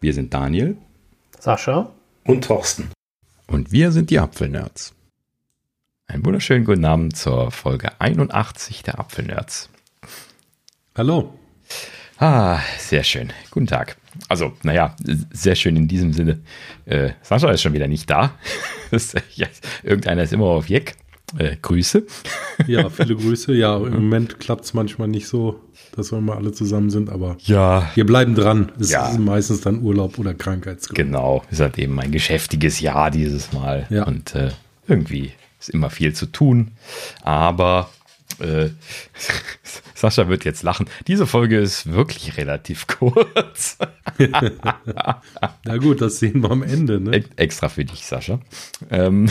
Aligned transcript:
Wir 0.00 0.14
sind 0.14 0.32
Daniel, 0.32 0.76
Sascha 1.40 1.92
und 2.24 2.44
Thorsten. 2.44 2.90
Und 3.48 3.72
wir 3.72 3.90
sind 3.90 4.10
die 4.10 4.20
Apfelnerds. 4.20 4.94
Einen 6.06 6.24
wunderschönen 6.24 6.64
guten 6.64 6.84
Abend 6.84 7.16
zur 7.16 7.50
Folge 7.50 8.00
81 8.00 8.84
der 8.84 9.00
Apfelnerds. 9.00 9.70
Hallo. 10.96 11.34
Ah, 12.18 12.60
sehr 12.78 13.02
schön. 13.02 13.32
Guten 13.50 13.66
Tag. 13.66 13.96
Also, 14.28 14.52
naja, 14.62 14.94
sehr 15.32 15.56
schön 15.56 15.74
in 15.74 15.88
diesem 15.88 16.12
Sinne. 16.12 16.40
Äh, 16.84 17.10
Sascha 17.22 17.50
ist 17.50 17.62
schon 17.62 17.72
wieder 17.72 17.88
nicht 17.88 18.08
da. 18.08 18.38
irgendeiner 19.82 20.22
ist 20.22 20.32
immer 20.32 20.46
auf 20.46 20.68
Jeck. 20.68 20.94
Äh, 21.36 21.56
Grüße. 21.60 22.04
Ja, 22.66 22.90
viele 22.90 23.14
Grüße. 23.14 23.54
Ja, 23.54 23.76
im 23.76 23.92
Moment 23.94 24.40
klappt 24.40 24.64
es 24.64 24.74
manchmal 24.74 25.06
nicht 25.06 25.28
so, 25.28 25.60
dass 25.94 26.10
wir 26.10 26.20
mal 26.20 26.36
alle 26.36 26.50
zusammen 26.52 26.90
sind, 26.90 27.08
aber 27.08 27.36
ja. 27.44 27.88
wir 27.94 28.04
bleiben 28.04 28.34
dran. 28.34 28.72
Es 28.80 28.90
Ja. 28.90 29.08
ist 29.10 29.18
meistens 29.20 29.60
dann 29.60 29.80
Urlaub 29.82 30.18
oder 30.18 30.34
Krankheitsgrund. 30.34 30.96
Genau, 30.96 31.44
ist 31.52 31.60
halt 31.60 31.78
eben 31.78 31.98
ein 32.00 32.10
geschäftiges 32.10 32.80
Jahr 32.80 33.12
dieses 33.12 33.52
Mal. 33.52 33.86
Ja. 33.90 34.04
Und 34.04 34.34
äh, 34.34 34.50
irgendwie 34.88 35.30
ist 35.60 35.70
immer 35.70 35.88
viel 35.88 36.14
zu 36.14 36.26
tun. 36.26 36.72
Aber 37.22 37.90
äh, 38.40 38.70
Sascha 39.94 40.28
wird 40.28 40.44
jetzt 40.44 40.62
lachen. 40.64 40.88
Diese 41.06 41.26
Folge 41.26 41.58
ist 41.58 41.92
wirklich 41.92 42.36
relativ 42.36 42.86
kurz. 42.98 43.78
Na 45.64 45.76
gut, 45.78 46.00
das 46.00 46.18
sehen 46.18 46.42
wir 46.42 46.50
am 46.50 46.62
Ende. 46.62 47.00
Ne? 47.00 47.18
E- 47.18 47.24
Extra 47.36 47.68
für 47.68 47.84
dich, 47.84 48.04
Sascha. 48.04 48.40
Ähm, 48.90 49.30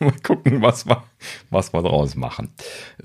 mal 0.04 0.14
gucken, 0.22 0.62
was 0.62 0.86
wir, 0.86 1.04
was 1.50 1.72
wir 1.72 1.82
draus 1.82 2.16
machen. 2.16 2.48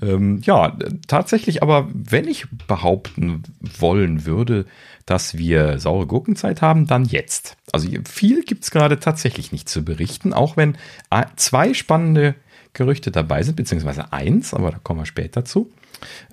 Ähm, 0.00 0.40
ja, 0.42 0.76
tatsächlich, 1.06 1.62
aber 1.62 1.88
wenn 1.92 2.26
ich 2.26 2.46
behaupten 2.66 3.42
wollen 3.78 4.24
würde, 4.24 4.66
dass 5.04 5.36
wir 5.36 5.78
saure 5.78 6.06
Gurkenzeit 6.06 6.62
haben, 6.62 6.86
dann 6.86 7.04
jetzt. 7.04 7.56
Also 7.72 7.88
viel 8.08 8.42
gibt 8.42 8.64
es 8.64 8.70
gerade 8.70 8.98
tatsächlich 8.98 9.52
nicht 9.52 9.68
zu 9.68 9.84
berichten, 9.84 10.32
auch 10.32 10.56
wenn 10.56 10.76
zwei 11.36 11.74
spannende 11.74 12.34
Gerüchte 12.72 13.10
dabei 13.10 13.42
sind, 13.42 13.56
beziehungsweise 13.56 14.12
eins, 14.12 14.52
aber 14.52 14.70
da 14.70 14.78
kommen 14.78 15.00
wir 15.00 15.06
später 15.06 15.44
zu. 15.44 15.70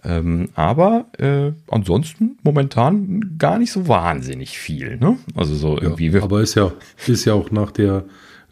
Ähm, 0.03 0.49
aber 0.55 1.05
äh, 1.17 1.53
ansonsten 1.69 2.37
momentan 2.43 3.37
gar 3.37 3.59
nicht 3.59 3.71
so 3.71 3.87
wahnsinnig 3.87 4.57
viel. 4.57 4.97
Ne? 4.97 5.17
Also 5.35 5.55
so 5.55 5.79
irgendwie. 5.79 6.09
Ja, 6.09 6.23
aber 6.23 6.41
ist 6.41 6.55
ja, 6.55 6.73
ist 7.07 7.25
ja 7.25 7.33
auch 7.33 7.51
nach 7.51 7.71
der 7.71 8.05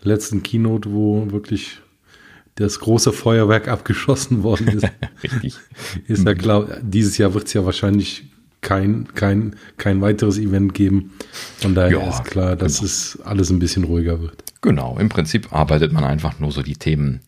letzten 0.03 0.43
Keynote, 0.43 0.91
wo 0.91 1.31
wirklich 1.31 1.79
das 2.55 2.79
große 2.79 3.11
Feuerwerk 3.13 3.67
abgeschossen 3.67 4.43
worden 4.43 4.67
ist, 4.67 4.87
richtig. 5.23 5.55
ist 6.07 6.25
ja 6.25 6.33
klar, 6.33 6.67
dieses 6.81 7.17
Jahr 7.17 7.33
wird 7.33 7.47
es 7.47 7.53
ja 7.53 7.65
wahrscheinlich 7.65 8.25
kein, 8.61 9.07
kein, 9.15 9.55
kein 9.77 10.01
weiteres 10.01 10.37
Event 10.37 10.73
geben. 10.73 11.13
Von 11.57 11.73
daher 11.75 11.91
Ja, 11.99 12.09
ist 12.09 12.25
klar, 12.25 12.55
dass 12.55 12.75
genau. 12.75 12.85
es 12.85 13.19
alles 13.23 13.49
ein 13.49 13.59
bisschen 13.59 13.83
ruhiger 13.85 14.21
wird. 14.21 14.43
Genau, 14.61 14.97
im 14.99 15.09
Prinzip 15.09 15.51
arbeitet 15.53 15.91
man 15.91 16.03
einfach 16.03 16.39
nur 16.39 16.51
so 16.51 16.61
die 16.61 16.75
Themen 16.75 17.21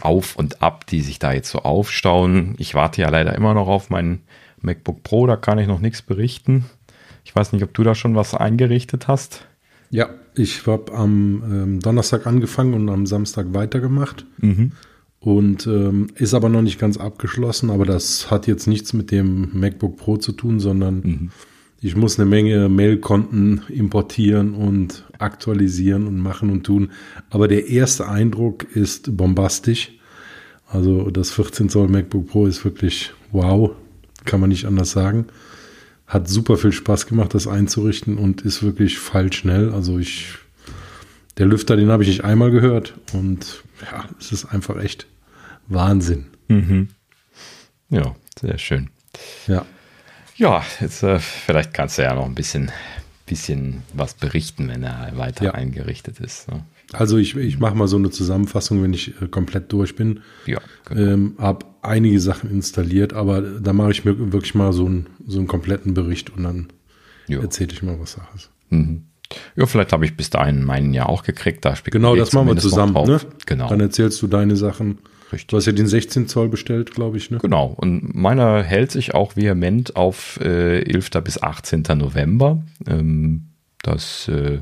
auf 0.00 0.34
und 0.34 0.62
ab, 0.62 0.86
die 0.86 1.00
sich 1.00 1.20
da 1.20 1.32
jetzt 1.32 1.50
so 1.50 1.60
aufstauen. 1.60 2.54
Ich 2.58 2.74
warte 2.74 3.00
ja 3.02 3.08
leider 3.08 3.34
immer 3.36 3.54
noch 3.54 3.68
auf 3.68 3.90
meinen 3.90 4.22
MacBook 4.60 5.04
Pro, 5.04 5.26
da 5.26 5.36
kann 5.36 5.58
ich 5.58 5.68
noch 5.68 5.78
nichts 5.78 6.02
berichten. 6.02 6.64
Ich 7.24 7.36
weiß 7.36 7.52
nicht, 7.52 7.62
ob 7.62 7.72
du 7.72 7.84
da 7.84 7.94
schon 7.94 8.16
was 8.16 8.34
eingerichtet 8.34 9.06
hast. 9.06 9.46
Ja, 9.90 10.08
ich 10.34 10.66
habe 10.66 10.92
am 10.92 11.42
ähm, 11.44 11.80
Donnerstag 11.80 12.26
angefangen 12.26 12.74
und 12.74 12.88
am 12.88 13.06
Samstag 13.06 13.52
weitergemacht. 13.52 14.26
Und 15.20 15.66
ähm, 15.66 16.06
ist 16.14 16.32
aber 16.32 16.48
noch 16.48 16.62
nicht 16.62 16.78
ganz 16.78 16.96
abgeschlossen, 16.96 17.70
aber 17.70 17.84
das 17.84 18.30
hat 18.30 18.46
jetzt 18.46 18.66
nichts 18.66 18.94
mit 18.94 19.10
dem 19.10 19.50
MacBook 19.52 19.96
Pro 19.98 20.16
zu 20.16 20.32
tun, 20.32 20.60
sondern 20.60 21.02
ich 21.82 21.96
muss 21.96 22.18
eine 22.18 22.28
Menge 22.28 22.68
Mailkonten 22.68 23.62
importieren 23.68 24.54
und 24.54 25.04
aktualisieren 25.18 26.06
und 26.06 26.18
machen 26.18 26.50
und 26.50 26.64
tun. 26.64 26.90
Aber 27.28 27.48
der 27.48 27.68
erste 27.68 28.08
Eindruck 28.08 28.64
ist 28.74 29.16
bombastisch. 29.16 29.92
Also 30.66 31.10
das 31.10 31.32
14 31.32 31.68
Zoll 31.68 31.88
MacBook 31.88 32.28
Pro 32.28 32.46
ist 32.46 32.64
wirklich 32.64 33.12
wow, 33.32 33.72
kann 34.24 34.40
man 34.40 34.50
nicht 34.50 34.66
anders 34.66 34.92
sagen. 34.92 35.26
Hat 36.10 36.28
super 36.28 36.56
viel 36.56 36.72
Spaß 36.72 37.06
gemacht, 37.06 37.34
das 37.34 37.46
einzurichten 37.46 38.18
und 38.18 38.42
ist 38.42 38.62
wirklich 38.62 38.98
feilschnell. 38.98 39.72
Also 39.72 39.98
ich, 39.98 40.34
der 41.38 41.46
Lüfter, 41.46 41.76
den 41.76 41.88
habe 41.90 42.02
ich 42.02 42.08
nicht 42.08 42.24
einmal 42.24 42.50
gehört 42.50 42.94
und 43.12 43.62
ja, 43.90 44.04
es 44.18 44.32
ist 44.32 44.44
einfach 44.46 44.76
echt 44.82 45.06
Wahnsinn. 45.68 46.26
Ja, 47.90 48.16
sehr 48.40 48.58
schön. 48.58 48.90
Ja, 49.46 49.64
Ja, 50.36 50.64
jetzt 50.80 51.02
äh, 51.04 51.18
vielleicht 51.20 51.72
kannst 51.74 51.96
du 51.98 52.02
ja 52.02 52.14
noch 52.14 52.24
ein 52.26 52.34
bisschen, 52.34 52.72
bisschen 53.26 53.82
was 53.94 54.14
berichten, 54.14 54.68
wenn 54.68 54.82
er 54.82 55.12
weiter 55.16 55.44
Ja. 55.44 55.50
eingerichtet 55.52 56.18
ist. 56.20 56.48
Ne? 56.50 56.64
also 56.92 57.18
ich, 57.18 57.36
ich 57.36 57.60
mache 57.60 57.76
mal 57.76 57.86
so 57.86 57.96
eine 57.98 58.10
Zusammenfassung, 58.10 58.82
wenn 58.82 58.92
ich 58.92 59.14
äh, 59.22 59.28
komplett 59.28 59.70
durch 59.72 59.94
bin. 59.94 60.22
Ja, 60.46 60.58
genau. 60.86 61.00
Ähm, 61.12 61.34
habe 61.38 61.66
einige 61.82 62.20
Sachen 62.20 62.50
installiert, 62.50 63.12
aber 63.12 63.40
da 63.40 63.72
mache 63.72 63.90
ich 63.90 64.04
mir 64.04 64.32
wirklich 64.32 64.54
mal 64.54 64.72
so, 64.72 64.86
einen 64.86 65.06
so 65.26 65.38
einen 65.38 65.46
kompletten 65.46 65.94
Bericht 65.94 66.30
und 66.30 66.44
dann 66.44 66.68
erzähle 67.28 67.72
ich 67.72 67.82
mal, 67.82 67.98
was 68.00 68.12
Sache 68.12 68.28
ist. 68.34 68.50
Mhm. 68.70 69.04
Ja, 69.54 69.66
vielleicht 69.66 69.92
habe 69.92 70.04
ich 70.04 70.16
bis 70.16 70.30
dahin 70.30 70.64
meinen 70.64 70.92
ja 70.92 71.06
auch 71.06 71.22
gekriegt. 71.22 71.64
Da 71.64 71.74
Genau, 71.84 72.16
das 72.16 72.32
machen 72.32 72.48
wir 72.48 72.56
zusammen. 72.56 72.94
Ne? 73.06 73.20
Genau. 73.46 73.68
Dann 73.68 73.80
erzählst 73.80 74.20
du 74.22 74.26
deine 74.26 74.56
Sachen. 74.56 74.98
Richtig. 75.32 75.46
Du 75.46 75.56
hast 75.56 75.66
ja 75.66 75.72
den 75.72 75.86
16 75.86 76.26
Zoll 76.26 76.48
bestellt, 76.48 76.92
glaube 76.92 77.16
ich. 77.16 77.30
Ne? 77.30 77.38
Genau, 77.38 77.66
und 77.66 78.14
meiner 78.14 78.64
hält 78.64 78.90
sich 78.90 79.14
auch 79.14 79.36
vehement 79.36 79.94
auf 79.94 80.40
äh, 80.42 80.82
11. 80.82 81.10
bis 81.22 81.40
18. 81.40 81.84
November. 81.96 82.64
Ähm, 82.88 83.50
das 83.82 84.26
äh, 84.26 84.58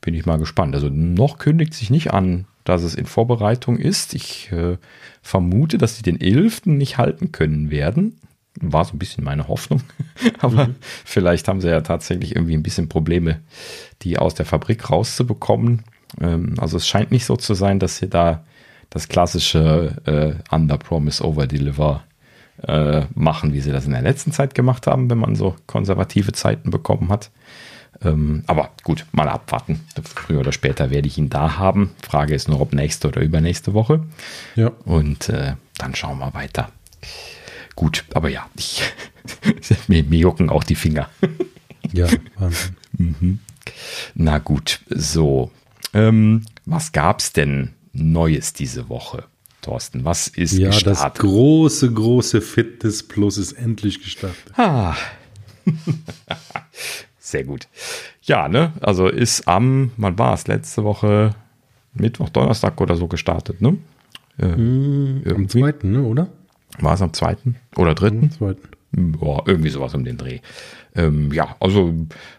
bin 0.00 0.14
ich 0.14 0.26
mal 0.26 0.38
gespannt. 0.38 0.74
Also 0.74 0.88
noch 0.88 1.38
kündigt 1.38 1.74
sich 1.74 1.90
nicht 1.90 2.12
an, 2.12 2.46
dass 2.64 2.82
es 2.82 2.94
in 2.94 3.06
Vorbereitung 3.06 3.76
ist. 3.78 4.14
Ich 4.14 4.50
äh, 4.52 4.76
vermute, 5.22 5.78
dass 5.78 5.96
sie 5.96 6.02
den 6.02 6.20
11. 6.20 6.66
nicht 6.66 6.98
halten 6.98 7.32
können 7.32 7.70
werden. 7.70 8.18
War 8.60 8.84
so 8.84 8.94
ein 8.94 8.98
bisschen 8.98 9.24
meine 9.24 9.48
Hoffnung. 9.48 9.82
Aber 10.40 10.70
vielleicht 11.04 11.48
haben 11.48 11.60
sie 11.60 11.68
ja 11.68 11.80
tatsächlich 11.80 12.36
irgendwie 12.36 12.54
ein 12.54 12.62
bisschen 12.62 12.88
Probleme, 12.88 13.40
die 14.02 14.18
aus 14.18 14.34
der 14.34 14.46
Fabrik 14.46 14.90
rauszubekommen. 14.90 15.84
Ähm, 16.20 16.54
also 16.58 16.76
es 16.76 16.86
scheint 16.86 17.10
nicht 17.10 17.24
so 17.24 17.36
zu 17.36 17.54
sein, 17.54 17.78
dass 17.78 17.96
sie 17.96 18.08
da 18.08 18.44
das 18.90 19.08
klassische 19.08 19.96
äh, 20.04 20.54
Under 20.54 20.76
Promise 20.76 21.24
Over 21.24 21.46
Deliver 21.46 22.04
äh, 22.62 23.06
machen, 23.14 23.54
wie 23.54 23.60
sie 23.60 23.72
das 23.72 23.86
in 23.86 23.92
der 23.92 24.02
letzten 24.02 24.32
Zeit 24.32 24.54
gemacht 24.54 24.86
haben, 24.86 25.08
wenn 25.10 25.18
man 25.18 25.34
so 25.34 25.56
konservative 25.66 26.32
Zeiten 26.32 26.70
bekommen 26.70 27.10
hat. 27.10 27.30
Ähm, 28.04 28.42
aber 28.46 28.70
gut, 28.82 29.06
mal 29.12 29.28
abwarten. 29.28 29.80
Früher 30.02 30.40
oder 30.40 30.52
später 30.52 30.90
werde 30.90 31.06
ich 31.08 31.18
ihn 31.18 31.30
da 31.30 31.56
haben. 31.58 31.90
Frage 32.06 32.34
ist 32.34 32.48
nur, 32.48 32.60
ob 32.60 32.72
nächste 32.72 33.08
oder 33.08 33.20
übernächste 33.20 33.74
Woche. 33.74 34.02
Ja. 34.56 34.68
Und 34.84 35.28
äh, 35.28 35.54
dann 35.78 35.94
schauen 35.94 36.18
wir 36.18 36.34
weiter. 36.34 36.70
Gut, 37.76 38.04
aber 38.12 38.28
ja, 38.28 38.46
ich, 38.56 38.82
mir, 39.88 40.02
mir 40.02 40.18
jucken 40.18 40.50
auch 40.50 40.64
die 40.64 40.74
Finger. 40.76 41.08
Ja, 41.92 42.06
Wahnsinn. 42.38 43.40
Na 44.14 44.38
gut, 44.38 44.80
so. 44.88 45.50
Ähm, 45.92 46.46
was 46.64 46.92
gab's 46.92 47.32
denn 47.32 47.74
Neues 47.92 48.52
diese 48.54 48.88
Woche, 48.88 49.24
Thorsten? 49.62 50.04
Was 50.04 50.28
ist 50.28 50.52
Ja, 50.52 50.70
das 50.70 50.84
gestartet? 50.84 51.20
große, 51.20 51.92
große 51.92 52.40
Fitness 52.40 53.02
Plus 53.02 53.36
ist 53.36 53.52
endlich 53.52 54.00
gestartet. 54.00 54.52
Ah. 54.56 54.94
Sehr 57.32 57.44
gut. 57.44 57.66
Ja, 58.20 58.46
ne? 58.46 58.74
Also 58.82 59.08
ist 59.08 59.48
am, 59.48 59.90
wann 59.96 60.18
war 60.18 60.34
es? 60.34 60.48
Letzte 60.48 60.84
Woche 60.84 61.34
Mittwoch, 61.94 62.28
Donnerstag 62.28 62.78
oder 62.78 62.94
so 62.94 63.08
gestartet, 63.08 63.62
ne? 63.62 63.78
Äh, 64.38 64.52
Am 64.52 65.22
irgendwie. 65.24 65.60
zweiten, 65.60 65.92
ne, 65.92 66.02
oder? 66.02 66.28
War 66.78 66.92
es 66.92 67.00
am 67.00 67.14
zweiten 67.14 67.56
oder 67.74 67.94
dritten? 67.94 68.24
Am 68.24 68.30
zweiten. 68.32 68.68
Boah, 68.94 69.44
irgendwie 69.46 69.70
sowas 69.70 69.94
um 69.94 70.04
den 70.04 70.18
Dreh. 70.18 70.40
Ähm, 70.94 71.32
ja, 71.32 71.56
also 71.58 71.94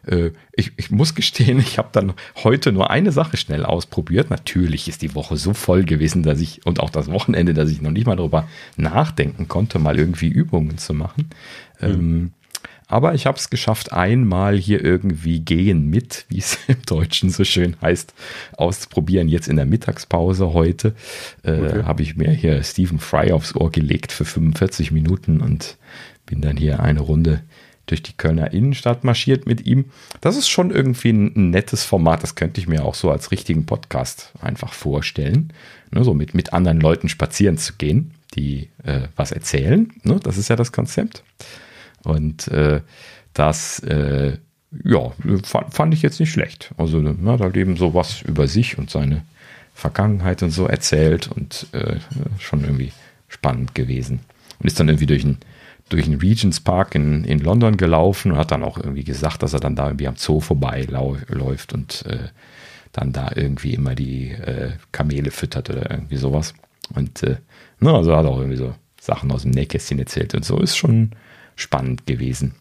äh, 0.06 0.30
ich, 0.56 0.74
ich 0.78 0.92
muss 0.92 1.16
gestehen, 1.16 1.58
ich 1.68 1.80
habe 1.80 1.90
dann 1.92 2.14
heute 2.44 2.72
nur 2.72 2.92
eine 2.92 3.12
Sache 3.12 3.38
schnell 3.38 3.66
ausprobiert. 3.66 4.30
Natürlich 4.30 4.88
ist 4.88 5.02
die 5.02 5.16
Woche 5.16 5.38
so 5.38 5.56
voll 5.56 5.86
gewesen, 5.86 6.22
dass 6.22 6.40
ich 6.40 6.68
und 6.68 6.80
auch 6.80 6.92
das 6.92 7.10
Wochenende, 7.10 7.56
dass 7.56 7.72
ich 7.72 7.82
noch 7.82 7.90
nicht 7.90 8.06
mal 8.06 8.16
darüber 8.16 8.48
nachdenken 8.78 9.48
konnte, 9.48 9.80
mal 9.80 9.98
irgendwie 9.98 10.28
Übungen 10.28 10.78
zu 10.78 10.94
machen. 10.94 11.32
Ähm, 11.82 12.34
aber 12.94 13.16
ich 13.16 13.26
habe 13.26 13.40
es 13.40 13.50
geschafft, 13.50 13.92
einmal 13.92 14.56
hier 14.56 14.84
irgendwie 14.84 15.40
gehen 15.40 15.90
mit, 15.90 16.26
wie 16.30 16.38
es 16.38 16.60
im 16.68 16.82
Deutschen 16.86 17.32
so 17.32 17.44
schön 17.44 17.76
heißt, 17.82 18.14
auszuprobieren. 18.56 19.28
Jetzt 19.30 19.48
in 19.48 19.56
der 19.56 19.66
Mittagspause 19.66 20.54
heute 20.54 20.94
äh, 21.44 21.52
Okay. 21.54 21.84
habe 21.84 22.04
ich 22.04 22.16
mir 22.16 22.30
hier 22.30 22.62
Stephen 22.64 23.00
Fry 23.00 23.32
aufs 23.32 23.56
Ohr 23.56 23.72
gelegt 23.72 24.12
für 24.12 24.26
45 24.26 24.92
Minuten 24.92 25.42
und 25.42 25.78
bin 26.28 26.42
dann 26.42 26.56
hier 26.56 26.82
eine 26.82 27.00
Runde 27.00 27.42
durch 27.88 28.04
die 28.04 28.14
Kölner 28.14 28.54
Innenstadt 28.54 29.04
marschiert 29.04 29.46
mit 29.48 29.66
ihm. 29.66 29.86
Das 30.22 30.38
ist 30.38 30.48
schon 30.50 30.70
irgendwie 30.72 31.10
ein, 31.10 31.34
ein 31.36 31.50
nettes 31.50 31.84
Format. 31.84 32.22
Das 32.24 32.36
könnte 32.36 32.62
ich 32.62 32.68
mir 32.68 32.86
auch 32.86 32.96
so 32.96 33.10
als 33.12 33.32
richtigen 33.32 33.66
Podcast 33.66 34.32
einfach 34.40 34.72
vorstellen. 34.72 35.52
Ne, 35.92 36.04
so 36.04 36.14
mit, 36.14 36.34
mit 36.36 36.54
anderen 36.54 36.80
Leuten 36.80 37.10
spazieren 37.10 37.58
zu 37.58 37.74
gehen, 37.74 38.12
die 38.36 38.70
äh, 38.84 39.02
was 39.16 39.32
erzählen. 39.32 39.92
Ne, 40.04 40.20
das 40.24 40.38
ist 40.38 40.50
ja 40.50 40.56
das 40.56 40.72
Konzept. 40.72 41.24
Und 42.04 42.48
äh, 42.50 42.82
das 43.34 43.80
äh, 43.80 44.38
ja, 44.84 45.12
fand, 45.44 45.74
fand, 45.74 45.94
ich 45.94 46.02
jetzt 46.02 46.20
nicht 46.20 46.32
schlecht. 46.32 46.74
Also 46.78 47.00
na, 47.00 47.38
da 47.38 47.52
eben 47.52 47.78
so 47.78 47.94
was 47.94 48.22
über 48.22 48.48
sich 48.48 48.78
und 48.78 48.90
seine 48.90 49.24
Vergangenheit 49.74 50.44
und 50.44 50.52
so 50.52 50.66
erzählt 50.66 51.30
und 51.32 51.68
äh, 51.74 51.98
schon 52.40 52.62
irgendwie 52.62 52.92
spannend 53.28 53.76
gewesen. 53.76 54.20
Und 54.60 54.68
ist 54.68 54.80
dann 54.80 54.90
irgendwie 54.90 55.08
durch 55.08 55.24
ein 55.24 55.38
durch 55.90 56.06
den 56.06 56.20
Regents 56.20 56.60
Park 56.60 56.96
in, 56.96 57.24
in 57.26 57.40
London 57.40 57.78
gelaufen 57.78 58.32
und 58.32 58.38
hat 58.38 58.52
dann 58.52 58.64
auch 58.64 58.78
irgendwie 58.78 59.04
gesagt, 59.04 59.44
dass 59.44 59.54
er 59.54 59.60
dann 59.60 59.76
da 59.76 59.88
irgendwie 59.88 60.08
am 60.08 60.16
Zoo 60.16 60.40
vorbeiläuft 60.40 61.74
und 61.74 62.06
äh, 62.08 62.30
dann 62.94 63.12
da 63.12 63.32
irgendwie 63.36 63.74
immer 63.74 63.94
die 63.94 64.30
äh, 64.32 64.72
Kamele 64.92 65.32
füttert 65.32 65.70
oder 65.70 65.92
irgendwie 65.92 66.18
sowas. 66.18 66.54
Und 66.96 67.22
äh, 67.24 67.38
na, 67.80 67.96
also 67.96 68.16
hat 68.16 68.26
auch 68.26 68.38
irgendwie 68.38 68.58
so 68.58 68.74
Sachen 69.00 69.32
aus 69.32 69.44
dem 69.44 69.52
Nähkästchen 69.52 70.00
erzählt 70.00 70.34
und 70.36 70.46
so. 70.46 70.58
Ist 70.60 70.78
schon 70.78 71.12
spannend 71.56 72.06
gewesen. 72.06 72.56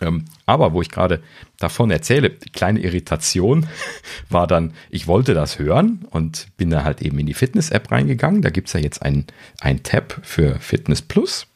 Ähm, 0.00 0.24
aber 0.46 0.72
wo 0.72 0.82
ich 0.82 0.90
gerade 0.90 1.22
davon 1.58 1.90
erzähle, 1.90 2.30
kleine 2.30 2.80
Irritation 2.80 3.66
war 4.30 4.46
dann, 4.46 4.72
ich 4.90 5.06
wollte 5.06 5.34
das 5.34 5.58
hören 5.58 6.06
und 6.10 6.48
bin 6.56 6.70
da 6.70 6.84
halt 6.84 7.02
eben 7.02 7.18
in 7.18 7.26
die 7.26 7.34
Fitness-App 7.34 7.90
reingegangen. 7.90 8.42
Da 8.42 8.50
gibt 8.50 8.68
es 8.68 8.74
ja 8.74 8.80
jetzt 8.80 9.02
ein, 9.02 9.26
ein 9.60 9.82
Tab 9.82 10.20
für 10.22 10.58
Fitness 10.60 11.02
Plus. 11.02 11.46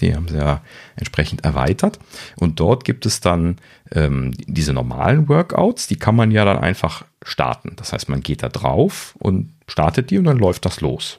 Die 0.00 0.14
haben 0.14 0.28
sie 0.28 0.36
ja 0.36 0.62
entsprechend 0.94 1.44
erweitert. 1.44 1.98
Und 2.36 2.60
dort 2.60 2.84
gibt 2.84 3.04
es 3.04 3.20
dann 3.20 3.56
ähm, 3.92 4.32
diese 4.46 4.72
normalen 4.72 5.28
Workouts, 5.28 5.88
die 5.88 5.96
kann 5.96 6.14
man 6.14 6.30
ja 6.30 6.44
dann 6.44 6.58
einfach 6.58 7.04
starten. 7.24 7.72
Das 7.74 7.92
heißt, 7.92 8.08
man 8.08 8.20
geht 8.20 8.44
da 8.44 8.48
drauf 8.48 9.16
und 9.18 9.52
startet 9.66 10.10
die 10.10 10.18
und 10.18 10.24
dann 10.24 10.38
läuft 10.38 10.64
das 10.64 10.80
los. 10.80 11.18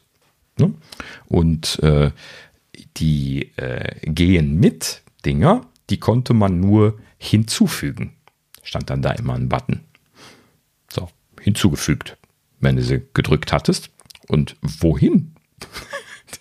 Und 1.28 1.80
äh, 1.84 2.12
die 2.98 3.52
äh, 3.58 4.00
gehen 4.10 4.60
mit 4.60 5.04
Dinger, 5.26 5.66
die 5.90 6.00
konnte 6.00 6.34
man 6.34 6.60
nur 6.60 7.00
hinzufügen. 7.18 8.14
Stand 8.64 8.90
dann 8.90 9.02
da 9.02 9.12
immer 9.12 9.36
ein 9.36 9.50
Button. 9.50 9.82
So, 10.90 11.10
hinzugefügt, 11.42 12.18
wenn 12.60 12.76
du 12.76 12.84
sie 12.84 13.02
gedrückt 13.14 13.52
hattest. 13.52 13.90
Und 14.28 14.56
wohin? 14.62 15.34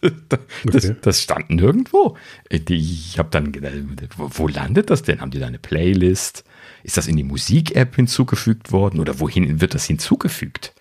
Das, 0.01 0.41
okay. 0.67 0.97
das, 1.01 1.23
stand 1.23 1.49
nirgendwo. 1.49 2.17
Ich 2.51 3.19
habe 3.19 3.31
dann 3.31 3.53
gedacht, 3.53 3.75
wo 4.17 4.49
landet 4.49 4.91
das 4.91 5.03
denn? 5.03 5.21
Haben 5.21 5.31
die 5.31 5.39
da 5.39 5.47
eine 5.47 5.61
Playlist? 5.61 6.45
Ist 6.83 6.97
das 6.97 7.07
in 7.07 7.17
die 7.17 7.23
Musik-App 7.23 7.95
hinzugefügt 7.95 8.73
worden 8.73 9.01
oder 9.01 9.21
wohin 9.21 9.61
wird 9.61 9.75
das 9.75 9.87
hinzugefügt? 9.87 10.75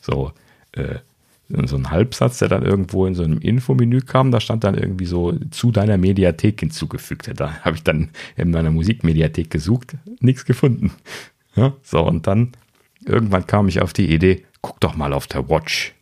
So, 0.00 0.32
äh, 0.72 1.00
so 1.66 1.76
ein 1.76 1.90
Halbsatz, 1.90 2.38
der 2.38 2.48
dann 2.48 2.64
irgendwo 2.64 3.06
in 3.06 3.14
so 3.14 3.22
einem 3.22 3.38
Infomenü 3.38 4.00
kam, 4.00 4.30
da 4.30 4.40
stand 4.40 4.64
dann 4.64 4.74
irgendwie 4.74 5.04
so 5.04 5.32
zu 5.50 5.70
deiner 5.70 5.98
Mediathek 5.98 6.60
hinzugefügt. 6.60 7.30
Da 7.36 7.60
habe 7.60 7.76
ich 7.76 7.82
dann 7.82 8.10
in 8.36 8.50
meiner 8.50 8.70
Musikmediathek 8.70 9.50
gesucht, 9.50 9.96
nichts 10.20 10.44
gefunden. 10.44 10.92
Ja, 11.54 11.74
so, 11.82 12.00
und 12.00 12.26
dann 12.26 12.52
irgendwann 13.04 13.46
kam 13.46 13.68
ich 13.68 13.82
auf 13.82 13.92
die 13.92 14.12
Idee, 14.12 14.44
guck 14.62 14.80
doch 14.80 14.96
mal 14.96 15.12
auf 15.12 15.26
der 15.26 15.48
Watch. 15.48 15.94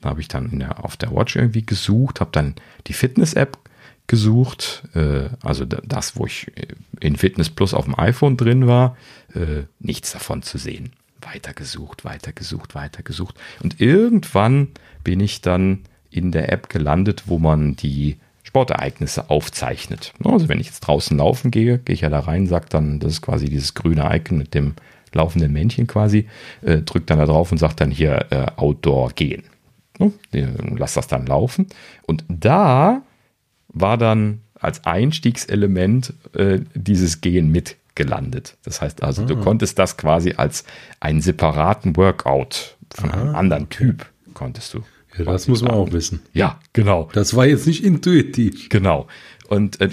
Da 0.00 0.10
habe 0.10 0.20
ich 0.20 0.28
dann 0.28 0.58
der, 0.60 0.84
auf 0.84 0.96
der 0.96 1.12
Watch 1.12 1.36
irgendwie 1.36 1.66
gesucht, 1.66 2.20
habe 2.20 2.30
dann 2.32 2.54
die 2.86 2.92
Fitness-App 2.92 3.58
gesucht, 4.06 4.84
äh, 4.94 5.30
also 5.42 5.64
das, 5.64 6.16
wo 6.16 6.26
ich 6.26 6.52
in 7.00 7.16
Fitness 7.16 7.50
Plus 7.50 7.74
auf 7.74 7.86
dem 7.86 7.98
iPhone 7.98 8.36
drin 8.36 8.68
war, 8.68 8.96
äh, 9.34 9.64
nichts 9.80 10.12
davon 10.12 10.42
zu 10.42 10.58
sehen 10.58 10.92
weitergesucht, 11.20 12.04
weitergesucht, 12.04 12.74
weitergesucht. 12.74 13.36
Und 13.62 13.80
irgendwann 13.80 14.68
bin 15.04 15.20
ich 15.20 15.40
dann 15.40 15.84
in 16.10 16.32
der 16.32 16.52
App 16.52 16.68
gelandet, 16.68 17.24
wo 17.26 17.38
man 17.38 17.76
die 17.76 18.16
Sportereignisse 18.42 19.28
aufzeichnet. 19.28 20.14
Also 20.24 20.48
wenn 20.48 20.60
ich 20.60 20.66
jetzt 20.66 20.80
draußen 20.80 21.18
laufen 21.18 21.50
gehe, 21.50 21.78
gehe 21.78 21.94
ich 21.94 22.02
ja 22.02 22.08
da 22.08 22.20
rein, 22.20 22.46
sagt 22.46 22.74
dann, 22.74 23.00
das 23.00 23.14
ist 23.14 23.22
quasi 23.22 23.46
dieses 23.46 23.74
grüne 23.74 24.08
Icon 24.14 24.38
mit 24.38 24.54
dem 24.54 24.74
laufenden 25.12 25.52
Männchen 25.52 25.86
quasi, 25.86 26.28
äh, 26.62 26.78
drückt 26.78 27.10
dann 27.10 27.18
da 27.18 27.26
drauf 27.26 27.50
und 27.50 27.58
sagt 27.58 27.80
dann 27.80 27.90
hier 27.90 28.26
äh, 28.30 28.46
Outdoor 28.56 29.10
gehen. 29.12 29.44
No, 29.98 30.12
lass 30.76 30.94
das 30.94 31.06
dann 31.08 31.26
laufen. 31.26 31.66
Und 32.06 32.24
da 32.28 33.02
war 33.68 33.96
dann 33.98 34.42
als 34.54 34.84
Einstiegselement 34.84 36.12
äh, 36.34 36.60
dieses 36.74 37.20
Gehen 37.20 37.50
mit 37.50 37.76
gelandet. 37.96 38.56
Das 38.64 38.80
heißt 38.80 39.02
also, 39.02 39.22
ah. 39.22 39.26
du 39.26 39.36
konntest 39.36 39.78
das 39.78 39.96
quasi 39.96 40.34
als 40.36 40.64
einen 41.00 41.20
separaten 41.20 41.96
Workout 41.96 42.76
von 42.94 43.10
Aha, 43.10 43.20
einem 43.20 43.34
anderen 43.34 43.64
okay. 43.64 43.84
Typ 43.84 44.06
konntest 44.34 44.72
du. 44.74 44.82
Ja, 45.18 45.24
das 45.24 45.48
muss 45.48 45.62
man 45.62 45.72
auch 45.72 45.92
wissen. 45.92 46.20
Ja, 46.32 46.60
genau. 46.72 47.08
Das 47.12 47.34
war 47.34 47.46
jetzt 47.46 47.66
nicht 47.66 47.82
intuitiv. 47.82 48.68
Genau. 48.68 49.06
Und 49.46 49.80
äh, 49.80 49.90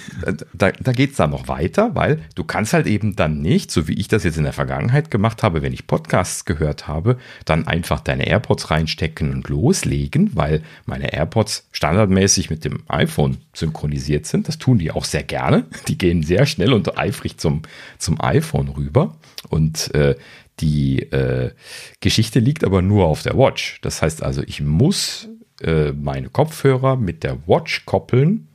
da, 0.53 0.71
da 0.71 0.91
geht 0.91 1.11
es 1.11 1.17
dann 1.17 1.29
noch 1.29 1.47
weiter, 1.47 1.95
weil 1.95 2.19
du 2.35 2.43
kannst 2.43 2.73
halt 2.73 2.87
eben 2.87 3.15
dann 3.15 3.41
nicht, 3.41 3.71
so 3.71 3.87
wie 3.87 3.93
ich 3.93 4.07
das 4.07 4.23
jetzt 4.23 4.37
in 4.37 4.43
der 4.43 4.53
Vergangenheit 4.53 5.11
gemacht 5.11 5.43
habe, 5.43 5.61
wenn 5.61 5.73
ich 5.73 5.87
Podcasts 5.87 6.45
gehört 6.45 6.87
habe, 6.87 7.17
dann 7.45 7.67
einfach 7.67 7.99
deine 7.99 8.27
AirPods 8.27 8.71
reinstecken 8.71 9.31
und 9.31 9.49
loslegen, 9.49 10.31
weil 10.33 10.61
meine 10.85 11.13
AirPods 11.13 11.67
standardmäßig 11.71 12.49
mit 12.49 12.65
dem 12.65 12.83
iPhone 12.87 13.37
synchronisiert 13.53 14.25
sind. 14.25 14.47
Das 14.47 14.57
tun 14.57 14.79
die 14.79 14.91
auch 14.91 15.05
sehr 15.05 15.23
gerne. 15.23 15.65
Die 15.87 15.97
gehen 15.97 16.23
sehr 16.23 16.45
schnell 16.45 16.73
und 16.73 16.97
eifrig 16.97 17.37
zum, 17.37 17.61
zum 17.97 18.19
iPhone 18.21 18.69
rüber. 18.69 19.15
Und 19.49 19.93
äh, 19.93 20.15
die 20.59 20.99
äh, 21.11 21.51
Geschichte 21.99 22.39
liegt 22.39 22.63
aber 22.63 22.81
nur 22.81 23.05
auf 23.05 23.23
der 23.23 23.37
Watch. 23.37 23.79
Das 23.81 24.01
heißt 24.01 24.23
also, 24.23 24.43
ich 24.45 24.61
muss 24.61 25.29
äh, 25.61 25.91
meine 25.91 26.29
Kopfhörer 26.29 26.95
mit 26.95 27.23
der 27.23 27.47
Watch 27.47 27.85
koppeln 27.85 28.47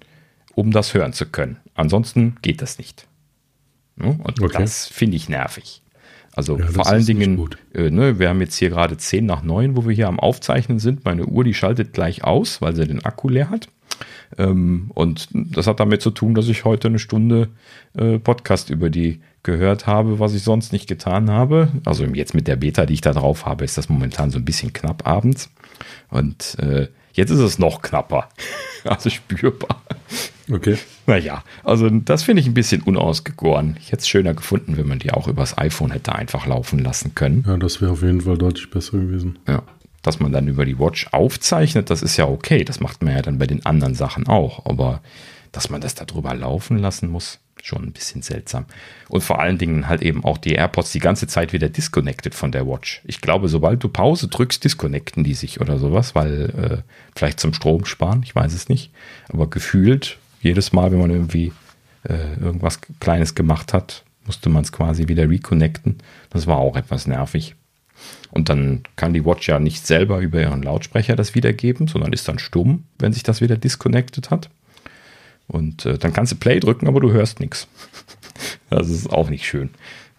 um 0.58 0.72
das 0.72 0.93
hören 0.93 1.12
zu 1.12 1.26
können. 1.26 1.58
Ansonsten 1.76 2.34
geht 2.43 2.62
das 2.62 2.78
nicht. 2.78 3.06
Und 3.96 4.43
okay. 4.43 4.58
das 4.58 4.88
finde 4.88 5.16
ich 5.16 5.28
nervig. 5.28 5.82
Also 6.34 6.58
ja, 6.58 6.66
vor 6.66 6.88
allen 6.88 7.06
Dingen, 7.06 7.49
äh, 7.75 7.90
ne, 7.90 8.19
wir 8.19 8.28
haben 8.28 8.40
jetzt 8.40 8.56
hier 8.56 8.70
gerade 8.70 8.96
10 8.96 9.25
nach 9.25 9.44
9, 9.44 9.76
wo 9.76 9.87
wir 9.87 9.94
hier 9.94 10.08
am 10.08 10.19
Aufzeichnen 10.19 10.81
sind. 10.81 11.05
Meine 11.05 11.26
Uhr, 11.26 11.44
die 11.44 11.55
schaltet 11.55 11.93
gleich 11.93 12.25
aus, 12.25 12.60
weil 12.60 12.75
sie 12.75 12.88
den 12.88 13.05
Akku 13.05 13.28
leer 13.28 13.50
hat. 13.50 13.69
Ähm, 14.37 14.90
und 14.94 15.28
das 15.32 15.69
hat 15.69 15.78
damit 15.78 16.02
zu 16.02 16.10
tun, 16.10 16.34
dass 16.34 16.49
ich 16.49 16.64
heute 16.64 16.88
eine 16.88 16.99
Stunde 16.99 17.50
äh, 17.96 18.19
Podcast 18.19 18.69
über 18.69 18.90
die 18.90 19.20
gehört 19.44 19.87
habe, 19.87 20.19
was 20.19 20.34
ich 20.34 20.43
sonst 20.43 20.72
nicht 20.72 20.88
getan 20.88 21.31
habe. 21.31 21.70
Also 21.84 22.04
jetzt 22.04 22.34
mit 22.34 22.49
der 22.49 22.56
Beta, 22.56 22.84
die 22.84 22.94
ich 22.94 23.00
da 23.00 23.12
drauf 23.12 23.46
habe, 23.46 23.64
ist 23.64 23.78
das 23.78 23.88
momentan 23.88 24.32
so 24.32 24.38
ein 24.38 24.44
bisschen 24.44 24.72
knapp 24.72 25.06
abends. 25.06 25.50
Und 26.11 26.58
äh, 26.58 26.88
jetzt 27.12 27.31
ist 27.31 27.38
es 27.38 27.61
noch 27.61 27.81
knapper. 27.81 28.28
also 28.84 29.08
spürbar. 29.08 29.82
Okay. 30.50 30.78
Naja, 31.06 31.42
also 31.64 31.90
das 31.90 32.22
finde 32.22 32.40
ich 32.40 32.46
ein 32.46 32.54
bisschen 32.54 32.82
unausgegoren. 32.82 33.76
Ich 33.80 33.92
hätte 33.92 34.00
es 34.00 34.08
schöner 34.08 34.34
gefunden, 34.34 34.76
wenn 34.76 34.88
man 34.88 34.98
die 34.98 35.12
auch 35.12 35.28
übers 35.28 35.58
iPhone 35.58 35.90
hätte 35.90 36.14
einfach 36.14 36.46
laufen 36.46 36.78
lassen 36.78 37.14
können. 37.14 37.44
Ja, 37.46 37.56
das 37.56 37.80
wäre 37.80 37.92
auf 37.92 38.02
jeden 38.02 38.23
Fall 38.23 38.38
deutlich 38.38 38.70
besser 38.70 38.99
gewesen. 38.99 39.38
Ja. 39.46 39.62
Dass 40.02 40.20
man 40.20 40.32
dann 40.32 40.49
über 40.49 40.64
die 40.64 40.78
Watch 40.78 41.08
aufzeichnet, 41.12 41.90
das 41.90 42.02
ist 42.02 42.16
ja 42.16 42.26
okay. 42.26 42.64
Das 42.64 42.80
macht 42.80 43.02
man 43.02 43.14
ja 43.14 43.23
dann 43.23 43.38
bei 43.38 43.46
den 43.46 43.66
anderen 43.66 43.94
Sachen 43.94 44.26
auch. 44.26 44.64
Aber 44.64 45.02
dass 45.52 45.70
man 45.70 45.80
das 45.80 45.94
da 45.94 46.04
drüber 46.04 46.34
laufen 46.34 46.78
lassen 46.78 47.08
muss, 47.11 47.40
schon 47.62 47.84
ein 47.84 47.92
bisschen 47.92 48.23
seltsam. 48.23 48.66
Und 49.08 49.23
vor 49.23 49.40
allen 49.40 49.58
Dingen 49.58 49.88
halt 49.88 50.02
eben 50.02 50.25
auch 50.25 50.38
die 50.38 50.52
AirPods 50.52 50.92
die 50.92 51.00
ganze 51.00 51.26
Zeit 51.26 51.52
wieder 51.52 51.68
disconnected 51.68 52.34
von 52.34 52.52
der 52.52 52.66
Watch. 52.66 53.02
Ich 53.04 53.20
glaube, 53.20 53.49
sobald 53.49 53.82
du 53.82 53.88
Pause 53.88 54.28
drückst, 54.28 54.62
disconnecten 54.62 55.25
die 55.25 55.34
sich 55.34 55.61
oder 55.61 55.78
sowas, 55.78 56.14
weil 56.14 56.82
äh, 56.84 56.92
vielleicht 57.16 57.40
zum 57.40 57.52
Strom 57.52 57.84
sparen, 57.84 58.23
ich 58.23 58.34
weiß 58.34 58.52
es 58.54 58.68
nicht. 58.68 58.92
Aber 59.28 59.49
gefühlt, 59.49 60.18
jedes 60.40 60.73
Mal, 60.73 60.92
wenn 60.92 61.00
man 61.00 61.11
irgendwie 61.11 61.52
äh, 62.04 62.35
irgendwas 62.40 62.80
Kleines 63.00 63.35
gemacht 63.35 63.73
hat, 63.73 64.04
musste 64.26 64.49
man 64.49 64.62
es 64.62 64.73
quasi 64.73 65.09
wieder 65.09 65.28
reconnecten. 65.28 65.99
Das 66.30 66.47
war 66.47 66.59
auch 66.59 66.76
etwas 66.76 67.07
nervig. 67.07 67.54
Und 68.30 68.49
dann 68.49 68.83
kann 68.97 69.14
die 69.14 69.25
Watch 69.25 69.49
ja 69.49 69.59
nicht 69.59 69.87
selber 69.87 70.21
über 70.21 70.40
ihren 70.40 70.62
Lautsprecher 70.62 71.16
das 71.16 71.35
wiedergeben, 71.35 71.88
sondern 71.88 72.12
ist 72.12 72.28
dann 72.28 72.38
stumm, 72.38 72.85
wenn 72.99 73.12
sich 73.12 73.23
das 73.23 73.40
wieder 73.40 73.57
disconnected 73.57 74.30
hat. 74.30 74.50
Und 75.47 75.87
äh, 75.87 75.99
dann 75.99 76.12
kannst 76.12 76.33
du 76.33 76.37
Play 76.37 76.61
drücken, 76.61 76.87
aber 76.87 77.00
du 77.00 77.12
hörst 77.12 77.40
nichts. 77.40 77.66
Das 78.71 78.88
ist 78.88 79.11
auch 79.11 79.30
nicht 79.30 79.47
schön. 79.47 79.71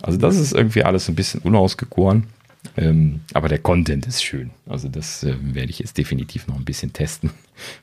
Also 0.02 0.18
das 0.18 0.36
ist 0.36 0.54
irgendwie 0.54 0.84
alles 0.84 1.08
ein 1.08 1.16
bisschen 1.16 1.40
unausgegoren. 1.42 2.26
Ähm, 2.76 3.22
aber 3.34 3.48
der 3.48 3.60
Content 3.60 4.06
ist 4.06 4.24
schön. 4.24 4.52
Also 4.68 4.90
das 4.90 5.24
äh, 5.24 5.36
werde 5.42 5.70
ich 5.70 5.80
jetzt 5.80 5.98
definitiv 5.98 6.48
noch 6.48 6.58
ein 6.58 6.66
bisschen 6.66 6.94
testen. 6.94 7.32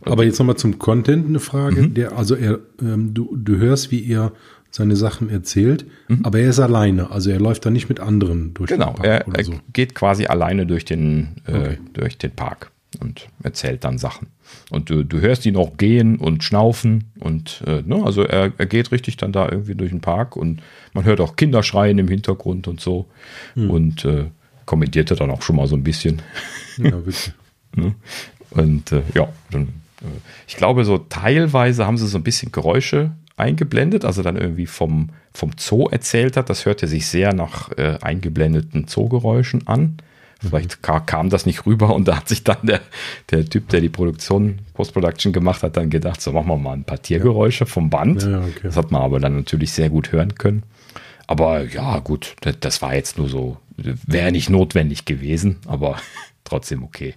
Und 0.00 0.12
aber 0.12 0.24
jetzt 0.24 0.38
nochmal 0.38 0.56
zum 0.56 0.78
Content 0.78 1.28
eine 1.28 1.40
Frage. 1.40 1.82
Mhm. 1.82 1.94
Der, 1.94 2.12
also 2.12 2.34
er, 2.34 2.58
ähm, 2.80 3.14
du, 3.14 3.36
du 3.36 3.56
hörst, 3.56 3.90
wie 3.90 4.06
er 4.06 4.32
seine 4.70 4.96
Sachen 4.96 5.30
erzählt, 5.30 5.86
mhm. 6.08 6.20
aber 6.24 6.40
er 6.40 6.50
ist 6.50 6.60
alleine. 6.60 7.10
Also 7.10 7.30
er 7.30 7.40
läuft 7.40 7.64
da 7.64 7.70
nicht 7.70 7.88
mit 7.88 8.00
anderen 8.00 8.52
durch 8.54 8.70
genau, 8.70 8.92
den 8.92 9.02
Park. 9.02 9.24
Genau, 9.24 9.36
er, 9.36 9.44
so. 9.44 9.52
er 9.52 9.60
geht 9.72 9.94
quasi 9.94 10.26
alleine 10.26 10.66
durch 10.66 10.84
den, 10.84 11.36
äh, 11.46 11.52
okay. 11.52 11.78
durch 11.94 12.18
den 12.18 12.32
Park 12.32 12.70
und 13.00 13.28
erzählt 13.42 13.84
dann 13.84 13.98
Sachen. 13.98 14.28
Und 14.70 14.90
du, 14.90 15.04
du 15.04 15.20
hörst 15.20 15.46
ihn 15.46 15.56
auch 15.56 15.76
gehen 15.76 16.16
und 16.16 16.44
schnaufen 16.44 17.04
und 17.18 17.62
äh, 17.66 17.82
ne, 17.84 18.02
also 18.04 18.22
er, 18.22 18.52
er 18.56 18.66
geht 18.66 18.92
richtig 18.92 19.16
dann 19.16 19.32
da 19.32 19.48
irgendwie 19.48 19.74
durch 19.74 19.90
den 19.90 20.00
Park 20.00 20.36
und 20.36 20.62
man 20.92 21.04
hört 21.04 21.20
auch 21.20 21.36
Kinder 21.36 21.62
schreien 21.62 21.98
im 21.98 22.08
Hintergrund 22.08 22.68
und 22.68 22.80
so 22.80 23.06
hm. 23.54 23.70
und 23.70 24.04
äh, 24.04 24.26
kommentierte 24.66 25.14
dann 25.14 25.30
auch 25.30 25.42
schon 25.42 25.56
mal 25.56 25.66
so 25.66 25.76
ein 25.76 25.84
bisschen. 25.84 26.22
Ja, 26.78 26.92
wirklich. 26.92 27.32
ne? 27.74 27.94
Und 28.50 28.92
äh, 28.92 29.00
ja, 29.14 29.28
dann, 29.50 29.68
äh, 30.02 30.20
ich 30.46 30.56
glaube, 30.56 30.84
so 30.84 30.98
teilweise 30.98 31.86
haben 31.86 31.96
sie 31.96 32.06
so 32.06 32.18
ein 32.18 32.22
bisschen 32.22 32.52
Geräusche 32.52 33.12
eingeblendet, 33.38 34.04
also 34.04 34.22
dann 34.22 34.36
irgendwie 34.36 34.66
vom, 34.66 35.08
vom 35.32 35.52
Zoo 35.58 35.88
erzählt 35.88 36.36
hat. 36.36 36.50
Das 36.50 36.66
hörte 36.66 36.86
sich 36.86 37.06
sehr 37.06 37.32
nach 37.32 37.70
äh, 37.78 37.98
eingeblendeten 38.02 38.88
Zoogeräuschen 38.88 39.66
an. 39.66 39.96
Vielleicht 40.38 40.82
kam 40.82 41.30
das 41.30 41.46
nicht 41.46 41.64
rüber 41.64 41.94
und 41.94 42.08
da 42.08 42.18
hat 42.18 42.28
sich 42.28 42.44
dann 42.44 42.58
der, 42.62 42.80
der 43.30 43.46
Typ, 43.46 43.70
der 43.70 43.80
die 43.80 43.88
Produktion, 43.88 44.58
Post-Production 44.74 45.32
gemacht 45.32 45.62
hat, 45.62 45.78
dann 45.78 45.88
gedacht, 45.88 46.20
so 46.20 46.32
machen 46.32 46.48
wir 46.48 46.56
mal 46.58 46.74
ein 46.74 46.84
paar 46.84 47.00
Tiergeräusche 47.00 47.64
vom 47.64 47.88
Band. 47.88 48.22
Ja, 48.22 48.40
okay. 48.40 48.60
Das 48.64 48.76
hat 48.76 48.90
man 48.90 49.00
aber 49.00 49.18
dann 49.18 49.34
natürlich 49.34 49.72
sehr 49.72 49.88
gut 49.88 50.12
hören 50.12 50.34
können. 50.34 50.62
Aber 51.26 51.64
ja, 51.64 51.98
gut, 52.00 52.36
das 52.60 52.82
war 52.82 52.94
jetzt 52.94 53.16
nur 53.16 53.28
so, 53.28 53.56
wäre 53.76 54.32
nicht 54.32 54.50
notwendig 54.50 55.04
gewesen, 55.04 55.56
aber 55.66 56.00
trotzdem 56.44 56.82
okay. 56.82 57.14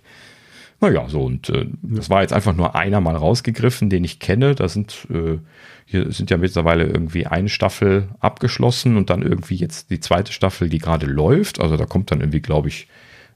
Naja, 0.81 1.09
so 1.09 1.23
und 1.23 1.49
äh, 1.49 1.65
das 1.81 2.09
war 2.09 2.21
jetzt 2.21 2.33
einfach 2.33 2.55
nur 2.55 2.75
einer 2.75 3.01
mal 3.01 3.15
rausgegriffen, 3.15 3.89
den 3.89 4.03
ich 4.03 4.19
kenne. 4.19 4.55
Da 4.55 4.69
sind 4.69 5.07
äh, 5.11 5.37
hier 5.85 6.11
sind 6.11 6.29
ja 6.29 6.37
mittlerweile 6.37 6.85
irgendwie 6.85 7.25
eine 7.25 7.49
Staffel 7.49 8.09
abgeschlossen 8.19 8.95
und 8.95 9.09
dann 9.09 9.21
irgendwie 9.21 9.55
jetzt 9.55 9.89
die 9.89 9.99
zweite 9.99 10.31
Staffel, 10.31 10.69
die 10.69 10.77
gerade 10.77 11.05
läuft. 11.07 11.59
Also 11.59 11.77
da 11.77 11.85
kommt 11.85 12.11
dann 12.11 12.21
irgendwie, 12.21 12.41
glaube 12.41 12.69
ich, 12.69 12.87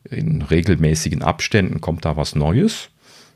in 0.09 0.41
regelmäßigen 0.41 1.21
Abständen 1.21 1.81
kommt 1.81 2.05
da 2.05 2.15
was 2.15 2.35
Neues. 2.35 2.89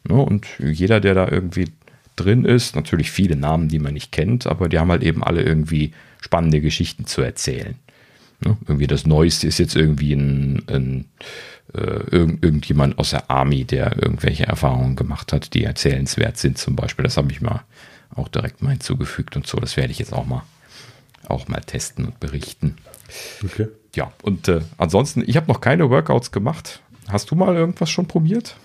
Ne? 0.08 0.15
und 0.15 0.46
jeder, 0.60 1.00
der 1.00 1.15
da 1.15 1.27
irgendwie 1.27 1.70
drin 2.15 2.46
ist, 2.46 2.75
natürlich 2.75 3.12
viele 3.12 3.36
Namen, 3.36 3.70
die 3.70 3.79
man 3.79 3.94
nicht 3.94 4.12
kennt, 4.12 4.48
aber 4.48 4.70
die 4.70 4.79
haben 4.79 4.91
halt 4.91 5.03
eben 5.03 5.24
alle 5.24 5.41
irgendwie 5.41 5.94
spannende 6.22 6.62
Geschichten 6.62 7.06
zu 7.06 7.22
erzählen. 7.22 7.75
Ne? 8.39 8.58
irgendwie 8.67 8.88
das 8.88 9.06
Neueste 9.06 9.48
ist 9.48 9.58
jetzt 9.58 9.75
irgendwie 9.75 10.13
ein, 10.13 10.63
ein 10.67 11.06
äh, 11.74 11.79
irgend, 12.12 12.44
irgendjemand 12.44 13.00
aus 13.00 13.10
der 13.10 13.29
Army, 13.32 13.65
der 13.65 14.01
irgendwelche 14.01 14.46
Erfahrungen 14.46 14.96
gemacht 14.96 15.34
hat, 15.34 15.53
die 15.53 15.63
erzählenswert 15.63 16.38
sind 16.38 16.58
zum 16.58 16.75
Beispiel. 16.75 17.03
Das 17.03 17.17
habe 17.17 17.32
ich 17.32 17.41
mal 17.41 17.63
auch 18.15 18.27
direkt 18.27 18.62
mal 18.62 18.72
hinzugefügt 18.72 19.36
und 19.36 19.48
so. 19.48 19.58
Das 19.58 19.75
werde 19.77 19.91
ich 19.91 20.00
jetzt 20.00 20.13
auch 20.13 20.25
mal, 20.25 20.44
auch 21.27 21.48
mal 21.48 21.62
testen 21.62 22.06
und 22.06 22.20
berichten. 22.20 22.75
Okay 23.44 23.67
ja, 23.98 24.13
und 24.22 24.48
äh, 24.48 24.62
ansonsten, 24.77 25.24
ich 25.25 25.36
habe 25.36 25.48
noch 25.48 25.60
keine 25.60 25.89
Workouts 25.89 26.32
gemacht. 26.32 26.82
Hast 27.10 27.32
du 27.32 27.36
mal 27.36 27.56
irgendwas 27.56 27.89
schon 27.89 28.08
probiert? 28.08 28.56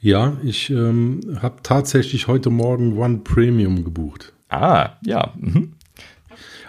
Ja, 0.00 0.36
ich 0.44 0.68
ähm, 0.68 1.38
habe 1.40 1.56
tatsächlich 1.62 2.28
heute 2.28 2.50
Morgen 2.50 2.98
One 2.98 3.20
Premium 3.24 3.82
gebucht. 3.82 4.34
Ah, 4.50 4.90
ja. 5.02 5.32
Mhm. 5.36 5.72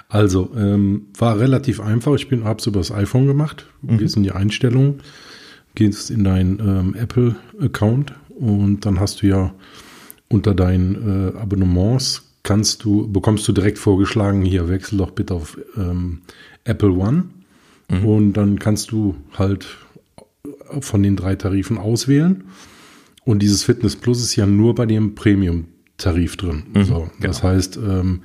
Also, 0.07 0.51
ähm, 0.55 1.07
war 1.17 1.39
relativ 1.39 1.79
einfach. 1.79 2.13
Ich 2.13 2.31
habe 2.31 2.59
es 2.59 2.67
über 2.67 2.79
das 2.79 2.91
iPhone 2.91 3.27
gemacht. 3.27 3.65
Mhm. 3.81 3.97
Gehst 3.97 4.17
in 4.17 4.23
die 4.23 4.31
Einstellungen, 4.31 5.01
gehst 5.73 6.11
in 6.11 6.23
deinen 6.23 6.59
ähm, 6.59 6.95
Apple-Account 6.95 8.13
und 8.29 8.85
dann 8.85 8.99
hast 8.99 9.21
du 9.21 9.27
ja 9.27 9.53
unter 10.27 10.53
deinen 10.53 11.33
äh, 11.33 11.37
Abonnements 11.37 12.23
kannst 12.45 12.83
du, 12.83 13.11
bekommst 13.11 13.47
du 13.47 13.51
direkt 13.51 13.79
vorgeschlagen, 13.79 14.43
hier 14.43 14.69
wechsel 14.69 14.99
doch 14.99 15.11
bitte 15.11 15.33
auf 15.33 15.57
ähm, 15.75 16.21
Apple 16.63 16.91
One. 16.91 17.25
Mhm. 17.89 18.05
Und 18.05 18.33
dann 18.33 18.59
kannst 18.59 18.91
du 18.91 19.15
halt 19.33 19.67
von 20.79 21.03
den 21.03 21.15
drei 21.15 21.35
Tarifen 21.35 21.77
auswählen. 21.77 22.45
Und 23.25 23.39
dieses 23.39 23.63
Fitness 23.63 23.95
Plus 23.95 24.21
ist 24.21 24.35
ja 24.35 24.45
nur 24.45 24.75
bei 24.75 24.85
dem 24.85 25.15
Premium-Tarif 25.15 26.37
drin. 26.37 26.63
Mhm, 26.73 26.83
so, 26.83 26.93
genau. 26.93 27.11
Das 27.19 27.43
heißt, 27.43 27.77
ähm, 27.77 28.21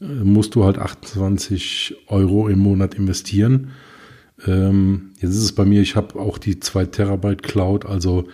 musst 0.00 0.54
du 0.54 0.64
halt 0.64 0.78
28 0.78 1.94
Euro 2.08 2.48
im 2.48 2.58
Monat 2.58 2.94
investieren. 2.94 3.72
Ähm, 4.46 5.10
jetzt 5.18 5.30
ist 5.30 5.44
es 5.44 5.52
bei 5.52 5.64
mir, 5.64 5.82
ich 5.82 5.96
habe 5.96 6.18
auch 6.18 6.38
die 6.38 6.58
2 6.58 6.86
Terabyte 6.86 7.42
Cloud, 7.42 7.84
also 7.84 8.26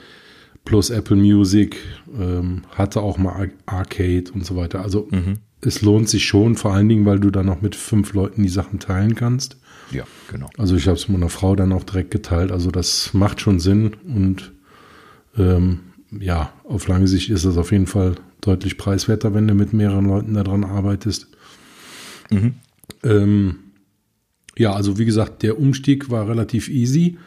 plus 0.64 0.90
Apple 0.90 1.16
Music, 1.16 1.76
ähm, 2.18 2.62
hatte 2.70 3.00
auch 3.00 3.18
mal 3.18 3.50
Arcade 3.66 4.24
und 4.32 4.46
so 4.46 4.56
weiter. 4.56 4.80
Also 4.82 5.08
mhm. 5.10 5.38
es 5.60 5.82
lohnt 5.82 6.08
sich 6.08 6.24
schon, 6.24 6.54
vor 6.54 6.72
allen 6.72 6.88
Dingen, 6.88 7.04
weil 7.04 7.18
du 7.18 7.30
dann 7.30 7.46
noch 7.46 7.60
mit 7.60 7.74
fünf 7.74 8.14
Leuten 8.14 8.42
die 8.42 8.48
Sachen 8.48 8.78
teilen 8.78 9.16
kannst. 9.16 9.56
Ja, 9.90 10.04
genau. 10.30 10.48
Also 10.58 10.76
ich 10.76 10.86
habe 10.86 10.96
es 10.96 11.08
mit 11.08 11.18
meiner 11.18 11.30
Frau 11.30 11.56
dann 11.56 11.72
auch 11.72 11.84
direkt 11.84 12.10
geteilt. 12.10 12.52
Also 12.52 12.70
das 12.70 13.12
macht 13.14 13.40
schon 13.40 13.58
Sinn 13.60 13.94
und 14.06 14.52
ähm, 15.36 15.80
ja, 16.10 16.52
auf 16.64 16.86
lange 16.88 17.08
Sicht 17.08 17.30
ist 17.30 17.44
es 17.44 17.56
auf 17.56 17.72
jeden 17.72 17.86
Fall 17.86 18.14
deutlich 18.40 18.78
preiswerter, 18.78 19.34
wenn 19.34 19.48
du 19.48 19.54
mit 19.54 19.72
mehreren 19.72 20.06
Leuten 20.06 20.34
daran 20.34 20.64
arbeitest. 20.64 21.28
Mhm. 22.30 22.54
Ähm, 23.02 23.56
ja, 24.56 24.72
also 24.72 24.98
wie 24.98 25.04
gesagt, 25.04 25.42
der 25.42 25.58
Umstieg 25.58 26.10
war 26.10 26.28
relativ 26.28 26.68
easy. 26.68 27.18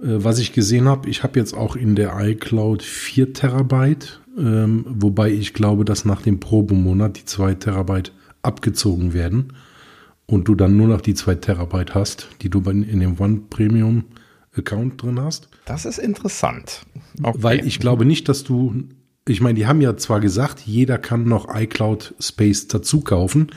Äh, 0.00 0.24
was 0.24 0.38
ich 0.38 0.52
gesehen 0.52 0.86
habe, 0.86 1.08
ich 1.08 1.22
habe 1.22 1.38
jetzt 1.38 1.54
auch 1.54 1.76
in 1.76 1.96
der 1.96 2.16
iCloud 2.18 2.82
4 2.82 3.32
Terabyte, 3.32 4.20
ähm, 4.38 4.84
wobei 4.88 5.30
ich 5.30 5.52
glaube, 5.54 5.84
dass 5.84 6.04
nach 6.04 6.22
dem 6.22 6.40
Probemonat 6.40 7.18
die 7.18 7.24
2 7.24 7.54
Terabyte 7.54 8.12
abgezogen 8.42 9.12
werden 9.12 9.52
und 10.26 10.48
du 10.48 10.54
dann 10.54 10.76
nur 10.76 10.88
noch 10.88 11.00
die 11.00 11.14
zwei 11.14 11.34
Terabyte 11.36 11.94
hast, 11.94 12.28
die 12.42 12.50
du 12.50 12.60
in 12.60 13.00
dem 13.00 13.18
One 13.18 13.42
Premium 13.48 14.04
Account 14.56 15.02
drin 15.02 15.20
hast. 15.20 15.48
Das 15.66 15.84
ist 15.84 15.98
interessant. 15.98 16.86
Okay. 17.22 17.38
Weil 17.40 17.66
ich 17.66 17.78
glaube 17.78 18.04
nicht, 18.04 18.28
dass 18.28 18.42
du, 18.42 18.84
ich 19.28 19.40
meine, 19.40 19.54
die 19.54 19.66
haben 19.66 19.80
ja 19.80 19.96
zwar 19.96 20.20
gesagt, 20.20 20.60
jeder 20.60 20.98
kann 20.98 21.24
noch 21.24 21.54
iCloud 21.54 22.14
Space 22.18 22.66
dazu 22.68 23.00
kaufen, 23.00 23.48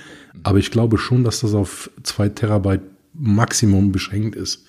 aber 0.44 0.58
ich 0.60 0.72
glaube 0.72 0.98
schon, 0.98 1.24
dass 1.24 1.42
das 1.42 1.54
auf 1.54 1.90
zwei 2.04 2.30
Terabyte 2.30 2.82
Maximum 3.14 3.92
beschränkt 3.92 4.36
ist. 4.36 4.66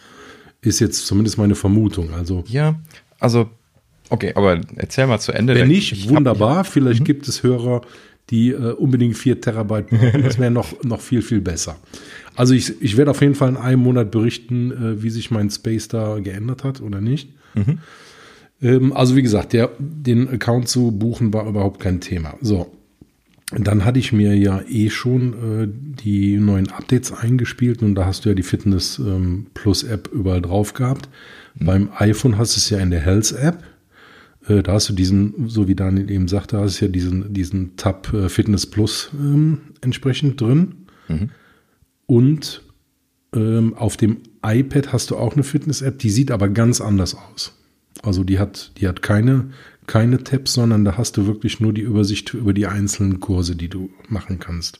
Ist 0.63 0.81
jetzt 0.81 1.07
zumindest 1.07 1.39
meine 1.39 1.55
Vermutung. 1.55 2.13
Also 2.13 2.45
ja, 2.47 2.79
also 3.19 3.49
okay, 4.11 4.33
aber 4.35 4.61
erzähl 4.77 5.07
mal 5.07 5.21
zu 5.21 5.33
Ende. 5.33 5.55
Wenn 5.55 5.69
nicht, 5.69 6.09
wunderbar. 6.09 6.65
Vielleicht 6.65 7.01
mhm. 7.01 7.05
gibt 7.05 7.29
es 7.29 7.43
Hörer, 7.43 7.83
die 8.31 8.51
äh, 8.51 8.73
unbedingt 8.73 9.17
vier 9.17 9.41
Terabyte 9.41 9.89
brauchen. 9.89 10.23
Das 10.23 10.39
wäre 10.39 10.51
noch, 10.51 10.83
noch 10.85 11.01
viel, 11.01 11.23
viel 11.23 11.41
besser. 11.41 11.77
Also 12.37 12.55
ich, 12.55 12.81
ich 12.81 12.97
werde 12.97 13.11
auf 13.11 13.21
jeden 13.21 13.35
Fall 13.35 13.49
in 13.49 13.57
einem 13.57 13.83
Monat 13.83 14.11
berichten, 14.11 14.71
äh, 14.71 15.03
wie 15.03 15.11
sich 15.11 15.31
mein 15.31 15.51
Space 15.51 15.89
da 15.89 16.19
geändert 16.21 16.65
hat 16.65 16.81
oder 16.81 17.01
nicht. 17.01 17.31
Mhm. 17.55 17.79
Ähm, 18.63 18.93
also 18.93 19.17
wie 19.17 19.23
gesagt, 19.23 19.53
der, 19.53 19.71
den 19.79 20.29
Account 20.29 20.69
zu 20.69 20.93
buchen 20.93 21.33
war 21.33 21.47
überhaupt 21.47 21.81
kein 21.81 22.01
Thema. 22.01 22.35
So. 22.41 22.71
Dann 23.53 23.85
hatte 23.85 23.99
ich 23.99 24.13
mir 24.13 24.37
ja 24.37 24.63
eh 24.69 24.91
schon 24.91 25.33
äh, 25.33 25.69
die 25.69 26.37
neuen 26.37 26.71
Updates 26.71 27.13
eingespielt 27.13 27.83
und 27.83 27.97
da 27.97 28.07
hast 28.07 28.25
du 28.25 28.29
ja 28.29 28.35
die 28.35 28.45
Fitness 28.45 28.99
ähm, 28.99 29.47
Plus 29.55 29.83
App 29.83 30.09
überall 30.13 30.41
drauf 30.41 30.73
gehabt. 30.73 31.09
Mhm. 31.55 31.67
Beim 31.67 31.89
iPhone 31.97 32.39
hast 32.39 32.55
du 32.55 32.59
es 32.59 32.71
ja 32.71 32.79
in 32.79 32.91
der 32.91 33.01
Health 33.01 33.33
App. 33.33 33.65
Äh, 34.47 34.63
da 34.63 34.75
hast 34.75 34.89
du 34.89 34.93
diesen, 34.93 35.49
so 35.49 35.67
wie 35.67 35.75
Daniel 35.75 36.11
eben 36.11 36.29
sagte, 36.29 36.59
hast 36.59 36.81
du 36.81 36.85
ja 36.85 36.91
diesen, 36.91 37.33
diesen 37.33 37.77
Tab 37.77 38.13
äh, 38.13 38.29
Fitness 38.29 38.67
Plus 38.67 39.11
ähm, 39.15 39.59
entsprechend 39.81 40.41
drin. 40.41 40.87
Mhm. 41.09 41.31
Und 42.07 42.63
ähm, 43.35 43.75
auf 43.75 43.97
dem 43.97 44.19
iPad 44.45 44.93
hast 44.93 45.11
du 45.11 45.17
auch 45.17 45.35
eine 45.35 45.43
Fitness-App, 45.43 45.99
die 45.99 46.11
sieht 46.11 46.31
aber 46.31 46.49
ganz 46.49 46.81
anders 46.81 47.17
aus. 47.17 47.57
Also 48.03 48.25
die 48.25 48.39
hat, 48.39 48.73
die 48.79 48.89
hat 48.89 49.03
keine, 49.03 49.51
keine 49.91 50.23
Tabs, 50.23 50.55
sondern 50.55 50.85
da 50.85 50.97
hast 50.97 51.17
du 51.17 51.27
wirklich 51.27 51.59
nur 51.59 51.73
die 51.73 51.81
Übersicht 51.81 52.33
über 52.33 52.53
die 52.53 52.69
einzelnen 52.69 53.19
Kurse, 53.19 53.57
die 53.57 53.69
du 53.69 53.91
machen 54.09 54.39
kannst. 54.39 54.79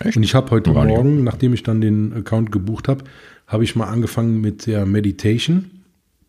Echt? 0.00 0.16
Und 0.16 0.24
ich 0.24 0.34
habe 0.34 0.50
heute 0.50 0.72
Morgen, 0.72 1.22
nachdem 1.22 1.54
ich 1.54 1.62
dann 1.62 1.80
den 1.80 2.12
Account 2.12 2.50
gebucht 2.50 2.88
habe, 2.88 3.04
habe 3.46 3.62
ich 3.62 3.76
mal 3.76 3.86
angefangen 3.86 4.40
mit 4.40 4.66
der 4.66 4.84
Meditation. 4.84 5.70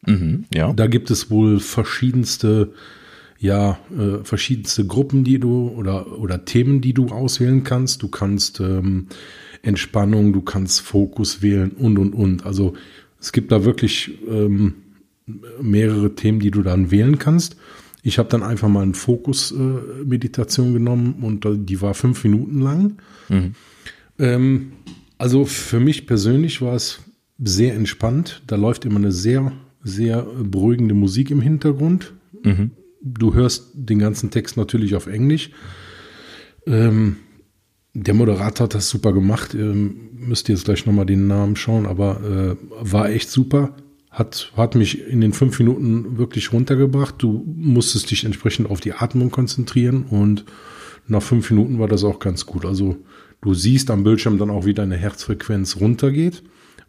Mhm, 0.06 0.46
ja. 0.54 0.74
Da 0.74 0.86
gibt 0.86 1.10
es 1.10 1.32
wohl 1.32 1.60
verschiedenste, 1.60 2.72
ja, 3.39 3.80
äh, 3.98 4.24
verschiedenste 4.24 4.86
Gruppen, 4.86 5.24
die 5.24 5.39
du 5.39 5.70
oder, 5.70 6.20
oder 6.20 6.46
Themen, 6.46 6.82
die 6.82 6.94
du 6.94 7.08
auswählen 7.08 7.63
kannst. 7.63 8.04
Du 8.04 8.10
kannst 8.10 8.60
ähm, 8.60 9.08
Entspannung, 9.63 10.34
du 10.34 10.42
kannst 10.42 10.82
Fokus 10.82 11.42
wählen 11.42 11.72
und 11.72 11.98
und 11.98 12.13
und. 12.13 12.46
Also 12.46 12.75
es 13.20 13.32
gibt 13.32 13.51
da 13.51 13.66
wirklich 13.66 14.20
ähm, 14.30 14.75
mehrere 15.60 16.13
Themen, 16.13 16.39
die 16.39 16.51
du 16.51 16.62
dann 16.62 16.92
wählen 16.92 17.18
kannst. 17.18 17.58
Ich 18.08 18.20
habe 18.20 18.30
dann 18.30 18.42
einfach 18.42 18.70
mal 18.70 18.84
eine 18.84 18.94
Fokus-Meditation 18.94 20.70
äh, 20.70 20.74
genommen 20.74 21.16
und 21.22 21.46
die 21.70 21.82
war 21.82 21.94
fünf 21.94 22.24
Minuten 22.24 22.62
lang. 22.62 22.94
Mhm. 23.28 23.54
Ähm, 24.18 24.72
also 25.18 25.44
für 25.44 25.82
mich 25.82 26.08
persönlich 26.08 26.62
war 26.62 26.74
es 26.74 27.02
sehr 27.38 27.76
entspannt. 27.76 28.44
Da 28.48 28.56
läuft 28.56 28.86
immer 28.86 28.96
eine 28.96 29.12
sehr 29.12 29.52
sehr 29.84 30.22
beruhigende 30.22 30.94
Musik 30.94 31.32
im 31.32 31.42
Hintergrund. 31.42 32.14
Mhm. 32.44 32.72
Du 33.02 33.34
hörst 33.34 33.72
den 33.74 34.00
ganzen 34.00 34.32
Text 34.32 34.56
natürlich 34.56 34.96
auf 34.96 35.08
Englisch. 35.08 35.52
Ähm, 36.66 37.18
der 37.94 38.14
Moderator 38.14 38.66
hat 38.66 38.74
das 38.74 38.90
super 38.90 39.12
gemacht. 39.12 39.54
Ähm, 39.54 40.12
müsst 40.14 40.48
ihr 40.48 40.56
jetzt 40.56 40.64
gleich 40.64 40.86
nochmal 40.86 41.06
den 41.06 41.28
Namen 41.28 41.58
schauen, 41.58 41.86
aber 41.86 42.22
äh, 42.24 42.56
war 42.80 43.10
echt 43.10 43.30
super. 43.30 43.76
Hat, 44.18 44.52
hat 44.58 44.76
mich 44.76 45.08
in 45.08 45.22
den 45.22 45.34
fünf 45.34 45.60
Minuten 45.60 46.18
wirklich 46.18 46.52
runtergebracht. 46.52 47.16
Du 47.20 47.44
musstest 47.46 48.10
dich 48.10 48.24
entsprechend 48.24 48.70
auf 48.70 48.80
die 48.80 48.94
Atmung 48.94 49.30
konzentrieren 49.30 50.04
und 50.04 50.46
nach 51.08 51.22
fünf 51.22 51.52
Minuten 51.52 51.78
war 51.80 51.88
das 51.88 52.04
auch 52.04 52.20
ganz 52.20 52.46
gut. 52.46 52.66
Also 52.66 52.98
du 53.42 53.54
siehst 53.54 53.92
am 53.92 54.04
Bildschirm 54.04 54.38
dann 54.38 54.50
auch, 54.50 54.66
wie 54.66 54.74
deine 54.74 54.98
Herzfrequenz 54.98 55.78
runtergeht 55.78 56.44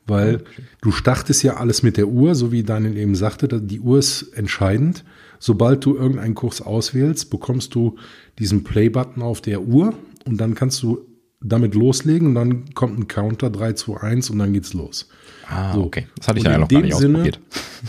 weil 0.09 0.37
okay. 0.37 0.63
du 0.81 0.91
startest 0.91 1.43
ja 1.43 1.59
alles 1.59 1.83
mit 1.83 1.97
der 1.97 2.09
Uhr, 2.09 2.35
so 2.35 2.51
wie 2.51 2.63
Daniel 2.63 2.97
eben 2.97 3.15
sagte, 3.15 3.47
die 3.61 3.81
Uhr 3.81 3.99
ist 3.99 4.33
entscheidend. 4.33 5.05
Sobald 5.39 5.85
du 5.85 5.95
irgendeinen 5.95 6.35
Kurs 6.35 6.63
auswählst, 6.63 7.31
bekommst 7.31 7.75
du 7.75 7.97
diesen 8.39 8.65
Play-Button 8.65 9.23
auf 9.23 9.41
der 9.41 9.63
Uhr 9.63 9.95
und 10.25 10.39
dann 10.41 10.55
kannst 10.55 10.83
du 10.83 11.07
damit 11.41 11.75
loslegen 11.75 12.29
und 12.29 12.35
dann 12.35 12.75
kommt 12.75 12.99
ein 12.99 13.09
Counter 13.09 13.51
3, 13.51 13.75
2, 13.75 14.01
1 14.01 14.31
und 14.31 14.39
dann 14.39 14.53
geht's 14.53 14.75
los. 14.75 15.09
Ah, 15.49 15.73
so. 15.75 15.85
okay. 15.85 16.07
Das 16.17 16.29
hatte 16.29 16.41
ich 16.41 16.45
und 16.45 16.53
ja 16.53 16.59
noch 16.59 16.69
gar 16.69 16.83
nicht 16.83 16.97
Sinne, 16.97 17.19
ausprobiert. 17.19 17.41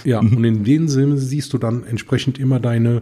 Ja, 0.04 0.20
und 0.20 0.44
in 0.44 0.64
dem 0.64 0.88
Sinne 0.88 1.18
siehst 1.18 1.54
du 1.54 1.58
dann 1.58 1.84
entsprechend 1.84 2.40
immer 2.40 2.60
deine, 2.60 3.02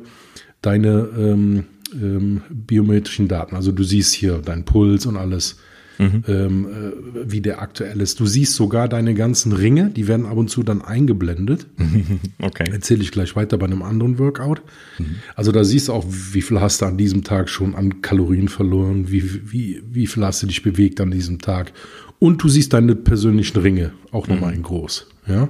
deine 0.62 1.10
ähm, 1.18 1.66
ähm, 1.94 2.42
biometrischen 2.50 3.27
Daten. 3.27 3.56
Also 3.56 3.72
du 3.72 3.84
siehst 3.84 4.13
hier 4.13 4.38
deinen 4.39 4.63
Puls 4.63 5.06
und 5.06 5.18
alles, 5.18 5.58
mhm. 5.98 6.24
ähm, 6.27 6.66
äh, 6.66 7.32
wie 7.32 7.42
der 7.42 7.62
aktuell 7.62 8.01
ist. 8.01 8.20
Du 8.20 8.25
siehst 8.25 8.56
sogar 8.56 8.88
deine 8.88 9.13
ganzen 9.13 9.51
Ringe, 9.51 9.89
die 9.89 10.08
werden 10.08 10.25
ab 10.25 10.38
und 10.38 10.50
zu 10.50 10.63
dann 10.63 10.82
eingeblendet. 10.82 11.68
okay. 12.39 12.70
Erzähle 12.72 13.01
ich 13.01 13.12
gleich 13.12 13.36
weiter 13.36 13.58
bei 13.58 13.66
einem 13.66 13.82
anderen 13.82 14.20
Workout. 14.20 14.62
Mhm. 15.00 15.16
Also 15.36 15.51
da 15.51 15.63
siehst 15.63 15.88
du 15.88 15.94
auch, 15.94 16.06
wie 16.08 16.42
viel 16.42 16.60
hast 16.60 16.82
du 16.82 16.86
an 16.86 16.98
diesem 16.98 17.24
Tag 17.24 17.50
schon 17.50 17.75
an 17.75 18.01
Kalorien 18.01 18.48
verloren, 18.48 19.12
wie, 19.12 19.51
wie, 19.51 19.82
wie 19.92 20.08
viel 20.08 20.25
hast 20.25 20.44
du 20.44 20.48
dich 20.48 20.63
bewegt 20.63 21.01
an 21.01 21.12
diesem 21.12 21.39
Tag. 21.39 21.74
Und 22.20 22.44
du 22.44 22.50
siehst 22.50 22.74
deine 22.74 22.96
persönlichen 22.96 23.60
Ringe 23.60 23.92
auch 24.12 24.27
nochmal 24.27 24.51
mhm. 24.51 24.58
in 24.58 24.63
groß. 24.63 25.08
Ja, 25.27 25.50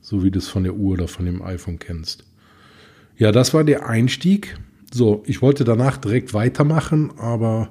so 0.00 0.22
wie 0.24 0.30
du 0.30 0.38
es 0.38 0.48
von 0.48 0.64
der 0.64 0.74
Uhr 0.74 0.94
oder 0.94 1.08
von 1.08 1.26
dem 1.26 1.42
iPhone 1.42 1.78
kennst. 1.78 2.24
Ja, 3.16 3.32
das 3.32 3.52
war 3.52 3.64
der 3.64 3.88
Einstieg. 3.88 4.56
So, 4.92 5.22
ich 5.26 5.42
wollte 5.42 5.64
danach 5.64 5.98
direkt 5.98 6.32
weitermachen, 6.32 7.10
aber 7.18 7.70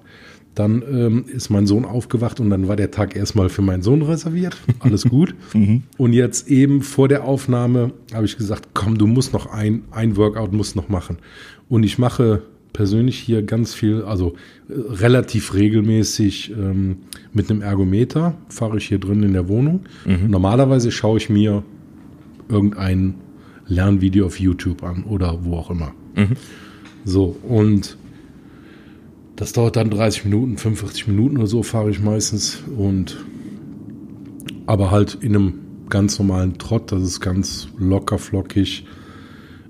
dann 0.58 0.82
ähm, 0.90 1.26
ist 1.28 1.50
mein 1.50 1.68
Sohn 1.68 1.86
aufgewacht 1.86 2.40
und 2.40 2.50
dann 2.50 2.68
war 2.68 2.76
der 2.76 2.90
Tag 2.90 3.16
erstmal 3.16 3.50
für 3.50 3.62
meinen 3.62 3.84
Sohn 3.84 4.02
reserviert. 4.02 4.58
Alles 4.80 5.04
gut. 5.10 5.36
mhm. 5.54 5.84
Und 5.98 6.14
jetzt 6.14 6.48
eben 6.48 6.82
vor 6.82 7.08
der 7.08 7.26
Aufnahme 7.26 7.92
habe 8.14 8.26
ich 8.26 8.38
gesagt, 8.38 8.70
komm, 8.74 8.98
du 8.98 9.06
musst 9.06 9.34
noch 9.34 9.48
ein, 9.48 9.84
ein 9.92 10.18
Workout 10.18 10.54
musst 10.54 10.76
noch 10.76 10.90
machen. 10.90 11.18
Und 11.70 11.84
ich 11.84 12.00
mache 12.00 12.42
persönlich 12.74 13.20
hier 13.20 13.44
ganz 13.44 13.74
viel, 13.74 14.02
also 14.02 14.34
äh, 14.70 14.74
relativ 14.74 15.54
regelmäßig 15.54 16.52
ähm, 16.52 16.98
mit 17.34 17.52
einem 17.52 17.62
Ergometer 17.62 18.36
fahre 18.50 18.78
ich 18.78 18.88
hier 18.88 19.00
drin 19.00 19.24
in 19.24 19.34
der 19.34 19.48
Wohnung. 19.48 19.82
Mhm. 20.06 20.30
Normalerweise 20.30 20.92
schaue 20.92 21.18
ich 21.18 21.30
mir 21.30 21.64
irgendein 22.50 23.16
Lernvideo 23.68 24.26
auf 24.26 24.40
YouTube 24.40 24.84
an 24.84 25.04
oder 25.04 25.40
wo 25.44 25.58
auch 25.58 25.70
immer. 25.70 25.94
Mhm. 26.16 26.36
So, 27.06 27.38
und 27.48 27.98
das 29.38 29.54
dauert 29.54 29.76
dann 29.76 29.90
30 29.92 30.26
Minuten, 30.26 30.58
45 30.58 31.08
Minuten 31.08 31.38
oder 31.38 31.48
so 31.48 31.64
fahre 31.64 31.92
ich 31.92 32.02
meistens. 32.02 32.64
Und 32.76 33.18
aber 34.66 34.92
halt 34.92 35.16
in 35.22 35.36
einem 35.36 35.54
ganz 35.90 36.18
normalen 36.20 36.58
Trott, 36.58 36.92
das 36.92 37.04
ist 37.04 37.22
ganz 37.22 37.68
locker, 37.78 38.18
flockig. 38.18 38.86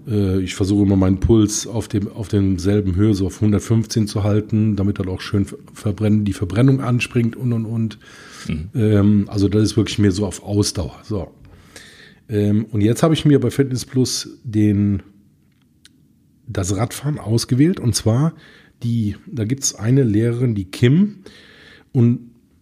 Äh, 0.07 0.39
ich 0.39 0.55
versuche 0.55 0.85
immer 0.85 0.95
meinen 0.95 1.19
Puls 1.19 1.67
auf, 1.67 1.89
dem, 1.89 2.07
auf 2.07 2.29
demselben 2.29 2.95
Höhe, 2.95 3.13
so 3.13 3.27
auf 3.27 3.35
115 3.35 4.07
zu 4.07 4.23
halten, 4.23 4.77
damit 4.77 4.99
dann 4.99 5.09
auch 5.09 5.19
schön 5.19 5.45
verbrennen, 5.73 6.23
die 6.23 6.33
Verbrennung 6.33 6.79
anspringt 6.79 7.35
und 7.35 7.51
und 7.51 7.65
und. 7.65 7.99
Mhm. 8.47 8.69
Ähm, 8.73 9.25
also 9.27 9.49
das 9.49 9.63
ist 9.63 9.77
wirklich 9.77 9.99
mehr 9.99 10.11
so 10.11 10.25
auf 10.25 10.43
Ausdauer. 10.43 10.95
So. 11.03 11.27
Ähm, 12.29 12.65
und 12.71 12.79
jetzt 12.79 13.03
habe 13.03 13.13
ich 13.13 13.25
mir 13.25 13.39
bei 13.41 13.51
Fitness 13.51 13.83
Plus 13.83 14.39
den 14.45 15.03
das 16.47 16.73
Radfahren 16.77 17.19
ausgewählt 17.19 17.81
und 17.81 17.93
zwar 17.93 18.33
die, 18.83 19.15
da 19.25 19.45
gibt 19.45 19.63
es 19.63 19.75
eine 19.75 20.03
Lehrerin, 20.03 20.55
die 20.55 20.65
Kim, 20.65 21.17
und 21.91 22.19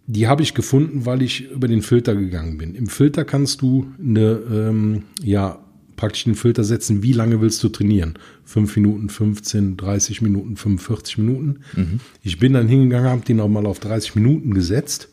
die 0.07 0.27
habe 0.27 0.43
ich 0.43 0.53
gefunden, 0.53 1.05
weil 1.05 1.21
ich 1.21 1.49
über 1.51 1.67
den 1.67 1.81
Filter 1.81 2.15
gegangen 2.15 2.57
bin. 2.57 2.75
Im 2.75 2.87
Filter 2.87 3.25
kannst 3.25 3.61
du 3.61 3.87
eine, 3.99 4.39
ähm, 4.51 5.03
ja, 5.21 5.59
praktisch 5.95 6.25
einen 6.25 6.35
Filter 6.35 6.63
setzen, 6.63 7.01
wie 7.03 7.13
lange 7.13 7.41
willst 7.41 7.63
du 7.63 7.69
trainieren? 7.69 8.15
Fünf 8.43 8.75
Minuten, 8.75 9.09
15, 9.09 9.77
30 9.77 10.21
Minuten, 10.21 10.57
45 10.57 11.17
Minuten. 11.17 11.59
Mhm. 11.75 11.99
Ich 12.21 12.37
bin 12.37 12.53
dann 12.53 12.67
hingegangen, 12.67 13.09
habe 13.09 13.25
den 13.25 13.39
auch 13.39 13.47
mal 13.47 13.65
auf 13.65 13.79
30 13.79 14.15
Minuten 14.15 14.53
gesetzt 14.53 15.09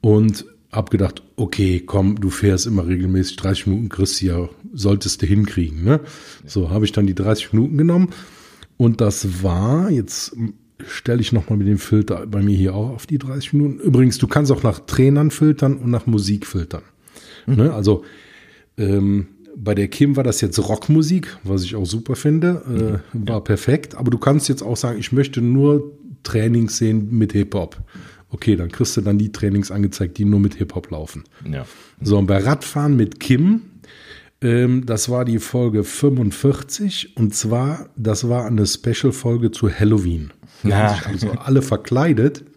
und 0.00 0.46
habe 0.70 0.90
gedacht, 0.90 1.22
okay, 1.36 1.82
komm, 1.84 2.18
du 2.20 2.30
fährst 2.30 2.66
immer 2.66 2.86
regelmäßig 2.86 3.36
30 3.36 3.66
Minuten, 3.66 3.88
kriegst 3.90 4.22
ja, 4.22 4.48
solltest 4.72 5.20
du 5.20 5.26
hinkriegen. 5.26 5.84
Ne? 5.84 6.00
So 6.46 6.70
habe 6.70 6.86
ich 6.86 6.92
dann 6.92 7.06
die 7.06 7.14
30 7.14 7.52
Minuten 7.52 7.76
genommen 7.76 8.08
und 8.76 9.00
das 9.00 9.42
war, 9.42 9.90
jetzt 9.90 10.36
stelle 10.86 11.20
ich 11.20 11.32
nochmal 11.32 11.58
mit 11.58 11.68
dem 11.68 11.78
Filter 11.78 12.26
bei 12.26 12.42
mir 12.42 12.56
hier 12.56 12.74
auch 12.74 12.90
auf 12.90 13.06
die 13.06 13.18
30 13.18 13.52
Minuten. 13.52 13.78
Übrigens, 13.80 14.18
du 14.18 14.26
kannst 14.26 14.50
auch 14.50 14.62
nach 14.62 14.80
Trainern 14.80 15.30
filtern 15.30 15.76
und 15.76 15.90
nach 15.90 16.06
Musik 16.06 16.46
filtern. 16.46 16.82
Mhm. 17.46 17.56
Ne? 17.56 17.72
Also 17.72 18.04
ähm, 18.76 19.28
bei 19.56 19.74
der 19.74 19.88
Kim 19.88 20.16
war 20.16 20.24
das 20.24 20.40
jetzt 20.40 20.58
Rockmusik, 20.58 21.36
was 21.44 21.62
ich 21.62 21.76
auch 21.76 21.84
super 21.84 22.16
finde, 22.16 23.02
äh, 23.12 23.16
mhm. 23.16 23.28
war 23.28 23.36
ja. 23.36 23.40
perfekt. 23.40 23.94
Aber 23.94 24.10
du 24.10 24.18
kannst 24.18 24.48
jetzt 24.48 24.62
auch 24.62 24.76
sagen, 24.76 24.98
ich 24.98 25.12
möchte 25.12 25.40
nur 25.40 25.92
Trainings 26.22 26.78
sehen 26.78 27.08
mit 27.10 27.32
Hip-Hop. 27.32 27.76
Okay, 28.30 28.56
dann 28.56 28.70
kriegst 28.70 28.96
du 28.96 29.02
dann 29.02 29.18
die 29.18 29.30
Trainings 29.30 29.70
angezeigt, 29.70 30.16
die 30.16 30.24
nur 30.24 30.40
mit 30.40 30.54
Hip-Hop 30.54 30.90
laufen. 30.90 31.24
Ja. 31.50 31.66
So, 32.00 32.18
und 32.18 32.26
bei 32.26 32.38
Radfahren 32.38 32.96
mit 32.96 33.20
Kim, 33.20 33.62
ähm, 34.42 34.84
das 34.86 35.08
war 35.08 35.24
die 35.24 35.38
Folge 35.38 35.84
45 35.84 37.16
und 37.16 37.34
zwar, 37.34 37.90
das 37.96 38.28
war 38.28 38.46
eine 38.46 38.66
Special-Folge 38.66 39.50
zu 39.50 39.70
Halloween. 39.70 40.32
Sich 40.62 41.06
also 41.06 41.30
alle 41.32 41.62
verkleidet. 41.62 42.44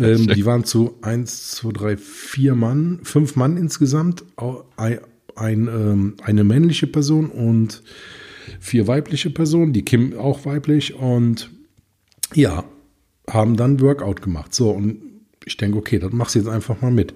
Ähm, 0.00 0.28
die 0.28 0.46
waren 0.46 0.64
zu 0.64 0.94
1, 1.02 1.50
2, 1.50 1.72
3, 1.72 1.96
4 1.98 2.54
Mann, 2.54 3.00
5 3.02 3.36
Mann 3.36 3.58
insgesamt. 3.58 4.24
Ein, 4.76 5.00
ein, 5.34 5.68
ähm, 5.68 6.14
eine 6.22 6.44
männliche 6.44 6.86
Person 6.86 7.26
und 7.26 7.82
vier 8.58 8.86
weibliche 8.86 9.28
Personen, 9.28 9.74
die 9.74 9.84
Kim 9.84 10.16
auch 10.18 10.46
weiblich. 10.46 10.94
Und 10.94 11.50
ja, 12.32 12.64
haben 13.28 13.56
dann 13.56 13.80
Workout 13.80 14.22
gemacht. 14.22 14.54
So, 14.54 14.70
und 14.70 15.02
ich 15.44 15.56
denke, 15.56 15.78
okay, 15.78 15.98
das 15.98 16.12
machst 16.12 16.34
du 16.34 16.38
jetzt 16.38 16.48
einfach 16.48 16.80
mal 16.80 16.90
mit. 16.90 17.12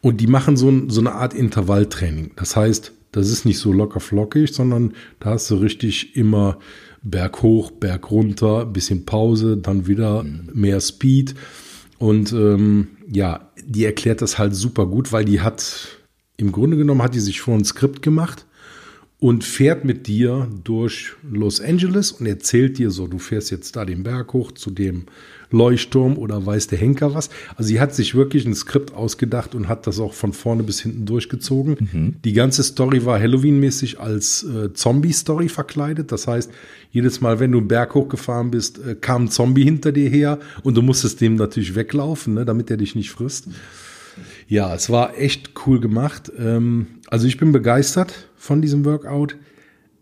Und 0.00 0.20
die 0.20 0.26
machen 0.26 0.56
so, 0.56 0.88
so 0.88 1.00
eine 1.00 1.12
Art 1.12 1.32
Intervalltraining. 1.34 2.32
Das 2.36 2.56
heißt, 2.56 2.92
das 3.12 3.28
ist 3.28 3.44
nicht 3.44 3.58
so 3.58 3.72
locker 3.72 4.00
flockig, 4.00 4.52
sondern 4.52 4.94
da 5.18 5.30
hast 5.30 5.50
du 5.50 5.56
richtig 5.56 6.16
immer 6.16 6.58
Berg 7.02 7.42
hoch, 7.42 7.70
Berg 7.70 8.10
runter, 8.10 8.66
bisschen 8.66 9.04
Pause, 9.04 9.56
dann 9.56 9.86
wieder 9.86 10.24
mehr 10.52 10.80
Speed. 10.80 11.34
Und 11.98 12.32
ähm, 12.32 12.88
ja, 13.10 13.50
die 13.64 13.84
erklärt 13.84 14.22
das 14.22 14.38
halt 14.38 14.54
super 14.54 14.86
gut, 14.86 15.12
weil 15.12 15.24
die 15.24 15.40
hat, 15.40 15.98
im 16.36 16.52
Grunde 16.52 16.76
genommen 16.76 17.02
hat 17.02 17.14
die 17.14 17.20
sich 17.20 17.40
vor 17.40 17.54
ein 17.54 17.64
Skript 17.64 18.02
gemacht 18.02 18.46
und 19.18 19.44
fährt 19.44 19.84
mit 19.84 20.06
dir 20.06 20.48
durch 20.64 21.12
Los 21.30 21.60
Angeles 21.60 22.12
und 22.12 22.26
erzählt 22.26 22.78
dir 22.78 22.90
so, 22.90 23.06
du 23.06 23.18
fährst 23.18 23.50
jetzt 23.50 23.76
da 23.76 23.84
den 23.84 24.02
Berg 24.02 24.32
hoch 24.32 24.52
zu 24.52 24.70
dem 24.70 25.06
Leuchtturm 25.50 26.16
oder 26.16 26.44
weiß 26.44 26.68
der 26.68 26.78
Henker 26.78 27.14
was. 27.14 27.30
Also 27.56 27.68
sie 27.68 27.80
hat 27.80 27.94
sich 27.94 28.14
wirklich 28.14 28.46
ein 28.46 28.54
Skript 28.54 28.94
ausgedacht 28.94 29.54
und 29.54 29.68
hat 29.68 29.86
das 29.86 29.98
auch 29.98 30.12
von 30.12 30.32
vorne 30.32 30.62
bis 30.62 30.80
hinten 30.80 31.06
durchgezogen. 31.06 31.76
Mhm. 31.92 32.14
Die 32.24 32.32
ganze 32.32 32.62
Story 32.62 33.04
war 33.04 33.18
Halloween-mäßig 33.18 34.00
als 34.00 34.42
äh, 34.44 34.72
Zombie-Story 34.72 35.48
verkleidet. 35.48 36.12
Das 36.12 36.26
heißt, 36.26 36.50
jedes 36.92 37.20
Mal, 37.20 37.40
wenn 37.40 37.52
du 37.52 37.58
einen 37.58 37.68
Berg 37.68 37.94
hochgefahren 37.94 38.50
bist, 38.50 38.78
äh, 38.84 38.94
kam 38.94 39.24
ein 39.24 39.28
Zombie 39.28 39.64
hinter 39.64 39.92
dir 39.92 40.08
her 40.08 40.38
und 40.62 40.76
du 40.76 40.82
musstest 40.82 41.20
dem 41.20 41.36
natürlich 41.36 41.74
weglaufen, 41.74 42.34
ne, 42.34 42.44
damit 42.44 42.70
er 42.70 42.76
dich 42.76 42.94
nicht 42.94 43.10
frisst. 43.10 43.48
Ja, 44.48 44.74
es 44.74 44.90
war 44.90 45.16
echt 45.18 45.52
cool 45.66 45.80
gemacht. 45.80 46.30
Ähm, 46.38 46.86
also 47.08 47.26
ich 47.26 47.38
bin 47.38 47.52
begeistert 47.52 48.28
von 48.36 48.60
diesem 48.62 48.84
Workout. 48.84 49.36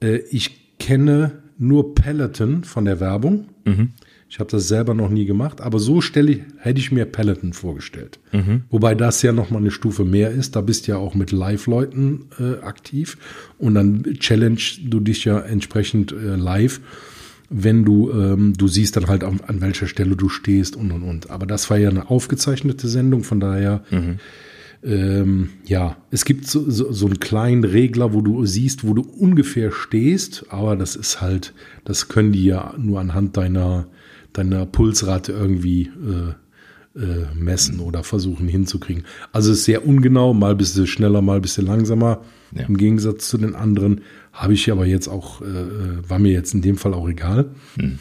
Äh, 0.01 0.19
ich 0.31 0.79
kenne 0.79 1.43
nur 1.59 1.95
Peloton 1.95 2.65
von 2.65 2.85
der 2.85 3.01
Werbung. 3.01 3.49
Mhm. 3.65 3.93
Ich 4.31 4.41
habe 4.41 4.51
das 4.51 4.69
selber 4.69 4.93
noch 4.93 5.09
nie 5.09 5.25
gemacht, 5.25 5.63
aber 5.63 5.79
so 5.79 6.01
stelle 6.03 6.33
ich, 6.33 6.41
hätte 6.59 6.81
ich 6.81 6.93
mir 6.93 7.07
Peloton 7.07 7.55
vorgestellt. 7.55 8.19
Mhm. 8.33 8.63
Wobei 8.69 8.95
das 8.95 9.23
ja 9.23 9.33
noch 9.33 9.51
mal 9.51 9.59
eine 9.59 9.71
Stufe 9.71 10.05
mehr 10.05 10.31
ist. 10.31 10.55
Da 10.55 10.61
bist 10.61 10.87
du 10.87 10.93
ja 10.93 10.99
auch 10.99 11.15
mit 11.15 11.33
Live-Leuten 11.33 12.27
äh, 12.39 12.63
aktiv 12.63 13.17
und 13.59 13.75
dann 13.75 14.03
challenge 14.19 14.61
du 14.85 15.01
dich 15.01 15.25
ja 15.25 15.41
entsprechend 15.41 16.13
äh, 16.13 16.37
live, 16.37 16.81
wenn 17.49 17.87
du 17.87 18.11
ähm, 18.11 18.53
du 18.55 18.69
siehst 18.69 18.97
dann 18.97 19.07
halt 19.07 19.25
an, 19.25 19.41
an 19.47 19.63
welcher 19.63 19.87
Stelle 19.87 20.15
du 20.15 20.29
stehst 20.29 20.77
und 20.77 20.93
und 20.93 21.03
und. 21.03 21.31
Aber 21.31 21.47
das 21.47 21.71
war 21.71 21.79
ja 21.79 21.89
eine 21.89 22.11
aufgezeichnete 22.11 22.87
Sendung, 22.87 23.25
von 23.25 23.41
daher 23.41 23.83
mhm 23.91 24.19
ähm, 24.83 25.51
ja, 25.67 25.97
es 26.11 26.25
gibt 26.25 26.47
so, 26.47 26.71
so, 26.71 26.93
so 26.93 27.07
einen 27.07 27.19
kleinen 27.19 27.65
Regler, 27.65 28.15
wo 28.15 28.21
du 28.21 28.45
siehst, 28.47 28.87
wo 28.87 28.95
du 28.95 29.03
ungefähr 29.03 29.73
stehst, 29.73 30.47
aber 30.51 30.77
das 30.77 30.95
ist 30.97 31.21
halt, 31.21 31.53
das 31.85 32.09
können 32.09 32.33
die 32.33 32.45
ja 32.45 32.75
nur 32.79 33.01
anhand 33.01 33.37
deiner, 33.37 33.89
deiner 34.33 34.67
Pulsrate 34.67 35.33
irgendwie 35.33 35.83
äh, 35.85 36.35
äh, 36.99 37.27
messen 37.35 37.81
oder 37.81 38.03
versuchen 38.03 38.49
hinzukriegen. 38.49 39.05
Also 39.33 39.53
es 39.53 39.59
ist 39.59 39.65
sehr 39.65 39.87
ungenau, 39.87 40.35
mal 40.35 40.57
bist 40.57 40.77
du 40.77 40.87
schneller, 40.87 41.23
mal 41.23 41.41
bist 41.41 41.59
du 41.59 41.63
langsamer. 41.63 42.23
Ja. 42.55 42.67
Im 42.67 42.77
Gegensatz 42.77 43.29
zu 43.29 43.39
den 43.39 43.55
anderen 43.55 44.01
habe 44.33 44.55
ich 44.55 44.71
aber 44.71 44.87
jetzt 44.87 45.09
auch, 45.09 45.43
äh, 45.43 45.45
äh, 45.45 46.09
war 46.09 46.19
mir 46.19 46.33
jetzt 46.33 46.55
in 46.55 46.63
dem 46.63 46.77
Fall 46.77 46.95
auch 46.95 47.09
egal. 47.09 47.47
Hm. 47.77 47.99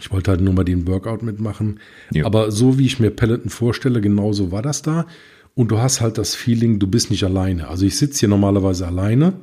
Ich 0.00 0.10
wollte 0.10 0.30
halt 0.30 0.40
nur 0.40 0.54
mal 0.54 0.64
den 0.64 0.86
Workout 0.86 1.22
mitmachen. 1.22 1.80
Ja. 2.12 2.24
Aber 2.24 2.50
so 2.50 2.78
wie 2.78 2.86
ich 2.86 2.98
mir 2.98 3.10
Peloton 3.10 3.50
vorstelle, 3.50 4.00
genauso 4.00 4.50
war 4.50 4.62
das 4.62 4.82
da. 4.82 5.06
Und 5.54 5.70
du 5.70 5.78
hast 5.78 6.00
halt 6.00 6.16
das 6.16 6.34
Feeling, 6.34 6.78
du 6.78 6.86
bist 6.86 7.10
nicht 7.10 7.24
alleine. 7.24 7.68
Also 7.68 7.84
ich 7.84 7.98
sitze 7.98 8.20
hier 8.20 8.28
normalerweise 8.30 8.86
alleine, 8.86 9.34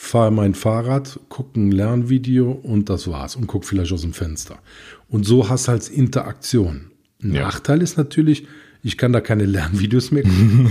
fahre 0.00 0.30
mein 0.30 0.54
Fahrrad, 0.54 1.18
gucke 1.28 1.58
ein 1.58 1.72
Lernvideo 1.72 2.52
und 2.52 2.88
das 2.88 3.08
war's 3.08 3.34
und 3.34 3.48
gucke 3.48 3.66
vielleicht 3.66 3.92
aus 3.92 4.02
dem 4.02 4.12
Fenster. 4.12 4.60
Und 5.08 5.26
so 5.26 5.48
hast 5.48 5.66
du 5.66 5.72
halt 5.72 5.88
Interaktion. 5.88 6.92
Ein 7.20 7.34
ja. 7.34 7.42
Nachteil 7.42 7.82
ist 7.82 7.98
natürlich, 7.98 8.46
Ich 8.84 8.96
kann 8.96 9.12
da 9.12 9.20
keine 9.20 9.44
Lernvideos 9.56 10.12
mehr 10.12 10.22
gucken. 10.22 10.70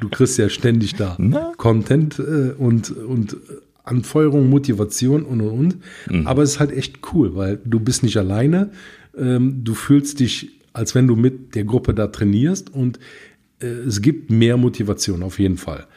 du 0.00 0.08
kriegst 0.08 0.38
ja 0.38 0.48
ständig 0.48 0.94
da 0.94 1.16
Na? 1.18 1.52
Content 1.56 2.20
äh, 2.20 2.52
und, 2.56 2.92
und 2.92 3.36
Anfeuerung, 3.82 4.48
Motivation 4.48 5.24
und 5.24 5.40
und 5.40 5.50
und. 5.50 5.76
Mhm. 6.08 6.28
Aber 6.28 6.44
es 6.44 6.52
ist 6.52 6.60
halt 6.60 6.70
echt 6.70 7.00
cool, 7.12 7.34
weil 7.34 7.58
du 7.64 7.80
bist 7.80 8.04
nicht 8.04 8.18
alleine. 8.18 8.70
Ähm, 9.18 9.64
du 9.64 9.74
fühlst 9.74 10.20
dich, 10.20 10.60
als 10.72 10.94
wenn 10.94 11.08
du 11.08 11.16
mit 11.16 11.56
der 11.56 11.64
Gruppe 11.64 11.92
da 11.92 12.06
trainierst 12.06 12.72
und 12.72 13.00
äh, 13.60 13.66
es 13.66 14.00
gibt 14.00 14.30
mehr 14.30 14.56
Motivation 14.56 15.24
auf 15.24 15.40
jeden 15.40 15.56
Fall. 15.56 15.88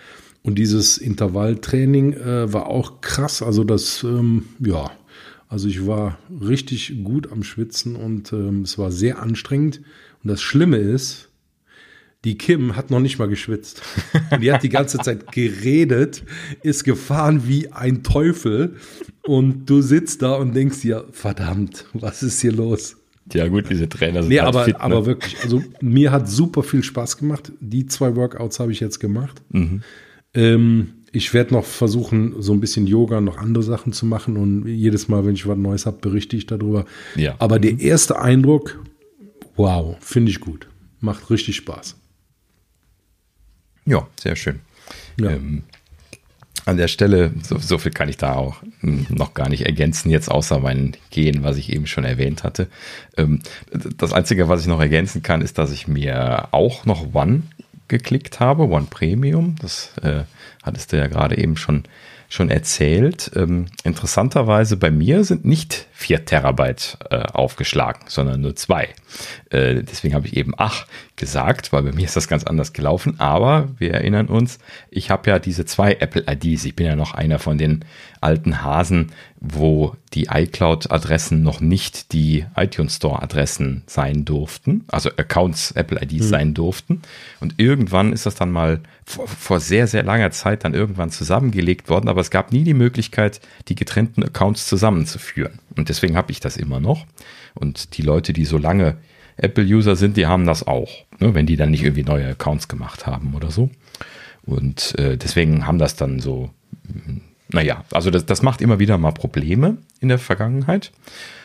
Und 0.43 0.55
dieses 0.55 0.97
Intervalltraining 0.97 2.13
äh, 2.13 2.53
war 2.53 2.67
auch 2.67 3.01
krass. 3.01 3.41
Also 3.41 3.63
das, 3.63 4.03
ähm, 4.03 4.45
ja, 4.59 4.91
also 5.47 5.67
ich 5.67 5.87
war 5.87 6.17
richtig 6.41 7.03
gut 7.03 7.31
am 7.31 7.43
Schwitzen 7.43 7.95
und 7.95 8.33
ähm, 8.33 8.61
es 8.63 8.77
war 8.77 8.91
sehr 8.91 9.21
anstrengend. 9.21 9.81
Und 10.21 10.29
das 10.29 10.41
Schlimme 10.41 10.77
ist, 10.77 11.29
die 12.25 12.37
Kim 12.37 12.75
hat 12.75 12.89
noch 12.89 12.99
nicht 12.99 13.19
mal 13.19 13.27
geschwitzt. 13.27 13.81
Und 14.31 14.41
die 14.41 14.51
hat 14.51 14.63
die 14.63 14.69
ganze 14.69 14.97
Zeit 14.99 15.31
geredet, 15.31 16.23
ist 16.61 16.83
gefahren 16.83 17.47
wie 17.47 17.71
ein 17.71 18.03
Teufel. 18.03 18.75
Und 19.23 19.69
du 19.69 19.81
sitzt 19.81 20.21
da 20.21 20.35
und 20.35 20.53
denkst 20.55 20.81
dir, 20.81 21.05
verdammt, 21.11 21.85
was 21.93 22.23
ist 22.23 22.41
hier 22.41 22.53
los? 22.53 22.97
Ja, 23.31 23.47
gut, 23.47 23.69
diese 23.69 23.87
Trainer 23.87 24.21
sind 24.21 24.29
nee, 24.29 24.39
halt 24.39 24.49
aber, 24.49 24.65
fit, 24.65 24.73
ne? 24.73 24.81
aber 24.81 25.05
wirklich, 25.05 25.41
also 25.41 25.63
mir 25.81 26.11
hat 26.11 26.29
super 26.29 26.63
viel 26.63 26.83
Spaß 26.83 27.17
gemacht. 27.17 27.53
Die 27.61 27.85
zwei 27.85 28.15
Workouts 28.15 28.59
habe 28.59 28.73
ich 28.73 28.81
jetzt 28.81 28.99
gemacht. 28.99 29.41
Mhm. 29.49 29.81
Ähm, 30.33 31.03
ich 31.11 31.33
werde 31.33 31.53
noch 31.53 31.65
versuchen, 31.65 32.41
so 32.41 32.53
ein 32.53 32.59
bisschen 32.59 32.87
Yoga, 32.87 33.21
noch 33.21 33.37
andere 33.37 33.63
Sachen 33.63 33.93
zu 33.93 34.05
machen. 34.05 34.35
Und 34.35 34.67
jedes 34.67 35.07
Mal, 35.07 35.25
wenn 35.25 35.35
ich 35.35 35.47
was 35.47 35.57
Neues 35.57 35.85
habe, 35.85 35.97
berichte 36.01 36.35
ich 36.35 36.47
darüber. 36.47 36.85
Ja. 37.15 37.35
Aber 37.39 37.59
der 37.59 37.79
erste 37.79 38.19
Eindruck, 38.19 38.83
wow, 39.55 39.95
finde 39.99 40.31
ich 40.31 40.39
gut. 40.39 40.67
Macht 40.99 41.29
richtig 41.29 41.55
Spaß. 41.57 41.95
Ja, 43.85 44.07
sehr 44.19 44.35
schön. 44.35 44.61
Ja. 45.19 45.31
Ähm, 45.31 45.63
an 46.65 46.77
der 46.77 46.87
Stelle, 46.87 47.33
so, 47.43 47.57
so, 47.57 47.77
viel 47.77 47.91
kann 47.91 48.07
ich 48.07 48.17
da 48.17 48.35
auch 48.35 48.63
hm, 48.79 49.07
noch 49.09 49.33
gar 49.33 49.49
nicht 49.49 49.65
ergänzen, 49.65 50.09
jetzt 50.09 50.31
außer 50.31 50.59
mein 50.59 50.95
Gehen, 51.09 51.43
was 51.43 51.57
ich 51.57 51.71
eben 51.71 51.87
schon 51.87 52.05
erwähnt 52.05 52.43
hatte. 52.43 52.67
Ähm, 53.17 53.39
das 53.97 54.13
Einzige, 54.13 54.47
was 54.47 54.61
ich 54.61 54.67
noch 54.67 54.79
ergänzen 54.79 55.21
kann, 55.21 55.41
ist, 55.41 55.57
dass 55.57 55.71
ich 55.71 55.87
mir 55.87 56.47
auch 56.51 56.85
noch 56.85 57.13
One 57.13 57.43
geklickt 57.93 58.39
habe, 58.39 58.63
One 58.63 58.87
Premium. 58.89 59.55
Das 59.61 59.93
äh, 60.01 60.23
hattest 60.63 60.91
du 60.91 60.97
ja 60.97 61.07
gerade 61.07 61.37
eben 61.37 61.55
schon 61.55 61.83
schon 62.33 62.49
erzählt. 62.49 63.31
Ähm, 63.35 63.67
interessanterweise 63.83 64.75
bei 64.75 64.89
mir 64.89 65.23
sind 65.23 65.45
nicht 65.45 65.87
4 65.93 66.25
Terabyte 66.25 66.97
äh, 67.11 67.17
aufgeschlagen, 67.17 68.05
sondern 68.07 68.41
nur 68.41 68.55
zwei. 68.55 68.89
Äh, 69.49 69.83
deswegen 69.83 70.13
habe 70.13 70.27
ich 70.27 70.37
eben 70.37 70.53
ach 70.57 70.85
gesagt, 71.15 71.71
weil 71.71 71.83
bei 71.83 71.91
mir 71.91 72.05
ist 72.05 72.15
das 72.15 72.27
ganz 72.27 72.43
anders 72.43 72.73
gelaufen. 72.73 73.19
Aber 73.19 73.69
wir 73.77 73.93
erinnern 73.93 74.27
uns, 74.27 74.59
ich 74.89 75.09
habe 75.09 75.29
ja 75.29 75.39
diese 75.39 75.65
zwei 75.65 75.93
Apple 75.93 76.25
IDs. 76.27 76.65
Ich 76.65 76.75
bin 76.75 76.85
ja 76.85 76.95
noch 76.95 77.13
einer 77.13 77.39
von 77.39 77.57
den 77.57 77.85
alten 78.21 78.63
Hasen, 78.63 79.11
wo 79.39 79.95
die 80.13 80.27
iCloud-Adressen 80.31 81.43
noch 81.43 81.59
nicht 81.59 82.13
die 82.13 82.45
iTunes 82.55 82.95
Store-Adressen 82.95 83.83
sein 83.87 84.23
durften, 84.23 84.85
also 84.87 85.09
Accounts, 85.17 85.71
Apple 85.71 86.01
IDs 86.01 86.25
mhm. 86.25 86.29
sein 86.29 86.53
durften. 86.53 87.01
Und 87.41 87.55
irgendwann 87.57 88.13
ist 88.13 88.25
das 88.25 88.35
dann 88.35 88.51
mal 88.51 88.79
vor, 89.05 89.27
vor, 89.27 89.59
sehr, 89.59 89.87
sehr 89.87 90.03
langer 90.03 90.31
Zeit 90.31 90.63
dann 90.63 90.73
irgendwann 90.73 91.09
zusammengelegt 91.09 91.89
worden, 91.89 92.07
aber 92.07 92.21
es 92.21 92.31
gab 92.31 92.53
nie 92.53 92.63
die 92.63 92.73
Möglichkeit, 92.73 93.41
die 93.67 93.75
getrennten 93.75 94.23
Accounts 94.23 94.67
zusammenzuführen. 94.67 95.59
Und 95.75 95.89
deswegen 95.89 96.15
habe 96.15 96.31
ich 96.31 96.39
das 96.39 96.55
immer 96.55 96.79
noch. 96.79 97.05
Und 97.55 97.97
die 97.97 98.01
Leute, 98.01 98.33
die 98.33 98.45
so 98.45 98.57
lange 98.57 98.97
Apple-User 99.37 99.95
sind, 99.95 100.17
die 100.17 100.27
haben 100.27 100.45
das 100.45 100.65
auch, 100.65 100.89
ne, 101.19 101.33
wenn 101.33 101.45
die 101.45 101.55
dann 101.55 101.71
nicht 101.71 101.83
irgendwie 101.83 102.03
neue 102.03 102.27
Accounts 102.27 102.67
gemacht 102.67 103.05
haben 103.07 103.33
oder 103.35 103.51
so. 103.51 103.69
Und 104.45 104.97
äh, 104.99 105.17
deswegen 105.17 105.65
haben 105.65 105.79
das 105.79 105.95
dann 105.95 106.19
so 106.19 106.49
naja, 107.53 107.85
also 107.91 108.09
das, 108.09 108.25
das 108.25 108.41
macht 108.41 108.61
immer 108.61 108.79
wieder 108.79 108.97
mal 108.97 109.11
Probleme 109.11 109.77
in 109.99 110.09
der 110.09 110.19
Vergangenheit. 110.19 110.91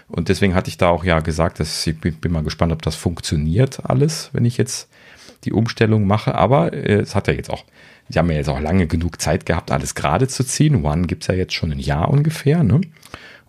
Und 0.08 0.30
deswegen 0.30 0.54
hatte 0.54 0.70
ich 0.70 0.78
da 0.78 0.88
auch 0.88 1.04
ja 1.04 1.20
gesagt, 1.20 1.60
dass 1.60 1.86
ich 1.86 2.00
bin, 2.00 2.14
bin 2.14 2.32
mal 2.32 2.42
gespannt, 2.42 2.72
ob 2.72 2.82
das 2.82 2.96
funktioniert 2.96 3.84
alles, 3.84 4.30
wenn 4.32 4.46
ich 4.46 4.56
jetzt 4.56 4.88
die 5.44 5.52
Umstellung 5.52 6.06
mache. 6.06 6.34
Aber 6.34 6.72
äh, 6.72 7.00
es 7.00 7.14
hat 7.14 7.28
ja 7.28 7.34
jetzt 7.34 7.50
auch, 7.50 7.64
sie 8.08 8.18
haben 8.18 8.30
ja 8.30 8.36
jetzt 8.36 8.48
auch 8.48 8.60
lange 8.60 8.86
genug 8.86 9.20
Zeit 9.20 9.46
gehabt, 9.46 9.70
alles 9.70 9.94
gerade 9.94 10.28
zu 10.28 10.44
ziehen. 10.44 10.84
One 10.84 11.06
gibt 11.06 11.22
es 11.22 11.28
ja 11.28 11.34
jetzt 11.34 11.54
schon 11.54 11.72
ein 11.72 11.78
Jahr 11.78 12.10
ungefähr. 12.10 12.62
Ne? 12.62 12.80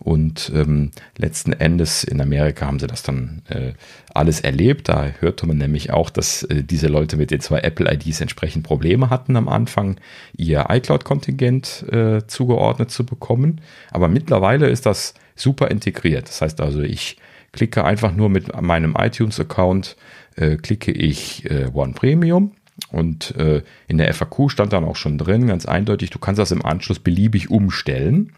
Und 0.00 0.50
ähm, 0.54 0.92
letzten 1.18 1.52
Endes 1.52 2.04
in 2.04 2.22
Amerika 2.22 2.66
haben 2.66 2.78
sie 2.78 2.86
das 2.86 3.02
dann 3.02 3.42
äh, 3.50 3.72
alles 4.14 4.40
erlebt. 4.40 4.88
Da 4.88 5.10
hörte 5.20 5.46
man 5.46 5.58
nämlich 5.58 5.92
auch, 5.92 6.08
dass 6.08 6.42
äh, 6.44 6.64
diese 6.64 6.88
Leute 6.88 7.18
mit 7.18 7.30
den 7.30 7.40
zwei 7.40 7.60
Apple-IDs 7.60 8.20
entsprechend 8.22 8.64
Probleme 8.64 9.10
hatten 9.10 9.36
am 9.36 9.46
Anfang, 9.48 9.96
ihr 10.34 10.66
iCloud-Kontingent 10.70 11.84
äh, 11.92 12.26
zugeordnet 12.26 12.90
zu 12.90 13.04
bekommen. 13.04 13.60
Aber 13.90 14.08
mittlerweile 14.08 14.70
ist 14.70 14.86
das 14.86 15.12
super 15.36 15.70
integriert. 15.70 16.28
Das 16.28 16.40
heißt 16.40 16.62
also, 16.62 16.80
ich 16.80 17.18
klicke 17.52 17.84
einfach 17.84 18.14
nur 18.14 18.30
mit 18.30 18.58
meinem 18.58 18.96
iTunes-Account, 18.98 19.96
äh, 20.36 20.56
klicke 20.56 20.92
ich 20.92 21.44
äh, 21.50 21.68
One 21.74 21.92
Premium. 21.92 22.52
Und 22.90 23.36
äh, 23.36 23.62
in 23.88 23.98
der 23.98 24.12
FAQ 24.12 24.50
stand 24.50 24.72
dann 24.72 24.84
auch 24.84 24.96
schon 24.96 25.18
drin, 25.18 25.46
ganz 25.46 25.66
eindeutig, 25.66 26.10
du 26.10 26.18
kannst 26.18 26.38
das 26.38 26.50
im 26.50 26.64
Anschluss 26.64 26.98
beliebig 26.98 27.50
umstellen. 27.50 28.32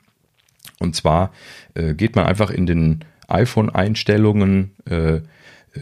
Und 0.79 0.97
zwar 0.97 1.33
äh, 1.75 1.95
geht 1.95 2.17
man 2.17 2.27
einfach 2.27 2.51
in 2.51 2.67
den 2.67 3.05
iPhone-Einstellungen, 3.29 4.73
äh, 4.85 5.21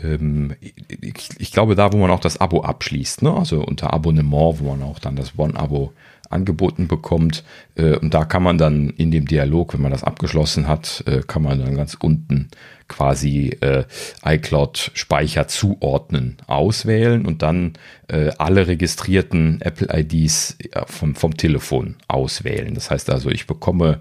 ähm, 0.03 0.55
ich, 0.61 1.31
ich, 1.39 1.53
glaube 1.53 1.75
da, 1.75 1.93
wo 1.93 1.97
man 1.97 2.11
auch 2.11 2.21
das 2.21 2.41
Abo 2.41 2.63
abschließt, 2.63 3.23
ne? 3.23 3.35
also 3.35 3.65
unter 3.65 3.93
Abonnement, 3.93 4.61
wo 4.61 4.71
man 4.71 4.83
auch 4.83 4.99
dann 4.99 5.17
das 5.17 5.37
One-Abo 5.37 5.93
angeboten 6.29 6.87
bekommt. 6.87 7.45
Äh, 7.75 7.97
und 7.97 8.15
da 8.15 8.25
kann 8.25 8.43
man 8.43 8.57
dann 8.57 8.91
in 8.91 9.11
dem 9.11 9.27
Dialog, 9.27 9.75
wenn 9.75 9.83
man 9.83 9.91
das 9.91 10.05
abgeschlossen 10.05 10.69
hat, 10.69 11.03
äh, 11.07 11.23
kann 11.27 11.43
man 11.43 11.59
dann 11.59 11.75
ganz 11.75 11.95
unten 11.95 12.49
quasi 12.90 13.57
äh, 13.61 13.85
iCloud-Speicher 14.24 15.48
zuordnen, 15.48 16.37
auswählen 16.46 17.24
und 17.24 17.40
dann 17.40 17.74
äh, 18.09 18.33
alle 18.37 18.66
registrierten 18.66 19.62
Apple-IDs 19.62 20.59
vom, 20.87 21.14
vom 21.14 21.37
Telefon 21.37 21.96
auswählen. 22.09 22.74
Das 22.74 22.90
heißt 22.90 23.09
also, 23.09 23.31
ich 23.31 23.46
bekomme 23.46 24.00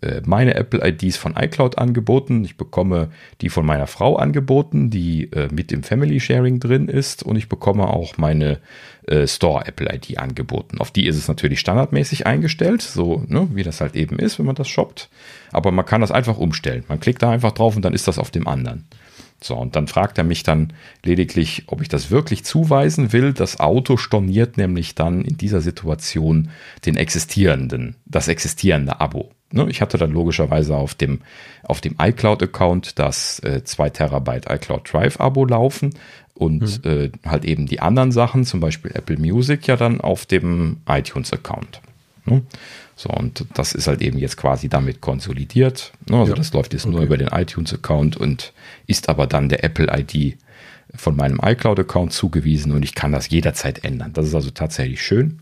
äh, 0.00 0.22
meine 0.24 0.54
Apple-IDs 0.54 1.16
von 1.16 1.34
iCloud 1.36 1.78
angeboten. 1.78 2.44
Ich 2.44 2.56
bekomme 2.56 3.10
die 3.40 3.48
von 3.48 3.66
meiner 3.66 3.86
Frau 3.86 4.16
angeboten, 4.16 4.90
die 4.90 5.30
äh, 5.32 5.48
mit 5.52 5.72
im 5.72 5.82
Family 5.82 6.20
Sharing 6.20 6.60
drin 6.60 6.88
ist. 6.88 7.22
Und 7.22 7.36
ich 7.36 7.48
bekomme 7.48 7.88
auch 7.88 8.16
meine 8.18 8.60
äh, 9.08 9.26
Store 9.26 9.66
Apple-ID 9.66 10.18
angeboten. 10.18 10.78
Auf 10.78 10.90
die 10.90 11.06
ist 11.06 11.16
es 11.16 11.28
natürlich 11.28 11.60
standardmäßig 11.60 12.26
eingestellt, 12.26 12.82
so 12.82 13.24
ne, 13.26 13.48
wie 13.52 13.62
das 13.62 13.80
halt 13.80 13.96
eben 13.96 14.18
ist, 14.18 14.38
wenn 14.38 14.46
man 14.46 14.54
das 14.54 14.68
shoppt. 14.68 15.08
Aber 15.52 15.70
man 15.70 15.86
kann 15.86 16.00
das 16.00 16.12
einfach 16.12 16.38
umstellen. 16.38 16.84
Man 16.88 17.00
klickt 17.00 17.22
da 17.22 17.30
einfach 17.30 17.52
drauf 17.52 17.76
und 17.76 17.84
dann 17.84 17.94
ist 17.94 18.08
das 18.08 18.18
auf 18.18 18.30
dem 18.30 18.46
anderen. 18.46 18.86
So, 19.40 19.56
und 19.56 19.76
dann 19.76 19.86
fragt 19.86 20.18
er 20.18 20.24
mich 20.24 20.42
dann 20.42 20.72
lediglich, 21.04 21.64
ob 21.66 21.80
ich 21.80 21.88
das 21.88 22.10
wirklich 22.10 22.44
zuweisen 22.44 23.12
will. 23.12 23.32
Das 23.32 23.60
Auto 23.60 23.96
storniert 23.96 24.56
nämlich 24.56 24.94
dann 24.94 25.22
in 25.22 25.36
dieser 25.36 25.60
Situation 25.60 26.50
den 26.86 26.96
existierenden, 26.96 27.96
das 28.04 28.28
existierende 28.28 29.00
Abo. 29.00 29.30
Ne, 29.50 29.66
ich 29.70 29.80
hatte 29.80 29.96
dann 29.96 30.10
logischerweise 30.12 30.76
auf 30.76 30.94
dem, 30.94 31.20
auf 31.62 31.80
dem 31.80 31.96
iCloud-Account 31.98 32.98
das 32.98 33.38
äh, 33.40 33.64
2 33.64 33.90
Terabyte 33.90 34.44
iCloud 34.50 34.92
Drive-Abo 34.92 35.46
laufen 35.46 35.94
und 36.34 36.84
mhm. 36.84 36.90
äh, 36.90 37.10
halt 37.26 37.46
eben 37.46 37.66
die 37.66 37.80
anderen 37.80 38.12
Sachen, 38.12 38.44
zum 38.44 38.60
Beispiel 38.60 38.90
Apple 38.94 39.16
Music, 39.16 39.66
ja 39.66 39.76
dann 39.76 40.02
auf 40.02 40.26
dem 40.26 40.78
iTunes-Account. 40.86 41.80
Ne? 42.26 42.42
So, 42.94 43.08
und 43.08 43.46
das 43.54 43.72
ist 43.72 43.86
halt 43.86 44.02
eben 44.02 44.18
jetzt 44.18 44.36
quasi 44.36 44.68
damit 44.68 45.00
konsolidiert. 45.00 45.92
Ne? 46.10 46.18
Also 46.18 46.32
ja. 46.32 46.36
das 46.36 46.52
läuft 46.52 46.74
jetzt 46.74 46.84
okay. 46.84 46.94
nur 46.94 47.04
über 47.04 47.16
den 47.16 47.28
iTunes-Account 47.28 48.16
und 48.16 48.52
ist 48.86 49.08
aber 49.08 49.26
dann 49.26 49.48
der 49.48 49.64
Apple-ID 49.64 50.36
von 50.94 51.16
meinem 51.16 51.40
iCloud-Account 51.42 52.12
zugewiesen 52.12 52.72
und 52.72 52.82
ich 52.82 52.94
kann 52.94 53.12
das 53.12 53.30
jederzeit 53.30 53.84
ändern. 53.84 54.12
Das 54.12 54.26
ist 54.26 54.34
also 54.34 54.50
tatsächlich 54.50 55.02
schön. 55.02 55.40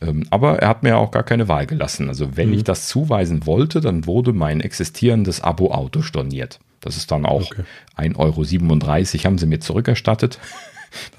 Ähm, 0.00 0.26
aber 0.30 0.60
er 0.60 0.68
hat 0.68 0.82
mir 0.82 0.96
auch 0.96 1.10
gar 1.10 1.22
keine 1.22 1.48
Wahl 1.48 1.66
gelassen. 1.66 2.08
Also 2.08 2.36
wenn 2.36 2.48
mhm. 2.48 2.54
ich 2.54 2.64
das 2.64 2.88
zuweisen 2.88 3.46
wollte, 3.46 3.80
dann 3.80 4.06
wurde 4.06 4.32
mein 4.32 4.60
existierendes 4.60 5.40
Abo-Auto 5.40 6.02
storniert. 6.02 6.60
Das 6.80 6.96
ist 6.96 7.10
dann 7.10 7.26
auch 7.26 7.50
okay. 7.50 7.64
1,37 7.96 8.16
Euro, 8.18 9.24
haben 9.24 9.38
sie 9.38 9.46
mir 9.46 9.60
zurückerstattet. 9.60 10.38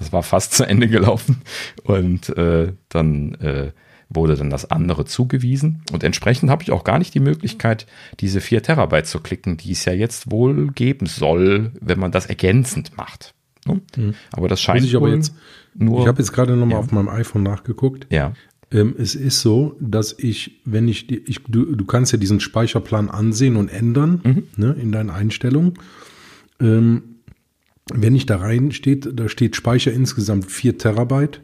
Das 0.00 0.12
war 0.12 0.24
fast 0.24 0.52
zu 0.54 0.64
Ende 0.64 0.88
gelaufen. 0.88 1.42
Und 1.84 2.36
äh, 2.36 2.72
dann 2.88 3.34
äh, 3.36 3.70
wurde 4.08 4.34
dann 4.34 4.50
das 4.50 4.70
andere 4.70 5.04
zugewiesen. 5.04 5.82
Und 5.92 6.02
entsprechend 6.02 6.50
habe 6.50 6.64
ich 6.64 6.72
auch 6.72 6.82
gar 6.82 6.98
nicht 6.98 7.14
die 7.14 7.20
Möglichkeit, 7.20 7.86
diese 8.18 8.40
4 8.40 8.64
Terabyte 8.64 9.06
zu 9.06 9.20
klicken, 9.20 9.56
die 9.56 9.70
es 9.70 9.84
ja 9.84 9.92
jetzt 9.92 10.30
wohl 10.30 10.72
geben 10.72 11.06
soll, 11.06 11.70
wenn 11.80 12.00
man 12.00 12.10
das 12.10 12.26
ergänzend 12.26 12.96
macht. 12.96 13.32
Ne? 13.64 13.80
Mhm. 13.96 14.14
Aber 14.32 14.48
das 14.48 14.60
scheint 14.60 14.84
ich 14.84 14.96
aber 14.96 15.08
jetzt, 15.08 15.34
nur. 15.74 16.00
Ich 16.00 16.08
habe 16.08 16.18
jetzt 16.18 16.32
gerade 16.32 16.56
nochmal 16.56 16.78
ja. 16.78 16.78
auf 16.80 16.90
meinem 16.90 17.08
iPhone 17.08 17.42
nachgeguckt. 17.42 18.06
Ja. 18.10 18.32
Ähm, 18.72 18.94
es 18.98 19.14
ist 19.14 19.40
so, 19.40 19.76
dass 19.80 20.16
ich, 20.18 20.60
wenn 20.64 20.88
ich, 20.88 21.10
ich 21.10 21.42
du, 21.48 21.74
du 21.74 21.84
kannst 21.84 22.12
ja 22.12 22.18
diesen 22.18 22.40
Speicherplan 22.40 23.10
ansehen 23.10 23.56
und 23.56 23.68
ändern 23.68 24.20
mhm. 24.22 24.42
ne, 24.56 24.76
in 24.80 24.92
deinen 24.92 25.10
Einstellungen. 25.10 25.74
Ähm, 26.60 27.02
wenn 27.92 28.14
ich 28.14 28.26
da 28.26 28.36
rein 28.36 28.70
steht, 28.70 29.08
da 29.18 29.28
steht 29.28 29.56
Speicher 29.56 29.92
insgesamt 29.92 30.50
4 30.50 30.78
Terabyte, 30.78 31.40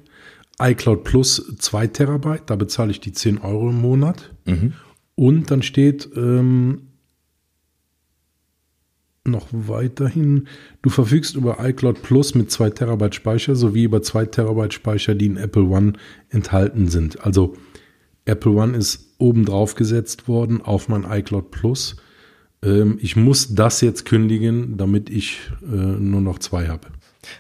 iCloud 0.60 1.02
Plus 1.02 1.54
2 1.58 1.88
Terabyte, 1.88 2.44
da 2.46 2.56
bezahle 2.56 2.92
ich 2.92 3.00
die 3.00 3.12
10 3.12 3.38
Euro 3.38 3.70
im 3.70 3.80
Monat. 3.80 4.32
Mhm. 4.44 4.74
Und 5.16 5.50
dann 5.50 5.62
steht 5.62 6.08
ähm, 6.14 6.82
noch 9.26 9.48
weiterhin, 9.52 10.48
du 10.82 10.90
verfügst 10.90 11.36
über 11.36 11.58
iCloud 11.60 12.02
Plus 12.02 12.34
mit 12.34 12.50
2 12.50 12.70
Terabyte 12.70 13.14
Speicher 13.14 13.56
sowie 13.56 13.84
über 13.84 14.02
2 14.02 14.26
Terabyte 14.26 14.74
Speicher, 14.74 15.14
die 15.14 15.26
in 15.26 15.36
Apple 15.36 15.64
One 15.64 15.94
enthalten 16.30 16.88
sind. 16.88 17.24
Also 17.24 17.56
Apple 18.24 18.52
One 18.52 18.76
ist 18.76 19.14
oben 19.18 19.44
drauf 19.44 19.74
gesetzt 19.74 20.28
worden 20.28 20.60
auf 20.60 20.88
mein 20.88 21.04
iCloud 21.04 21.50
Plus. 21.50 21.96
Ähm, 22.62 22.98
ich 23.00 23.16
muss 23.16 23.54
das 23.54 23.80
jetzt 23.80 24.04
kündigen, 24.04 24.76
damit 24.76 25.10
ich 25.10 25.38
äh, 25.62 25.74
nur 25.74 26.20
noch 26.20 26.38
zwei 26.38 26.68
habe. 26.68 26.88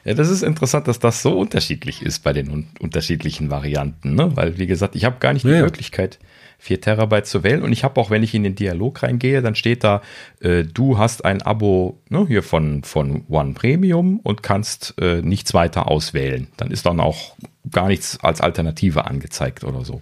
Ja, 0.04 0.14
das 0.14 0.30
ist 0.30 0.42
interessant, 0.42 0.88
dass 0.88 0.98
das 0.98 1.22
so 1.22 1.38
unterschiedlich 1.38 2.02
ist 2.02 2.20
bei 2.20 2.32
den 2.32 2.50
un 2.50 2.66
unterschiedlichen 2.80 3.50
Varianten, 3.50 4.14
ne? 4.14 4.36
weil 4.36 4.58
wie 4.58 4.66
gesagt, 4.66 4.96
ich 4.96 5.04
habe 5.04 5.16
gar 5.20 5.32
nicht 5.32 5.44
die 5.44 5.50
ja, 5.50 5.62
Möglichkeit, 5.62 6.18
4 6.58 6.80
Terabyte 6.80 7.26
zu 7.26 7.44
wählen 7.44 7.62
und 7.62 7.72
ich 7.72 7.84
habe 7.84 8.00
auch, 8.00 8.10
wenn 8.10 8.22
ich 8.22 8.34
in 8.34 8.42
den 8.42 8.54
Dialog 8.54 9.02
reingehe, 9.02 9.42
dann 9.42 9.54
steht 9.54 9.84
da, 9.84 10.02
äh, 10.40 10.64
du 10.64 10.98
hast 10.98 11.24
ein 11.24 11.42
Abo 11.42 12.00
ne, 12.08 12.26
hier 12.26 12.42
von, 12.42 12.82
von 12.82 13.24
One 13.28 13.54
Premium 13.54 14.20
und 14.20 14.42
kannst 14.42 14.94
äh, 15.00 15.22
nichts 15.22 15.54
weiter 15.54 15.90
auswählen. 15.90 16.48
Dann 16.56 16.70
ist 16.70 16.86
dann 16.86 17.00
auch 17.00 17.36
gar 17.70 17.88
nichts 17.88 18.18
als 18.20 18.40
Alternative 18.40 19.04
angezeigt 19.04 19.64
oder 19.64 19.84
so. 19.84 20.00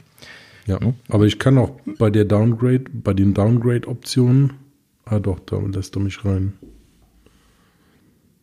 Ja, 0.66 0.80
hm? 0.80 0.94
aber 1.08 1.24
ich 1.24 1.38
kann 1.38 1.58
auch 1.58 1.72
bei 1.98 2.10
der 2.10 2.24
Downgrade, 2.24 2.84
bei 2.92 3.12
den 3.12 3.34
Downgrade-Optionen, 3.34 4.54
ah 5.04 5.18
doch, 5.18 5.40
da 5.40 5.58
lässt 5.58 5.96
er 5.96 6.00
mich 6.00 6.24
rein. 6.24 6.54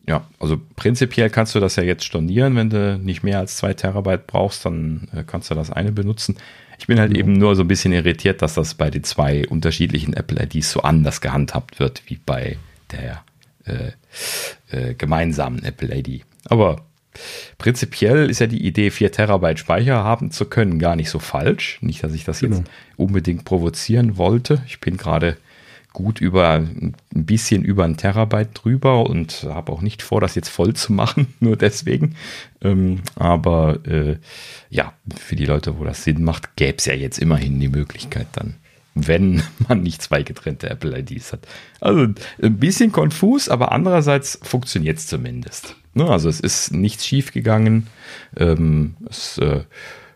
Ja, 0.08 0.26
also 0.40 0.60
prinzipiell 0.74 1.30
kannst 1.30 1.54
du 1.54 1.60
das 1.60 1.76
ja 1.76 1.84
jetzt 1.84 2.04
stornieren, 2.04 2.56
wenn 2.56 2.70
du 2.70 2.98
nicht 2.98 3.22
mehr 3.22 3.38
als 3.38 3.56
zwei 3.56 3.72
Terabyte 3.72 4.26
brauchst, 4.26 4.64
dann 4.64 5.08
äh, 5.14 5.22
kannst 5.24 5.50
du 5.50 5.54
das 5.54 5.70
eine 5.70 5.92
benutzen. 5.92 6.36
Ich 6.82 6.88
bin 6.88 6.98
halt 6.98 7.12
ja. 7.12 7.20
eben 7.20 7.34
nur 7.34 7.54
so 7.54 7.62
ein 7.62 7.68
bisschen 7.68 7.92
irritiert, 7.92 8.42
dass 8.42 8.54
das 8.54 8.74
bei 8.74 8.90
den 8.90 9.04
zwei 9.04 9.46
unterschiedlichen 9.46 10.14
Apple 10.14 10.42
IDs 10.42 10.72
so 10.72 10.82
anders 10.82 11.20
gehandhabt 11.20 11.78
wird 11.78 12.02
wie 12.06 12.18
bei 12.26 12.58
der 12.90 13.22
äh, 13.66 13.92
äh, 14.76 14.94
gemeinsamen 14.94 15.62
Apple 15.62 15.96
ID. 15.96 16.24
Aber 16.46 16.84
prinzipiell 17.56 18.28
ist 18.28 18.40
ja 18.40 18.48
die 18.48 18.66
Idee, 18.66 18.90
4 18.90 19.12
Terabyte 19.12 19.60
Speicher 19.60 20.02
haben 20.02 20.32
zu 20.32 20.44
können, 20.46 20.80
gar 20.80 20.96
nicht 20.96 21.08
so 21.08 21.20
falsch. 21.20 21.78
Nicht, 21.82 22.02
dass 22.02 22.14
ich 22.14 22.24
das 22.24 22.40
genau. 22.40 22.56
jetzt 22.56 22.70
unbedingt 22.96 23.44
provozieren 23.44 24.16
wollte. 24.16 24.64
Ich 24.66 24.80
bin 24.80 24.96
gerade 24.96 25.36
gut 25.92 26.20
über 26.20 26.54
ein 26.54 26.94
bisschen 27.10 27.64
über 27.64 27.84
ein 27.84 27.96
Terabyte 27.96 28.50
drüber 28.54 29.08
und 29.08 29.44
habe 29.44 29.72
auch 29.72 29.82
nicht 29.82 30.02
vor, 30.02 30.20
das 30.20 30.34
jetzt 30.34 30.48
voll 30.48 30.74
zu 30.74 30.92
machen, 30.92 31.34
nur 31.40 31.56
deswegen. 31.56 32.16
Ähm, 32.62 33.00
aber 33.16 33.84
äh, 33.86 34.16
ja, 34.70 34.92
für 35.16 35.36
die 35.36 35.46
Leute, 35.46 35.78
wo 35.78 35.84
das 35.84 36.04
Sinn 36.04 36.24
macht, 36.24 36.56
gäbe 36.56 36.78
es 36.78 36.86
ja 36.86 36.94
jetzt 36.94 37.18
immerhin 37.18 37.60
die 37.60 37.68
Möglichkeit 37.68 38.28
dann, 38.32 38.54
wenn 38.94 39.42
man 39.68 39.82
nicht 39.82 40.02
zwei 40.02 40.22
getrennte 40.22 40.70
Apple 40.70 40.98
IDs 40.98 41.32
hat. 41.32 41.46
Also 41.80 42.00
ein 42.42 42.58
bisschen 42.58 42.92
konfus, 42.92 43.48
aber 43.48 43.72
andererseits 43.72 44.38
funktioniert 44.42 44.98
es 44.98 45.06
zumindest. 45.06 45.76
Ne? 45.94 46.08
Also 46.08 46.28
es 46.28 46.40
ist 46.40 46.72
nichts 46.72 47.06
schief 47.06 47.32
gegangen. 47.32 47.88
Ähm, 48.36 48.96
es 49.08 49.38
äh, 49.38 49.64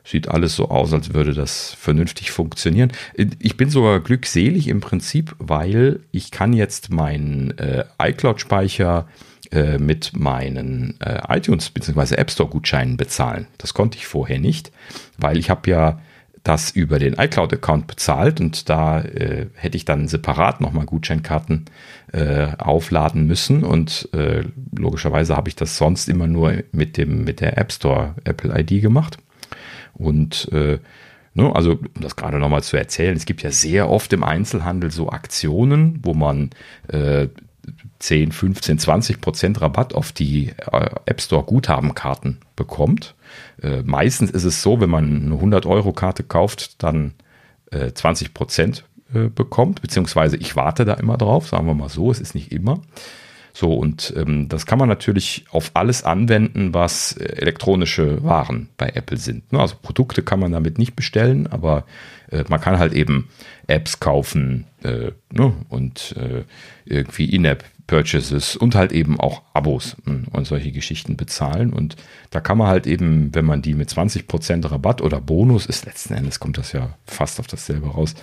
Sieht 0.07 0.29
alles 0.29 0.55
so 0.55 0.69
aus, 0.69 0.93
als 0.93 1.15
würde 1.15 1.35
das 1.35 1.75
vernünftig 1.75 2.31
funktionieren. 2.31 2.93
Ich 3.41 3.57
bin 3.57 3.71
sogar 3.71 3.99
glückselig 3.99 4.69
im 4.69 4.81
Prinzip, 4.81 5.35
weil 5.41 5.99
ich 6.13 6.31
kann 6.31 6.53
jetzt 6.53 6.91
meinen 6.91 7.59
äh, 7.59 7.85
iCloud-Speicher 8.01 9.09
äh, 9.51 9.79
mit 9.79 10.13
meinen 10.17 10.95
äh, 11.01 11.21
iTunes 11.37 11.71
bzw. 11.71 12.15
App 12.15 12.31
Store-Gutscheinen 12.31 12.97
bezahlen. 12.97 13.49
Das 13.59 13.75
konnte 13.75 13.99
ich 13.99 14.07
vorher 14.07 14.39
nicht, 14.39 14.71
weil 15.19 15.39
ich 15.39 15.51
habe 15.51 15.69
ja 15.69 16.01
das 16.45 16.71
über 16.71 17.01
den 17.01 17.15
iCloud-Account 17.15 17.89
bezahlt 17.89 18.41
und 18.41 18.69
da 18.71 19.01
äh, 19.01 19.47
hätte 19.55 19.77
ich 19.77 19.85
dann 19.85 20.07
separat 20.07 20.61
nochmal 20.61 20.87
Gutscheinkarten 20.87 21.65
äh, 22.13 22.47
aufladen 22.59 23.27
müssen 23.27 23.65
und 23.65 24.09
äh, 24.13 24.45
logischerweise 24.77 25.37
habe 25.37 25.49
ich 25.49 25.57
das 25.57 25.77
sonst 25.77 26.09
immer 26.09 26.29
nur 26.29 26.63
mit 26.71 26.97
dem 26.97 27.25
mit 27.25 27.41
der 27.41 27.59
App 27.59 27.73
Store 27.73 28.15
Apple 28.23 28.57
ID 28.57 28.81
gemacht. 28.81 29.19
Und 29.99 30.49
äh, 30.53 30.79
ne, 31.35 31.55
also, 31.55 31.73
um 31.73 32.01
das 32.01 32.17
gerade 32.17 32.39
nochmal 32.39 32.63
zu 32.63 32.77
erzählen, 32.77 33.17
es 33.17 33.27
gibt 33.27 33.43
ja 33.43 33.51
sehr 33.51 33.89
oft 33.89 34.13
im 34.13 34.25
Einzelhandel 34.25 34.91
so 34.91 35.11
Aktionen, 35.11 36.01
wo 36.03 36.15
man 36.15 36.51
äh, 36.89 37.29
10, 37.99 38.33
15, 38.33 38.79
20 38.79 39.21
Prozent 39.21 39.61
Rabatt 39.61 39.95
auf 39.95 40.13
die 40.13 40.49
äh, 40.73 40.91
App 41.07 41.21
Store 41.21 41.45
Guthabenkarten 41.45 42.39
bekommt. 42.55 43.15
Äh, 43.63 43.83
meistens 43.83 44.31
ist 44.31 44.45
es 44.45 44.63
so, 44.63 44.81
wenn 44.81 44.91
man 44.91 45.25
eine 45.25 45.35
100 45.35 45.67
Euro 45.67 45.93
Karte 45.93 46.23
kauft, 46.23 46.83
dann 46.83 47.15
äh, 47.71 47.93
20 47.93 48.35
Prozent 48.35 48.85
äh, 49.15 49.29
bekommt, 49.29 49.83
beziehungsweise 49.83 50.37
ich 50.37 50.57
warte 50.57 50.85
da 50.85 50.95
immer 50.95 51.17
drauf, 51.17 51.49
sagen 51.49 51.67
wir 51.67 51.75
mal 51.75 51.89
so, 51.89 52.11
es 52.11 52.21
ist 52.21 52.35
nicht 52.35 52.53
immer. 52.53 52.81
So, 53.59 53.73
und 53.73 54.13
ähm, 54.15 54.51
das 54.51 54.67
kann 54.67 54.79
man 54.79 54.91
natürlich 54.91 55.47
auf 55.51 55.71
alles 55.73 56.05
anwenden, 56.05 56.75
was 56.75 57.13
äh, 57.13 57.25
elektronische 57.25 58.23
Waren 58.23 58.69
bei 58.77 58.91
Apple 58.91 59.17
sind. 59.17 59.51
Ne? 59.51 59.61
Also 59.61 59.77
Produkte 59.81 60.23
kann 60.23 60.41
man 60.41 60.53
damit 60.53 60.77
nicht 60.77 60.95
bestellen, 60.95 61.47
aber 61.47 61.87
äh, 62.31 62.45
man 62.49 62.61
kann 62.61 62.79
halt 62.79 62.93
eben 62.93 63.31
Apps 63.67 63.99
kaufen 63.99 64.67
äh, 64.83 65.13
ne? 65.33 65.55
und 65.71 66.15
äh, 66.19 66.45
irgendwie 66.85 67.35
In-App 67.35 67.65
Purchases 67.87 68.57
und 68.57 68.75
halt 68.75 68.93
eben 68.93 69.19
auch 69.21 69.43
Abos 69.55 69.97
hm, 70.05 70.25
und 70.33 70.47
solche 70.47 70.73
Geschichten 70.73 71.17
bezahlen. 71.17 71.73
Und 71.73 71.97
da 72.31 72.41
kann 72.41 72.59
man 72.59 72.67
halt 72.67 72.87
eben, 72.87 73.35
wenn 73.35 73.45
man 73.45 73.63
die 73.63 73.75
mit 73.75 73.89
20% 73.89 74.71
Rabatt 74.71 75.01
oder 75.01 75.21
Bonus 75.21 75.67
ist, 75.67 75.87
letzten 75.87 76.15
Endes 76.15 76.41
kommt 76.41 76.59
das 76.59 76.73
ja 76.73 76.95
fast 77.07 77.39
auf 77.39 77.47
dasselbe 77.47 77.89
raus, 77.89 78.15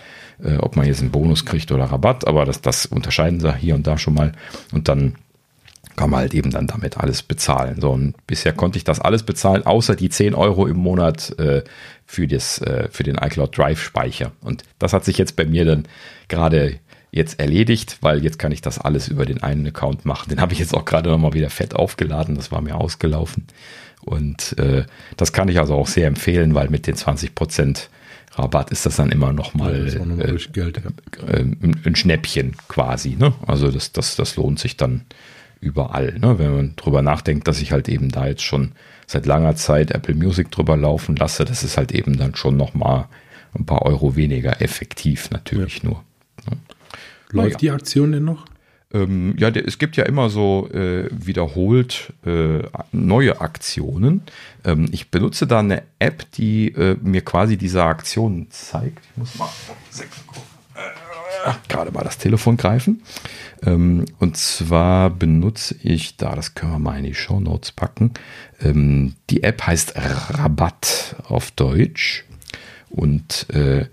äh, 0.44 0.58
ob 0.58 0.76
man 0.76 0.86
jetzt 0.86 1.02
einen 1.02 1.12
Bonus 1.12 1.46
kriegt 1.46 1.72
oder 1.72 1.86
Rabatt, 1.86 2.28
aber 2.28 2.46
das, 2.46 2.62
das 2.62 2.86
unterscheiden 2.86 3.40
sie 3.40 3.56
hier 3.56 3.76
und 3.76 3.88
da 3.88 3.98
schon 3.98 4.14
mal. 4.14 4.34
Und 4.72 4.90
dann 4.90 5.16
kann 5.96 6.10
man 6.10 6.22
halt 6.22 6.34
eben 6.34 6.52
dann 6.52 6.68
damit 6.68 6.98
alles 6.98 7.24
bezahlen. 7.24 7.80
So, 7.80 7.92
und 7.92 8.16
bisher 8.28 8.54
konnte 8.54 8.78
ich 8.78 8.84
das 8.84 9.00
alles 9.00 9.24
bezahlen, 9.24 9.66
außer 9.66 9.96
die 9.96 10.10
10 10.10 10.34
Euro 10.34 10.68
im 10.68 10.78
Monat 10.78 11.38
äh, 11.40 11.64
für, 12.06 12.28
das, 12.28 12.60
äh, 12.62 12.88
für 12.92 13.04
den 13.04 13.16
iCloud 13.16 13.58
Drive 13.58 13.82
Speicher. 13.82 14.32
Und 14.42 14.64
das 14.80 14.94
hat 14.94 15.06
sich 15.06 15.18
jetzt 15.18 15.36
bei 15.36 15.46
mir 15.46 15.66
dann 15.66 15.84
gerade 16.28 16.80
jetzt 17.12 17.40
erledigt, 17.40 17.98
weil 18.02 18.24
jetzt 18.24 18.40
kann 18.40 18.52
ich 18.52 18.62
das 18.62 18.80
alles 18.80 19.08
über 19.08 19.26
den 19.26 19.44
einen 19.44 19.68
Account 19.68 20.04
machen. 20.04 20.30
Den 20.30 20.42
habe 20.42 20.54
ich 20.54 20.60
jetzt 20.60 20.74
auch 20.74 20.86
gerade 20.86 21.12
nochmal 21.12 21.34
wieder 21.34 21.52
fett 21.52 21.76
aufgeladen, 21.76 22.36
das 22.36 22.52
war 22.52 22.62
mir 22.62 22.76
ausgelaufen. 22.76 23.46
Und 24.02 24.58
äh, 24.58 24.86
das 25.16 25.32
kann 25.32 25.48
ich 25.48 25.60
also 25.60 25.76
auch 25.76 25.88
sehr 25.88 26.08
empfehlen, 26.08 26.56
weil 26.56 26.70
mit 26.70 26.88
den 26.88 26.96
20% 26.96 27.88
Rabatt 28.36 28.72
ist 28.72 28.86
das 28.86 28.96
dann 28.96 29.12
immer 29.12 29.32
nochmal 29.32 29.88
ja, 29.88 30.04
noch 30.04 30.18
äh, 30.18 30.38
Geld, 30.52 30.82
ja. 30.84 31.28
äh, 31.28 31.44
ein 31.44 31.96
Schnäppchen 31.96 32.56
quasi. 32.68 33.16
Ne? 33.16 33.34
Also 33.46 33.72
das, 33.72 33.92
das, 33.92 34.16
das 34.16 34.36
lohnt 34.36 34.60
sich 34.60 34.76
dann 34.76 35.02
überall. 35.64 36.18
Ne? 36.20 36.38
Wenn 36.38 36.56
man 36.56 36.76
drüber 36.76 37.02
nachdenkt, 37.02 37.48
dass 37.48 37.62
ich 37.62 37.72
halt 37.72 37.90
eben 37.90 38.10
da 38.10 38.28
jetzt 38.28 38.44
schon 38.44 38.74
seit 39.08 39.26
langer 39.26 39.56
Zeit 39.56 39.92
Apple 39.92 40.16
Music 40.16 40.52
drüber 40.52 40.78
laufen 40.78 41.16
lasse, 41.16 41.46
das 41.46 41.64
ist 41.64 41.78
halt 41.78 41.92
eben 41.92 42.18
dann 42.18 42.36
schon 42.36 42.58
nochmal 42.58 43.08
ein 43.58 43.66
paar 43.66 43.84
Euro 43.84 44.16
weniger 44.16 44.62
effektiv 44.62 45.30
natürlich 45.32 45.84
ja. 45.84 45.90
nur. 45.90 46.04
Ne? 46.50 46.58
Läuft 47.32 47.54
ja. 47.54 47.58
die 47.58 47.72
Aktion 47.72 48.12
denn 48.12 48.26
noch? 48.26 48.46
Ähm, 48.94 49.34
ja, 49.38 49.50
es 49.50 49.80
gibt 49.80 49.98
ja 49.98 50.06
immer 50.06 50.30
so 50.30 50.70
äh, 50.72 51.10
wiederholt 51.12 52.14
äh, 52.26 52.60
neue 52.92 53.42
Aktionen. 53.42 54.22
Ähm, 54.64 54.88
ich 54.92 55.10
benutze 55.10 55.48
da 55.48 55.60
eine 55.60 55.82
App, 55.98 56.32
die 56.34 56.68
äh, 56.76 56.96
mir 57.02 57.22
quasi 57.22 57.58
diese 57.58 57.84
Aktion 57.84 58.48
zeigt. 58.52 59.04
Ich 59.12 59.18
muss 59.18 59.36
mal 59.36 59.50
gerade 61.68 61.92
mal 61.92 62.04
das 62.04 62.18
Telefon 62.18 62.58
greifen. 62.58 63.02
Ähm, 63.66 64.06
und 64.20 64.38
zwar 64.38 65.10
benutze 65.10 65.76
ich 65.82 66.18
da, 66.18 66.36
das 66.36 66.56
können 66.56 66.72
wir 66.74 66.80
mal 66.80 66.98
in 66.98 67.06
die 67.06 67.16
Show 67.16 67.40
Notes 67.40 67.72
packen. 67.72 68.12
Ähm, 68.62 69.16
die 69.30 69.44
App 69.44 69.66
heißt 69.66 69.94
Rabatt 69.96 71.16
auf 71.28 71.52
Deutsch. 71.52 72.26
Und 72.90 73.48
äh, 73.50 73.86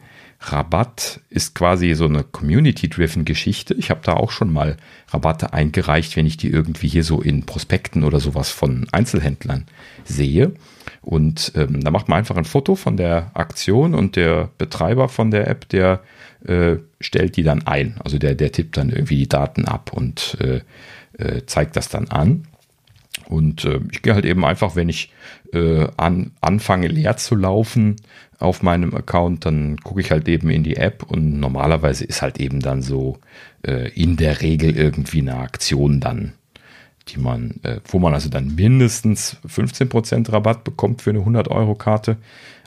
Rabatt 0.43 1.21
ist 1.29 1.55
quasi 1.55 1.95
so 1.95 2.07
eine 2.07 2.25
Community-driven 2.25 3.25
Geschichte. 3.27 3.75
Ich 3.75 3.91
habe 3.91 4.01
da 4.03 4.15
auch 4.15 4.31
schon 4.31 4.53
mal 4.53 4.79
Rabatte 5.09 5.53
eingereicht, 5.53 6.17
wenn 6.17 6.27
ich 6.27 6.39
die 6.39 6.49
irgendwie 6.49 6.89
hier 6.89 7.05
so 7.05 7.21
in 7.21 7.45
Prospekten 7.45 8.05
oder 8.05 8.21
sowas 8.21 8.49
von 8.49 8.87
Einzelhändlern 8.91 9.67
sehe. 10.05 10.53
Und 11.03 11.53
ähm, 11.57 11.83
da 11.83 11.91
macht 11.91 12.09
man 12.09 12.19
einfach 12.19 12.37
ein 12.37 12.45
Foto 12.45 12.75
von 12.75 12.97
der 12.97 13.31
Aktion 13.35 13.95
und 13.95 14.17
der 14.17 14.51
Betreiber 14.57 15.09
von 15.09 15.31
der 15.31 15.47
App, 15.47 15.69
der 15.69 16.01
äh, 16.47 16.77
stellt 17.01 17.37
die 17.37 17.43
dann 17.43 17.67
ein. 17.67 17.97
Also 18.03 18.19
der, 18.19 18.35
der 18.35 18.53
tippt 18.53 18.77
dann 18.77 18.91
irgendwie 18.91 19.17
die 19.17 19.29
Daten 19.29 19.65
ab 19.65 19.93
und 19.93 20.37
äh, 20.41 20.61
äh, 21.19 21.45
zeigt 21.47 21.77
das 21.77 21.89
dann 21.89 22.09
an. 22.09 22.47
Und 23.29 23.65
äh, 23.65 23.81
ich 23.93 24.03
gehe 24.03 24.15
halt 24.15 24.25
eben 24.25 24.45
einfach, 24.45 24.77
wenn 24.77 24.89
ich 24.89 25.13
äh, 25.53 25.87
an, 25.97 26.33
anfange 26.41 26.89
leer 26.89 27.17
zu 27.17 27.35
laufen 27.35 27.97
auf 28.39 28.63
meinem 28.63 28.95
Account, 28.95 29.45
dann 29.45 29.77
gucke 29.79 30.01
ich 30.01 30.11
halt 30.11 30.29
eben 30.29 30.49
in 30.51 30.63
die 30.63 30.77
App 30.77 31.03
und 31.03 31.39
normalerweise 31.39 32.05
ist 32.05 32.23
halt 32.23 32.41
eben 32.41 32.61
dann 32.61 32.83
so 32.83 33.19
in 33.95 34.17
der 34.17 34.41
Regel 34.41 34.75
irgendwie 34.75 35.21
eine 35.21 35.37
Aktion 35.37 36.01
dann 36.01 36.33
die 37.09 37.19
man, 37.19 37.61
wo 37.87 37.99
man 37.99 38.15
also 38.15 38.31
dann 38.31 38.55
mindestens 38.55 39.37
15% 39.47 40.33
Rabatt 40.33 40.65
bekommt 40.65 41.03
für 41.03 41.11
eine 41.11 41.21
100-Euro-Karte. 41.21 42.17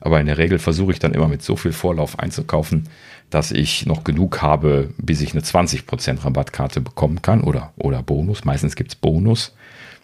Aber 0.02 0.20
in 0.20 0.28
der 0.28 0.38
Regel 0.38 0.60
versuche 0.60 0.92
ich 0.92 1.00
dann 1.00 1.14
immer 1.14 1.28
mit 1.28 1.42
so 1.42 1.56
viel 1.56 1.72
Vorlauf 1.72 2.20
einzukaufen, 2.20 2.90
dass 3.34 3.52
ich 3.52 3.86
noch 3.86 4.04
genug 4.04 4.42
habe, 4.42 4.90
bis 4.98 5.22
ich 5.22 5.34
eine 5.34 5.42
20% 5.42 6.24
Rabattkarte 6.24 6.82
bekommen 6.82 7.22
kann 7.22 7.42
oder, 7.42 7.74
oder 7.78 8.04
Bonus. 8.04 8.46
Meistens 8.46 8.76
gibt 8.76 8.92
es 8.92 8.96
Bonus. 8.96 9.56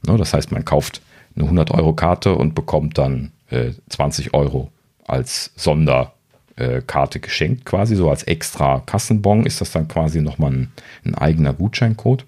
Ne, 0.05 0.17
das 0.17 0.33
heißt, 0.33 0.51
man 0.51 0.65
kauft 0.65 1.01
eine 1.35 1.49
100-Euro-Karte 1.49 2.33
und 2.35 2.55
bekommt 2.55 2.97
dann 2.97 3.31
äh, 3.49 3.71
20 3.89 4.33
Euro 4.33 4.71
als 5.05 5.51
Sonderkarte 5.55 7.17
äh, 7.17 7.21
geschenkt, 7.21 7.65
quasi 7.65 7.95
so 7.95 8.09
als 8.09 8.23
extra 8.23 8.81
Kassenbon 8.85 9.45
ist 9.45 9.61
das 9.61 9.71
dann 9.71 9.87
quasi 9.87 10.21
nochmal 10.21 10.51
ein, 10.51 10.71
ein 11.05 11.15
eigener 11.15 11.53
Gutscheincode. 11.53 12.25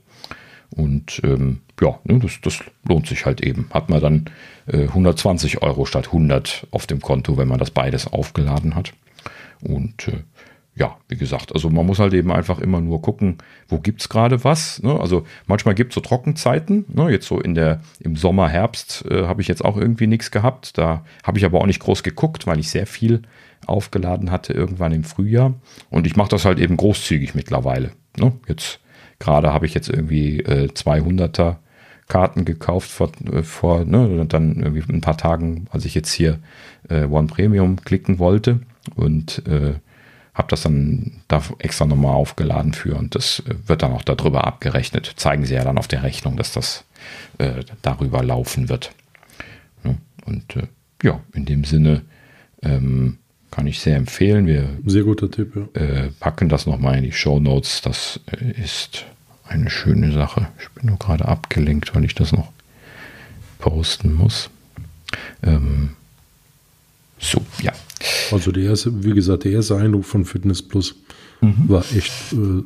Und 0.69 1.21
ähm, 1.23 1.61
ja, 1.81 1.99
ne, 2.03 2.19
das, 2.19 2.39
das, 2.41 2.59
lohnt 2.87 3.07
sich 3.07 3.25
halt 3.25 3.41
eben. 3.41 3.69
Hat 3.71 3.89
man 3.89 4.01
dann 4.01 4.25
äh, 4.67 4.83
120 4.83 5.61
Euro 5.61 5.85
statt 5.85 6.07
100 6.07 6.67
auf 6.71 6.87
dem 6.87 7.01
Konto, 7.01 7.37
wenn 7.37 7.47
man 7.47 7.59
das 7.59 7.71
beides 7.71 8.07
aufgeladen 8.07 8.75
hat. 8.75 8.93
Und 9.61 10.07
äh, 10.07 10.23
ja, 10.75 10.97
wie 11.09 11.17
gesagt, 11.17 11.53
also 11.53 11.69
man 11.69 11.85
muss 11.85 11.99
halt 11.99 12.13
eben 12.13 12.31
einfach 12.31 12.59
immer 12.59 12.79
nur 12.79 13.01
gucken, 13.01 13.39
wo 13.67 13.79
gibt 13.79 14.01
es 14.01 14.09
gerade 14.09 14.43
was. 14.43 14.81
Ne? 14.81 14.97
Also 14.97 15.25
manchmal 15.45 15.75
gibt 15.75 15.91
es 15.91 15.95
so 15.95 16.01
Trockenzeiten. 16.01 16.85
Ne? 16.87 17.11
Jetzt 17.11 17.27
so 17.27 17.39
in 17.41 17.55
der 17.55 17.81
im 17.99 18.15
Sommer, 18.15 18.47
Herbst 18.47 19.05
äh, 19.09 19.25
habe 19.25 19.41
ich 19.41 19.49
jetzt 19.49 19.65
auch 19.65 19.75
irgendwie 19.75 20.07
nichts 20.07 20.31
gehabt. 20.31 20.77
Da 20.77 21.03
habe 21.23 21.37
ich 21.37 21.45
aber 21.45 21.59
auch 21.59 21.65
nicht 21.65 21.81
groß 21.81 22.03
geguckt, 22.03 22.47
weil 22.47 22.59
ich 22.59 22.69
sehr 22.69 22.87
viel 22.87 23.23
aufgeladen 23.67 24.31
hatte 24.31 24.53
irgendwann 24.53 24.93
im 24.93 25.03
Frühjahr. 25.03 25.53
Und 25.89 26.07
ich 26.07 26.15
mache 26.15 26.29
das 26.29 26.45
halt 26.45 26.57
eben 26.57 26.77
großzügig 26.77 27.35
mittlerweile. 27.35 27.91
Ne? 28.17 28.31
Jetzt 28.47 28.79
gerade 29.19 29.53
habe 29.53 29.65
ich 29.65 29.73
jetzt 29.73 29.89
irgendwie 29.89 30.39
äh, 30.39 30.69
200er 30.69 31.57
Karten 32.07 32.45
gekauft 32.45 32.89
vor, 32.89 33.11
äh, 33.31 33.43
vor 33.43 33.83
ne, 33.85 34.25
dann 34.25 34.55
irgendwie 34.55 34.93
ein 34.93 35.01
paar 35.01 35.17
Tagen, 35.17 35.67
als 35.69 35.85
ich 35.85 35.95
jetzt 35.95 36.11
hier 36.11 36.39
äh, 36.89 37.03
One 37.05 37.27
Premium 37.27 37.77
klicken 37.83 38.19
wollte 38.19 38.61
und 38.95 39.45
äh, 39.47 39.75
habe 40.33 40.47
das 40.49 40.61
dann 40.61 41.21
da 41.27 41.41
extra 41.59 41.85
nochmal 41.85 42.15
aufgeladen 42.15 42.73
für 42.73 42.95
und 42.95 43.15
das 43.15 43.43
wird 43.65 43.83
dann 43.83 43.91
auch 43.91 44.03
darüber 44.03 44.45
abgerechnet. 44.45 45.13
Zeigen 45.17 45.45
sie 45.45 45.55
ja 45.55 45.63
dann 45.63 45.77
auf 45.77 45.87
der 45.87 46.03
Rechnung, 46.03 46.37
dass 46.37 46.53
das 46.53 46.85
äh, 47.37 47.63
darüber 47.81 48.23
laufen 48.23 48.69
wird. 48.69 48.91
Ja, 49.83 49.95
und 50.25 50.55
äh, 50.55 50.67
ja, 51.03 51.19
in 51.33 51.45
dem 51.45 51.65
Sinne 51.65 52.03
ähm, 52.61 53.17
kann 53.49 53.67
ich 53.67 53.79
sehr 53.79 53.97
empfehlen. 53.97 54.47
Wir 54.47 54.69
sehr 54.85 55.03
guter 55.03 55.29
Tipp, 55.29 55.53
ja. 55.55 55.81
äh, 55.81 56.11
packen 56.19 56.47
das 56.47 56.65
nochmal 56.65 56.97
in 56.97 57.03
die 57.03 57.11
Show 57.11 57.39
Notes. 57.39 57.81
Das 57.81 58.19
äh, 58.31 58.51
ist 58.51 59.05
eine 59.43 59.69
schöne 59.69 60.13
Sache. 60.13 60.47
Ich 60.59 60.69
bin 60.69 60.87
nur 60.87 60.97
gerade 60.97 61.25
abgelenkt, 61.25 61.93
weil 61.93 62.05
ich 62.05 62.15
das 62.15 62.31
noch 62.31 62.51
posten 63.59 64.13
muss. 64.13 64.49
Ähm, 65.43 65.95
so, 67.19 67.45
ja. 67.61 67.73
Also 68.31 68.51
der 68.51 68.63
erste, 68.63 69.03
wie 69.03 69.13
gesagt, 69.13 69.43
der 69.43 69.53
erste 69.53 69.77
Eindruck 69.77 70.05
von 70.05 70.25
Fitness 70.25 70.61
Plus 70.61 70.95
mhm. 71.41 71.67
war 71.67 71.83
echt 71.95 72.33
äh, 72.33 72.63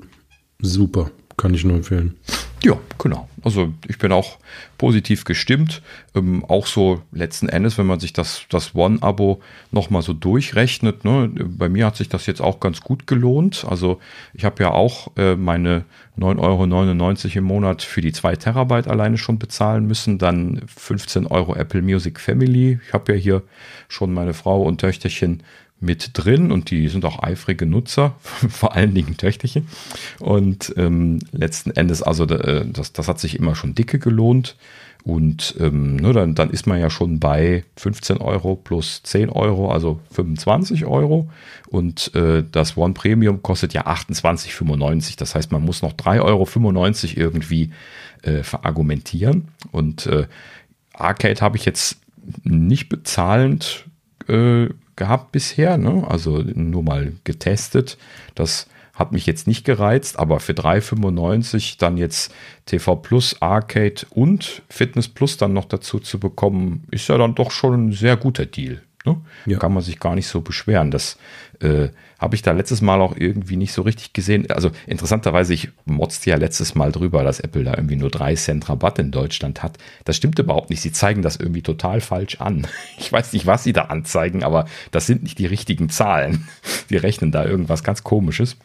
super. 0.60 1.12
Kann 1.38 1.54
ich 1.54 1.63
nur 1.63 1.76
empfehlen. 1.76 2.15
Ja, 2.63 2.80
genau. 2.98 3.30
Also 3.43 3.74
ich 3.88 4.00
bin 4.00 4.12
auch 4.12 4.39
positiv 4.80 5.24
gestimmt. 5.24 5.84
Ähm, 6.15 6.43
auch 6.45 6.65
so 6.65 7.04
letzten 7.12 7.48
Endes, 7.48 7.78
wenn 7.78 7.86
man 7.86 8.00
sich 8.00 8.12
das, 8.12 8.45
das 8.50 8.74
One-Abo 8.74 9.39
nochmal 9.69 10.02
so 10.02 10.13
durchrechnet. 10.13 11.06
Ne? 11.06 11.30
Bei 11.45 11.69
mir 11.69 11.86
hat 11.86 11.95
sich 11.95 12.10
das 12.10 12.26
jetzt 12.26 12.41
auch 12.41 12.60
ganz 12.60 12.82
gut 12.82 13.06
gelohnt. 13.06 13.65
Also 13.69 14.00
ich 14.34 14.45
habe 14.45 14.63
ja 14.63 14.71
auch 14.71 15.12
äh, 15.15 15.36
meine 15.36 15.86
9,99 16.17 16.39
Euro 16.39 17.38
im 17.38 17.43
Monat 17.43 17.84
für 17.84 18.02
die 18.02 18.13
2 18.13 18.36
Terabyte 18.38 18.88
alleine 18.88 19.19
schon 19.19 19.38
bezahlen 19.38 19.86
müssen. 19.86 20.17
Dann 20.17 20.63
15 20.76 21.28
Euro 21.28 21.56
Apple 21.56 21.84
Music 21.84 22.19
Family. 22.19 22.80
Ich 22.88 22.93
habe 22.93 23.13
ja 23.13 23.19
hier 23.19 23.43
schon 23.89 24.12
meine 24.12 24.34
Frau 24.34 24.63
und 24.63 24.82
Töchterchen 24.82 25.43
mit 25.80 26.12
drin 26.14 26.52
und 26.52 26.72
die 26.72 26.88
sind 26.88 27.06
auch 27.06 27.22
eifrige 27.22 27.66
Nutzer, 27.66 28.16
vor 28.50 28.76
allen 28.76 28.94
Dingen 28.94 29.18
Töchterchen. 29.18 29.68
Und 30.20 30.74
ähm, 30.78 31.20
letzten 31.32 31.72
Endes, 31.72 32.02
also 32.02 32.26
äh, 32.26 32.66
das, 32.68 32.94
das 32.94 33.08
hat 33.08 33.20
sich 33.20 33.38
immer 33.38 33.56
schon 33.56 33.76
dicke 33.76 34.00
gelohnt. 34.00 34.56
Und 35.04 35.56
ähm, 35.60 35.98
ne, 35.98 36.14
dann, 36.14 36.34
dann 36.34 36.50
ist 36.50 36.66
man 36.66 36.80
ja 36.80 36.90
schon 36.90 37.20
bei 37.20 37.64
15 37.76 38.18
Euro 38.18 38.56
plus 38.56 39.04
10 39.04 39.30
Euro, 39.30 39.72
also 39.72 40.00
25 40.12 40.86
Euro. 40.86 41.30
Und 41.68 42.16
äh, 42.16 42.44
das 42.52 42.76
One 42.76 42.96
Premium 42.96 43.44
kostet 43.44 43.74
ja 43.74 43.86
28,95. 43.86 45.16
Das 45.18 45.36
heißt, 45.36 45.52
man 45.52 45.62
muss 45.62 45.84
noch 45.84 45.94
3,95 45.94 46.18
Euro 46.22 47.28
irgendwie 47.28 47.72
äh, 48.24 48.42
verargumentieren. 48.42 49.50
Und 49.72 50.08
äh, 50.08 50.26
Arcade 50.94 51.40
habe 51.40 51.58
ich 51.58 51.66
jetzt 51.66 51.98
nicht 52.44 52.90
bezahlend 52.90 53.86
äh, 54.28 54.70
gehabt 54.95 55.31
bisher, 55.31 55.77
ne? 55.77 56.05
also 56.08 56.38
nur 56.39 56.84
mal 56.84 57.13
getestet. 57.23 57.97
Das 58.36 58.67
hat 58.93 59.12
mich 59.12 59.25
jetzt 59.25 59.45
nicht 59.45 59.65
gereizt, 59.65 60.17
aber 60.17 60.39
für 60.39 60.53
3,95 60.53 61.77
dann 61.77 61.97
jetzt 61.97 62.34
TV 62.65 62.95
Plus, 62.95 63.41
Arcade 63.41 64.05
und 64.10 64.62
Fitness 64.69 65.10
Plus 65.10 65.38
dann 65.38 65.53
noch 65.53 65.65
dazu 65.65 65.99
zu 65.99 66.19
bekommen, 66.19 66.86
ist 66.91 67.10
ja 67.10 67.17
dann 67.17 67.36
doch 67.36 67.51
schon 67.51 67.89
ein 67.89 67.91
sehr 67.91 68.15
guter 68.15 68.45
Deal. 68.45 68.81
Ne? 69.06 69.18
Ja. 69.46 69.60
Kann 69.60 69.74
man 69.74 69.84
sich 69.84 70.00
gar 70.00 70.15
nicht 70.15 70.28
so 70.28 70.41
beschweren. 70.41 70.91
Das 70.91 71.18
äh, 71.62 71.89
habe 72.20 72.36
ich 72.36 72.41
da 72.41 72.52
letztes 72.52 72.82
Mal 72.82 73.02
auch 73.02 73.15
irgendwie 73.15 73.56
nicht 73.56 73.74
so 73.74 73.82
richtig 73.82 74.13
gesehen. 74.13 74.50
Also 74.50 74.72
interessanterweise, 74.88 75.54
ich 75.54 75.70
motzte 75.86 76.30
ja 76.30 76.38
letztes 76.38 76.76
Mal 76.76 76.91
drüber, 76.91 77.24
dass 77.24 77.39
Apple 77.39 77.63
da 77.63 77.74
irgendwie 77.76 77.98
nur 77.98 78.10
3 78.10 78.36
Cent 78.36 78.70
Rabatt 78.70 79.00
in 79.00 79.12
Deutschland 79.12 79.63
hat. 79.63 79.78
Das 80.06 80.15
stimmt 80.15 80.39
überhaupt 80.39 80.70
nicht. 80.70 80.82
Sie 80.82 80.91
zeigen 80.91 81.22
das 81.22 81.36
irgendwie 81.36 81.62
total 81.62 82.02
falsch 82.02 82.39
an. 82.41 82.68
Ich 82.98 83.12
weiß 83.12 83.34
nicht, 83.34 83.46
was 83.46 83.63
sie 83.63 83.74
da 83.74 83.84
anzeigen, 83.84 84.44
aber 84.44 84.65
das 84.91 85.06
sind 85.06 85.24
nicht 85.24 85.38
die 85.38 85.46
richtigen 85.46 85.89
Zahlen. 85.89 86.48
Sie 86.89 86.98
rechnen 86.98 87.32
da 87.32 87.46
irgendwas 87.46 87.84
ganz 87.84 88.04
komisches. 88.04 88.58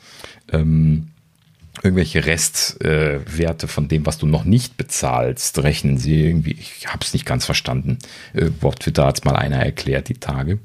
Ähm, 0.50 1.08
irgendwelche 1.82 2.26
Restwerte 2.26 3.66
äh, 3.66 3.68
von 3.68 3.88
dem, 3.88 4.06
was 4.06 4.18
du 4.18 4.26
noch 4.26 4.44
nicht 4.44 4.76
bezahlst, 4.76 5.62
rechnen 5.62 5.98
sie 5.98 6.24
irgendwie. 6.26 6.56
Ich 6.58 6.86
habe 6.88 7.04
es 7.04 7.12
nicht 7.12 7.26
ganz 7.26 7.44
verstanden. 7.44 7.98
Irgendwo 8.34 8.68
auf 8.68 8.76
Twitter 8.76 9.06
hat 9.06 9.18
es 9.18 9.24
mal 9.24 9.36
einer 9.36 9.58
erklärt, 9.58 10.08
die 10.08 10.14
Tage. 10.14 10.58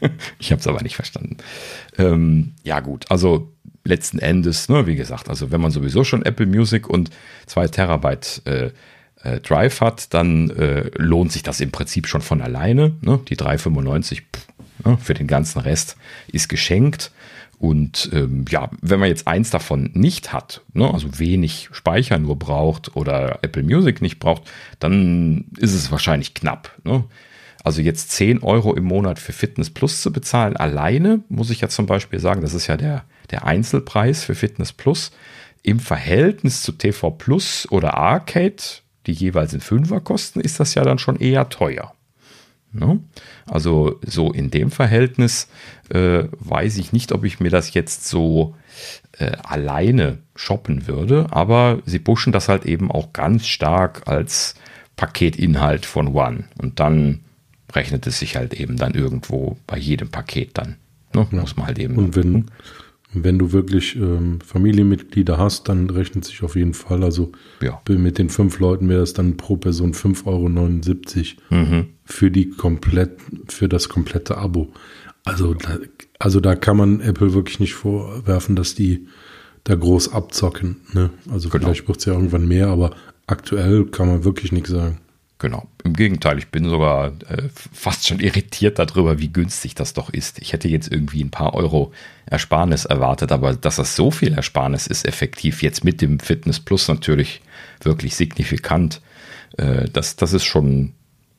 ich 0.38 0.52
habe 0.52 0.60
es 0.60 0.66
aber 0.66 0.82
nicht 0.82 0.96
verstanden. 0.96 1.36
Ähm, 1.98 2.54
ja 2.62 2.80
gut, 2.80 3.06
also 3.10 3.52
letzten 3.84 4.18
Endes, 4.18 4.68
ne, 4.68 4.86
wie 4.86 4.96
gesagt, 4.96 5.28
also 5.28 5.50
wenn 5.50 5.60
man 5.60 5.70
sowieso 5.70 6.04
schon 6.04 6.24
Apple 6.24 6.46
Music 6.46 6.88
und 6.88 7.10
2 7.46 7.68
Terabyte 7.68 8.42
äh, 8.44 8.70
äh, 9.22 9.40
Drive 9.40 9.80
hat, 9.80 10.12
dann 10.14 10.50
äh, 10.50 10.90
lohnt 10.96 11.32
sich 11.32 11.42
das 11.42 11.60
im 11.60 11.70
Prinzip 11.70 12.06
schon 12.06 12.22
von 12.22 12.42
alleine. 12.42 12.94
Ne? 13.00 13.20
Die 13.28 13.36
3,95 13.36 14.22
ne, 14.84 14.98
für 14.98 15.14
den 15.14 15.26
ganzen 15.26 15.60
Rest 15.60 15.96
ist 16.30 16.48
geschenkt. 16.48 17.12
Und 17.58 18.10
ähm, 18.12 18.44
ja, 18.50 18.70
wenn 18.82 19.00
man 19.00 19.08
jetzt 19.08 19.26
eins 19.26 19.50
davon 19.50 19.90
nicht 19.94 20.32
hat, 20.32 20.62
ne, 20.74 20.92
also 20.92 21.18
wenig 21.18 21.70
Speicher 21.72 22.18
nur 22.18 22.38
braucht 22.38 22.96
oder 22.96 23.38
Apple 23.42 23.62
Music 23.62 24.02
nicht 24.02 24.18
braucht, 24.18 24.42
dann 24.78 25.46
ist 25.56 25.72
es 25.72 25.90
wahrscheinlich 25.90 26.34
knapp. 26.34 26.76
Ne? 26.84 27.04
Also 27.64 27.80
jetzt 27.80 28.12
10 28.12 28.42
Euro 28.42 28.74
im 28.74 28.84
Monat 28.84 29.18
für 29.18 29.32
Fitness 29.32 29.70
Plus 29.70 30.02
zu 30.02 30.12
bezahlen, 30.12 30.56
alleine, 30.56 31.24
muss 31.28 31.50
ich 31.50 31.62
ja 31.62 31.68
zum 31.68 31.86
Beispiel 31.86 32.20
sagen, 32.20 32.42
das 32.42 32.54
ist 32.54 32.66
ja 32.66 32.76
der, 32.76 33.04
der 33.30 33.44
Einzelpreis 33.44 34.22
für 34.22 34.34
Fitness 34.34 34.72
Plus. 34.72 35.10
Im 35.62 35.80
Verhältnis 35.80 36.62
zu 36.62 36.72
TV 36.72 37.10
Plus 37.10 37.66
oder 37.70 37.94
Arcade, 37.94 38.62
die 39.06 39.12
jeweils 39.12 39.52
in 39.52 39.60
Fünfer 39.60 40.00
kosten, 40.00 40.40
ist 40.40 40.60
das 40.60 40.74
ja 40.74 40.84
dann 40.84 40.98
schon 40.98 41.16
eher 41.16 41.48
teuer. 41.48 41.95
Ne? 42.78 43.00
Also 43.46 43.98
so 44.04 44.32
in 44.32 44.50
dem 44.50 44.70
Verhältnis 44.70 45.48
äh, 45.88 46.24
weiß 46.38 46.78
ich 46.78 46.92
nicht, 46.92 47.12
ob 47.12 47.24
ich 47.24 47.40
mir 47.40 47.50
das 47.50 47.74
jetzt 47.74 48.06
so 48.08 48.54
äh, 49.18 49.32
alleine 49.42 50.18
shoppen 50.34 50.86
würde, 50.86 51.26
aber 51.30 51.80
sie 51.86 51.98
pushen 51.98 52.32
das 52.32 52.48
halt 52.48 52.66
eben 52.66 52.90
auch 52.90 53.12
ganz 53.12 53.46
stark 53.46 54.02
als 54.06 54.54
Paketinhalt 54.96 55.86
von 55.86 56.08
One. 56.08 56.44
Und 56.58 56.80
dann 56.80 57.20
rechnet 57.72 58.06
es 58.06 58.18
sich 58.18 58.36
halt 58.36 58.54
eben 58.54 58.76
dann 58.76 58.94
irgendwo 58.94 59.56
bei 59.66 59.78
jedem 59.78 60.08
Paket 60.08 60.50
dann. 60.54 60.76
Ne? 61.14 61.26
Ja. 61.30 61.40
Muss 61.40 61.56
man 61.56 61.66
halt 61.66 61.78
eben. 61.78 61.96
Und 61.96 62.16
wenn, 62.16 62.50
wenn 63.24 63.38
du 63.38 63.52
wirklich 63.52 63.96
ähm, 63.96 64.40
Familienmitglieder 64.40 65.38
hast, 65.38 65.68
dann 65.68 65.90
rechnet 65.90 66.24
sich 66.24 66.42
auf 66.42 66.56
jeden 66.56 66.74
Fall. 66.74 67.02
Also 67.02 67.32
ja. 67.62 67.80
mit 67.88 68.18
den 68.18 68.30
fünf 68.30 68.58
Leuten 68.58 68.88
wäre 68.88 69.02
es 69.02 69.12
dann 69.12 69.36
pro 69.36 69.56
Person 69.56 69.92
5,79 69.92 70.26
Euro 71.50 71.64
mhm. 71.64 71.86
für 72.04 72.30
die 72.30 72.50
komplett, 72.50 73.18
für 73.48 73.68
das 73.68 73.88
komplette 73.88 74.38
Abo. 74.38 74.72
Also 75.24 75.54
da, 75.54 75.78
also 76.18 76.40
da 76.40 76.54
kann 76.54 76.76
man 76.76 77.00
Apple 77.00 77.34
wirklich 77.34 77.60
nicht 77.60 77.74
vorwerfen, 77.74 78.54
dass 78.56 78.74
die 78.74 79.08
da 79.64 79.74
groß 79.74 80.12
abzocken. 80.12 80.76
Ne? 80.92 81.10
Also 81.30 81.48
genau. 81.48 81.66
vielleicht 81.66 81.88
wird 81.88 81.98
es 81.98 82.04
ja 82.04 82.12
irgendwann 82.12 82.46
mehr, 82.46 82.68
aber 82.68 82.92
aktuell 83.26 83.86
kann 83.86 84.06
man 84.06 84.24
wirklich 84.24 84.52
nichts 84.52 84.70
sagen. 84.70 84.98
Genau. 85.38 85.68
Im 85.84 85.92
Gegenteil, 85.92 86.38
ich 86.38 86.48
bin 86.48 86.64
sogar 86.68 87.08
äh, 87.28 87.48
fast 87.72 88.06
schon 88.06 88.20
irritiert 88.20 88.78
darüber, 88.78 89.18
wie 89.18 89.32
günstig 89.32 89.74
das 89.74 89.92
doch 89.92 90.08
ist. 90.08 90.40
Ich 90.40 90.52
hätte 90.52 90.68
jetzt 90.68 90.90
irgendwie 90.90 91.22
ein 91.22 91.30
paar 91.30 91.54
Euro 91.54 91.92
Ersparnis 92.26 92.84
erwartet, 92.84 93.30
aber 93.30 93.54
dass 93.54 93.76
das 93.76 93.94
so 93.94 94.10
viel 94.10 94.34
Ersparnis 94.34 94.86
ist, 94.86 95.06
effektiv 95.06 95.62
jetzt 95.62 95.84
mit 95.84 96.00
dem 96.00 96.18
Fitness 96.18 96.60
Plus 96.60 96.88
natürlich 96.88 97.40
wirklich 97.82 98.16
signifikant. 98.16 99.00
Äh, 99.56 99.88
das, 99.92 100.16
das 100.16 100.32
ist 100.32 100.44
schon, 100.44 100.94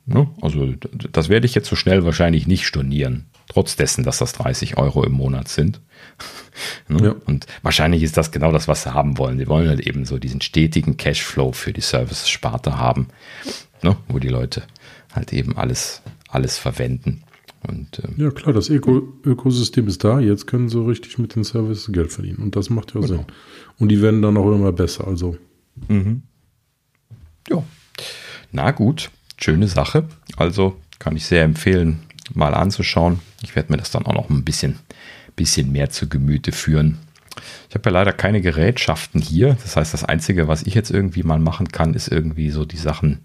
ne? 0.05 0.29
also 0.41 0.73
das 1.11 1.29
werde 1.29 1.45
ich 1.45 1.55
jetzt 1.55 1.69
so 1.69 1.75
schnell 1.75 2.05
wahrscheinlich 2.05 2.47
nicht 2.47 2.65
stornieren. 2.65 3.25
Trotz 3.49 3.75
dessen, 3.75 4.03
dass 4.03 4.17
das 4.17 4.33
30 4.33 4.77
Euro 4.77 5.03
im 5.03 5.13
Monat 5.13 5.47
sind. 5.49 5.81
ne? 6.87 7.07
ja. 7.07 7.15
Und 7.25 7.47
wahrscheinlich 7.63 8.03
ist 8.03 8.17
das 8.17 8.31
genau 8.31 8.51
das, 8.51 8.67
was 8.67 8.83
sie 8.83 8.93
haben 8.93 9.17
wollen. 9.17 9.37
Sie 9.37 9.47
wollen 9.47 9.67
halt 9.67 9.81
eben 9.81 10.05
so 10.05 10.17
diesen 10.17 10.41
stetigen 10.41 10.95
Cashflow 10.95 11.51
für 11.51 11.73
die 11.73 11.81
Service-Sparte 11.81 12.77
haben, 12.77 13.07
ne? 13.83 13.97
wo 14.07 14.19
die 14.19 14.29
Leute 14.29 14.63
halt 15.13 15.33
eben 15.33 15.57
alles, 15.57 16.01
alles 16.29 16.57
verwenden. 16.57 17.23
Und, 17.67 18.01
ähm, 18.03 18.15
ja, 18.17 18.31
klar, 18.31 18.53
das 18.53 18.69
Öko 18.69 19.13
Ökosystem 19.23 19.87
ist 19.87 20.03
da. 20.03 20.19
Jetzt 20.19 20.47
können 20.47 20.69
sie 20.69 20.79
richtig 20.79 21.17
mit 21.17 21.35
den 21.35 21.43
Services 21.43 21.91
Geld 21.91 22.11
verdienen. 22.11 22.37
Und 22.37 22.55
das 22.55 22.69
macht 22.69 22.93
ja 22.93 23.01
genau. 23.01 23.07
Sinn. 23.07 23.25
Und 23.77 23.89
die 23.89 24.01
werden 24.01 24.21
dann 24.21 24.37
auch 24.37 24.51
immer 24.53 24.71
besser. 24.71 25.07
Also. 25.07 25.37
Mhm. 25.87 26.23
Ja. 27.49 27.63
Na 28.51 28.71
gut, 28.71 29.11
schöne 29.39 29.67
Sache. 29.67 30.07
Also 30.35 30.77
kann 30.99 31.15
ich 31.15 31.25
sehr 31.25 31.43
empfehlen, 31.43 31.99
mal 32.33 32.53
anzuschauen. 32.53 33.19
Ich 33.43 33.55
werde 33.55 33.71
mir 33.71 33.77
das 33.77 33.91
dann 33.91 34.05
auch 34.05 34.13
noch 34.13 34.29
ein 34.29 34.43
bisschen, 34.43 34.79
bisschen 35.35 35.71
mehr 35.71 35.89
zu 35.89 36.07
Gemüte 36.07 36.51
führen. 36.51 36.97
Ich 37.69 37.75
habe 37.75 37.89
ja 37.89 37.93
leider 37.93 38.13
keine 38.13 38.41
Gerätschaften 38.41 39.21
hier. 39.21 39.57
Das 39.61 39.75
heißt, 39.75 39.93
das 39.93 40.03
Einzige, 40.03 40.47
was 40.47 40.63
ich 40.63 40.73
jetzt 40.73 40.89
irgendwie 40.89 41.23
mal 41.23 41.39
machen 41.39 41.67
kann, 41.67 41.93
ist 41.93 42.07
irgendwie 42.07 42.49
so 42.49 42.65
die 42.65 42.77
Sachen 42.77 43.19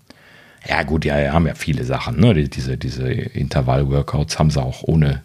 ja, 0.69 0.83
gut, 0.83 1.05
ja, 1.05 1.33
haben 1.33 1.47
ja 1.47 1.55
viele 1.55 1.85
Sachen. 1.85 2.21
Ne? 2.21 2.35
Diese, 2.35 2.77
diese 2.77 3.11
Intervall-Workouts 3.11 4.39
haben 4.39 4.51
sie 4.51 4.63
auch 4.63 4.83
ohne, 4.85 5.23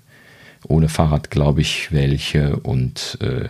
ohne 0.67 0.89
Fahrrad, 0.89 1.29
glaube 1.29 1.61
ich, 1.61 1.91
welche 1.91 2.57
und 2.57 3.17
äh, 3.21 3.49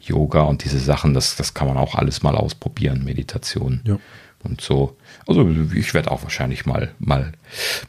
Yoga 0.00 0.42
und 0.42 0.64
diese 0.64 0.78
Sachen, 0.78 1.14
das, 1.14 1.36
das 1.36 1.54
kann 1.54 1.68
man 1.68 1.76
auch 1.76 1.94
alles 1.94 2.22
mal 2.22 2.34
ausprobieren, 2.34 3.04
Meditation 3.04 3.80
ja. 3.84 3.98
und 4.42 4.60
so. 4.60 4.96
Also 5.26 5.48
ich 5.74 5.92
werde 5.92 6.10
auch 6.10 6.22
wahrscheinlich 6.22 6.64
mal, 6.64 6.92
mal, 6.98 7.32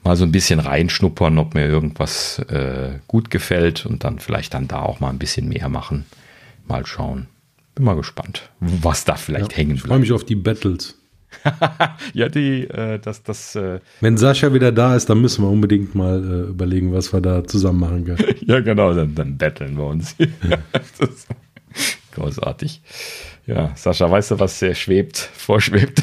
mal 0.03 0.15
so 0.17 0.25
ein 0.25 0.31
bisschen 0.31 0.59
reinschnuppern, 0.59 1.37
ob 1.37 1.53
mir 1.53 1.65
irgendwas 1.65 2.39
äh, 2.39 2.99
gut 3.07 3.31
gefällt 3.31 3.85
und 3.85 4.03
dann 4.03 4.19
vielleicht 4.19 4.53
dann 4.53 4.67
da 4.67 4.81
auch 4.81 4.99
mal 4.99 5.09
ein 5.09 5.19
bisschen 5.19 5.47
mehr 5.47 5.69
machen. 5.69 6.05
Mal 6.67 6.85
schauen. 6.85 7.27
Bin 7.75 7.85
mal 7.85 7.95
gespannt, 7.95 8.49
was 8.59 9.05
da 9.05 9.15
vielleicht 9.15 9.53
ja, 9.53 9.57
hängen 9.57 9.75
bleibt. 9.75 9.85
Ich 9.85 9.89
freue 9.89 9.99
mich 9.99 10.11
auf 10.11 10.25
die 10.25 10.35
Battles. 10.35 11.00
ja, 12.13 12.29
die, 12.29 12.63
äh, 12.69 12.99
das, 12.99 13.23
das. 13.23 13.55
Äh 13.55 13.79
Wenn 13.99 14.17
Sascha 14.17 14.53
wieder 14.53 14.71
da 14.71 14.95
ist, 14.95 15.09
dann 15.09 15.21
müssen 15.21 15.43
wir 15.43 15.49
unbedingt 15.49 15.95
mal 15.95 16.23
äh, 16.23 16.49
überlegen, 16.49 16.93
was 16.93 17.13
wir 17.13 17.21
da 17.21 17.43
zusammen 17.43 17.79
machen 17.79 18.05
können. 18.05 18.35
ja, 18.45 18.59
genau, 18.59 18.93
dann, 18.93 19.15
dann 19.15 19.37
betteln 19.37 19.77
wir 19.77 19.85
uns. 19.85 20.15
großartig. 22.13 22.81
Ja, 23.47 23.71
Sascha, 23.75 24.09
weißt 24.09 24.31
du, 24.31 24.39
was 24.39 24.59
sehr 24.59 24.75
schwebt, 24.75 25.17
vorschwebt? 25.17 26.01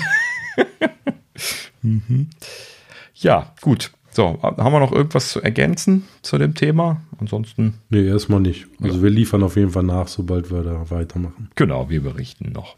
mhm. 1.82 2.28
Ja, 3.14 3.52
gut. 3.60 3.92
So, 4.10 4.38
haben 4.42 4.72
wir 4.72 4.80
noch 4.80 4.90
irgendwas 4.90 5.28
zu 5.28 5.40
ergänzen 5.40 6.08
zu 6.22 6.38
dem 6.38 6.54
Thema? 6.54 7.02
Ansonsten. 7.20 7.74
Nee, 7.88 8.04
erstmal 8.04 8.40
nicht. 8.40 8.66
Also 8.82 8.96
ja. 8.96 9.02
wir 9.04 9.10
liefern 9.10 9.44
auf 9.44 9.56
jeden 9.56 9.70
Fall 9.70 9.84
nach, 9.84 10.08
sobald 10.08 10.50
wir 10.50 10.62
da 10.62 10.90
weitermachen. 10.90 11.50
Genau, 11.54 11.88
wir 11.88 12.02
berichten 12.02 12.50
noch. 12.52 12.76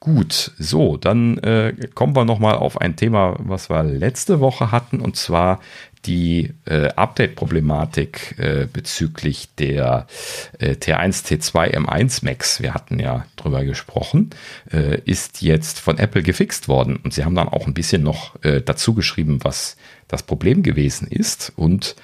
Gut, 0.00 0.52
so, 0.58 0.96
dann 0.96 1.38
äh, 1.38 1.74
kommen 1.94 2.14
wir 2.14 2.24
nochmal 2.24 2.54
auf 2.54 2.80
ein 2.80 2.94
Thema, 2.94 3.34
was 3.40 3.68
wir 3.68 3.82
letzte 3.82 4.38
Woche 4.38 4.70
hatten, 4.70 5.00
und 5.00 5.16
zwar 5.16 5.58
die 6.04 6.54
äh, 6.66 6.88
Update-Problematik 6.90 8.36
äh, 8.38 8.68
bezüglich 8.72 9.48
der 9.56 10.06
äh, 10.60 10.74
T1, 10.74 11.26
T2, 11.26 11.74
M1 11.76 12.24
Max, 12.24 12.62
wir 12.62 12.74
hatten 12.74 13.00
ja 13.00 13.26
drüber 13.34 13.64
gesprochen, 13.64 14.30
äh, 14.72 15.00
ist 15.04 15.42
jetzt 15.42 15.80
von 15.80 15.98
Apple 15.98 16.22
gefixt 16.22 16.68
worden. 16.68 16.96
Und 16.96 17.12
sie 17.12 17.24
haben 17.24 17.34
dann 17.34 17.48
auch 17.48 17.66
ein 17.66 17.74
bisschen 17.74 18.04
noch 18.04 18.42
äh, 18.44 18.62
dazu 18.62 18.94
geschrieben, 18.94 19.40
was 19.42 19.76
das 20.06 20.22
Problem 20.22 20.62
gewesen 20.62 21.08
ist. 21.08 21.52
Und 21.56 21.96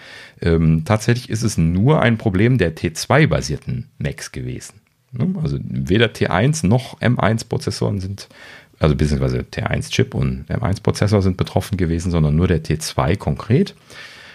ähm, 0.42 0.82
tatsächlich 0.84 1.30
ist 1.30 1.42
es 1.42 1.56
nur 1.56 2.02
ein 2.02 2.18
Problem 2.18 2.58
der 2.58 2.74
T2-basierten 2.74 3.90
Macs 3.98 4.32
gewesen. 4.32 4.83
Ne? 5.18 5.34
Also 5.42 5.58
weder 5.62 6.06
T1 6.06 6.66
noch 6.66 7.00
M1-Prozessoren 7.00 8.00
sind, 8.00 8.28
also 8.78 8.96
beziehungsweise 8.96 9.38
T1-Chip 9.38 10.14
und 10.14 10.46
M1-Prozessor 10.48 11.22
sind 11.22 11.36
betroffen 11.36 11.76
gewesen, 11.76 12.10
sondern 12.10 12.36
nur 12.36 12.48
der 12.48 12.62
T2 12.62 13.16
konkret. 13.16 13.74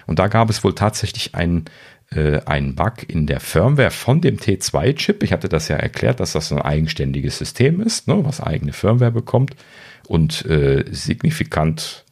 Und 0.08 0.20
da 0.20 0.28
gab 0.28 0.50
es 0.50 0.64
wohl 0.64 0.74
tatsächlich 0.74 1.36
einen, 1.36 1.66
äh, 2.12 2.42
einen 2.46 2.76
Bug 2.76 3.08
in 3.08 3.28
der 3.28 3.40
Firmware 3.40 3.92
von 3.92 4.22
dem 4.22 4.38
T2-Chip. 4.38 5.24
Ich 5.24 5.32
hatte 5.32 5.50
das 5.50 5.68
ja 5.68 5.76
erklärt, 5.76 6.20
dass 6.20 6.34
das 6.34 6.52
ein 6.52 6.62
eigenständiges 6.62 7.38
System 7.38 7.82
ist, 7.82 8.08
ne, 8.08 8.20
was 8.24 8.42
eigene 8.42 8.74
Firmware 8.74 9.12
bekommt 9.12 9.56
und 10.08 10.46
äh, 10.46 10.86
signifikant 10.90 12.06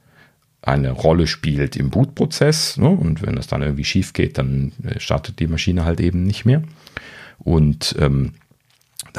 eine 0.62 0.92
Rolle 0.92 1.28
spielt 1.28 1.76
im 1.76 1.90
Bootprozess. 1.90 2.78
Ne? 2.78 2.90
Und 2.90 3.26
wenn 3.26 3.36
das 3.36 3.48
dann 3.48 3.62
irgendwie 3.62 3.86
schief 3.86 4.14
geht, 4.14 4.38
dann 4.38 4.74
äh, 4.84 5.00
startet 5.00 5.40
die 5.40 5.48
Maschine 5.48 5.86
halt 5.86 6.00
eben 6.00 6.24
nicht 6.24 6.46
mehr. 6.46 6.62
Und 7.40 7.96
ähm, 8.00 8.34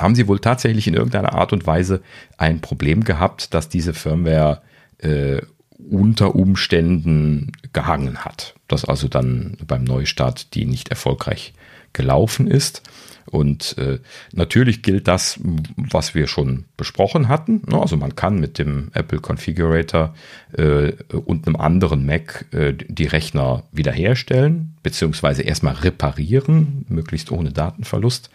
haben 0.00 0.14
sie 0.14 0.28
wohl 0.28 0.40
tatsächlich 0.40 0.86
in 0.86 0.94
irgendeiner 0.94 1.34
Art 1.34 1.52
und 1.52 1.66
Weise 1.66 2.02
ein 2.36 2.60
Problem 2.60 3.04
gehabt, 3.04 3.54
dass 3.54 3.68
diese 3.68 3.94
Firmware 3.94 4.62
äh, 4.98 5.40
unter 5.78 6.34
Umständen 6.34 7.52
gehangen 7.72 8.24
hat. 8.24 8.54
Dass 8.66 8.84
also 8.84 9.08
dann 9.08 9.56
beim 9.66 9.84
Neustart 9.84 10.54
die 10.54 10.66
nicht 10.66 10.88
erfolgreich 10.88 11.54
gelaufen 11.92 12.46
ist. 12.48 12.82
Und 13.30 13.76
äh, 13.76 13.98
natürlich 14.32 14.82
gilt 14.82 15.06
das, 15.06 15.38
was 15.76 16.14
wir 16.14 16.26
schon 16.26 16.64
besprochen 16.76 17.28
hatten. 17.28 17.62
Ne? 17.66 17.78
Also 17.78 17.96
man 17.96 18.16
kann 18.16 18.40
mit 18.40 18.58
dem 18.58 18.90
Apple 18.94 19.20
Configurator 19.20 20.14
äh, 20.52 20.92
und 21.12 21.46
einem 21.46 21.56
anderen 21.56 22.06
Mac 22.06 22.46
äh, 22.52 22.72
die 22.72 23.04
Rechner 23.04 23.64
wiederherstellen, 23.70 24.74
beziehungsweise 24.82 25.42
erstmal 25.42 25.74
reparieren, 25.74 26.86
möglichst 26.88 27.30
ohne 27.30 27.52
Datenverlust 27.52 28.30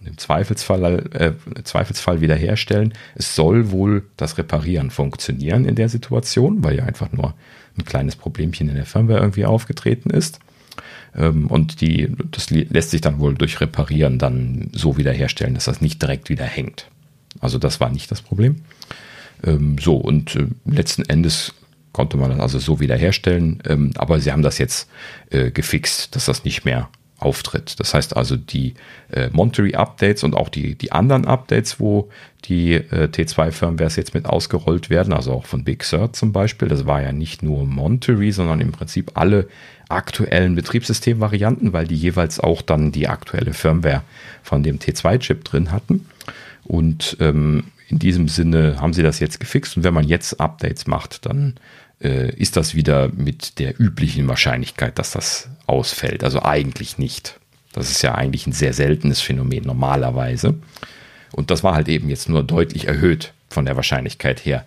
und 0.00 0.06
im 0.08 0.18
Zweifelsfall, 0.18 1.04
äh, 1.12 1.62
Zweifelsfall 1.64 2.20
wiederherstellen. 2.20 2.94
Es 3.14 3.34
soll 3.34 3.70
wohl 3.70 4.04
das 4.16 4.38
Reparieren 4.38 4.90
funktionieren 4.90 5.64
in 5.64 5.74
der 5.74 5.88
Situation, 5.88 6.62
weil 6.62 6.76
ja 6.76 6.84
einfach 6.84 7.12
nur 7.12 7.34
ein 7.76 7.84
kleines 7.84 8.16
Problemchen 8.16 8.68
in 8.68 8.76
der 8.76 8.86
Firmware 8.86 9.20
irgendwie 9.20 9.44
aufgetreten 9.44 10.10
ist. 10.10 10.40
Ähm, 11.16 11.46
und 11.48 11.80
die, 11.80 12.12
das 12.30 12.50
lässt 12.50 12.90
sich 12.90 13.00
dann 13.00 13.18
wohl 13.18 13.34
durch 13.34 13.60
Reparieren 13.60 14.18
dann 14.18 14.70
so 14.72 14.96
wiederherstellen, 14.96 15.54
dass 15.54 15.64
das 15.64 15.80
nicht 15.80 16.00
direkt 16.00 16.28
wieder 16.28 16.44
hängt. 16.44 16.88
Also 17.40 17.58
das 17.58 17.80
war 17.80 17.90
nicht 17.90 18.10
das 18.10 18.22
Problem. 18.22 18.62
Ähm, 19.44 19.76
so, 19.78 19.96
und 19.96 20.36
äh, 20.36 20.46
letzten 20.64 21.02
Endes 21.02 21.54
konnte 21.92 22.16
man 22.16 22.30
das 22.30 22.40
also 22.40 22.58
so 22.58 22.80
wiederherstellen, 22.80 23.62
ähm, 23.66 23.92
aber 23.96 24.20
sie 24.20 24.30
haben 24.30 24.42
das 24.42 24.58
jetzt 24.58 24.88
äh, 25.30 25.50
gefixt, 25.50 26.14
dass 26.14 26.26
das 26.26 26.44
nicht 26.44 26.64
mehr 26.64 26.88
auftritt. 27.18 27.78
Das 27.80 27.94
heißt 27.94 28.16
also 28.16 28.36
die 28.36 28.74
äh, 29.10 29.28
Monterey-Updates 29.32 30.22
und 30.22 30.34
auch 30.34 30.48
die, 30.48 30.76
die 30.76 30.92
anderen 30.92 31.24
Updates, 31.26 31.80
wo 31.80 32.08
die 32.44 32.74
äh, 32.74 33.08
T2-Firmwares 33.12 33.96
jetzt 33.96 34.14
mit 34.14 34.26
ausgerollt 34.26 34.88
werden, 34.88 35.12
also 35.12 35.32
auch 35.32 35.46
von 35.46 35.64
Big 35.64 35.82
Sur 35.82 36.12
zum 36.12 36.32
Beispiel, 36.32 36.68
das 36.68 36.86
war 36.86 37.02
ja 37.02 37.12
nicht 37.12 37.42
nur 37.42 37.66
Monterey, 37.66 38.30
sondern 38.30 38.60
im 38.60 38.70
Prinzip 38.70 39.12
alle 39.14 39.48
aktuellen 39.88 40.54
Betriebssystemvarianten, 40.54 41.72
weil 41.72 41.88
die 41.88 41.96
jeweils 41.96 42.38
auch 42.38 42.62
dann 42.62 42.92
die 42.92 43.08
aktuelle 43.08 43.52
Firmware 43.52 44.02
von 44.42 44.62
dem 44.62 44.78
T2-Chip 44.78 45.44
drin 45.44 45.72
hatten. 45.72 46.06
Und 46.64 47.16
ähm, 47.20 47.64
in 47.88 47.98
diesem 47.98 48.28
Sinne 48.28 48.80
haben 48.80 48.92
sie 48.92 49.02
das 49.02 49.18
jetzt 49.18 49.40
gefixt 49.40 49.76
und 49.76 49.82
wenn 49.82 49.94
man 49.94 50.06
jetzt 50.06 50.40
Updates 50.40 50.86
macht, 50.86 51.26
dann 51.26 51.54
äh, 52.00 52.30
ist 52.36 52.56
das 52.56 52.74
wieder 52.74 53.08
mit 53.08 53.58
der 53.58 53.80
üblichen 53.80 54.28
Wahrscheinlichkeit, 54.28 54.98
dass 54.98 55.12
das 55.12 55.48
ausfällt. 55.68 56.24
Also 56.24 56.42
eigentlich 56.42 56.98
nicht. 56.98 57.38
Das 57.72 57.90
ist 57.90 58.02
ja 58.02 58.14
eigentlich 58.14 58.46
ein 58.46 58.52
sehr 58.52 58.72
seltenes 58.72 59.20
Phänomen 59.20 59.64
normalerweise. 59.64 60.54
Und 61.32 61.50
das 61.50 61.62
war 61.62 61.74
halt 61.74 61.88
eben 61.88 62.08
jetzt 62.08 62.28
nur 62.28 62.42
deutlich 62.42 62.88
erhöht 62.88 63.32
von 63.48 63.64
der 63.64 63.76
Wahrscheinlichkeit 63.76 64.44
her. 64.44 64.64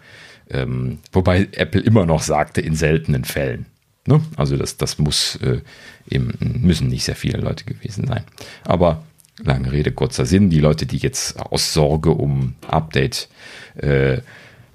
Ähm, 0.49 0.99
wobei 1.12 1.47
Apple 1.54 1.82
immer 1.82 2.06
noch 2.06 2.22
sagte, 2.22 2.62
in 2.62 2.76
seltenen 2.76 3.24
Fällen. 3.24 3.66
Ne? 4.06 4.22
Also 4.36 4.58
das, 4.58 4.78
das 4.78 4.97
muss 4.97 5.38
äh, 5.38 5.62
eben, 6.10 6.34
müssen 6.39 6.88
nicht 6.88 7.04
sehr 7.04 7.16
viele 7.16 7.39
Leute 7.39 7.66
gewesen 7.66 8.08
sein. 8.08 8.24
Aber 8.64 9.04
lange 9.43 9.72
Rede, 9.72 9.91
kurzer 9.91 10.26
Sinn, 10.26 10.49
die 10.49 10.60
Leute, 10.60 10.86
die 10.86 10.97
jetzt 10.97 11.39
aus 11.39 11.74
Sorge 11.74 12.12
um 12.12 12.56
Update 12.68 13.30
äh, 13.76 14.20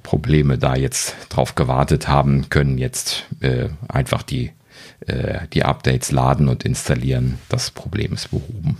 Probleme 0.02 0.56
da 0.56 0.76
jetzt 0.76 1.16
drauf 1.28 1.56
gewartet 1.56 2.08
haben, 2.08 2.48
können 2.48 2.78
jetzt 2.78 3.24
äh, 3.40 3.68
einfach 3.88 4.22
die, 4.22 4.52
äh, 5.00 5.46
die 5.52 5.64
Updates 5.64 6.12
laden 6.12 6.48
und 6.48 6.64
installieren. 6.64 7.38
Das 7.48 7.70
Problem 7.70 8.12
ist 8.12 8.30
behoben. 8.30 8.78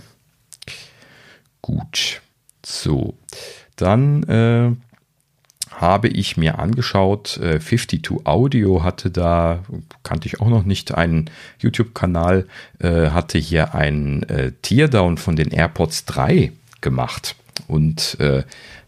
Gut. 1.61 2.21
So. 2.65 3.15
Dann 3.75 4.23
äh, 4.23 4.71
habe 5.77 6.07
ich 6.07 6.37
mir 6.37 6.59
angeschaut, 6.59 7.37
äh, 7.37 7.59
52 7.59 8.25
Audio 8.25 8.83
hatte 8.83 9.11
da, 9.11 9.63
kannte 10.03 10.27
ich 10.27 10.41
auch 10.41 10.49
noch 10.49 10.63
nicht, 10.63 10.95
einen 10.95 11.29
YouTube-Kanal, 11.59 12.47
äh, 12.79 13.09
hatte 13.09 13.37
hier 13.37 13.75
einen 13.75 14.23
äh, 14.23 14.53
Teardown 14.61 15.17
von 15.17 15.35
den 15.35 15.51
AirPods 15.51 16.05
3 16.05 16.51
gemacht. 16.81 17.35
Und 17.67 18.19
äh, 18.19 18.43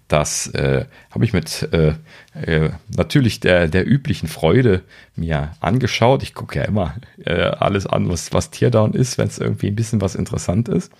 Das 0.10 0.48
äh, 0.48 0.86
habe 1.12 1.24
ich 1.24 1.34
mit 1.34 1.70
äh, 1.72 1.94
äh, 2.34 2.72
natürlich 2.96 3.40
der, 3.40 3.68
der 3.68 3.88
üblichen 3.88 4.28
Freude 4.28 4.82
mir 5.16 5.52
angeschaut. 5.60 6.24
Ich 6.24 6.34
gucke 6.34 6.58
ja 6.58 6.66
immer 6.66 6.96
äh, 7.24 7.44
alles 7.44 7.86
an, 7.86 8.10
was, 8.10 8.34
was 8.34 8.50
Teardown 8.50 8.94
ist, 8.94 9.20
wenn 9.20 9.28
es 9.28 9.38
irgendwie 9.38 9.68
ein 9.68 9.76
bisschen 9.76 10.02
was 10.02 10.16
interessant 10.16 10.68
ist. 10.68 10.92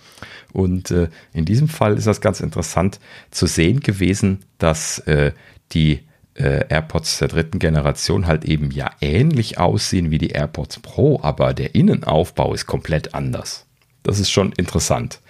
Und 0.52 0.92
äh, 0.92 1.08
in 1.32 1.44
diesem 1.44 1.68
Fall 1.68 1.98
ist 1.98 2.06
das 2.06 2.20
ganz 2.20 2.40
interessant 2.40 3.00
zu 3.32 3.46
sehen 3.46 3.80
gewesen, 3.80 4.44
dass 4.58 5.00
äh, 5.00 5.32
die 5.72 6.04
äh, 6.34 6.64
AirPods 6.68 7.18
der 7.18 7.28
dritten 7.28 7.58
Generation 7.58 8.28
halt 8.28 8.44
eben 8.44 8.70
ja 8.70 8.92
ähnlich 9.00 9.58
aussehen 9.58 10.12
wie 10.12 10.18
die 10.18 10.30
AirPods 10.30 10.78
Pro, 10.78 11.20
aber 11.20 11.52
der 11.52 11.74
Innenaufbau 11.74 12.54
ist 12.54 12.66
komplett 12.66 13.12
anders. 13.12 13.66
Das 14.04 14.20
ist 14.20 14.30
schon 14.30 14.52
interessant. 14.52 15.20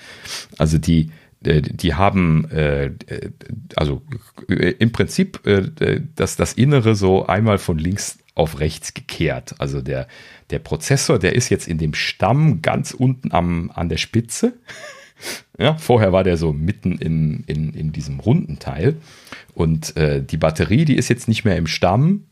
Also 0.59 0.79
die, 0.79 1.11
die 1.43 1.95
haben 1.95 2.51
äh, 2.51 2.91
also 3.75 4.03
äh, 4.49 4.75
im 4.79 4.93
Prinzip 4.93 5.41
das, 6.15 6.37
das 6.37 6.53
Innere 6.53 6.95
so 6.95 7.27
einmal 7.27 7.59
von 7.59 7.79
links 7.79 8.19
auf 8.35 8.61
rechts 8.61 8.95
gekehrt. 8.95 9.55
Also 9.59 9.81
der, 9.81 10.07
der 10.51 10.59
Prozessor, 10.59 11.19
der 11.19 11.35
ist 11.35 11.49
jetzt 11.49 11.69
in 11.69 11.79
dem 11.79 11.95
Stamm 11.95 12.63
ganz 12.63 12.93
unten 12.93 13.33
am, 13.33 13.71
an 13.75 13.89
der 13.89 13.99
Spitze. 13.99 14.55
Ja, 15.59 15.75
vorher 15.75 16.15
war 16.15 16.25
der 16.25 16.39
so 16.39 16.55
mitten 16.55 16.97
in, 16.97 17.45
in, 17.47 17.75
in 17.75 17.93
diesem 17.93 18.21
runden 18.21 18.59
Teil. 18.59 18.97
Und 19.53 19.95
äh, 19.99 20.25
die 20.25 20.39
Batterie, 20.39 20.87
die 20.87 20.97
ist 20.97 21.11
jetzt 21.11 21.29
nicht 21.29 21.45
mehr 21.45 21.59
im 21.59 21.67
Stamm, 21.67 22.25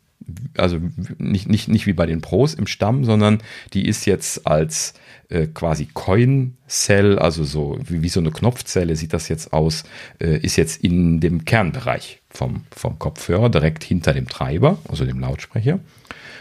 also 0.56 0.78
nicht, 1.18 1.50
nicht, 1.50 1.68
nicht 1.68 1.86
wie 1.86 1.92
bei 1.92 2.06
den 2.06 2.22
Pros 2.22 2.54
im 2.54 2.66
Stamm, 2.66 3.04
sondern 3.04 3.42
die 3.74 3.86
ist 3.86 4.06
jetzt 4.06 4.46
als 4.46 4.94
äh, 5.28 5.46
quasi 5.46 5.88
Coin-Cell, 5.92 7.18
also 7.18 7.44
so 7.44 7.78
wie, 7.84 8.02
wie, 8.02 8.08
so 8.08 8.20
eine 8.20 8.30
Knopfzelle 8.30 8.96
sieht 8.96 9.12
das 9.12 9.28
jetzt 9.28 9.52
aus, 9.52 9.84
äh, 10.20 10.38
ist 10.38 10.56
jetzt 10.56 10.82
in 10.82 11.20
dem 11.20 11.44
Kernbereich 11.44 12.20
vom, 12.30 12.64
vom 12.70 12.98
Kopfhörer, 12.98 13.50
direkt 13.50 13.84
hinter 13.84 14.14
dem 14.14 14.28
Treiber, 14.28 14.78
also 14.88 15.04
dem 15.04 15.20
Lautsprecher. 15.20 15.80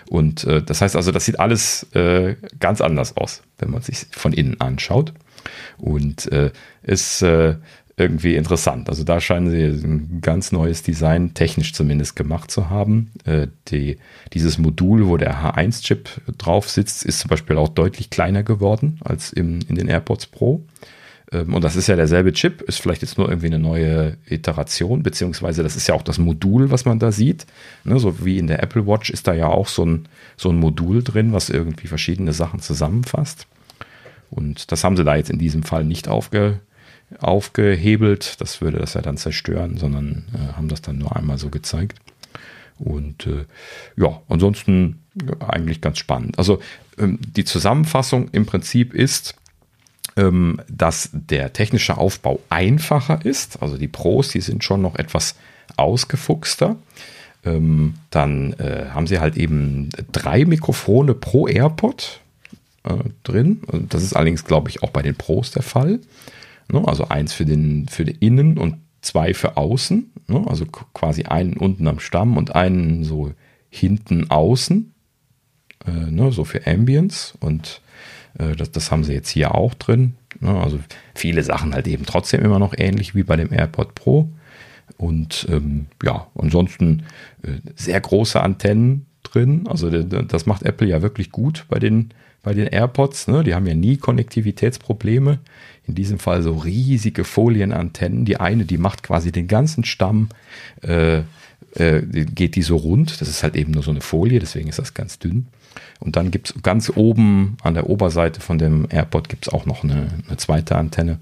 Und 0.09 0.45
äh, 0.45 0.63
das 0.63 0.81
heißt 0.81 0.95
also, 0.95 1.11
das 1.11 1.25
sieht 1.25 1.39
alles 1.39 1.83
äh, 1.93 2.35
ganz 2.59 2.81
anders 2.81 3.17
aus, 3.17 3.43
wenn 3.57 3.71
man 3.71 3.81
sich 3.81 4.05
von 4.11 4.33
innen 4.33 4.59
anschaut. 4.61 5.13
Und 5.77 6.31
äh, 6.31 6.51
äh, 7.21 7.55
irgendwie 7.97 8.35
interessant. 8.35 8.89
Also 8.89 9.03
da 9.03 9.19
scheinen 9.19 9.49
sie 9.49 9.63
ein 9.63 10.21
ganz 10.21 10.51
neues 10.51 10.83
Design, 10.83 11.33
technisch 11.33 11.73
zumindest 11.73 12.15
gemacht 12.15 12.51
zu 12.51 12.69
haben. 12.69 13.11
Äh, 13.25 13.47
die, 13.69 13.97
dieses 14.33 14.59
Modul, 14.59 15.07
wo 15.07 15.17
der 15.17 15.43
H1-Chip 15.43 16.07
drauf 16.37 16.69
sitzt, 16.69 17.03
ist 17.03 17.19
zum 17.19 17.29
Beispiel 17.29 17.57
auch 17.57 17.69
deutlich 17.69 18.11
kleiner 18.11 18.43
geworden 18.43 18.99
als 19.03 19.33
im, 19.33 19.59
in 19.67 19.75
den 19.75 19.87
AirPods 19.87 20.27
Pro. 20.27 20.63
Ähm, 21.31 21.55
und 21.55 21.63
das 21.63 21.75
ist 21.75 21.87
ja 21.87 21.95
derselbe 21.95 22.33
Chip, 22.33 22.61
ist 22.61 22.79
vielleicht 22.79 23.01
jetzt 23.01 23.17
nur 23.17 23.29
irgendwie 23.29 23.47
eine 23.47 23.57
neue 23.57 24.17
Iteration, 24.27 25.01
beziehungsweise 25.01 25.63
das 25.63 25.75
ist 25.75 25.87
ja 25.87 25.95
auch 25.95 26.03
das 26.03 26.19
Modul, 26.19 26.69
was 26.69 26.85
man 26.85 26.99
da 26.99 27.11
sieht. 27.11 27.47
Ne, 27.83 27.97
so 27.97 28.23
wie 28.23 28.37
in 28.37 28.45
der 28.45 28.61
Apple 28.61 28.85
Watch 28.85 29.09
ist 29.09 29.27
da 29.27 29.33
ja 29.33 29.47
auch 29.47 29.67
so 29.67 29.83
ein, 29.83 30.07
so 30.37 30.49
ein 30.49 30.57
Modul 30.57 31.01
drin, 31.01 31.33
was 31.33 31.49
irgendwie 31.49 31.87
verschiedene 31.87 32.33
Sachen 32.33 32.59
zusammenfasst. 32.59 33.47
Und 34.29 34.71
das 34.71 34.83
haben 34.83 34.97
sie 34.97 35.03
da 35.03 35.15
jetzt 35.15 35.31
in 35.31 35.39
diesem 35.39 35.63
Fall 35.63 35.83
nicht 35.83 36.07
aufge, 36.07 36.59
aufgehebelt. 37.19 38.39
Das 38.41 38.61
würde 38.61 38.79
das 38.79 38.93
ja 38.93 39.01
dann 39.01 39.17
zerstören, 39.17 39.77
sondern 39.77 40.25
äh, 40.33 40.53
haben 40.53 40.67
das 40.67 40.81
dann 40.81 40.97
nur 40.97 41.15
einmal 41.15 41.37
so 41.37 41.49
gezeigt. 41.49 41.99
Und 42.79 43.25
äh, 43.27 43.45
ja, 43.95 44.21
ansonsten 44.29 44.99
eigentlich 45.39 45.81
ganz 45.81 45.97
spannend. 45.97 46.37
Also 46.37 46.59
ähm, 46.97 47.19
die 47.21 47.45
Zusammenfassung 47.45 48.29
im 48.31 48.45
Prinzip 48.45 48.93
ist, 48.93 49.35
ähm, 50.15 50.61
dass 50.69 51.09
der 51.11 51.53
technische 51.53 51.97
Aufbau 51.97 52.39
einfacher 52.49 53.25
ist. 53.25 53.61
Also 53.61 53.77
die 53.77 53.87
Pros, 53.87 54.29
die 54.29 54.41
sind 54.41 54.63
schon 54.63 54.81
noch 54.81 54.95
etwas 54.95 55.35
ausgefuchster. 55.75 56.75
Ähm, 57.45 57.95
dann 58.09 58.53
äh, 58.53 58.87
haben 58.91 59.07
sie 59.07 59.19
halt 59.19 59.37
eben 59.37 59.89
drei 60.11 60.45
Mikrofone 60.45 61.13
pro 61.13 61.47
AirPod 61.47 62.19
äh, 62.83 62.95
drin. 63.23 63.61
Das 63.89 64.03
ist 64.03 64.15
allerdings, 64.15 64.43
glaube 64.43 64.69
ich, 64.69 64.83
auch 64.83 64.89
bei 64.89 65.01
den 65.01 65.15
Pros 65.15 65.51
der 65.51 65.63
Fall. 65.63 65.99
Ne? 66.71 66.83
Also 66.85 67.07
eins 67.09 67.33
für 67.33 67.45
den, 67.45 67.87
für 67.87 68.05
den 68.05 68.15
Innen 68.15 68.57
und 68.57 68.77
zwei 69.01 69.33
für 69.33 69.57
außen. 69.57 70.11
Ne? 70.27 70.43
Also 70.47 70.65
quasi 70.65 71.23
einen 71.23 71.53
unten 71.53 71.87
am 71.87 71.99
Stamm 71.99 72.37
und 72.37 72.55
einen 72.55 73.03
so 73.03 73.31
hinten 73.69 74.29
außen. 74.29 74.93
Äh, 75.85 76.11
ne? 76.11 76.31
So 76.31 76.43
für 76.43 76.65
Ambience. 76.67 77.33
Und 77.39 77.81
äh, 78.37 78.55
das, 78.55 78.71
das 78.71 78.91
haben 78.91 79.03
sie 79.03 79.13
jetzt 79.13 79.29
hier 79.29 79.55
auch 79.55 79.73
drin. 79.73 80.15
Also 80.41 80.79
viele 81.15 81.41
Sachen 81.43 81.73
halt 81.73 81.87
eben 81.87 82.05
trotzdem 82.05 82.41
immer 82.41 82.59
noch 82.59 82.75
ähnlich 82.77 83.15
wie 83.15 83.23
bei 83.23 83.35
dem 83.35 83.51
AirPod 83.51 83.95
Pro. 83.95 84.29
Und 84.97 85.47
ähm, 85.49 85.87
ja, 86.03 86.27
ansonsten 86.35 87.03
äh, 87.43 87.59
sehr 87.75 87.99
große 87.99 88.41
Antennen 88.41 89.05
drin. 89.23 89.67
Also 89.67 89.89
das 89.89 90.45
macht 90.45 90.63
Apple 90.63 90.87
ja 90.87 91.01
wirklich 91.01 91.31
gut 91.31 91.65
bei 91.69 91.79
den, 91.79 92.09
bei 92.43 92.53
den 92.53 92.67
AirPods. 92.67 93.27
Ne? 93.27 93.43
Die 93.43 93.53
haben 93.53 93.67
ja 93.67 93.73
nie 93.73 93.97
Konnektivitätsprobleme 93.97 95.39
in 95.87 95.95
diesem 95.95 96.19
Fall 96.19 96.41
so 96.41 96.53
riesige 96.57 97.23
Folienantennen. 97.23 98.25
Die 98.25 98.37
eine, 98.37 98.65
die 98.65 98.77
macht 98.77 99.03
quasi 99.03 99.31
den 99.31 99.47
ganzen 99.47 99.85
Stamm, 99.85 100.29
äh, 100.81 101.19
äh, 101.75 102.01
geht 102.01 102.55
die 102.55 102.61
so 102.61 102.75
rund. 102.75 103.21
Das 103.21 103.27
ist 103.27 103.43
halt 103.43 103.55
eben 103.55 103.71
nur 103.71 103.83
so 103.83 103.91
eine 103.91 104.01
Folie, 104.01 104.39
deswegen 104.39 104.69
ist 104.69 104.79
das 104.79 104.93
ganz 104.93 105.19
dünn. 105.19 105.47
Und 105.99 106.15
dann 106.15 106.31
gibt 106.31 106.49
es 106.49 106.63
ganz 106.63 106.91
oben 106.95 107.57
an 107.63 107.73
der 107.73 107.89
Oberseite 107.89 108.41
von 108.41 108.57
dem 108.57 108.87
AirPod 108.89 109.29
gibt 109.29 109.47
es 109.47 109.53
auch 109.53 109.65
noch 109.65 109.83
eine, 109.83 110.07
eine, 110.27 110.37
zweite 110.37 110.75
Antenne. 110.75 111.19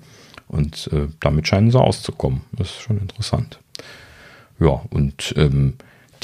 Und 0.48 0.90
äh, 0.94 1.08
damit 1.20 1.48
scheinen 1.48 1.72
sie 1.72 1.80
auszukommen. 1.80 2.42
Das 2.52 2.70
ist 2.70 2.82
schon 2.82 2.98
interessant. 2.98 3.60
Ja, 4.60 4.82
und 4.90 5.34
ähm, 5.38 5.74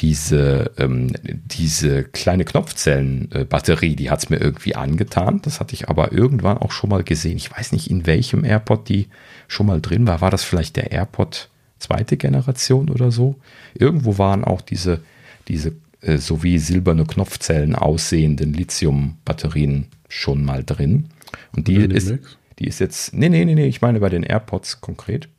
diese, 0.01 0.71
ähm, 0.77 1.11
diese 1.23 2.03
kleine 2.03 2.43
Knopfzellenbatterie, 2.43 3.95
die 3.95 4.09
hat 4.09 4.23
es 4.23 4.29
mir 4.29 4.37
irgendwie 4.37 4.75
angetan. 4.75 5.41
Das 5.43 5.59
hatte 5.59 5.75
ich 5.75 5.89
aber 5.89 6.11
irgendwann 6.11 6.57
auch 6.57 6.71
schon 6.71 6.89
mal 6.89 7.03
gesehen. 7.03 7.37
Ich 7.37 7.51
weiß 7.51 7.71
nicht, 7.71 7.89
in 7.89 8.07
welchem 8.07 8.43
AirPod 8.43 8.89
die 8.89 9.07
schon 9.47 9.67
mal 9.67 9.79
drin 9.79 10.07
war. 10.07 10.19
War 10.21 10.31
das 10.31 10.43
vielleicht 10.43 10.75
der 10.75 10.91
AirPod 10.91 11.49
zweite 11.77 12.17
Generation 12.17 12.89
oder 12.89 13.11
so? 13.11 13.35
Irgendwo 13.75 14.17
waren 14.17 14.43
auch 14.43 14.61
diese, 14.61 15.01
diese 15.47 15.73
äh, 16.01 16.17
so 16.17 16.41
wie 16.41 16.57
silberne 16.57 17.05
Knopfzellen 17.05 17.75
aussehenden 17.75 18.53
Lithium-Batterien 18.53 19.87
schon 20.07 20.43
mal 20.43 20.63
drin. 20.63 21.09
Und 21.55 21.67
die 21.67 21.75
ist, 21.75 22.13
die 22.57 22.67
ist 22.67 22.79
jetzt, 22.79 23.13
nee, 23.13 23.29
nee, 23.29 23.45
nee, 23.45 23.55
nee, 23.55 23.67
ich 23.67 23.81
meine 23.81 23.99
bei 23.99 24.09
den 24.09 24.23
AirPods 24.23 24.81
konkret. 24.81 25.29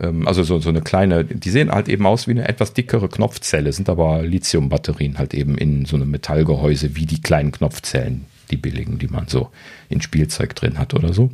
Ähm, 0.00 0.26
also 0.26 0.42
so, 0.42 0.58
so 0.58 0.68
eine 0.68 0.82
kleine, 0.82 1.24
die 1.24 1.50
sehen 1.50 1.70
halt 1.70 1.88
eben 1.88 2.06
aus 2.06 2.26
wie 2.26 2.32
eine 2.32 2.48
etwas 2.48 2.72
dickere 2.72 3.08
Knopfzelle, 3.08 3.72
sind 3.72 3.88
aber 3.88 4.22
Lithium-Batterien 4.22 5.18
halt 5.18 5.34
eben 5.34 5.56
in 5.56 5.84
so 5.84 5.96
einem 5.96 6.10
Metallgehäuse 6.10 6.96
wie 6.96 7.06
die 7.06 7.20
kleinen 7.20 7.52
Knopfzellen, 7.52 8.26
die 8.50 8.56
billigen, 8.56 8.98
die 8.98 9.08
man 9.08 9.28
so 9.28 9.50
in 9.88 10.00
Spielzeug 10.00 10.54
drin 10.54 10.78
hat 10.78 10.94
oder 10.94 11.12
so. 11.12 11.30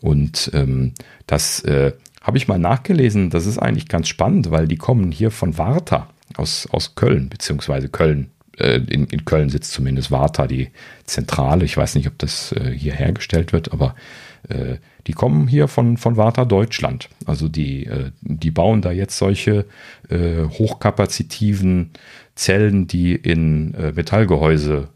Und 0.00 0.50
ähm, 0.54 0.92
das 1.26 1.60
äh, 1.64 1.92
habe 2.22 2.38
ich 2.38 2.48
mal 2.48 2.58
nachgelesen, 2.58 3.30
das 3.30 3.46
ist 3.46 3.58
eigentlich 3.58 3.88
ganz 3.88 4.08
spannend, 4.08 4.50
weil 4.50 4.68
die 4.68 4.76
kommen 4.76 5.10
hier 5.10 5.30
von 5.30 5.58
Warta 5.58 6.08
aus, 6.36 6.68
aus 6.70 6.94
Köln, 6.94 7.28
beziehungsweise 7.28 7.88
Köln. 7.88 8.30
Äh, 8.58 8.80
in, 8.88 9.06
in 9.06 9.24
Köln 9.24 9.50
sitzt 9.50 9.72
zumindest 9.72 10.10
Warta, 10.10 10.46
die 10.46 10.68
Zentrale. 11.04 11.64
Ich 11.64 11.76
weiß 11.76 11.94
nicht, 11.94 12.06
ob 12.06 12.18
das 12.18 12.52
äh, 12.52 12.70
hier 12.70 12.92
hergestellt 12.92 13.52
wird, 13.52 13.72
aber 13.72 13.94
äh, 14.48 14.76
die 15.06 15.12
kommen 15.12 15.48
hier 15.48 15.68
von, 15.68 15.96
von 15.96 16.16
Warta 16.16 16.44
Deutschland. 16.44 17.08
Also 17.24 17.48
die, 17.48 17.86
äh, 17.86 18.10
die 18.20 18.50
bauen 18.50 18.82
da 18.82 18.92
jetzt 18.92 19.18
solche 19.18 19.64
äh, 20.08 20.44
hochkapazitiven 20.44 21.90
Zellen, 22.34 22.86
die 22.86 23.14
in 23.14 23.74
äh, 23.74 23.92
Metallgehäuse 23.92 24.88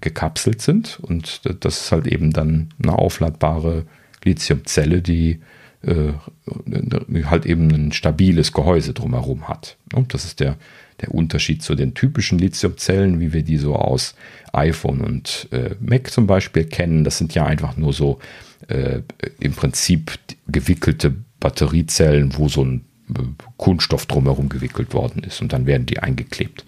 gekapselt 0.00 0.62
sind. 0.62 1.00
Und 1.02 1.40
das 1.64 1.80
ist 1.80 1.90
halt 1.90 2.06
eben 2.06 2.30
dann 2.30 2.68
eine 2.80 2.96
aufladbare 2.96 3.86
Lithiumzelle, 4.22 5.02
die 5.02 5.40
halt 5.84 7.44
eben 7.44 7.68
ein 7.72 7.90
stabiles 7.90 8.52
Gehäuse 8.52 8.94
drumherum 8.94 9.48
hat. 9.48 9.76
Und 9.92 10.14
das 10.14 10.24
ist 10.24 10.38
der, 10.38 10.58
der 11.00 11.12
Unterschied 11.12 11.64
zu 11.64 11.74
den 11.74 11.94
typischen 11.94 12.38
Lithiumzellen, 12.38 13.18
wie 13.18 13.32
wir 13.32 13.42
die 13.42 13.56
so 13.56 13.74
aus 13.74 14.14
iPhone 14.52 15.00
und 15.00 15.48
äh, 15.50 15.74
Mac 15.80 16.08
zum 16.08 16.28
Beispiel 16.28 16.64
kennen. 16.64 17.02
Das 17.02 17.18
sind 17.18 17.34
ja 17.34 17.44
einfach 17.44 17.76
nur 17.76 17.92
so 17.92 18.20
äh, 18.68 19.00
im 19.40 19.52
Prinzip 19.52 20.18
gewickelte 20.46 21.14
Batteriezellen, 21.40 22.36
wo 22.36 22.48
so 22.48 22.64
ein 22.64 22.84
äh, 23.10 23.22
Kunststoff 23.56 24.06
drumherum 24.06 24.48
gewickelt 24.48 24.94
worden 24.94 25.22
ist 25.24 25.40
und 25.40 25.52
dann 25.52 25.66
werden 25.66 25.86
die 25.86 25.98
eingeklebt. 25.98 26.64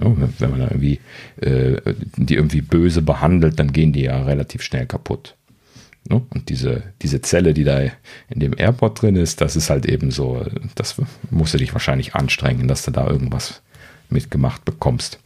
Ja, 0.00 0.14
wenn 0.38 0.50
man 0.50 0.60
irgendwie 0.60 1.00
äh, 1.40 1.80
die 2.16 2.34
irgendwie 2.34 2.60
böse 2.60 3.02
behandelt, 3.02 3.58
dann 3.58 3.72
gehen 3.72 3.92
die 3.92 4.02
ja 4.02 4.22
relativ 4.22 4.62
schnell 4.62 4.86
kaputt. 4.86 5.34
Ja, 6.08 6.20
und 6.30 6.48
diese, 6.48 6.84
diese 7.02 7.20
Zelle, 7.20 7.52
die 7.52 7.64
da 7.64 7.80
in 7.80 8.40
dem 8.40 8.54
Airport 8.56 9.02
drin 9.02 9.16
ist, 9.16 9.40
das 9.40 9.56
ist 9.56 9.70
halt 9.70 9.86
eben 9.86 10.10
so, 10.10 10.46
das 10.74 10.96
musst 11.30 11.54
du 11.54 11.58
dich 11.58 11.72
wahrscheinlich 11.72 12.14
anstrengen, 12.14 12.68
dass 12.68 12.84
du 12.84 12.92
da 12.92 13.06
irgendwas 13.06 13.62
mitgemacht 14.08 14.64
bekommst. 14.64 15.18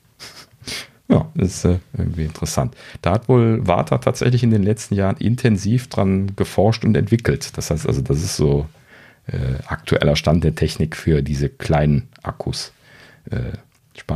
Ja, 1.13 1.31
das 1.35 1.49
ist 1.49 1.65
äh, 1.65 1.79
irgendwie 1.97 2.25
interessant. 2.25 2.75
Da 3.03 3.13
hat 3.13 3.29
wohl 3.29 3.67
Warta 3.67 3.99
tatsächlich 3.99 4.43
in 4.43 4.51
den 4.51 4.63
letzten 4.63 4.95
Jahren 4.95 5.17
intensiv 5.19 5.89
dran 5.89 6.35
geforscht 6.37 6.85
und 6.85 6.97
entwickelt. 6.97 7.57
Das 7.57 7.71
heißt 7.71 7.87
also, 7.87 8.01
das 8.01 8.23
ist 8.23 8.37
so 8.37 8.67
äh, 9.27 9.63
aktueller 9.67 10.17
Stand 10.17 10.45
der 10.45 10.55
Technik 10.55 10.97
für 10.97 11.23
diese 11.23 11.49
kleinen 11.49 12.09
Akkus. 12.23 12.73
Äh. 13.31 13.59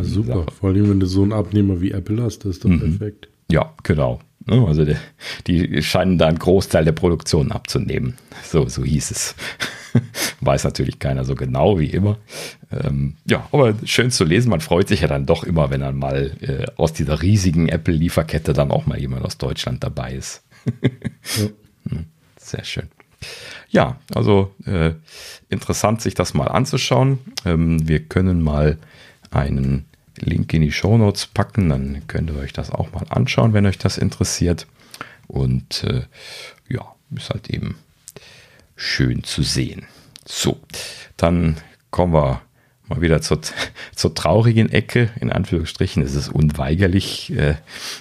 Super, 0.01 0.45
Sache. 0.45 0.53
vor 0.59 0.71
allem 0.71 0.89
wenn 0.89 1.01
du 1.01 1.07
so 1.07 1.23
einen 1.23 1.35
Abnehmer 1.35 1.83
wie 1.83 1.91
Apple 1.91 2.23
hast, 2.23 2.41
das 2.41 2.53
ist 2.53 2.65
doch 2.65 2.71
mhm. 2.71 2.81
perfekt. 2.81 3.29
Ja, 3.51 3.73
genau. 3.83 4.21
Ne, 4.49 4.65
also 4.65 4.85
die, 4.85 4.97
die, 5.47 5.83
scheinen 5.83 6.19
da 6.19 6.29
einen 6.29 6.39
Großteil 6.39 6.85
der 6.85 6.93
Produktion 6.93 7.51
abzunehmen. 7.51 8.17
So, 8.45 8.69
so 8.69 8.85
hieß 8.85 9.11
es. 9.11 9.35
Weiß 10.41 10.63
natürlich 10.63 11.01
keiner 11.01 11.25
so 11.25 11.35
genau 11.35 11.81
wie 11.81 11.91
immer. 11.91 12.19
Ähm, 12.71 13.17
ja, 13.29 13.49
aber 13.51 13.75
schön 13.85 14.13
zu 14.13 14.25
lesen. 14.25 14.51
Man 14.51 14.61
freut 14.61 14.87
sich 14.87 15.01
ja 15.01 15.09
dann 15.09 15.27
doch 15.27 15.43
immer, 15.43 15.71
wenn 15.71 15.81
dann 15.81 15.97
mal 15.97 16.37
äh, 16.41 16.67
aus 16.77 16.93
dieser 16.93 17.23
riesigen 17.23 17.69
Apple-Lieferkette 17.69 18.53
dann 18.53 18.71
auch 18.71 18.87
mal 18.87 19.01
jemand 19.01 19.25
aus 19.25 19.37
Deutschland 19.37 19.83
dabei 19.83 20.13
ist. 20.13 20.45
ja. 21.37 21.49
Hm, 21.91 22.05
sehr 22.37 22.65
schön. 22.65 22.89
Ja, 23.71 23.99
also 24.15 24.55
äh, 24.65 24.93
interessant, 25.49 26.03
sich 26.03 26.15
das 26.15 26.35
mal 26.35 26.49
anzuschauen. 26.49 27.19
Ähm, 27.45 27.89
wir 27.89 28.01
können 28.01 28.43
mal 28.43 28.79
einen 29.31 29.87
Link 30.19 30.53
in 30.55 30.62
die 30.62 30.73
Show 30.73 30.97
Notes 30.99 31.27
packen, 31.27 31.69
dann 31.69 32.03
könnt 32.07 32.31
ihr 32.31 32.39
euch 32.39 32.53
das 32.53 32.71
auch 32.71 32.93
mal 32.93 33.07
anschauen, 33.09 33.53
wenn 33.53 33.67
euch 33.67 33.79
das 33.79 33.99
interessiert. 33.99 34.67
Und 35.27 35.85
äh, 35.85 36.03
ja, 36.69 36.95
ist 37.14 37.31
halt 37.31 37.51
eben 37.51 37.77
schön 38.77 39.25
zu 39.25 39.43
sehen. 39.43 39.87
So, 40.25 40.59
dann 41.17 41.57
kommen 41.91 42.12
wir 42.12 42.43
mal 42.89 43.01
wieder 43.01 43.21
zur, 43.21 43.41
zur 43.95 44.14
traurigen 44.14 44.71
Ecke. 44.71 45.11
In 45.21 45.33
Anführungsstrichen 45.33 46.03
ist 46.03 46.14
es 46.14 46.29
unweigerlich, 46.29 47.33
äh, 47.33 47.57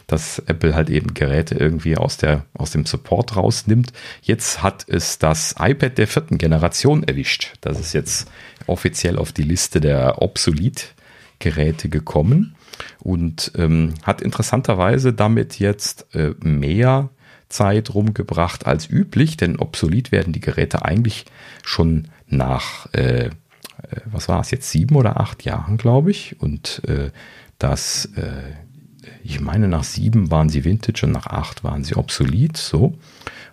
dass 0.07 0.39
Apple 0.39 0.75
halt 0.75 0.89
eben 0.89 1.13
Geräte 1.13 1.55
irgendwie 1.55 1.97
aus, 1.97 2.17
der, 2.17 2.45
aus 2.53 2.71
dem 2.71 2.85
Support 2.85 3.35
rausnimmt. 3.35 3.91
Jetzt 4.21 4.61
hat 4.61 4.85
es 4.87 5.17
das 5.17 5.55
iPad 5.59 5.97
der 5.97 6.07
vierten 6.07 6.37
Generation 6.37 7.03
erwischt. 7.03 7.53
Das 7.61 7.79
ist 7.79 7.93
jetzt 7.93 8.29
offiziell 8.67 9.17
auf 9.17 9.31
die 9.31 9.43
Liste 9.43 9.79
der 9.79 10.21
obsolet 10.21 10.94
Geräte 11.39 11.89
gekommen 11.89 12.55
und 12.99 13.51
ähm, 13.57 13.93
hat 14.03 14.21
interessanterweise 14.21 15.13
damit 15.13 15.59
jetzt 15.59 16.07
äh, 16.15 16.33
mehr 16.41 17.09
Zeit 17.49 17.93
rumgebracht 17.93 18.65
als 18.65 18.89
üblich, 18.89 19.37
denn 19.37 19.57
obsolet 19.57 20.11
werden 20.11 20.33
die 20.33 20.39
Geräte 20.39 20.83
eigentlich 20.83 21.25
schon 21.63 22.07
nach, 22.27 22.91
äh, 22.93 23.27
äh 23.27 23.31
was 24.05 24.27
war 24.27 24.41
es 24.41 24.51
jetzt, 24.51 24.69
sieben 24.71 24.95
oder 24.95 25.19
acht 25.19 25.45
Jahren, 25.45 25.77
glaube 25.77 26.11
ich. 26.11 26.39
Und 26.41 26.81
äh, 26.87 27.11
das, 27.59 28.09
äh, 28.15 28.53
ich 29.23 29.39
meine, 29.39 29.67
nach 29.67 29.83
sieben 29.83 30.31
waren 30.31 30.49
sie 30.49 30.65
Vintage 30.65 31.05
und 31.05 31.11
nach 31.11 31.27
acht 31.27 31.63
waren 31.63 31.83
sie 31.83 31.95
obsolet, 31.95 32.57
so. 32.57 32.97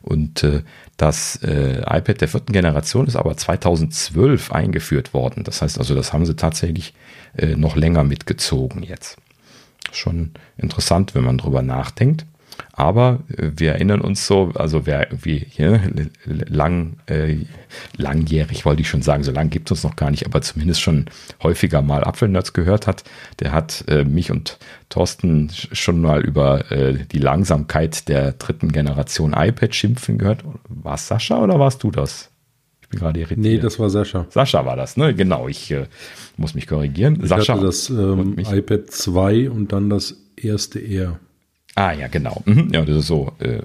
Und 0.03 0.43
äh, 0.43 0.63
das 0.97 1.37
äh, 1.43 1.81
iPad 1.81 2.21
der 2.21 2.29
vierten 2.29 2.53
Generation 2.53 3.07
ist 3.07 3.17
aber 3.17 3.37
2012 3.37 4.51
eingeführt 4.51 5.15
worden. 5.15 5.45
Das 5.45 5.63
heißt 5.63 5.79
also, 5.79 5.95
das 5.95 6.13
haben 6.13 6.27
sie 6.27 6.35
tatsächlich 6.35 6.93
äh, 7.37 7.57
noch 7.57 7.77
länger 7.77 8.05
mitgezogen 8.05 8.83
jetzt. 8.83 9.17
Schon 9.93 10.33
interessant, 10.57 11.15
wenn 11.15 11.25
man 11.25 11.39
drüber 11.39 11.63
nachdenkt. 11.63 12.27
Aber 12.73 13.21
äh, 13.37 13.51
wir 13.57 13.73
erinnern 13.73 14.01
uns 14.01 14.27
so, 14.27 14.53
also 14.55 14.87
wer 14.87 15.09
wie 15.11 15.47
hier 15.49 15.81
lang, 16.25 16.97
äh, 17.07 17.37
langjährig 17.97 18.65
wollte 18.65 18.83
ich 18.83 18.89
schon 18.89 19.03
sagen, 19.03 19.23
so 19.23 19.33
lange 19.33 19.51
gibt 19.51 19.71
es 19.71 19.79
uns 19.79 19.85
noch 19.85 19.97
gar 19.97 20.11
nicht, 20.11 20.27
aber 20.27 20.43
zumindest 20.43 20.81
schon 20.81 21.07
häufiger 21.43 21.83
mal 21.83 22.05
Apfelnerds 22.05 22.53
gehört 22.53 22.87
hat, 22.87 23.05
der 23.41 23.53
hat 23.53 23.85
äh, 23.89 24.05
mich 24.05 24.31
und 24.31 24.59
Thorsten 24.89 25.51
schon 25.73 26.01
mal 26.01 26.23
über 26.23 26.71
äh, 26.71 26.99
die 27.11 27.19
Langsamkeit 27.19 28.09
der 28.09 28.33
dritten 28.33 28.73
Generation 28.73 29.35
iPad 29.37 29.75
schimpfen 29.75 30.19
gehört. 30.19 30.45
War 30.69 30.95
es 30.95 31.09
Sascha 31.09 31.43
oder 31.43 31.59
warst 31.59 31.83
du 31.83 31.91
das? 31.91 32.32
Bin 32.93 33.01
gerade 33.01 33.19
irritiert. 33.21 33.39
Nee, 33.39 33.59
das 33.59 33.79
war 33.79 33.91
Sascha. 33.91 34.27
Sascha 34.31 34.65
war 34.65 34.77
das, 34.77 34.97
ne? 34.97 35.15
Genau, 35.15 35.49
ich 35.49 35.71
äh, 35.71 35.87
muss 36.37 36.55
mich 36.55 36.67
korrigieren. 36.67 37.19
Ich 37.23 37.29
Sascha 37.29 37.55
hatte 37.55 37.65
das 37.65 37.91
ähm, 37.91 38.39
iPad 38.39 38.91
2 38.91 39.51
und 39.51 39.73
dann 39.73 39.91
das 39.91 40.17
erste 40.37 40.79
R. 40.79 41.19
Ah 41.75 41.93
ja, 41.93 42.09
genau. 42.09 42.43
Mhm. 42.45 42.69
Ja, 42.73 42.85
das 42.85 42.99
ist 42.99 43.07
so. 43.07 43.33
Äh, 43.39 43.63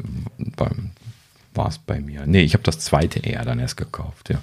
war 1.54 1.68
es 1.68 1.78
bei 1.78 2.00
mir. 2.00 2.24
Nee, 2.26 2.44
ich 2.44 2.54
habe 2.54 2.64
das 2.64 2.80
zweite 2.80 3.20
eher 3.20 3.44
dann 3.44 3.60
erst 3.60 3.78
gekauft, 3.78 4.30
ja. 4.30 4.42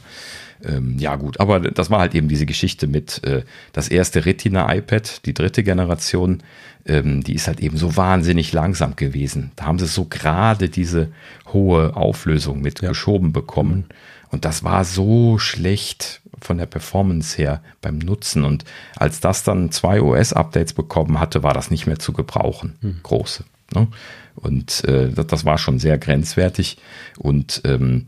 Ähm, 0.64 0.96
ja, 0.98 1.16
gut, 1.16 1.40
aber 1.40 1.60
das 1.60 1.90
war 1.90 2.00
halt 2.00 2.14
eben 2.14 2.28
diese 2.28 2.46
Geschichte 2.46 2.86
mit 2.86 3.22
äh, 3.24 3.42
das 3.72 3.88
erste 3.88 4.24
Retina-iPad, 4.26 5.26
die 5.26 5.34
dritte 5.34 5.62
Generation, 5.62 6.42
ähm, 6.86 7.22
die 7.22 7.34
ist 7.34 7.46
halt 7.48 7.60
eben 7.60 7.76
so 7.76 7.96
wahnsinnig 7.96 8.52
langsam 8.52 8.96
gewesen. 8.96 9.52
Da 9.56 9.66
haben 9.66 9.78
sie 9.78 9.86
so 9.86 10.06
gerade 10.06 10.68
diese 10.68 11.08
hohe 11.52 11.96
Auflösung 11.96 12.60
mit 12.60 12.80
ja. 12.82 12.90
geschoben 12.90 13.32
bekommen. 13.32 13.86
Und 14.30 14.44
das 14.44 14.64
war 14.64 14.84
so 14.84 15.38
schlecht 15.38 16.20
von 16.40 16.58
der 16.58 16.66
Performance 16.66 17.36
her 17.36 17.62
beim 17.80 17.98
Nutzen. 17.98 18.44
Und 18.44 18.64
als 18.96 19.20
das 19.20 19.42
dann 19.42 19.70
zwei 19.70 20.00
OS-Updates 20.00 20.74
bekommen 20.74 21.18
hatte, 21.18 21.42
war 21.42 21.54
das 21.54 21.70
nicht 21.70 21.86
mehr 21.86 21.98
zu 21.98 22.12
gebrauchen. 22.12 22.74
Hm. 22.80 23.00
Große. 23.02 23.44
Ne? 23.74 23.88
Und 24.36 24.84
äh, 24.84 25.10
das, 25.10 25.26
das, 25.26 25.44
war 25.44 25.58
schon 25.58 25.78
sehr 25.78 25.98
grenzwertig. 25.98 26.78
Und 27.18 27.62
ähm, 27.64 28.06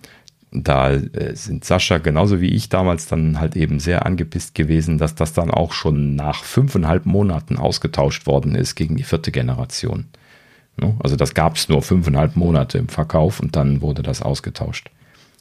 da 0.52 0.90
äh, 0.90 1.34
sind 1.34 1.64
Sascha 1.64 1.98
genauso 1.98 2.40
wie 2.40 2.50
ich 2.50 2.68
damals 2.68 3.06
dann 3.06 3.40
halt 3.40 3.56
eben 3.56 3.80
sehr 3.80 4.06
angepisst 4.06 4.54
gewesen, 4.54 4.98
dass 4.98 5.14
das 5.14 5.32
dann 5.32 5.50
auch 5.50 5.72
schon 5.72 6.14
nach 6.14 6.44
fünfeinhalb 6.44 7.06
Monaten 7.06 7.56
ausgetauscht 7.56 8.26
worden 8.26 8.54
ist 8.54 8.74
gegen 8.74 8.96
die 8.96 9.02
vierte 9.02 9.32
Generation. 9.32 10.06
Ne? 10.76 10.94
Also 11.02 11.16
das 11.16 11.34
gab 11.34 11.56
es 11.56 11.68
nur 11.68 11.82
fünfeinhalb 11.82 12.36
Monate 12.36 12.78
im 12.78 12.88
Verkauf 12.88 13.40
und 13.40 13.56
dann 13.56 13.80
wurde 13.80 14.02
das 14.02 14.22
ausgetauscht 14.22 14.90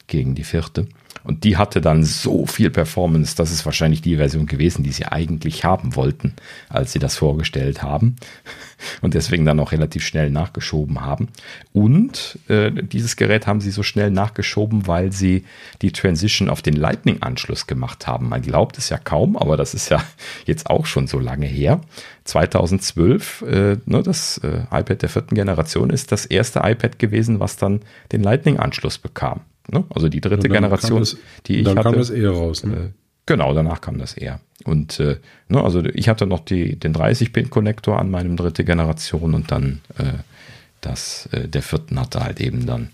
gegen 0.06 0.34
die 0.34 0.44
vierte. 0.44 0.86
Und 1.26 1.42
die 1.42 1.56
hatte 1.56 1.80
dann 1.80 2.04
so 2.04 2.46
viel 2.46 2.70
Performance, 2.70 3.34
das 3.34 3.50
ist 3.50 3.66
wahrscheinlich 3.66 4.00
die 4.00 4.14
Version 4.14 4.46
gewesen, 4.46 4.84
die 4.84 4.92
sie 4.92 5.06
eigentlich 5.06 5.64
haben 5.64 5.96
wollten, 5.96 6.34
als 6.68 6.92
sie 6.92 7.00
das 7.00 7.16
vorgestellt 7.16 7.82
haben. 7.82 8.14
Und 9.00 9.14
deswegen 9.14 9.44
dann 9.44 9.58
auch 9.58 9.72
relativ 9.72 10.06
schnell 10.06 10.30
nachgeschoben 10.30 11.00
haben. 11.00 11.28
Und 11.72 12.38
äh, 12.46 12.70
dieses 12.70 13.16
Gerät 13.16 13.48
haben 13.48 13.60
sie 13.60 13.72
so 13.72 13.82
schnell 13.82 14.12
nachgeschoben, 14.12 14.86
weil 14.86 15.10
sie 15.12 15.44
die 15.82 15.90
Transition 15.90 16.48
auf 16.48 16.62
den 16.62 16.74
Lightning-Anschluss 16.74 17.66
gemacht 17.66 18.06
haben. 18.06 18.28
Man 18.28 18.42
glaubt 18.42 18.78
es 18.78 18.90
ja 18.90 18.98
kaum, 18.98 19.36
aber 19.36 19.56
das 19.56 19.74
ist 19.74 19.88
ja 19.88 20.04
jetzt 20.46 20.70
auch 20.70 20.86
schon 20.86 21.08
so 21.08 21.18
lange 21.18 21.46
her. 21.46 21.80
2012, 22.24 23.42
äh, 23.42 23.76
ne, 23.84 24.02
das 24.04 24.38
äh, 24.38 24.64
iPad 24.70 25.02
der 25.02 25.08
vierten 25.08 25.34
Generation 25.34 25.90
ist 25.90 26.12
das 26.12 26.24
erste 26.24 26.60
iPad 26.60 27.00
gewesen, 27.00 27.40
was 27.40 27.56
dann 27.56 27.80
den 28.12 28.22
Lightning-Anschluss 28.22 28.98
bekam. 28.98 29.40
Ne? 29.70 29.84
Also 29.90 30.08
die 30.08 30.20
dritte 30.20 30.48
Generation, 30.48 31.00
das, 31.00 31.16
die 31.46 31.58
ich 31.58 31.64
dann 31.64 31.78
hatte. 31.78 31.84
Dann 31.84 31.92
kam 31.94 32.00
das 32.00 32.10
eher 32.10 32.30
raus. 32.30 32.64
Ne? 32.64 32.74
Äh, 32.74 32.88
genau, 33.26 33.54
danach 33.54 33.80
kam 33.80 33.98
das 33.98 34.14
eher. 34.14 34.40
Und 34.64 35.00
äh, 35.00 35.18
ne, 35.48 35.62
also 35.62 35.84
ich 35.84 36.08
hatte 36.08 36.26
noch 36.26 36.40
die, 36.40 36.76
den 36.76 36.94
30-Pin-Konnektor 36.94 37.98
an 37.98 38.10
meinem 38.10 38.36
dritte 38.36 38.64
Generation 38.64 39.34
und 39.34 39.50
dann 39.50 39.80
äh, 39.98 40.18
das, 40.80 41.28
äh, 41.32 41.48
der 41.48 41.62
vierten 41.62 41.98
hatte 41.98 42.20
halt 42.20 42.40
eben 42.40 42.66
dann 42.66 42.90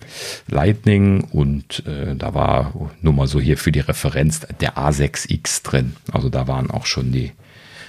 Lightning 0.48 1.24
und 1.24 1.86
äh, 1.86 2.14
da 2.16 2.34
war 2.34 2.90
nur 3.00 3.12
mal 3.12 3.26
so 3.26 3.40
hier 3.40 3.58
für 3.58 3.72
die 3.72 3.80
Referenz 3.80 4.40
der 4.60 4.76
A6X 4.76 5.62
drin. 5.62 5.96
Also 6.10 6.28
da 6.28 6.48
waren 6.48 6.70
auch 6.70 6.86
schon 6.86 7.12
die, 7.12 7.32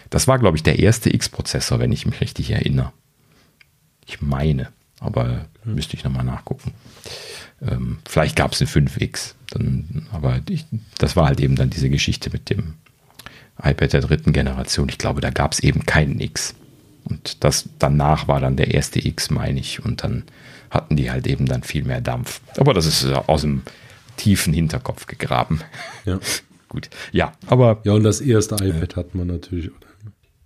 das 0.10 0.28
war 0.28 0.40
glaube 0.40 0.58
ich 0.58 0.64
der 0.64 0.80
erste 0.80 1.14
X-Prozessor, 1.14 1.80
wenn 1.80 1.92
ich 1.92 2.06
mich 2.06 2.20
richtig 2.22 2.52
erinnere. 2.52 2.92
Ich 4.06 4.22
meine, 4.22 4.70
aber 5.00 5.46
müsste 5.64 5.96
ich 5.96 6.04
nochmal 6.04 6.26
nachgucken. 6.26 6.74
Ähm, 7.68 7.98
vielleicht 8.08 8.36
gab 8.36 8.54
es 8.54 8.62
eine 8.62 8.70
5X, 8.70 9.36
dann, 9.52 10.08
aber 10.12 10.40
ich, 10.50 10.66
das 10.98 11.16
war 11.16 11.28
halt 11.28 11.40
eben 11.40 11.56
dann 11.56 11.70
diese 11.70 11.90
Geschichte 11.90 12.30
mit 12.32 12.50
dem 12.50 12.74
iPad 13.62 13.94
der 13.94 14.02
dritten 14.02 14.34
Generation. 14.34 14.90
Ich 14.90 14.98
glaube, 14.98 15.22
da 15.22 15.30
gab 15.30 15.54
es 15.54 15.60
eben 15.60 15.86
keinen 15.86 16.20
X. 16.20 16.56
Und 17.06 17.44
das 17.44 17.70
danach 17.80 18.28
war 18.28 18.40
dann 18.40 18.56
der 18.56 18.74
erste 18.74 19.06
X, 19.06 19.30
meine 19.30 19.60
ich. 19.60 19.84
Und 19.84 20.04
dann 20.04 20.24
hatten 20.70 20.96
die 20.96 21.12
halt 21.12 21.28
eben 21.28 21.46
dann 21.46 21.64
viel 21.64 21.84
mehr 21.84 22.02
Dampf. 22.02 22.42
Aber 22.58 22.74
das 22.74 22.86
ist 22.86 23.06
aus 23.06 23.42
dem 23.42 23.62
tiefen 24.18 24.54
Hinterkopf 24.54 25.06
gegraben. 25.06 25.62
Ja. 26.06 26.20
Gut. 26.70 26.90
Ja, 27.12 27.34
aber. 27.46 27.82
Ja, 27.84 27.94
und 27.94 28.04
das 28.04 28.20
erste 28.20 28.56
iPad 28.56 28.94
äh, 28.94 28.96
hat 28.96 29.16
man 29.16 29.28
natürlich, 29.28 29.70
oder? 29.70 29.88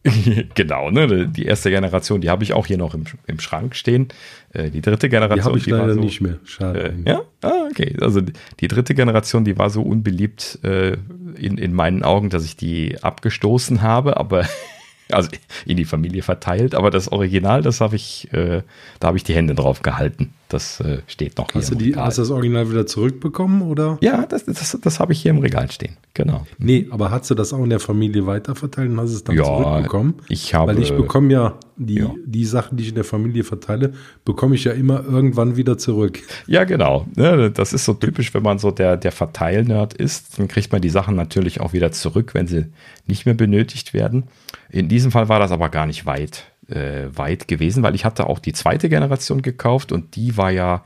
genau, 0.56 0.90
ne? 0.90 1.28
Die 1.28 1.46
erste 1.46 1.70
Generation, 1.70 2.22
die 2.22 2.30
habe 2.30 2.44
ich 2.44 2.54
auch 2.54 2.66
hier 2.66 2.78
noch 2.78 2.94
im, 2.94 3.06
im 3.26 3.40
Schrank 3.40 3.76
stehen. 3.76 4.08
Äh, 4.54 4.70
die 4.70 4.82
dritte 4.82 5.10
Generation, 5.10 5.38
die 5.40 5.44
habe 5.44 5.58
ich 5.58 5.64
die 5.66 5.72
leider 5.72 5.94
so, 5.94 6.00
nicht 6.00 6.22
mehr. 6.22 6.40
Schade. 6.46 6.94
Äh, 7.06 7.10
ja, 7.10 7.22
ah, 7.42 7.68
okay. 7.70 7.96
Also 8.02 8.22
die 8.22 8.68
dritte 8.68 8.96
Generation, 8.96 9.44
die 9.44 9.58
war 9.58 9.70
so 9.70 9.82
unbeliebt 9.82 10.60
äh, 10.64 10.98
in, 11.36 11.58
in 11.58 11.74
meinen 11.74 12.04
Augen, 12.04 12.30
dass 12.30 12.46
ich 12.46 12.56
die 12.56 13.02
abgestoßen 13.02 13.82
habe, 13.82 14.18
aber 14.18 14.46
also 15.12 15.30
in 15.66 15.78
die 15.78 15.86
Familie 15.86 16.24
verteilt. 16.24 16.76
Aber 16.76 16.92
das 16.92 17.12
Original, 17.12 17.62
das 17.62 17.82
habe 17.82 17.96
ich, 17.96 18.32
äh, 18.34 18.62
da 19.00 19.08
habe 19.08 19.18
ich 19.18 19.24
die 19.24 19.36
Hände 19.36 19.56
drauf 19.56 19.82
gehalten. 19.82 20.34
Das 20.50 20.80
äh, 20.80 21.00
steht 21.08 21.38
noch 21.38 21.54
hast 21.54 21.70
hier. 21.70 21.78
Du 21.78 21.84
die, 21.84 21.96
hast 21.96 22.18
du 22.18 22.22
das 22.22 22.32
Original 22.32 22.70
wieder 22.70 22.86
zurückbekommen 22.86 23.62
oder? 23.62 23.98
Ja, 24.02 24.26
das, 24.26 24.46
das, 24.46 24.78
das 24.82 25.00
habe 25.00 25.12
ich 25.12 25.22
hier 25.22 25.32
im 25.32 25.40
Regal 25.40 25.70
stehen. 25.70 25.98
Genau. 26.14 26.48
Nee, 26.58 26.88
aber 26.90 27.12
hast 27.12 27.30
du 27.30 27.36
das 27.36 27.52
auch 27.52 27.64
in 27.64 27.70
der 27.70 27.80
Familie 27.80 28.26
weiterverteilt 28.26 28.90
und 28.90 29.00
hast 29.00 29.12
es 29.12 29.24
dann 29.24 29.36
ja, 29.36 29.44
zurückbekommen? 29.44 30.16
Ich 30.30 30.54
habe. 30.54 30.74
Weil 30.74 30.82
ich 30.82 30.96
bekomme 30.96 31.34
ja 31.34 31.60
die, 31.76 31.96
ja. 31.96 32.14
die 32.26 32.46
Sachen, 32.46 32.78
die 32.78 32.84
ich 32.84 32.90
in 32.90 32.96
der 32.96 33.04
Familie 33.04 33.44
verteile, 33.44 33.94
bekomme 34.24 34.56
ich 34.56 34.64
ja 34.64 34.72
immer 34.72 35.04
irgendwann 35.04 35.58
wieder 35.58 35.78
zurück. 35.78 36.20
Ja, 36.48 36.64
genau. 36.64 37.06
Das 37.16 37.74
ist 37.74 37.86
so 37.86 37.94
typisch, 37.94 38.34
wenn 38.34 38.44
man 38.44 38.58
so 38.58 38.72
der, 38.72 38.98
der 38.98 39.12
Verteilnerd 39.12 39.94
ist. 39.94 40.40
Dann 40.40 40.48
kriegt 40.48 40.72
man 40.72 40.82
die 40.82 40.90
Sachen 40.90 41.16
natürlich 41.16 41.60
auch 41.60 41.74
wieder 41.74 41.92
zurück, 41.92 42.34
wenn 42.34 42.48
sie 42.48 42.66
nicht 43.06 43.26
mehr 43.26 43.36
benötigt 43.36 43.94
werden. 43.94 44.24
In 44.70 44.88
diesem 44.88 45.12
Fall 45.12 45.30
war 45.30 45.40
das 45.40 45.52
aber 45.52 45.70
gar 45.70 45.86
nicht 45.86 46.06
weit 46.06 46.46
äh, 46.70 47.08
weit 47.14 47.48
gewesen, 47.48 47.84
weil 47.84 47.96
ich 47.96 48.06
hatte 48.06 48.28
auch 48.28 48.40
die 48.40 48.54
zweite 48.54 48.90
Generation 48.90 49.42
gekauft 49.42 49.92
und 49.92 50.16
die 50.16 50.38
war 50.38 50.52
ja 50.52 50.84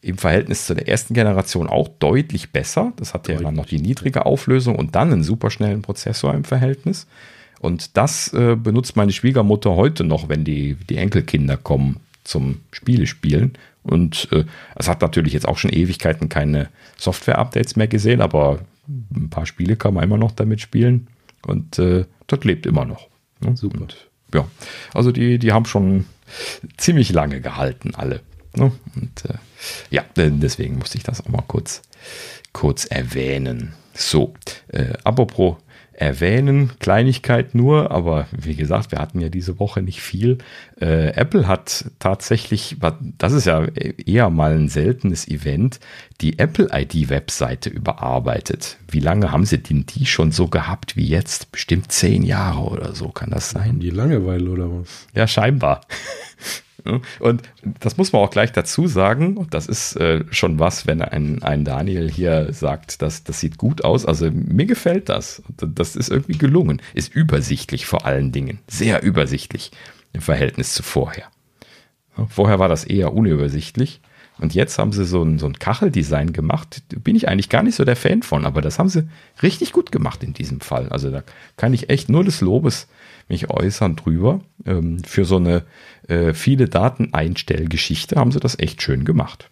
im 0.00 0.18
Verhältnis 0.18 0.66
zu 0.66 0.74
der 0.74 0.86
ersten 0.86 1.14
Generation 1.14 1.66
auch 1.66 1.88
deutlich 1.88 2.50
besser. 2.50 2.92
Das 2.96 3.14
hatte 3.14 3.32
deutlich. 3.32 3.40
ja 3.40 3.48
dann 3.48 3.56
noch 3.56 3.66
die 3.66 3.80
niedrige 3.80 4.26
Auflösung 4.26 4.76
und 4.76 4.94
dann 4.94 5.12
einen 5.12 5.24
superschnellen 5.24 5.82
Prozessor 5.82 6.34
im 6.34 6.44
Verhältnis. 6.44 7.06
Und 7.60 7.96
das 7.96 8.32
äh, 8.34 8.56
benutzt 8.56 8.96
meine 8.96 9.12
Schwiegermutter 9.12 9.74
heute 9.74 10.04
noch, 10.04 10.28
wenn 10.28 10.44
die, 10.44 10.76
die 10.90 10.98
Enkelkinder 10.98 11.56
kommen 11.56 12.00
zum 12.22 12.60
Spiele 12.70 13.06
spielen. 13.06 13.54
Und 13.82 14.28
äh, 14.32 14.44
es 14.76 14.88
hat 14.88 15.00
natürlich 15.00 15.32
jetzt 15.32 15.48
auch 15.48 15.56
schon 15.56 15.72
Ewigkeiten 15.72 16.28
keine 16.28 16.68
Software-Updates 16.98 17.76
mehr 17.76 17.88
gesehen, 17.88 18.20
aber 18.20 18.60
ein 19.14 19.30
paar 19.30 19.46
Spiele 19.46 19.76
kann 19.76 19.94
man 19.94 20.04
immer 20.04 20.18
noch 20.18 20.32
damit 20.32 20.60
spielen. 20.60 21.08
Und 21.46 21.78
äh, 21.78 22.04
das 22.26 22.44
lebt 22.44 22.66
immer 22.66 22.84
noch. 22.84 23.08
Ne? 23.40 23.56
Super. 23.56 23.80
Und 23.80 24.10
ja, 24.34 24.46
also 24.92 25.12
die, 25.12 25.38
die 25.38 25.52
haben 25.52 25.66
schon 25.66 26.06
ziemlich 26.76 27.10
lange 27.10 27.40
gehalten, 27.40 27.94
alle. 27.94 28.20
Ne? 28.54 28.72
Und 28.94 29.24
äh, 29.24 29.34
ja, 29.90 30.04
deswegen 30.16 30.78
musste 30.78 30.98
ich 30.98 31.04
das 31.04 31.20
auch 31.24 31.28
mal 31.28 31.44
kurz, 31.46 31.82
kurz 32.52 32.84
erwähnen. 32.84 33.74
So, 33.94 34.34
äh, 34.68 34.94
apropos 35.04 35.56
erwähnen, 35.94 36.72
Kleinigkeit 36.80 37.54
nur, 37.54 37.90
aber 37.90 38.26
wie 38.36 38.56
gesagt, 38.56 38.92
wir 38.92 38.98
hatten 38.98 39.20
ja 39.20 39.28
diese 39.28 39.58
Woche 39.58 39.82
nicht 39.82 40.00
viel. 40.00 40.38
Äh, 40.80 41.14
Apple 41.14 41.46
hat 41.46 41.86
tatsächlich, 41.98 42.76
das 43.18 43.32
ist 43.32 43.46
ja 43.46 43.64
eher 43.64 44.30
mal 44.30 44.54
ein 44.54 44.68
seltenes 44.68 45.28
Event, 45.28 45.80
die 46.20 46.38
Apple 46.38 46.68
ID-Webseite 46.72 47.70
überarbeitet. 47.70 48.78
Wie 48.88 49.00
lange 49.00 49.32
haben 49.32 49.44
sie 49.44 49.58
denn 49.58 49.86
die 49.86 50.06
schon 50.06 50.32
so 50.32 50.48
gehabt 50.48 50.96
wie 50.96 51.06
jetzt? 51.06 51.52
Bestimmt 51.52 51.92
zehn 51.92 52.22
Jahre 52.22 52.62
oder 52.62 52.94
so, 52.94 53.08
kann 53.08 53.30
das 53.30 53.50
sein? 53.50 53.80
Die 53.80 53.90
Langeweile 53.90 54.50
oder 54.50 54.70
was? 54.70 55.06
Ja, 55.14 55.26
scheinbar. 55.26 55.82
Und 57.18 57.42
das 57.80 57.96
muss 57.96 58.12
man 58.12 58.22
auch 58.22 58.30
gleich 58.30 58.52
dazu 58.52 58.86
sagen. 58.86 59.46
Das 59.50 59.66
ist 59.66 59.96
äh, 59.96 60.24
schon 60.30 60.58
was, 60.58 60.86
wenn 60.86 61.00
ein, 61.00 61.42
ein 61.42 61.64
Daniel 61.64 62.10
hier 62.10 62.52
sagt, 62.52 63.00
dass 63.00 63.24
das 63.24 63.40
sieht 63.40 63.56
gut 63.56 63.84
aus. 63.84 64.04
Also 64.04 64.30
mir 64.30 64.66
gefällt 64.66 65.08
das. 65.08 65.42
Das 65.56 65.96
ist 65.96 66.10
irgendwie 66.10 66.38
gelungen. 66.38 66.82
Ist 66.92 67.14
übersichtlich 67.14 67.86
vor 67.86 68.04
allen 68.04 68.32
Dingen. 68.32 68.58
Sehr 68.68 69.02
übersichtlich 69.02 69.70
im 70.12 70.20
Verhältnis 70.20 70.74
zu 70.74 70.82
vorher. 70.82 71.24
Vorher 72.28 72.58
war 72.58 72.68
das 72.68 72.84
eher 72.84 73.14
unübersichtlich. 73.14 74.00
Und 74.38 74.52
jetzt 74.54 74.78
haben 74.78 74.92
sie 74.92 75.04
so 75.04 75.22
ein, 75.22 75.38
so 75.38 75.46
ein 75.46 75.58
Kacheldesign 75.58 76.32
gemacht. 76.32 76.82
Bin 76.88 77.14
ich 77.14 77.28
eigentlich 77.28 77.48
gar 77.48 77.62
nicht 77.62 77.76
so 77.76 77.84
der 77.84 77.96
Fan 77.96 78.22
von, 78.22 78.44
aber 78.44 78.60
das 78.62 78.78
haben 78.78 78.88
sie 78.88 79.08
richtig 79.42 79.72
gut 79.72 79.92
gemacht 79.92 80.24
in 80.24 80.34
diesem 80.34 80.60
Fall. 80.60 80.88
Also 80.88 81.10
da 81.10 81.22
kann 81.56 81.72
ich 81.72 81.88
echt 81.88 82.08
nur 82.08 82.24
des 82.24 82.40
Lobes 82.40 82.88
mich 83.28 83.50
äußern 83.50 83.96
drüber. 83.96 84.40
Ähm, 84.66 85.02
für 85.04 85.24
so 85.24 85.36
eine 85.36 85.64
äh, 86.08 86.34
viele 86.34 86.68
Dateneinstellgeschichte 86.68 88.16
haben 88.16 88.32
sie 88.32 88.40
das 88.40 88.58
echt 88.58 88.82
schön 88.82 89.04
gemacht. 89.04 89.48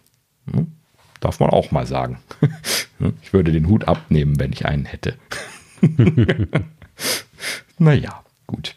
Hm? 0.50 0.72
Darf 1.20 1.40
man 1.40 1.50
auch 1.50 1.70
mal 1.70 1.86
sagen. 1.86 2.18
Ich 3.20 3.32
würde 3.32 3.50
den 3.50 3.66
Hut 3.66 3.88
abnehmen, 3.88 4.38
wenn 4.38 4.53
ich 4.53 4.64
einen 4.64 4.84
hätte. 4.84 5.16
naja, 7.78 8.22
gut. 8.46 8.76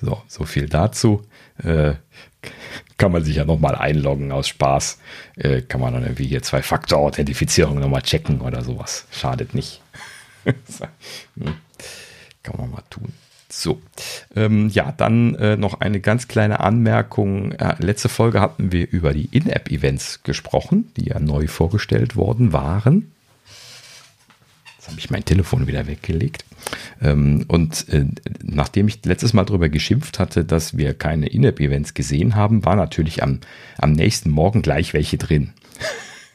So, 0.00 0.22
so 0.26 0.44
viel 0.44 0.66
dazu. 0.66 1.22
Äh, 1.58 1.96
kann 2.96 3.12
man 3.12 3.22
sich 3.22 3.36
ja 3.36 3.44
nochmal 3.44 3.74
einloggen 3.74 4.32
aus 4.32 4.48
Spaß. 4.48 4.98
Äh, 5.36 5.60
kann 5.60 5.82
man 5.82 5.92
dann 5.92 6.04
irgendwie 6.04 6.26
hier 6.26 6.42
Zwei-Faktor-Authentifizierung 6.42 7.78
nochmal 7.78 8.00
checken 8.00 8.40
oder 8.40 8.64
sowas. 8.64 9.06
Schadet 9.10 9.54
nicht. 9.54 9.82
hm. 10.44 11.54
Kann 12.42 12.56
man 12.56 12.70
mal 12.70 12.84
tun. 12.88 13.12
So, 13.54 13.82
ähm, 14.34 14.70
ja, 14.70 14.92
dann 14.92 15.34
äh, 15.34 15.58
noch 15.58 15.82
eine 15.82 16.00
ganz 16.00 16.26
kleine 16.26 16.60
Anmerkung. 16.60 17.52
Äh, 17.52 17.74
letzte 17.80 18.08
Folge 18.08 18.40
hatten 18.40 18.72
wir 18.72 18.90
über 18.90 19.12
die 19.12 19.28
In-App-Events 19.30 20.22
gesprochen, 20.22 20.90
die 20.96 21.10
ja 21.10 21.20
neu 21.20 21.46
vorgestellt 21.48 22.16
worden 22.16 22.54
waren. 22.54 23.12
Jetzt 24.78 24.88
habe 24.88 24.98
ich 24.98 25.10
mein 25.10 25.26
Telefon 25.26 25.66
wieder 25.66 25.86
weggelegt. 25.86 26.46
Ähm, 27.02 27.44
und 27.46 27.90
äh, 27.90 28.06
nachdem 28.42 28.88
ich 28.88 29.04
letztes 29.04 29.34
Mal 29.34 29.44
darüber 29.44 29.68
geschimpft 29.68 30.18
hatte, 30.18 30.46
dass 30.46 30.78
wir 30.78 30.94
keine 30.94 31.26
In-App-Events 31.26 31.92
gesehen 31.92 32.34
haben, 32.34 32.64
war 32.64 32.74
natürlich 32.74 33.22
am, 33.22 33.40
am 33.76 33.92
nächsten 33.92 34.30
Morgen 34.30 34.62
gleich 34.62 34.94
welche 34.94 35.18
drin. 35.18 35.52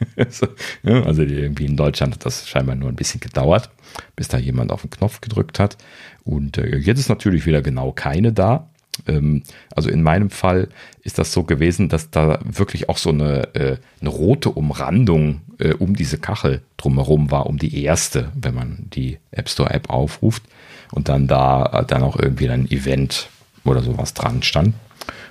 also 0.17 1.21
irgendwie 1.21 1.65
in 1.65 1.77
Deutschland 1.77 2.13
hat 2.13 2.25
das 2.25 2.47
scheinbar 2.47 2.75
nur 2.75 2.89
ein 2.89 2.95
bisschen 2.95 3.19
gedauert, 3.19 3.69
bis 4.15 4.27
da 4.27 4.37
jemand 4.37 4.71
auf 4.71 4.81
den 4.81 4.89
Knopf 4.89 5.21
gedrückt 5.21 5.59
hat. 5.59 5.77
Und 6.23 6.57
äh, 6.57 6.77
jetzt 6.77 6.99
ist 6.99 7.09
natürlich 7.09 7.45
wieder 7.45 7.61
genau 7.61 7.91
keine 7.91 8.33
da. 8.33 8.69
Ähm, 9.07 9.43
also 9.75 9.89
in 9.89 10.03
meinem 10.03 10.29
Fall 10.29 10.69
ist 11.03 11.17
das 11.17 11.31
so 11.31 11.43
gewesen, 11.43 11.89
dass 11.89 12.09
da 12.09 12.39
wirklich 12.43 12.89
auch 12.89 12.97
so 12.97 13.09
eine, 13.09 13.53
äh, 13.55 13.77
eine 14.01 14.09
rote 14.09 14.49
Umrandung 14.49 15.41
äh, 15.59 15.73
um 15.73 15.95
diese 15.95 16.17
Kachel 16.17 16.61
drumherum 16.77 17.31
war, 17.31 17.45
um 17.45 17.57
die 17.57 17.83
erste, 17.83 18.31
wenn 18.35 18.55
man 18.55 18.87
die 18.93 19.19
App 19.31 19.49
Store 19.49 19.69
App 19.69 19.89
aufruft 19.89 20.43
und 20.91 21.09
dann 21.09 21.27
da 21.27 21.85
dann 21.87 22.03
auch 22.03 22.17
irgendwie 22.17 22.49
ein 22.49 22.69
Event 22.69 23.29
oder 23.63 23.81
sowas 23.81 24.13
dran 24.13 24.41
stand. 24.43 24.73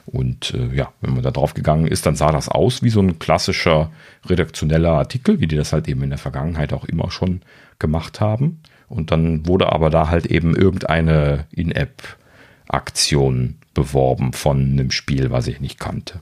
Und 0.06 0.54
äh, 0.54 0.74
ja, 0.74 0.92
wenn 1.00 1.14
man 1.14 1.22
da 1.22 1.32
drauf 1.32 1.54
gegangen 1.54 1.88
ist, 1.88 2.06
dann 2.06 2.16
sah 2.16 2.30
das 2.30 2.48
aus 2.48 2.82
wie 2.82 2.90
so 2.90 3.00
ein 3.00 3.18
klassischer 3.18 3.90
redaktioneller 4.26 4.92
Artikel, 4.92 5.40
wie 5.40 5.48
die 5.48 5.56
das 5.56 5.72
halt 5.72 5.88
eben 5.88 6.02
in 6.02 6.10
der 6.10 6.18
Vergangenheit 6.18 6.72
auch 6.72 6.84
immer 6.84 7.10
schon 7.10 7.42
gemacht 7.78 8.20
haben. 8.20 8.60
Und 8.88 9.10
dann 9.10 9.48
wurde 9.48 9.72
aber 9.72 9.90
da 9.90 10.08
halt 10.08 10.26
eben 10.26 10.54
irgendeine 10.54 11.46
In-App-Aktion 11.50 13.56
beworben 13.74 14.32
von 14.32 14.58
einem 14.58 14.92
Spiel, 14.92 15.32
was 15.32 15.48
ich 15.48 15.60
nicht 15.60 15.80
kannte. 15.80 16.20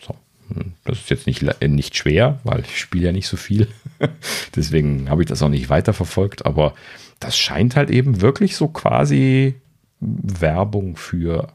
So. 0.00 0.14
Hm, 0.54 0.74
das 0.84 0.98
ist 0.98 1.10
jetzt 1.10 1.26
nicht, 1.26 1.42
nicht 1.60 1.96
schwer, 1.96 2.38
weil 2.44 2.60
ich 2.60 2.78
spiele 2.78 3.06
ja 3.06 3.12
nicht 3.12 3.26
so 3.26 3.36
viel. 3.36 3.66
Deswegen 4.54 5.10
habe 5.10 5.22
ich 5.22 5.28
das 5.28 5.42
auch 5.42 5.48
nicht 5.48 5.70
weiterverfolgt, 5.70 6.46
aber 6.46 6.74
das 7.18 7.36
scheint 7.36 7.74
halt 7.74 7.90
eben 7.90 8.20
wirklich 8.20 8.56
so 8.56 8.68
quasi 8.68 9.56
Werbung 10.00 10.96
für 10.96 11.48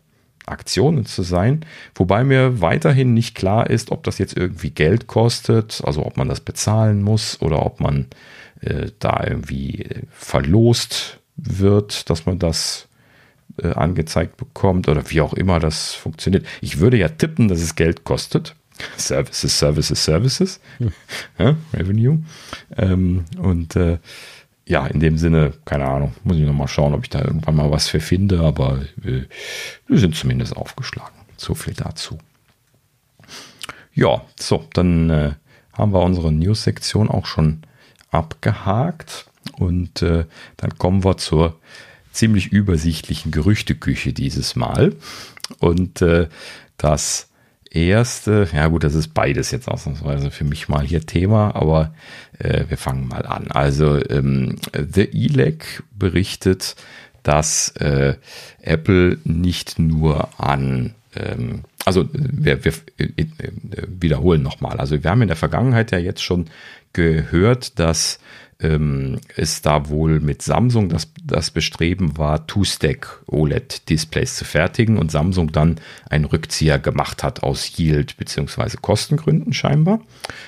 Aktionen 0.46 1.06
zu 1.06 1.24
sein, 1.24 1.66
wobei 1.96 2.24
mir 2.24 2.62
weiterhin 2.62 3.14
nicht 3.14 3.36
klar 3.36 3.70
ist, 3.70 3.92
ob 3.92 4.04
das 4.04 4.18
jetzt 4.18 4.36
irgendwie 4.36 4.72
Geld 4.72 5.08
kostet, 5.08 5.82
also 5.86 6.06
ob 6.06 6.18
man 6.18 6.30
das 6.30 6.42
bezahlen 6.42 7.02
muss 7.02 7.42
oder 7.42 7.66
ob 7.66 7.80
man 7.80 8.08
äh, 8.62 8.92
da 9.00 9.24
irgendwie 9.26 9.88
verlost 10.12 11.20
wird, 11.36 12.10
dass 12.10 12.26
man 12.26 12.40
das 12.40 12.88
äh, 13.62 13.68
angezeigt 13.68 14.38
bekommt 14.38 14.88
oder 14.88 15.10
wie 15.10 15.22
auch 15.22 15.34
immer 15.34 15.60
das 15.60 15.94
funktioniert. 15.94 16.46
Ich 16.62 16.80
würde 16.80 16.98
ja 16.98 17.10
tippen, 17.10 17.48
dass 17.48 17.62
es 17.62 17.76
Geld 17.76 18.04
kostet. 18.04 18.56
Services, 18.98 19.60
Services, 19.60 20.04
Services. 20.04 20.60
Hm. 20.80 20.92
Ja, 21.38 21.56
Revenue. 21.74 22.24
Ähm, 22.76 23.26
und 23.38 23.76
äh, 23.76 24.00
ja, 24.66 24.88
in 24.88 25.00
dem 25.00 25.18
Sinne, 25.18 25.54
keine 25.66 25.86
Ahnung, 25.86 26.14
muss 26.24 26.38
ich 26.38 26.44
nochmal 26.44 26.68
schauen, 26.68 26.94
ob 26.94 27.04
ich 27.04 27.10
da 27.10 27.20
irgendwann 27.22 27.56
mal 27.56 27.72
was 27.72 27.88
für 27.88 28.00
finde, 28.00 28.40
aber 28.40 28.82
äh, 29.04 29.24
wir 29.88 30.00
sind 30.00 30.16
zumindest 30.16 30.56
aufgeschlagen. 30.56 31.16
So 31.38 31.54
viel 31.54 31.74
dazu. 31.74 32.18
Ja, 33.94 34.22
so, 34.40 34.66
dann 34.74 35.10
äh, 35.10 35.34
haben 35.74 35.94
wir 35.94 36.02
unsere 36.02 36.32
News-Sektion 36.32 37.10
auch 37.10 37.26
schon 37.26 37.64
abgehakt 38.12 39.28
und 39.58 40.02
äh, 40.02 40.26
dann 40.58 40.78
kommen 40.78 41.04
wir 41.04 41.18
zur 41.18 41.60
ziemlich 42.12 42.48
übersichtlichen 42.48 43.32
Gerüchteküche 43.32 44.14
dieses 44.14 44.56
Mal. 44.56 44.96
Und 45.60 46.02
äh, 46.02 46.30
das 46.78 47.30
erste, 47.74 48.48
ja 48.54 48.68
gut, 48.68 48.84
das 48.84 48.94
ist 48.94 49.14
beides 49.14 49.52
jetzt 49.52 49.68
ausnahmsweise 49.68 50.32
für 50.32 50.44
mich 50.44 50.70
mal 50.70 50.86
hier 50.86 51.06
Thema, 51.06 51.56
aber 51.56 51.94
äh, 52.40 52.66
wir 52.68 52.78
fangen 52.78 53.08
mal 53.08 53.26
an. 53.26 53.52
Also 53.52 54.00
ähm, 54.10 54.58
The 54.74 55.10
ELEC 55.12 55.84
berichtet, 55.98 56.76
dass 57.24 57.70
äh, 57.78 58.16
Apple 58.62 59.18
nicht 59.24 59.80
nur 59.80 60.30
an 60.40 60.94
ähm, 61.16 61.64
also 61.86 62.08
wir, 62.14 62.64
wir 62.64 62.74
äh, 62.98 63.06
äh, 63.18 63.26
wiederholen 63.88 64.42
nochmal. 64.42 64.80
Also 64.80 65.04
wir 65.04 65.10
haben 65.10 65.22
in 65.22 65.28
der 65.28 65.38
Vergangenheit 65.38 65.92
ja 65.92 65.98
jetzt 65.98 66.24
schon 66.24 66.46
gehört, 66.94 67.80
dass 67.80 68.20
ähm, 68.64 69.20
es 69.36 69.62
da 69.62 69.90
wohl 69.90 70.20
mit 70.20 70.42
Samsung 70.42 70.90
das, 70.90 71.12
das 71.24 71.52
Bestreben 71.52 72.18
war, 72.18 72.48
Two-Stack 72.48 73.24
OLED-Displays 73.28 74.36
zu 74.36 74.46
fertigen 74.46 74.98
und 74.98 75.12
Samsung 75.12 75.52
dann 75.52 75.80
einen 76.10 76.26
Rückzieher 76.26 76.80
gemacht 76.80 77.24
hat 77.24 77.44
aus 77.44 77.78
Yield- 77.78 78.18
bzw. 78.18 78.78
Kostengründen 78.82 79.54
scheinbar. 79.54 80.00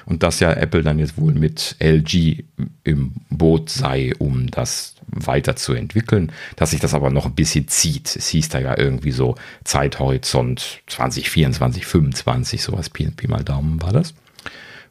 Und 0.05 0.24
dass 0.24 0.39
ja 0.39 0.51
Apple 0.53 0.84
dann 0.84 0.99
jetzt 0.99 1.18
wohl 1.18 1.34
mit 1.34 1.76
LG 1.80 2.43
im 2.84 3.13
Boot 3.30 3.70
sei, 3.70 4.13
um 4.18 4.49
das 4.49 4.95
weiterzuentwickeln, 5.07 6.32
dass 6.55 6.72
sich 6.72 6.80
das 6.80 6.93
aber 6.93 7.09
noch 7.09 7.26
ein 7.26 7.36
bisschen 7.36 7.68
zieht. 7.68 8.16
Es 8.16 8.28
hieß 8.30 8.49
da 8.49 8.59
ja 8.59 8.78
irgendwie 8.78 9.11
so 9.11 9.36
Zeithorizont 9.63 10.82
2024, 10.88 11.84
2025, 11.84 12.61
sowas, 12.61 12.89
Pi, 12.89 13.09
Pi 13.11 13.28
mal 13.28 13.43
Daumen 13.43 13.82
war 13.82 13.93
das. 13.93 14.13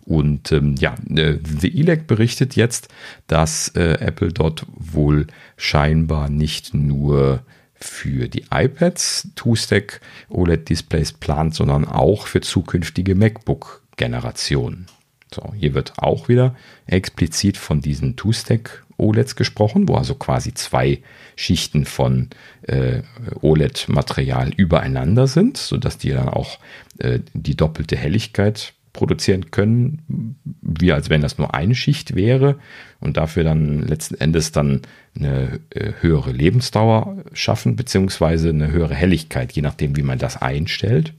Und 0.04 0.52
ähm, 0.52 0.74
ja, 0.78 0.94
äh, 1.14 1.38
The 1.42 1.80
Elec 1.80 2.06
berichtet 2.06 2.56
jetzt, 2.56 2.88
dass 3.26 3.68
äh, 3.68 3.98
Apple 4.00 4.28
dort 4.28 4.66
wohl 4.68 5.26
scheinbar 5.56 6.28
nicht 6.28 6.74
nur 6.74 7.42
für 7.74 8.28
die 8.28 8.44
iPads 8.52 9.28
Two-Stack 9.34 10.00
OLED-Displays 10.28 11.14
plant, 11.14 11.54
sondern 11.54 11.84
auch 11.84 12.26
für 12.26 12.40
zukünftige 12.40 13.14
MacBook-Generationen. 13.14 14.86
So, 15.34 15.52
hier 15.54 15.74
wird 15.74 15.94
auch 15.96 16.28
wieder 16.28 16.54
explizit 16.86 17.56
von 17.56 17.80
diesen 17.80 18.16
Two-Stack 18.16 18.84
OLEDs 18.96 19.36
gesprochen, 19.36 19.88
wo 19.88 19.96
also 19.96 20.14
quasi 20.14 20.54
zwei 20.54 21.02
Schichten 21.34 21.84
von 21.84 22.30
äh, 22.62 23.02
OLED-Material 23.40 24.52
übereinander 24.54 25.26
sind, 25.26 25.56
sodass 25.56 25.98
die 25.98 26.10
dann 26.10 26.28
auch 26.28 26.58
äh, 26.98 27.20
die 27.32 27.56
doppelte 27.56 27.96
Helligkeit 27.96 28.74
produzieren 28.94 29.50
können, 29.50 30.36
wie 30.62 30.92
als 30.92 31.10
wenn 31.10 31.20
das 31.20 31.36
nur 31.36 31.52
eine 31.52 31.74
Schicht 31.74 32.14
wäre 32.14 32.56
und 33.00 33.18
dafür 33.18 33.44
dann 33.44 33.82
letzten 33.82 34.14
Endes 34.14 34.52
dann 34.52 34.80
eine 35.14 35.60
äh, 35.70 35.92
höhere 36.00 36.32
Lebensdauer 36.32 37.18
schaffen, 37.34 37.76
beziehungsweise 37.76 38.48
eine 38.48 38.70
höhere 38.70 38.94
Helligkeit, 38.94 39.52
je 39.52 39.62
nachdem, 39.62 39.96
wie 39.96 40.02
man 40.02 40.18
das 40.18 40.40
einstellt. 40.40 41.12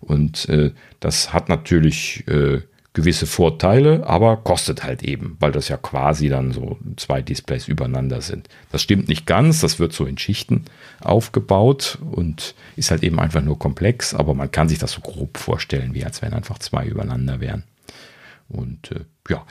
Und 0.00 0.48
äh, 0.48 0.72
das 0.98 1.32
hat 1.32 1.48
natürlich 1.48 2.26
äh, 2.26 2.62
gewisse 2.92 3.26
Vorteile, 3.26 4.06
aber 4.06 4.38
kostet 4.38 4.82
halt 4.82 5.04
eben, 5.04 5.36
weil 5.38 5.52
das 5.52 5.68
ja 5.68 5.76
quasi 5.76 6.28
dann 6.28 6.52
so 6.52 6.78
zwei 6.96 7.22
Displays 7.22 7.68
übereinander 7.68 8.20
sind. 8.20 8.48
Das 8.72 8.82
stimmt 8.82 9.08
nicht 9.08 9.26
ganz, 9.26 9.60
das 9.60 9.78
wird 9.78 9.92
so 9.92 10.06
in 10.06 10.18
Schichten 10.18 10.64
aufgebaut 11.00 11.98
und 12.10 12.54
ist 12.74 12.90
halt 12.90 13.04
eben 13.04 13.20
einfach 13.20 13.42
nur 13.42 13.58
komplex, 13.58 14.12
aber 14.12 14.34
man 14.34 14.50
kann 14.50 14.68
sich 14.68 14.78
das 14.78 14.92
so 14.92 15.00
grob 15.00 15.38
vorstellen, 15.38 15.94
wie 15.94 16.04
als 16.04 16.20
wenn 16.20 16.32
einfach 16.32 16.58
zwei 16.58 16.84
übereinander 16.84 17.38
wären. 17.40 17.62
Und 18.48 18.90
äh, 18.90 19.04
ja, 19.28 19.46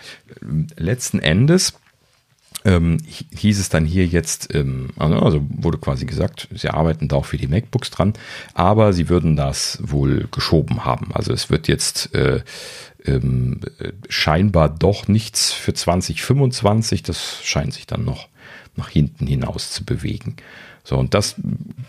letzten 0.75 1.19
Endes 1.19 1.79
ähm, 2.65 2.97
hieß 3.07 3.59
es 3.59 3.69
dann 3.69 3.85
hier 3.85 4.05
jetzt, 4.05 4.53
ähm, 4.53 4.89
also 4.97 5.45
wurde 5.49 5.77
quasi 5.77 6.05
gesagt, 6.05 6.49
sie 6.53 6.69
arbeiten 6.69 7.07
da 7.07 7.17
auch 7.17 7.25
für 7.25 7.37
die 7.37 7.47
MacBooks 7.47 7.89
dran, 7.89 8.13
aber 8.53 8.91
sie 8.91 9.07
würden 9.07 9.37
das 9.37 9.79
wohl 9.81 10.27
geschoben 10.31 10.83
haben. 10.83 11.11
Also 11.13 11.31
es 11.31 11.49
wird 11.49 11.69
jetzt 11.69 12.13
äh, 12.13 12.41
ähm, 13.05 13.61
scheinbar 14.09 14.69
doch 14.69 15.07
nichts 15.07 15.51
für 15.51 15.73
2025. 15.73 17.03
Das 17.03 17.39
scheint 17.43 17.73
sich 17.73 17.87
dann 17.87 18.03
noch 18.03 18.27
nach 18.75 18.89
hinten 18.89 19.27
hinaus 19.27 19.71
zu 19.71 19.83
bewegen. 19.85 20.35
So, 20.83 20.97
und 20.97 21.13
das 21.13 21.35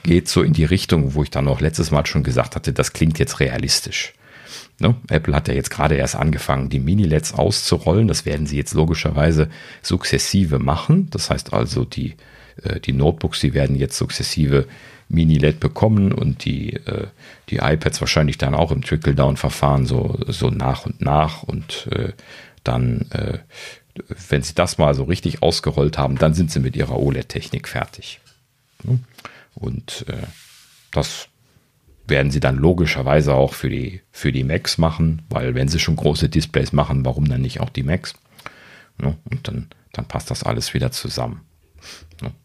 geht 0.02 0.28
so 0.28 0.42
in 0.42 0.52
die 0.52 0.64
Richtung, 0.64 1.14
wo 1.14 1.22
ich 1.22 1.30
dann 1.30 1.48
auch 1.48 1.60
letztes 1.60 1.90
Mal 1.90 2.04
schon 2.06 2.22
gesagt 2.22 2.56
hatte, 2.56 2.72
das 2.72 2.92
klingt 2.92 3.18
jetzt 3.18 3.40
realistisch. 3.40 4.12
Ne? 4.78 4.96
Apple 5.08 5.34
hat 5.34 5.48
ja 5.48 5.54
jetzt 5.54 5.70
gerade 5.70 5.94
erst 5.94 6.16
angefangen, 6.16 6.70
die 6.70 6.80
Mini-LEDs 6.80 7.34
auszurollen. 7.34 8.08
Das 8.08 8.24
werden 8.26 8.46
sie 8.46 8.56
jetzt 8.56 8.74
logischerweise 8.74 9.48
sukzessive 9.82 10.58
machen. 10.58 11.08
Das 11.10 11.30
heißt 11.30 11.52
also, 11.52 11.84
die, 11.84 12.14
äh, 12.62 12.80
die 12.80 12.92
Notebooks, 12.92 13.40
die 13.40 13.54
werden 13.54 13.76
jetzt 13.76 13.96
sukzessive 13.96 14.66
Mini-LED 15.10 15.60
bekommen 15.60 16.12
und 16.12 16.44
die, 16.44 16.74
äh, 16.74 17.08
die 17.50 17.56
iPads 17.56 18.00
wahrscheinlich 18.00 18.38
dann 18.38 18.54
auch 18.54 18.70
im 18.70 18.82
Trickle-Down-Verfahren 18.82 19.84
so, 19.84 20.18
so 20.28 20.50
nach 20.50 20.86
und 20.86 21.00
nach 21.00 21.42
und 21.42 21.88
äh, 21.90 22.12
dann, 22.64 23.10
äh, 23.10 23.38
wenn 24.28 24.42
sie 24.42 24.54
das 24.54 24.78
mal 24.78 24.94
so 24.94 25.04
richtig 25.04 25.42
ausgerollt 25.42 25.98
haben, 25.98 26.16
dann 26.16 26.32
sind 26.32 26.50
sie 26.50 26.60
mit 26.60 26.76
ihrer 26.76 26.98
OLED-Technik 26.98 27.68
fertig. 27.68 28.20
Und 29.54 30.04
äh, 30.08 30.26
das 30.92 31.28
werden 32.06 32.30
sie 32.30 32.40
dann 32.40 32.56
logischerweise 32.56 33.34
auch 33.34 33.54
für 33.54 33.68
die, 33.68 34.00
für 34.12 34.32
die 34.32 34.44
Macs 34.44 34.78
machen, 34.78 35.22
weil 35.28 35.54
wenn 35.54 35.68
sie 35.68 35.78
schon 35.78 35.96
große 35.96 36.28
Displays 36.28 36.72
machen, 36.72 37.04
warum 37.04 37.28
dann 37.28 37.40
nicht 37.40 37.60
auch 37.60 37.70
die 37.70 37.82
Macs? 37.82 38.14
Und 38.98 39.48
dann, 39.48 39.68
dann 39.92 40.06
passt 40.06 40.30
das 40.30 40.42
alles 40.42 40.74
wieder 40.74 40.92
zusammen. 40.92 41.40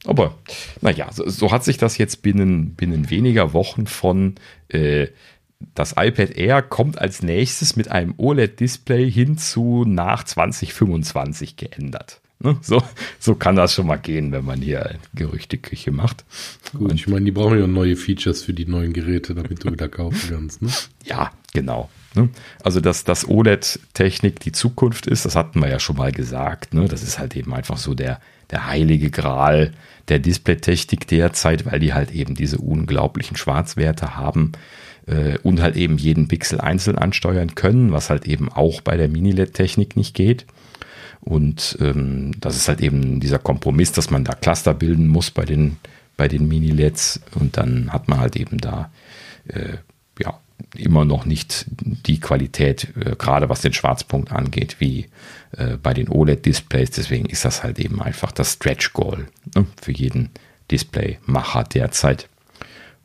Aber 0.06 0.36
naja, 0.82 1.12
so, 1.12 1.28
so 1.28 1.52
hat 1.52 1.64
sich 1.64 1.78
das 1.78 1.98
jetzt 1.98 2.22
binnen, 2.22 2.76
binnen 2.76 3.10
weniger 3.10 3.54
Wochen 3.54 3.88
von 3.88 4.36
äh, 4.70 5.08
das 5.74 5.96
iPad 5.98 6.32
Air 6.32 6.62
kommt 6.62 7.00
als 7.00 7.22
nächstes 7.22 7.76
mit 7.76 7.90
einem 7.90 8.14
OLED-Display 8.18 9.10
hin 9.10 9.38
zu 9.38 9.86
nach 9.88 10.24
2025 10.24 11.56
geändert. 11.56 12.22
Ne? 12.40 12.58
So, 12.62 12.82
so 13.20 13.36
kann 13.36 13.56
das 13.56 13.74
schon 13.74 13.88
mal 13.88 13.96
gehen, 13.98 14.32
wenn 14.32 14.46
man 14.46 14.62
hier 14.62 14.96
Gerüchteküche 15.14 15.92
macht. 15.92 16.26
Gut, 16.74 16.92
Und, 16.92 16.96
ich 16.96 17.08
meine, 17.08 17.26
die 17.26 17.32
brauchen 17.32 17.60
ja 17.60 17.68
neue 17.68 17.96
Features 17.96 18.44
für 18.44 18.54
die 18.54 18.66
neuen 18.66 18.94
Geräte, 18.94 19.34
damit 19.34 19.64
du 19.64 19.72
wieder 19.72 19.90
kaufen 19.90 20.30
kannst. 20.30 20.62
Ne? 20.62 20.70
Ja, 21.06 21.32
genau. 21.54 21.90
Ne? 22.16 22.30
Also, 22.64 22.80
dass 22.82 23.04
das 23.04 23.28
OLED-Technik 23.28 24.40
die 24.40 24.52
Zukunft 24.52 25.08
ist, 25.08 25.26
das 25.26 25.36
hatten 25.36 25.62
wir 25.62 25.70
ja 25.70 25.80
schon 25.80 25.98
mal 25.98 26.12
gesagt. 26.12 26.74
Ne? 26.74 26.88
Das 26.88 27.04
ist 27.04 27.20
halt 27.20 27.36
eben 27.36 27.54
einfach 27.54 27.78
so 27.78 27.94
der, 27.94 28.20
der 28.52 28.68
heilige 28.68 29.10
Gral 29.10 29.74
der 30.08 30.20
Displaytechnik 30.20 31.08
derzeit, 31.08 31.66
weil 31.66 31.80
die 31.80 31.94
halt 31.94 32.12
eben 32.12 32.36
diese 32.36 32.58
unglaublichen 32.58 33.38
Schwarzwerte 33.38 34.16
haben 34.16 34.52
äh, 35.08 35.38
und 35.40 35.62
halt 35.62 35.76
eben 35.76 35.98
jeden 35.98 36.28
Pixel 36.28 36.62
einzeln 36.62 36.98
ansteuern 36.98 37.56
können, 37.56 37.92
was 37.92 38.10
halt 38.10 38.28
eben 38.28 38.50
auch 38.50 38.82
bei 38.82 38.98
der 38.98 39.08
Mini-LED-Technik 39.08 39.96
nicht 39.96 40.14
geht. 40.14 40.46
Und 41.22 41.78
ähm, 41.82 42.34
das 42.40 42.56
ist 42.56 42.68
halt 42.68 42.82
eben 42.82 43.20
dieser 43.20 43.40
Kompromiss, 43.40 43.92
dass 43.92 44.12
man 44.12 44.24
da 44.24 44.34
Cluster 44.34 44.76
bilden 44.76 45.08
muss 45.08 45.32
bei 45.32 45.44
den, 45.44 45.78
bei 46.18 46.28
den 46.28 46.48
Mini-LEDs 46.48 47.22
und 47.34 47.58
dann 47.58 47.92
hat 47.92 48.08
man 48.08 48.20
halt 48.20 48.36
eben 48.36 48.60
da 48.60 48.92
äh, 49.48 49.78
ja, 50.20 50.40
immer 50.76 51.06
noch 51.06 51.26
nicht 51.26 51.66
die 51.70 52.20
Qualität, 52.20 52.90
äh, 52.98 53.16
gerade 53.16 53.50
was 53.50 53.62
den 53.62 53.74
Schwarzpunkt 53.74 54.32
angeht, 54.32 54.78
wie 54.80 55.08
äh, 55.58 55.78
bei 55.78 55.94
den 55.94 56.10
OLED-Displays. 56.10 56.92
Deswegen 56.92 57.26
ist 57.26 57.46
das 57.46 57.64
halt 57.64 57.80
eben 57.80 58.02
einfach 58.02 58.32
das 58.32 58.54
Stretch-Goal 58.54 59.28
ne, 59.56 59.66
für 59.82 59.92
jeden 59.92 60.30
Displaymacher 60.72 61.64
derzeit. 61.64 62.28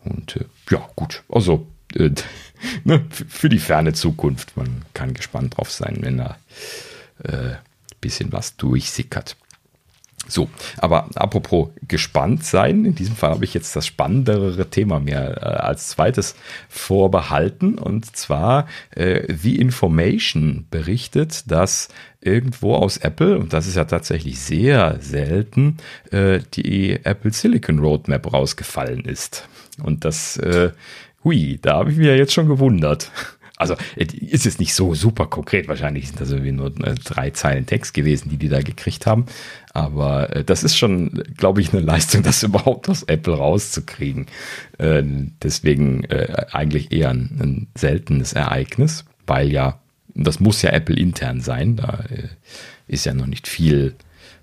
Und 0.05 0.36
äh, 0.36 0.44
ja, 0.70 0.88
gut, 0.96 1.22
also 1.28 1.66
äh, 1.94 2.11
ne, 2.84 3.05
für 3.11 3.48
die 3.48 3.59
ferne 3.59 3.92
Zukunft. 3.92 4.57
Man 4.57 4.82
kann 4.94 5.14
gespannt 5.14 5.57
drauf 5.57 5.70
sein, 5.70 5.98
wenn 6.01 6.18
da 6.18 6.36
ein 7.24 7.34
äh, 7.34 7.57
bisschen 8.01 8.32
was 8.32 8.57
durchsickert. 8.57 9.36
So, 10.29 10.49
aber 10.77 11.09
apropos 11.14 11.71
gespannt 11.89 12.45
sein, 12.45 12.85
in 12.85 12.95
diesem 12.95 13.16
Fall 13.16 13.31
habe 13.31 13.45
ich 13.45 13.55
jetzt 13.55 13.75
das 13.75 13.87
spannendere 13.87 14.68
Thema 14.68 15.01
mehr 15.01 15.39
äh, 15.39 15.45
als 15.45 15.89
zweites 15.89 16.37
vorbehalten 16.68 17.79
und 17.79 18.14
zwar 18.16 18.68
äh, 18.91 19.33
The 19.33 19.57
Information 19.57 20.66
berichtet, 20.71 21.51
dass 21.51 21.89
irgendwo 22.21 22.75
aus 22.75 22.99
Apple, 22.99 23.39
und 23.39 23.53
das 23.53 23.66
ist 23.66 23.77
ja 23.77 23.87
tatsächlich 23.87 24.39
sehr 24.39 24.99
selten, 25.01 25.79
äh, 26.12 26.41
die 26.55 27.01
Apple 27.03 27.33
Silicon 27.33 27.79
Roadmap 27.79 28.33
rausgefallen 28.33 29.07
ist. 29.07 29.49
Und 29.83 30.05
das, 30.05 30.37
äh, 30.37 30.71
hui, 31.25 31.59
da 31.61 31.79
habe 31.79 31.91
ich 31.91 31.97
mich 31.97 32.07
ja 32.07 32.14
jetzt 32.14 32.35
schon 32.35 32.49
gewundert. 32.49 33.11
Also 33.61 33.76
ist 33.96 34.46
es 34.46 34.58
nicht 34.58 34.74
so 34.74 34.94
super 34.94 35.26
konkret. 35.26 35.68
Wahrscheinlich 35.68 36.08
sind 36.08 36.18
das 36.20 36.30
irgendwie 36.30 36.52
nur 36.52 36.68
äh, 36.82 36.94
drei 36.94 37.28
Zeilen 37.30 37.66
Text 37.66 37.92
gewesen, 37.92 38.30
die 38.30 38.38
die 38.38 38.48
da 38.48 38.62
gekriegt 38.62 39.06
haben. 39.06 39.26
Aber 39.74 40.34
äh, 40.34 40.44
das 40.44 40.64
ist 40.64 40.78
schon, 40.78 41.22
glaube 41.36 41.61
ich, 41.61 41.74
eine 41.74 41.82
Leistung, 41.82 42.22
das 42.22 42.42
überhaupt 42.42 42.88
aus 42.88 43.02
Apple 43.02 43.34
rauszukriegen. 43.34 44.26
Äh, 44.78 45.02
deswegen 45.42 46.04
äh, 46.04 46.46
eigentlich 46.52 46.90
eher 46.90 47.11
ein, 47.11 47.68
seltenes 47.76 48.32
Ereignis, 48.32 49.04
weil 49.26 49.52
ja, 49.52 49.78
das 50.14 50.40
muss 50.40 50.62
ja 50.62 50.70
Apple 50.70 50.96
intern 50.96 51.42
sein. 51.42 51.76
Da 51.76 52.04
äh, 52.08 52.28
ist 52.88 53.04
ja 53.04 53.12
noch 53.12 53.26
nicht 53.26 53.46
viel 53.46 53.94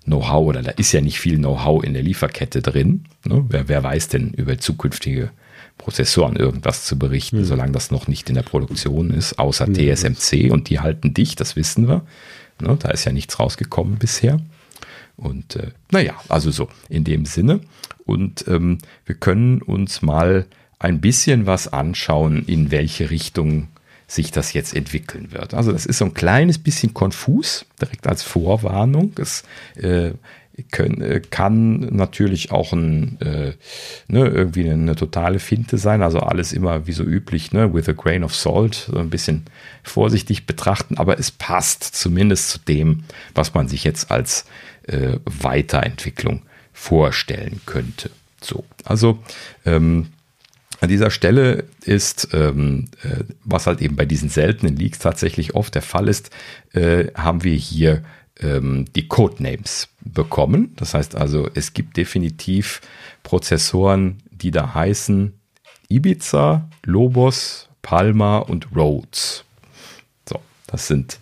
Know-how 0.06 0.46
oder 0.46 0.62
da 0.62 0.72
ist 0.72 0.92
ja 0.92 1.02
nicht 1.02 1.20
viel 1.20 1.38
Know-how 1.38 1.84
in 1.84 1.94
der 1.94 2.04
Lieferkette 2.04 2.62
drin. 2.62 3.06
Ne? 3.26 3.46
Wer, 3.50 3.68
wer 3.68 3.84
weiß 3.84 4.10
denn 4.10 4.30
über 4.30 4.60
zukünftige 4.60 5.32
Prozessoren 5.78 6.36
irgendwas 6.36 6.86
zu 6.86 6.98
berichten, 6.98 7.40
mhm. 7.40 7.46
solange 7.46 7.72
das 7.72 7.92
noch 7.92 8.08
nicht 8.08 8.30
in 8.30 8.36
der 8.36 8.44
Produktion 8.44 9.12
ist, 9.12 9.40
außer 9.40 9.68
mhm. 9.68 9.76
TSMC 9.76 10.52
und 10.52 10.70
die 10.70 10.80
halten 10.80 11.14
dicht, 11.14 11.40
das 11.40 11.56
wissen 11.56 11.88
wir. 11.88 12.06
Ne, 12.60 12.76
da 12.80 12.90
ist 12.90 13.06
ja 13.06 13.12
nichts 13.12 13.40
rausgekommen 13.40 13.98
bisher. 13.98 14.40
Und 15.16 15.56
äh, 15.56 15.72
naja, 15.92 16.14
also 16.30 16.52
so 16.52 16.70
in 16.90 17.04
dem 17.04 17.26
Sinne. 17.26 17.62
Und 18.06 18.48
ähm, 18.48 18.80
wir 19.06 19.16
können 19.16 19.62
uns 19.62 20.02
mal 20.02 20.46
ein 20.80 21.02
bisschen 21.02 21.46
was 21.46 21.68
anschauen, 21.68 22.44
in 22.46 22.72
welche 22.72 23.10
Richtung 23.10 23.68
sich 24.08 24.32
das 24.32 24.54
jetzt 24.54 24.74
entwickeln 24.74 25.32
wird. 25.32 25.54
Also 25.54 25.72
das 25.72 25.86
ist 25.86 25.98
so 25.98 26.06
ein 26.06 26.14
kleines 26.14 26.58
bisschen 26.60 26.94
konfus, 26.94 27.66
direkt 27.82 28.08
als 28.08 28.24
Vorwarnung. 28.24 29.12
Es 29.20 29.44
äh, 29.76 30.12
können, 30.72 31.02
äh, 31.02 31.22
kann 31.22 31.80
natürlich 31.96 32.52
auch 32.52 32.74
ein, 32.74 33.20
äh, 33.22 33.54
ne, 34.08 34.28
irgendwie 34.28 34.64
eine, 34.64 34.74
eine, 34.74 34.96
totale 34.96 35.40
Finte 35.40 35.78
sein. 35.78 36.02
Also 36.02 36.20
alles 36.20 36.54
immer 36.54 36.88
wie 36.88 36.94
so 36.94 37.04
üblich, 37.04 37.52
ne, 37.52 37.74
with 37.74 37.88
a 37.90 37.94
grain 37.94 38.24
of 38.24 38.36
salt, 38.36 38.88
so 38.92 38.98
ein 38.98 39.10
bisschen 39.10 39.46
vorsichtig 39.84 40.46
betrachten, 40.46 40.98
aber 40.98 41.20
es 41.20 41.32
passt 41.32 41.84
zumindest 41.84 42.50
zu 42.50 42.60
dem, 42.60 43.04
was 43.36 43.54
man 43.54 43.68
sich 43.68 43.84
jetzt 43.84 44.12
als 44.12 44.46
äh, 44.88 45.18
Weiterentwicklung 45.26 46.42
vorstellen 46.74 47.62
könnte. 47.66 48.10
So, 48.42 48.64
also 48.84 49.20
ähm, 49.66 50.08
an 50.80 50.90
dieser 50.90 51.10
Stelle 51.10 51.66
ist, 51.84 52.30
ähm, 52.34 52.86
äh, 53.04 53.24
was 53.44 53.66
halt 53.66 53.82
eben 53.82 53.96
bei 53.96 54.06
diesen 54.06 54.30
seltenen 54.30 54.76
Leaks 54.76 55.00
tatsächlich 55.00 55.56
oft 55.56 55.74
der 55.74 55.82
Fall 55.82 56.08
ist, 56.08 56.30
äh, 56.74 57.06
haben 57.16 57.44
wir 57.44 57.56
hier 57.56 58.04
ähm, 58.42 58.86
die 58.96 59.08
Codenames 59.08 59.90
bekommen. 60.02 60.74
Das 60.76 60.94
heißt 60.94 61.16
also, 61.16 61.50
es 61.54 61.74
gibt 61.74 61.98
definitiv 61.98 62.82
Prozessoren, 63.24 64.18
die 64.32 64.52
da 64.52 64.74
heißen 64.74 65.34
Ibiza, 65.90 66.70
Lobos, 66.84 67.70
Palma 67.82 68.40
und 68.40 68.76
Rhodes. 68.76 69.44
So, 70.28 70.40
das 70.68 70.88
sind 70.88 71.20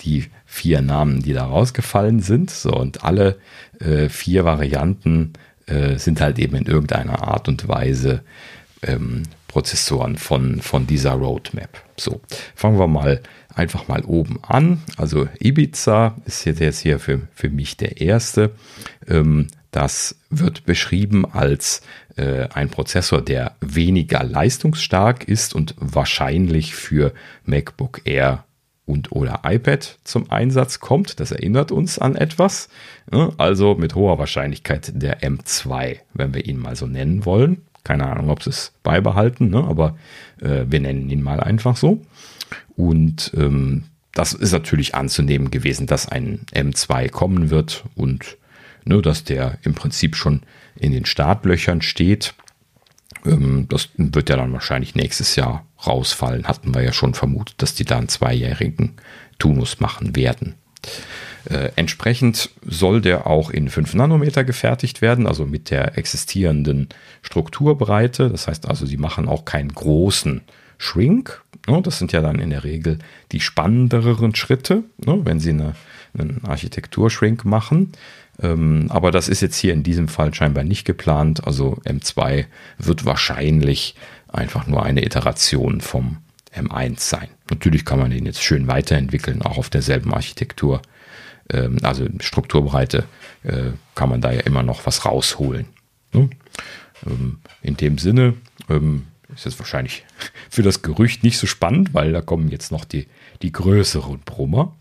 die 0.00 0.26
vier 0.44 0.80
Namen, 0.80 1.22
die 1.22 1.32
da 1.32 1.44
rausgefallen 1.44 2.20
sind. 2.20 2.50
So, 2.50 2.70
und 2.70 3.04
alle 3.04 3.38
äh, 3.80 4.08
vier 4.08 4.44
Varianten 4.44 5.34
äh, 5.66 5.98
sind 5.98 6.20
halt 6.20 6.38
eben 6.38 6.56
in 6.56 6.66
irgendeiner 6.66 7.22
Art 7.22 7.48
und 7.48 7.68
Weise 7.68 8.22
ähm, 8.82 9.24
Prozessoren 9.56 10.18
von, 10.18 10.60
von 10.60 10.86
dieser 10.86 11.12
Roadmap. 11.12 11.82
So, 11.96 12.20
fangen 12.54 12.78
wir 12.78 12.88
mal 12.88 13.22
einfach 13.54 13.88
mal 13.88 14.04
oben 14.04 14.38
an. 14.46 14.82
Also 14.98 15.28
Ibiza 15.40 16.14
ist 16.26 16.44
jetzt 16.44 16.80
hier 16.80 16.98
für, 16.98 17.22
für 17.32 17.48
mich 17.48 17.78
der 17.78 18.02
erste. 18.02 18.50
Ähm, 19.08 19.46
das 19.70 20.16
wird 20.28 20.66
beschrieben 20.66 21.24
als 21.24 21.80
äh, 22.16 22.48
ein 22.52 22.68
Prozessor, 22.68 23.22
der 23.22 23.56
weniger 23.62 24.22
leistungsstark 24.24 25.24
ist 25.26 25.54
und 25.54 25.74
wahrscheinlich 25.78 26.74
für 26.74 27.14
MacBook 27.46 28.02
Air 28.04 28.44
und 28.84 29.10
oder 29.10 29.40
iPad 29.44 29.98
zum 30.04 30.30
Einsatz 30.30 30.80
kommt. 30.80 31.18
Das 31.18 31.32
erinnert 31.32 31.72
uns 31.72 31.98
an 31.98 32.14
etwas. 32.14 32.68
Also 33.38 33.74
mit 33.74 33.94
hoher 33.94 34.18
Wahrscheinlichkeit 34.18 34.92
der 34.94 35.22
M2, 35.22 35.96
wenn 36.12 36.34
wir 36.34 36.44
ihn 36.44 36.58
mal 36.58 36.76
so 36.76 36.86
nennen 36.86 37.24
wollen. 37.24 37.65
Keine 37.86 38.08
Ahnung, 38.08 38.30
ob 38.30 38.42
sie 38.42 38.50
es 38.50 38.72
beibehalten, 38.82 39.48
ne? 39.48 39.62
aber 39.62 39.96
äh, 40.40 40.64
wir 40.66 40.80
nennen 40.80 41.08
ihn 41.08 41.22
mal 41.22 41.38
einfach 41.38 41.76
so. 41.76 42.04
Und 42.74 43.30
ähm, 43.36 43.84
das 44.12 44.32
ist 44.32 44.50
natürlich 44.50 44.96
anzunehmen 44.96 45.52
gewesen, 45.52 45.86
dass 45.86 46.08
ein 46.08 46.40
M2 46.52 47.08
kommen 47.10 47.50
wird 47.50 47.84
und 47.94 48.38
ne, 48.84 49.00
dass 49.02 49.22
der 49.22 49.58
im 49.62 49.74
Prinzip 49.74 50.16
schon 50.16 50.42
in 50.74 50.90
den 50.90 51.06
Startlöchern 51.06 51.80
steht. 51.80 52.34
Ähm, 53.24 53.66
das 53.68 53.90
wird 53.96 54.30
ja 54.30 54.36
dann 54.36 54.52
wahrscheinlich 54.52 54.96
nächstes 54.96 55.36
Jahr 55.36 55.64
rausfallen. 55.86 56.48
Hatten 56.48 56.74
wir 56.74 56.82
ja 56.82 56.92
schon 56.92 57.14
vermutet, 57.14 57.54
dass 57.58 57.76
die 57.76 57.84
da 57.84 57.98
einen 57.98 58.08
zweijährigen 58.08 58.94
Tunus 59.38 59.78
machen 59.78 60.16
werden. 60.16 60.56
Äh, 61.48 61.70
entsprechend 61.76 62.50
soll 62.64 63.00
der 63.00 63.26
auch 63.26 63.50
in 63.50 63.68
5 63.68 63.94
Nanometer 63.94 64.44
gefertigt 64.44 65.02
werden, 65.02 65.26
also 65.26 65.46
mit 65.46 65.70
der 65.70 65.96
existierenden 65.96 66.88
Strukturbreite. 67.22 68.30
Das 68.30 68.48
heißt 68.48 68.68
also, 68.68 68.86
sie 68.86 68.96
machen 68.96 69.28
auch 69.28 69.44
keinen 69.44 69.72
großen 69.72 70.42
Shrink. 70.78 71.42
Ne? 71.68 71.80
Das 71.82 71.98
sind 71.98 72.12
ja 72.12 72.20
dann 72.20 72.38
in 72.38 72.50
der 72.50 72.64
Regel 72.64 72.98
die 73.32 73.40
spannenderen 73.40 74.34
Schritte, 74.34 74.84
ne? 75.04 75.20
wenn 75.24 75.40
sie 75.40 75.50
eine, 75.50 75.74
einen 76.18 76.42
Architektur-Shrink 76.44 77.44
machen. 77.44 77.92
Ähm, 78.42 78.86
aber 78.88 79.10
das 79.10 79.28
ist 79.28 79.40
jetzt 79.40 79.56
hier 79.56 79.72
in 79.72 79.82
diesem 79.82 80.08
Fall 80.08 80.34
scheinbar 80.34 80.64
nicht 80.64 80.84
geplant. 80.84 81.46
Also 81.46 81.78
M2 81.84 82.46
wird 82.78 83.04
wahrscheinlich 83.04 83.94
einfach 84.28 84.66
nur 84.66 84.82
eine 84.82 85.04
Iteration 85.04 85.80
vom 85.80 86.18
M1 86.54 87.00
sein. 87.00 87.28
Natürlich 87.50 87.84
kann 87.84 87.98
man 87.98 88.10
den 88.10 88.26
jetzt 88.26 88.42
schön 88.42 88.66
weiterentwickeln, 88.66 89.42
auch 89.42 89.58
auf 89.58 89.70
derselben 89.70 90.12
Architektur. 90.12 90.82
Ähm, 91.50 91.78
also 91.82 92.06
Strukturbreite 92.20 93.04
äh, 93.42 93.72
kann 93.94 94.08
man 94.08 94.20
da 94.20 94.32
ja 94.32 94.40
immer 94.40 94.62
noch 94.62 94.86
was 94.86 95.04
rausholen. 95.04 95.66
Ne? 96.12 96.30
Ähm, 97.06 97.38
in 97.62 97.76
dem 97.76 97.98
Sinne 97.98 98.34
ist 99.34 99.44
jetzt 99.44 99.58
wahrscheinlich 99.58 100.04
für 100.50 100.62
das 100.62 100.82
Gerücht 100.82 101.22
nicht 101.22 101.38
so 101.38 101.46
spannend, 101.46 101.94
weil 101.94 102.12
da 102.12 102.20
kommen 102.20 102.48
jetzt 102.48 102.72
noch 102.72 102.84
die, 102.84 103.06
die 103.42 103.52
größeren 103.52 104.20
Brummer. 104.24 104.74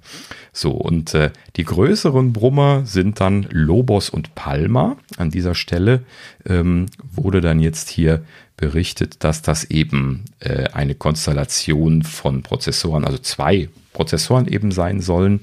So, 0.54 0.72
und 0.72 1.14
äh, 1.14 1.32
die 1.56 1.66
größeren 1.66 2.34
Brummer 2.34 2.86
sind 2.86 3.20
dann 3.20 3.48
Lobos 3.50 4.10
und 4.10 4.36
Palma. 4.36 4.98
An 5.18 5.30
dieser 5.30 5.56
Stelle 5.56 6.04
ähm, 6.46 6.86
wurde 7.12 7.42
dann 7.42 7.60
jetzt 7.60 7.90
hier 7.90 8.24
berichtet, 8.58 9.24
dass 9.24 9.42
das 9.42 9.66
eben 9.66 10.24
äh, 10.40 10.70
eine 10.70 10.96
Konstellation 10.96 12.04
von 12.04 12.42
Prozessoren, 12.42 13.04
also 13.04 13.18
zwei 13.18 13.70
Prozessoren 13.92 14.48
eben 14.48 14.72
sein 14.72 15.02
sollen, 15.02 15.42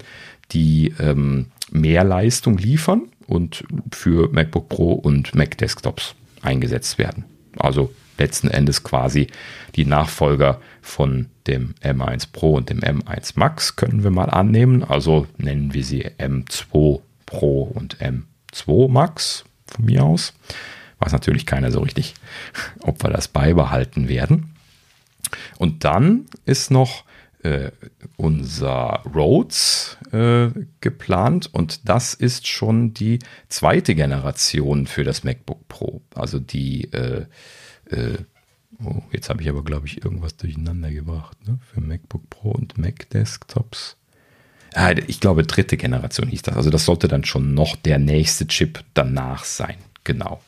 die 0.53 0.95
ähm, 0.99 1.47
mehr 1.71 2.05
Leistung 2.05 2.59
liefern 2.59 3.09
und 3.27 3.65
für 3.93 4.31
MacBook 4.33 4.69
Pro 4.69 4.93
und 4.93 5.35
Mac 5.35 5.57
Desktops 5.59 6.15
eingesetzt 6.43 6.99
werden. 6.99 7.25
Also 7.59 7.93
letzten 8.19 8.49
Endes 8.49 8.83
quasi 8.83 9.29
die 9.75 9.85
Nachfolger 9.85 10.61
von 10.81 11.27
dem 11.47 11.75
M1 11.83 12.29
Pro 12.33 12.55
und 12.55 12.71
dem 12.71 12.81
M1 12.81 13.33
Max 13.37 13.77
können 13.77 14.05
wir 14.05 14.11
mal 14.11 14.31
annehmen. 14.31 14.85
Also 14.85 15.27
nennen 15.39 15.75
wir 15.75 15.85
sie 15.85 16.07
M2 16.07 17.01
Pro 17.27 17.63
und 17.63 17.97
M2 17.99 18.89
Max 18.89 19.45
von 19.67 19.85
mir 19.85 20.05
aus. 20.05 20.35
Weiß 20.99 21.13
natürlich 21.13 21.47
keiner 21.47 21.71
so 21.71 21.81
richtig, 21.81 22.15
ob 22.81 23.03
wir 23.03 23.11
das 23.11 23.29
beibehalten 23.29 24.09
werden. 24.09 24.55
Und 25.59 25.85
dann 25.85 26.27
ist 26.45 26.71
noch 26.71 27.05
äh, 27.43 27.71
unser 28.17 29.03
Rhodes 29.15 29.97
äh, 30.13 30.49
geplant 30.81 31.49
und 31.53 31.89
das 31.89 32.15
ist 32.15 32.47
schon 32.47 32.95
die 32.95 33.19
zweite 33.49 33.95
Generation 33.95 34.87
für 34.87 35.05
das 35.05 35.25
MacBook 35.25 35.69
Pro. 35.69 36.03
Also 36.15 36.39
die 36.39 36.85
äh, 36.93 37.27
äh, 37.91 38.19
oh, 38.85 39.03
jetzt 39.13 39.29
habe 39.29 39.43
ich 39.43 39.49
aber, 39.49 39.63
glaube 39.63 39.87
ich, 39.87 40.05
irgendwas 40.05 40.37
durcheinander 40.37 40.91
gebracht. 40.91 41.37
Ne? 41.47 41.59
Für 41.73 41.81
MacBook 41.81 42.29
Pro 42.31 42.51
und 42.51 42.79
Mac 42.79 43.09
Desktops. 43.11 43.97
Ah, 44.75 44.93
ich 44.93 45.21
glaube, 45.21 45.43
dritte 45.43 45.77
Generation 45.77 46.29
hieß 46.29 46.43
das. 46.43 46.57
Also 46.57 46.71
das 46.71 46.87
sollte 46.87 47.09
dann 47.09 47.25
schon 47.25 47.55
noch 47.55 47.77
der 47.77 47.99
nächste 47.99 48.47
Chip 48.47 48.83
danach 48.95 49.45
sein. 49.45 49.77
Genau. 50.05 50.41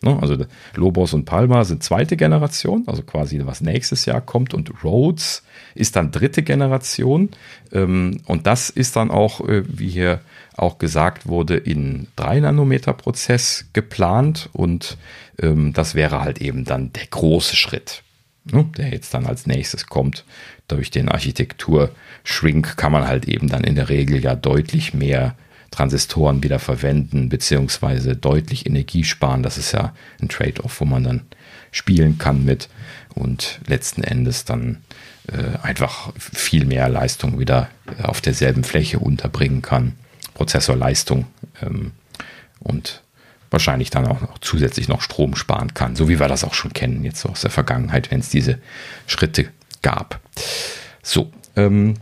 Ne? 0.00 0.16
Also 0.20 0.36
Lobos 0.74 1.12
und 1.12 1.24
Palma 1.24 1.64
sind 1.64 1.82
zweite 1.82 2.16
Generation, 2.16 2.84
also 2.86 3.02
quasi 3.02 3.40
was 3.44 3.60
nächstes 3.60 4.06
Jahr 4.06 4.20
kommt. 4.20 4.54
Und 4.54 4.84
Rhodes 4.84 5.42
ist 5.74 5.96
dann 5.96 6.10
dritte 6.10 6.42
Generation. 6.42 7.30
Ähm, 7.72 8.20
und 8.26 8.46
das 8.46 8.70
ist 8.70 8.96
dann 8.96 9.10
auch, 9.10 9.40
äh, 9.48 9.64
wie 9.66 9.88
hier 9.88 10.20
auch 10.56 10.78
gesagt 10.78 11.26
wurde, 11.26 11.56
in 11.56 12.08
3 12.16 12.40
Nanometer 12.40 12.92
Prozess 12.92 13.66
geplant 13.72 14.48
und 14.52 14.98
ähm, 15.40 15.72
das 15.72 15.94
wäre 15.94 16.20
halt 16.20 16.40
eben 16.40 16.64
dann 16.64 16.92
der 16.92 17.06
große 17.06 17.54
Schritt, 17.54 18.02
ne, 18.44 18.68
der 18.76 18.88
jetzt 18.88 19.14
dann 19.14 19.26
als 19.26 19.46
nächstes 19.46 19.86
kommt. 19.86 20.24
Durch 20.66 20.90
den 20.90 21.08
Architektur-Shrink 21.08 22.76
kann 22.76 22.92
man 22.92 23.06
halt 23.06 23.26
eben 23.26 23.48
dann 23.48 23.62
in 23.62 23.76
der 23.76 23.88
Regel 23.88 24.22
ja 24.22 24.34
deutlich 24.34 24.94
mehr 24.94 25.36
Transistoren 25.78 26.42
wieder 26.42 26.58
verwenden, 26.58 27.28
beziehungsweise 27.28 28.16
deutlich 28.16 28.66
Energie 28.66 29.04
sparen. 29.04 29.44
Das 29.44 29.56
ist 29.56 29.70
ja 29.70 29.94
ein 30.20 30.28
Trade-off, 30.28 30.80
wo 30.80 30.84
man 30.84 31.04
dann 31.04 31.22
spielen 31.70 32.18
kann 32.18 32.44
mit 32.44 32.68
und 33.14 33.60
letzten 33.68 34.02
Endes 34.02 34.44
dann 34.44 34.78
äh, 35.28 35.56
einfach 35.62 36.12
viel 36.18 36.64
mehr 36.64 36.88
Leistung 36.88 37.38
wieder 37.38 37.68
auf 38.02 38.20
derselben 38.20 38.64
Fläche 38.64 38.98
unterbringen 38.98 39.62
kann. 39.62 39.92
Prozessorleistung 40.34 41.26
ähm, 41.62 41.92
und 42.58 43.04
wahrscheinlich 43.52 43.90
dann 43.90 44.08
auch 44.08 44.20
noch 44.20 44.38
zusätzlich 44.38 44.88
noch 44.88 45.00
Strom 45.00 45.36
sparen 45.36 45.74
kann, 45.74 45.94
so 45.94 46.08
wie 46.08 46.18
wir 46.18 46.26
das 46.26 46.42
auch 46.42 46.54
schon 46.54 46.72
kennen 46.72 47.04
jetzt 47.04 47.24
aus 47.24 47.42
der 47.42 47.50
Vergangenheit, 47.50 48.10
wenn 48.10 48.18
es 48.18 48.30
diese 48.30 48.58
Schritte 49.06 49.48
gab. 49.82 50.18
So, 51.04 51.30
ähm, 51.54 51.94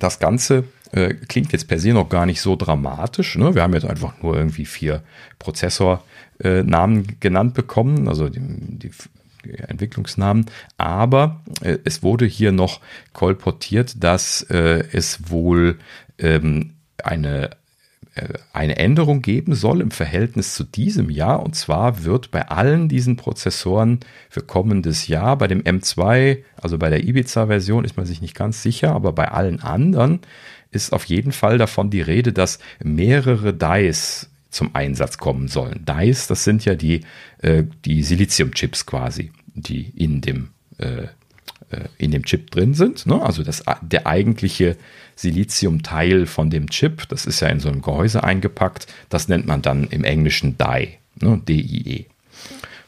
das 0.00 0.18
Ganze 0.18 0.64
äh, 0.92 1.14
klingt 1.14 1.52
jetzt 1.52 1.68
per 1.68 1.78
se 1.78 1.92
noch 1.92 2.08
gar 2.08 2.26
nicht 2.26 2.40
so 2.40 2.56
dramatisch. 2.56 3.36
Ne? 3.36 3.54
Wir 3.54 3.62
haben 3.62 3.74
jetzt 3.74 3.86
einfach 3.86 4.22
nur 4.22 4.36
irgendwie 4.36 4.64
vier 4.64 5.02
Prozessornamen 5.38 7.04
äh, 7.04 7.14
genannt 7.20 7.54
bekommen, 7.54 8.08
also 8.08 8.28
die, 8.28 8.40
die 8.40 8.90
Entwicklungsnamen, 9.56 10.46
aber 10.76 11.42
äh, 11.62 11.78
es 11.84 12.02
wurde 12.02 12.26
hier 12.26 12.52
noch 12.52 12.80
kolportiert, 13.12 14.02
dass 14.02 14.42
äh, 14.50 14.84
es 14.92 15.30
wohl 15.30 15.78
ähm, 16.18 16.74
eine 17.02 17.50
eine 18.52 18.76
Änderung 18.78 19.22
geben 19.22 19.54
soll 19.54 19.80
im 19.80 19.90
Verhältnis 19.90 20.54
zu 20.54 20.64
diesem 20.64 21.10
Jahr. 21.10 21.42
Und 21.42 21.54
zwar 21.54 22.04
wird 22.04 22.30
bei 22.30 22.48
allen 22.48 22.88
diesen 22.88 23.16
Prozessoren 23.16 24.00
für 24.28 24.42
kommendes 24.42 25.06
Jahr, 25.06 25.36
bei 25.36 25.46
dem 25.46 25.62
M2, 25.62 26.38
also 26.60 26.78
bei 26.78 26.90
der 26.90 27.04
Ibiza-Version 27.04 27.84
ist 27.84 27.96
man 27.96 28.06
sich 28.06 28.20
nicht 28.20 28.34
ganz 28.34 28.62
sicher, 28.62 28.92
aber 28.92 29.12
bei 29.12 29.28
allen 29.28 29.60
anderen 29.60 30.20
ist 30.70 30.92
auf 30.92 31.04
jeden 31.04 31.32
Fall 31.32 31.58
davon 31.58 31.90
die 31.90 32.00
Rede, 32.00 32.32
dass 32.32 32.58
mehrere 32.82 33.54
Dice 33.54 34.28
zum 34.50 34.74
Einsatz 34.74 35.18
kommen 35.18 35.48
sollen. 35.48 35.84
Dice, 35.84 36.26
das 36.26 36.44
sind 36.44 36.64
ja 36.64 36.74
die, 36.74 37.02
äh, 37.38 37.64
die 37.84 38.02
Silizium-Chips 38.02 38.86
quasi, 38.86 39.32
die 39.54 39.92
in 39.96 40.20
dem, 40.20 40.48
äh, 40.78 41.04
äh 41.70 41.88
in 41.98 42.10
dem 42.10 42.24
Chip 42.24 42.50
drin 42.50 42.74
sind. 42.74 43.06
Ne? 43.06 43.20
Also 43.20 43.42
das, 43.42 43.62
der 43.82 44.06
eigentliche 44.06 44.76
Silizium-Teil 45.16 46.26
von 46.26 46.50
dem 46.50 46.70
Chip, 46.70 47.08
das 47.08 47.26
ist 47.26 47.40
ja 47.40 47.48
in 47.48 47.60
so 47.60 47.68
einem 47.68 47.82
Gehäuse 47.82 48.24
eingepackt, 48.24 48.86
das 49.08 49.28
nennt 49.28 49.46
man 49.46 49.62
dann 49.62 49.88
im 49.88 50.04
Englischen 50.04 50.56
Die, 50.58 50.98
ne? 51.20 51.40
D-I-E. 51.46 52.06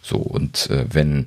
So, 0.02 0.16
und 0.16 0.70
äh, 0.70 0.86
wenn 0.90 1.26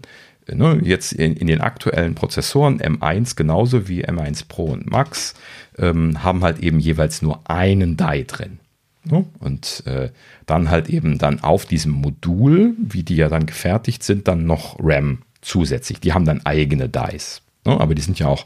ne, 0.52 0.80
jetzt 0.84 1.14
in, 1.14 1.36
in, 1.36 1.48
den 1.48 1.62
aktuellen 1.62 2.16
Prozessoren 2.16 2.80
M1 2.80 3.36
genauso 3.36 3.88
wie 3.88 4.06
M1 4.06 4.48
Pro 4.48 4.66
und 4.66 4.89
Max 4.89 5.34
ähm, 5.78 6.24
haben 6.24 6.44
halt 6.44 6.60
eben 6.60 6.80
jeweils 6.80 7.22
nur 7.22 7.50
einen 7.50 7.98
Die 7.98 8.26
drin. 8.26 8.60
Ne? 9.06 9.26
Und 9.39 9.84
äh, 9.86 10.10
dann 10.46 10.70
halt 10.70 10.89
eben 10.89 11.18
dann 11.18 11.41
auf 11.41 11.66
diesem 11.66 11.91
Modul, 11.91 12.76
wie 12.80 13.04
die 13.04 13.18
ja 13.18 13.30
dann 13.30 13.46
gefertigt 13.46 14.04
sind, 14.04 14.28
dann 14.28 14.46
noch 14.46 14.78
RAM 14.80 15.20
zusätzlich. 15.41 16.00
Die 16.00 16.14
haben 16.14 16.26
dann 16.26 16.46
eigene 16.46 16.88
Dies. 16.89 17.41
Ne? 17.66 17.80
Aber 17.80 17.96
die 17.96 18.02
sind 18.02 18.20
ja 18.20 18.28
auch 18.28 18.46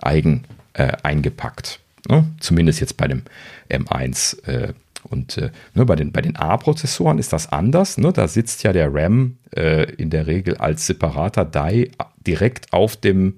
eigen 0.00 0.44
äh, 0.74 0.92
eingepackt. 1.02 1.80
Ne? 2.08 2.24
Zumindest 2.38 2.80
jetzt 2.80 2.96
bei 2.96 3.08
dem 3.08 3.22
M1. 3.68 4.44
Äh, 4.46 4.74
und 5.08 5.38
äh, 5.38 5.50
ne, 5.74 5.84
bei 5.86 5.96
den, 5.96 6.12
bei 6.12 6.22
den 6.22 6.36
A-Prozessoren 6.36 7.18
ist 7.18 7.32
das 7.32 7.50
anders. 7.52 7.98
Ne? 7.98 8.12
Da 8.12 8.28
sitzt 8.28 8.62
ja 8.62 8.72
der 8.72 8.92
RAM 8.92 9.38
äh, 9.54 9.84
in 9.94 10.10
der 10.10 10.26
Regel 10.26 10.56
als 10.56 10.86
separater 10.86 11.44
Die 11.44 11.90
direkt 12.26 12.72
auf 12.72 12.96
dem, 12.96 13.36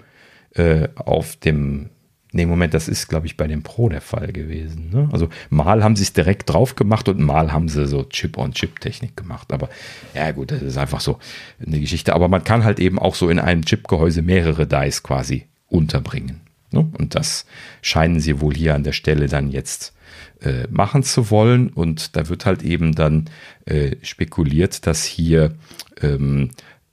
äh, 0.54 0.88
auf 0.96 1.36
dem 1.36 1.90
Nee, 2.30 2.44
Moment, 2.44 2.74
das 2.74 2.88
ist, 2.88 3.08
glaube 3.08 3.26
ich, 3.26 3.38
bei 3.38 3.46
dem 3.46 3.62
Pro 3.62 3.88
der 3.88 4.02
Fall 4.02 4.32
gewesen. 4.32 4.90
Ne? 4.92 5.08
Also 5.12 5.30
mal 5.48 5.82
haben 5.82 5.96
sie 5.96 6.02
es 6.02 6.12
direkt 6.12 6.50
drauf 6.52 6.76
gemacht 6.76 7.08
und 7.08 7.18
mal 7.20 7.52
haben 7.52 7.70
sie 7.70 7.86
so 7.86 8.04
Chip-on-Chip-Technik 8.04 9.16
gemacht. 9.16 9.50
Aber 9.50 9.70
ja 10.14 10.30
gut, 10.32 10.50
das 10.50 10.60
ist 10.60 10.76
einfach 10.76 11.00
so 11.00 11.18
eine 11.66 11.80
Geschichte. 11.80 12.14
Aber 12.14 12.28
man 12.28 12.44
kann 12.44 12.64
halt 12.64 12.80
eben 12.80 12.98
auch 12.98 13.14
so 13.14 13.30
in 13.30 13.38
einem 13.38 13.64
Chip-Gehäuse 13.64 14.20
mehrere 14.20 14.66
Dice 14.66 15.02
quasi 15.02 15.46
unterbringen. 15.68 16.42
Ne? 16.70 16.86
Und 16.98 17.14
das 17.14 17.46
scheinen 17.80 18.20
sie 18.20 18.42
wohl 18.42 18.54
hier 18.54 18.74
an 18.74 18.84
der 18.84 18.92
Stelle 18.92 19.28
dann 19.28 19.50
jetzt 19.50 19.94
äh, 20.42 20.66
machen 20.70 21.02
zu 21.02 21.30
wollen. 21.30 21.68
Und 21.68 22.16
da 22.16 22.28
wird 22.28 22.46
halt 22.46 22.62
eben 22.62 22.94
dann 22.94 23.26
äh, 23.64 23.96
spekuliert, 24.02 24.86
dass 24.86 25.04
hier 25.04 25.54
ähm, 26.00 26.50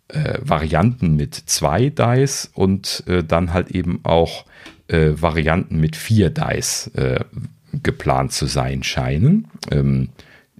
äh, 0.08 0.40
Varianten 0.42 1.16
mit 1.16 1.36
zwei 1.36 1.90
Dice 1.90 2.50
und 2.54 3.04
äh, 3.08 3.24
dann 3.24 3.54
halt 3.54 3.72
eben 3.72 4.00
auch 4.04 4.46
äh, 4.88 5.12
Varianten 5.16 5.80
mit 5.80 5.96
vier 5.96 6.30
Dice 6.30 6.88
äh, 6.96 7.20
geplant 7.84 8.32
zu 8.32 8.46
sein 8.46 8.84
scheinen. 8.84 9.48
Ähm, 9.72 10.10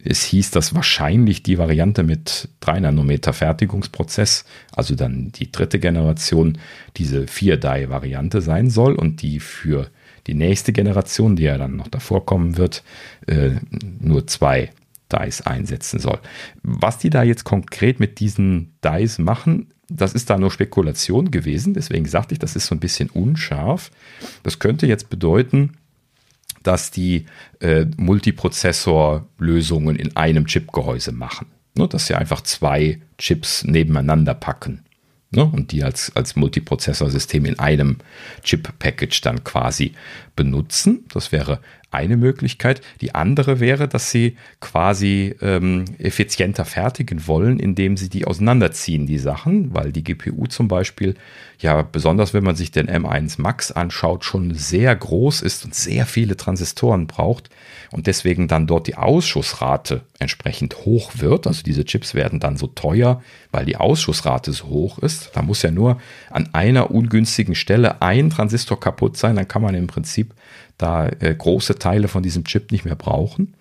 es 0.04 0.24
hieß, 0.24 0.52
dass 0.52 0.76
wahrscheinlich 0.76 1.42
die 1.42 1.58
Variante 1.58 2.04
mit 2.04 2.50
3 2.60 2.82
Nanometer 2.82 3.34
Fertigungsprozess, 3.34 4.46
also 4.72 4.94
dann 4.94 5.32
die 5.32 5.52
dritte 5.52 5.80
Generation, 5.80 6.60
diese 6.98 7.24
4-Die-Variante 7.24 8.42
sein 8.42 8.70
soll 8.70 8.94
und 8.94 9.24
die 9.24 9.40
für 9.40 9.90
die 10.28 10.34
nächste 10.34 10.74
Generation, 10.74 11.36
die 11.36 11.44
ja 11.44 11.58
dann 11.58 11.76
noch 11.76 11.88
davor 11.88 12.26
kommen 12.26 12.58
wird, 12.58 12.84
äh, 13.28 13.52
nur 14.00 14.28
zwei 14.28 14.72
Dice 15.12 15.42
einsetzen 15.42 16.00
soll. 16.00 16.20
Was 16.64 16.98
die 16.98 17.10
da 17.10 17.24
jetzt 17.24 17.44
konkret 17.44 18.00
mit 18.00 18.20
diesen 18.20 18.74
Dice 18.84 19.20
machen, 19.20 19.72
das 19.88 20.14
ist 20.14 20.30
da 20.30 20.38
nur 20.38 20.52
Spekulation 20.52 21.32
gewesen. 21.32 21.74
Deswegen 21.74 22.08
sagte 22.08 22.34
ich, 22.34 22.40
das 22.40 22.56
ist 22.56 22.68
so 22.68 22.76
ein 22.76 22.80
bisschen 22.80 23.10
unscharf. 23.10 23.92
Das 24.42 24.60
könnte 24.60 24.88
jetzt 24.88 25.10
bedeuten, 25.10 25.78
dass 26.64 26.90
die 26.90 27.26
äh, 27.60 27.86
Multiprozessor-Lösungen 27.96 29.96
in 29.96 30.16
einem 30.16 30.48
Chipgehäuse 30.48 31.12
machen. 31.12 31.48
Ne, 31.78 31.88
dass 31.88 32.08
sie 32.08 32.16
einfach 32.16 32.42
zwei 32.42 33.02
Chips 33.18 33.66
nebeneinander 33.66 34.34
packen 34.34 34.86
ne, 35.36 35.46
und 35.46 35.72
die 35.72 35.84
als, 35.84 36.12
als 36.16 36.36
Multiprozessorsystem 36.36 37.46
in 37.46 37.60
einem 37.60 37.98
Chip-Package 38.44 39.22
dann 39.22 39.44
quasi 39.44 39.94
benutzen. 40.36 41.06
Das 41.14 41.32
wäre 41.32 41.60
eine 41.96 42.18
Möglichkeit. 42.18 42.82
Die 43.02 43.16
andere 43.16 43.60
wäre, 43.60 43.88
dass 43.88 44.12
sie 44.12 44.36
quasi 44.60 45.36
ähm, 45.42 45.86
effizienter 45.98 46.66
fertigen 46.66 47.26
wollen, 47.26 47.60
indem 47.60 47.98
sie 47.98 48.10
die 48.10 48.26
auseinanderziehen, 48.26 49.08
die 49.08 49.18
Sachen, 49.18 49.74
weil 49.74 49.92
die 49.92 50.04
GPU 50.04 50.46
zum 50.48 50.68
Beispiel, 50.68 51.16
ja, 51.60 51.82
besonders 51.82 52.34
wenn 52.34 52.44
man 52.44 52.56
sich 52.56 52.72
den 52.72 52.90
M1 52.90 53.42
Max 53.42 53.72
anschaut, 53.72 54.26
schon 54.26 54.54
sehr 54.54 54.96
groß 54.96 55.42
ist 55.42 55.66
und 55.66 55.74
sehr 55.74 56.06
viele 56.06 56.36
Transistoren 56.36 57.08
braucht 57.08 57.50
und 57.92 58.08
deswegen 58.08 58.48
dann 58.48 58.68
dort 58.68 58.88
die 58.88 58.96
Ausschussrate 58.96 60.02
entsprechend 60.20 60.86
hoch 60.86 61.12
wird. 61.16 61.48
Also 61.48 61.64
diese 61.64 61.86
Chips 61.86 62.14
werden 62.14 62.40
dann 62.40 62.58
so 62.58 62.68
teuer, 62.68 63.22
weil 63.52 63.66
die 63.66 63.78
Ausschussrate 63.78 64.52
so 64.52 64.66
hoch 64.66 65.00
ist. 65.00 65.32
Da 65.34 65.42
muss 65.42 65.62
ja 65.62 65.72
nur 65.72 66.00
an 66.30 66.50
einer 66.54 66.92
ungünstigen 66.92 67.56
Stelle 67.56 68.02
ein 68.02 68.30
Transistor 68.30 68.80
kaputt 68.80 69.18
sein, 69.18 69.36
dann 69.36 69.48
kann 69.48 69.62
man 69.62 69.76
im 69.76 69.88
Prinzip 69.88 70.34
da 70.78 71.08
äh, 71.08 71.36
große 71.36 71.80
Teile 71.80 72.08
von 72.08 72.24
diesem 72.24 72.44
Chip 72.46 72.72
nicht 72.72 72.86
mehr 72.86 72.96
brauchen. 72.96 73.54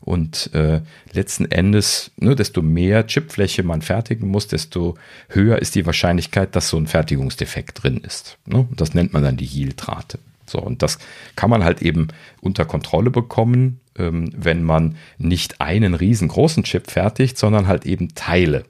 Und 0.00 0.52
äh, 0.52 0.80
letzten 1.12 1.44
Endes, 1.50 2.10
ne, 2.16 2.34
desto 2.34 2.60
mehr 2.60 3.06
Chipfläche 3.06 3.62
man 3.62 3.82
fertigen 3.82 4.28
muss, 4.28 4.48
desto 4.48 4.96
höher 5.28 5.60
ist 5.60 5.76
die 5.76 5.86
Wahrscheinlichkeit, 5.86 6.56
dass 6.56 6.68
so 6.68 6.76
ein 6.76 6.88
Fertigungsdefekt 6.88 7.82
drin 7.82 7.98
ist. 7.98 8.36
Ne? 8.44 8.66
Das 8.74 8.94
nennt 8.94 9.12
man 9.12 9.22
dann 9.22 9.36
die 9.36 9.46
Yieldrate. 9.46 10.18
So, 10.44 10.58
und 10.58 10.82
das 10.82 10.98
kann 11.36 11.50
man 11.50 11.62
halt 11.62 11.82
eben 11.82 12.08
unter 12.40 12.64
Kontrolle 12.64 13.10
bekommen, 13.10 13.80
ähm, 13.96 14.32
wenn 14.36 14.64
man 14.64 14.96
nicht 15.18 15.60
einen 15.60 15.94
riesengroßen 15.94 16.64
Chip 16.64 16.90
fertigt, 16.90 17.38
sondern 17.38 17.68
halt 17.68 17.86
eben 17.86 18.14
Teile. 18.14 18.64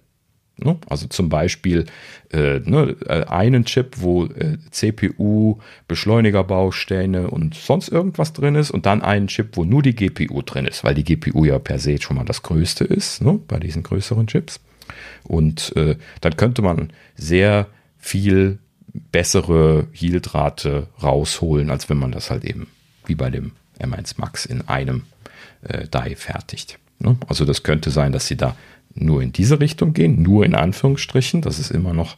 Ne? 0.57 0.76
Also 0.88 1.07
zum 1.07 1.28
Beispiel 1.28 1.86
äh, 2.32 2.61
ne, 2.61 2.96
äh, 3.07 3.24
einen 3.24 3.64
Chip, 3.64 3.96
wo 4.00 4.26
äh, 4.26 4.59
CPU, 4.70 5.59
Beschleunigerbausteine 5.88 7.30
und 7.30 7.55
sonst 7.55 7.88
irgendwas 7.88 8.32
drin 8.32 8.55
ist 8.55 8.70
und 8.70 8.86
dann 8.86 9.03
einen 9.03 9.28
Chip, 9.28 9.57
wo 9.57 9.64
nur 9.64 9.82
die 9.82 9.94
GPU 9.94 10.42
drin 10.42 10.66
ist, 10.66 10.84
weil 10.84 10.94
die 10.94 11.05
GPU 11.05 11.44
ja 11.44 11.59
per 11.59 11.78
se 11.78 12.00
schon 12.00 12.16
mal 12.16 12.24
das 12.24 12.42
Größte 12.42 12.84
ist 12.84 13.22
ne, 13.22 13.38
bei 13.48 13.59
diesen 13.59 13.82
größeren 13.82 14.26
Chips. 14.26 14.61
Und 15.24 15.74
äh, 15.76 15.96
dann 16.20 16.36
könnte 16.36 16.62
man 16.62 16.90
sehr 17.14 17.66
viel 17.98 18.59
bessere 18.92 19.86
Yieldrate 19.94 20.88
rausholen, 21.03 21.70
als 21.70 21.88
wenn 21.88 21.98
man 21.98 22.12
das 22.12 22.30
halt 22.30 22.44
eben 22.44 22.66
wie 23.07 23.14
bei 23.14 23.30
dem 23.30 23.53
M1 23.78 24.14
Max 24.18 24.44
in 24.44 24.68
einem 24.68 25.05
äh, 25.62 25.86
Die 25.88 26.14
fertigt. 26.14 26.78
Ne? 26.98 27.16
Also 27.26 27.44
das 27.44 27.62
könnte 27.62 27.90
sein, 27.90 28.12
dass 28.12 28.26
sie 28.26 28.36
da 28.36 28.57
nur 28.95 29.22
in 29.22 29.32
diese 29.32 29.61
Richtung 29.61 29.93
gehen, 29.95 30.22
nur 30.22 30.45
in 30.45 30.55
Anführungsstrichen. 30.55 31.43
Das 31.43 31.59
ist 31.59 31.70
immer 31.70 31.93
noch 31.93 32.16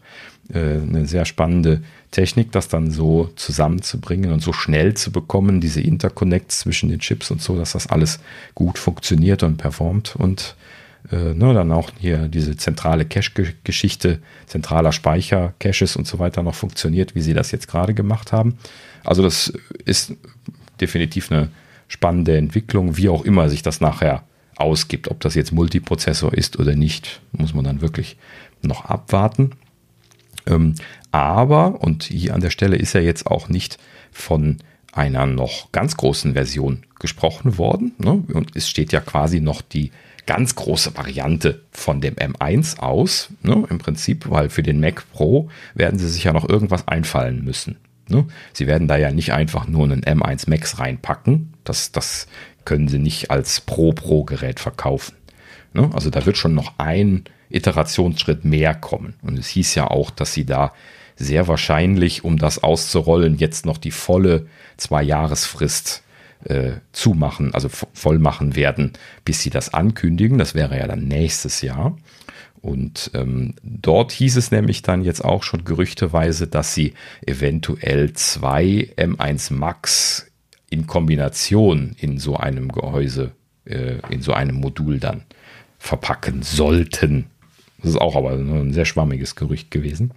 äh, 0.53 0.81
eine 0.81 1.07
sehr 1.07 1.25
spannende 1.25 1.83
Technik, 2.11 2.53
das 2.53 2.69
dann 2.69 2.91
so 2.91 3.31
zusammenzubringen 3.37 4.33
und 4.33 4.41
so 4.41 4.53
schnell 4.53 4.95
zu 4.95 5.11
bekommen, 5.11 5.61
diese 5.61 5.81
Interconnects 5.81 6.61
zwischen 6.61 6.89
den 6.89 7.01
Chips 7.01 7.31
und 7.31 7.41
so, 7.41 7.57
dass 7.57 7.73
das 7.73 7.87
alles 7.87 8.21
gut 8.55 8.79
funktioniert 8.79 9.43
und 9.43 9.57
performt 9.57 10.17
und 10.17 10.57
äh, 11.11 11.35
ne, 11.35 11.53
dann 11.55 11.73
auch 11.73 11.91
hier 11.99 12.29
diese 12.29 12.57
zentrale 12.57 13.05
Cache-Geschichte, 13.05 14.21
zentraler 14.47 14.93
Speicher, 14.93 15.55
Caches 15.59 15.97
und 15.97 16.07
so 16.07 16.19
weiter 16.19 16.43
noch 16.43 16.55
funktioniert, 16.55 17.15
wie 17.15 17.21
sie 17.21 17.35
das 17.35 17.51
jetzt 17.51 17.69
gerade 17.69 17.95
gemacht 17.95 18.33
haben. 18.33 18.59
Also 19.03 19.23
das 19.23 19.53
ist 19.85 20.15
definitiv 20.81 21.31
eine 21.31 21.49
spannende 21.89 22.37
Entwicklung, 22.37 22.97
wie 22.97 23.09
auch 23.09 23.25
immer 23.25 23.49
sich 23.49 23.63
das 23.63 23.81
nachher 23.81 24.25
ausgibt. 24.57 25.11
Ob 25.11 25.21
das 25.21 25.35
jetzt 25.35 25.53
Multiprozessor 25.53 26.33
ist 26.33 26.59
oder 26.59 26.75
nicht, 26.75 27.21
muss 27.33 27.55
man 27.55 27.65
dann 27.65 27.81
wirklich 27.81 28.17
noch 28.63 28.85
abwarten. 28.85 29.53
Ähm, 30.47 30.75
aber, 31.13 31.81
und 31.81 32.05
hier 32.05 32.35
an 32.35 32.41
der 32.41 32.51
Stelle 32.51 32.77
ist 32.77 32.93
ja 32.93 33.01
jetzt 33.01 33.27
auch 33.27 33.49
nicht 33.49 33.79
von 34.13 34.59
einer 34.93 35.27
noch 35.27 35.73
ganz 35.73 35.97
großen 35.97 36.35
Version 36.35 36.85
gesprochen 36.99 37.59
worden. 37.59 37.93
Ne? 37.99 38.23
Und 38.33 38.55
es 38.55 38.69
steht 38.69 38.93
ja 38.93 39.01
quasi 39.01 39.41
noch 39.41 39.63
die 39.63 39.91
ganz 40.27 40.55
große 40.55 40.97
Variante 40.97 41.63
von 41.71 42.01
dem 42.01 42.15
M1 42.15 42.79
aus. 42.79 43.31
Ne? 43.43 43.65
Im 43.69 43.79
Prinzip, 43.79 44.31
weil 44.31 44.49
für 44.51 44.63
den 44.63 44.81
Mac 44.81 45.05
Pro 45.13 45.49
werden 45.75 45.99
sie 45.99 46.09
sich 46.09 46.25
ja 46.25 46.33
noch 46.33 46.49
irgendwas 46.49 46.89
einfallen 46.89 47.45
müssen. 47.45 47.77
Ne? 48.09 48.27
Sie 48.53 48.67
werden 48.67 48.89
da 48.89 48.97
ja 48.97 49.11
nicht 49.11 49.33
einfach 49.33 49.67
nur 49.67 49.85
einen 49.85 50.03
M1 50.03 50.49
Max 50.49 50.79
reinpacken. 50.79 51.55
Das, 51.65 51.93
das 51.93 52.27
können 52.65 52.89
sie 52.89 52.99
nicht 52.99 53.31
als 53.31 53.61
Pro-Pro-Gerät 53.61 54.61
verkaufen. 54.61 55.17
Ne? 55.73 55.91
Also 55.93 56.11
da 56.11 56.25
wird 56.27 56.37
schon 56.37 56.55
noch 56.55 56.75
ein 56.79 57.25
Iterationsschritt 57.51 58.45
mehr 58.45 58.75
kommen. 58.75 59.15
Und 59.23 59.39
es 59.39 59.49
hieß 59.49 59.75
ja 59.75 59.89
auch, 59.89 60.11
dass 60.11 60.33
sie 60.33 60.45
da 60.45 60.73
sehr 61.17 61.47
wahrscheinlich, 61.47 62.25
um 62.25 62.39
das 62.39 62.63
auszurollen, 62.63 63.37
jetzt 63.37 63.67
noch 63.67 63.79
die 63.79 63.93
volle 63.93 64.47
Zwei-Jahresfrist 64.77 66.03
äh, 66.45 66.73
zumachen, 66.93 67.55
also 67.55 67.69
voll 67.69 68.19
machen 68.19 68.57
werden, 68.57 68.93
bis 69.25 69.41
sie 69.43 69.51
das 69.51 69.73
ankündigen. 69.73 70.39
Das 70.39 70.55
wäre 70.55 70.79
ja 70.79 70.87
dann 70.87 71.07
nächstes 71.07 71.61
Jahr. 71.61 71.97
Und 72.61 73.11
ähm, 73.15 73.55
dort 73.63 74.13
hieß 74.13 74.37
es 74.37 74.51
nämlich 74.51 74.83
dann 74.83 75.05
jetzt 75.05 75.25
auch 75.25 75.43
schon 75.43 75.65
gerüchteweise, 75.65 76.47
dass 76.47 76.75
sie 76.75 76.95
eventuell 77.27 78.15
zwei 78.15 78.89
M1 78.97 79.53
Max 79.53 80.31
in 80.75 80.89
Kombination 80.89 81.95
in 82.01 82.19
so 82.19 82.37
einem 82.37 82.73
Gehäuse, 82.73 83.31
äh, 83.65 83.99
in 84.11 84.23
so 84.23 84.33
einem 84.33 84.57
Modul 84.57 84.99
dann 84.99 85.23
verpacken 85.79 86.43
sollten. 86.43 87.27
Das 87.79 87.91
ist 87.91 88.01
auch 88.01 88.17
aber 88.17 88.33
ein 88.33 88.73
sehr 88.73 88.85
schwammiges 88.85 89.37
Gerücht 89.37 89.71
gewesen. 89.71 90.11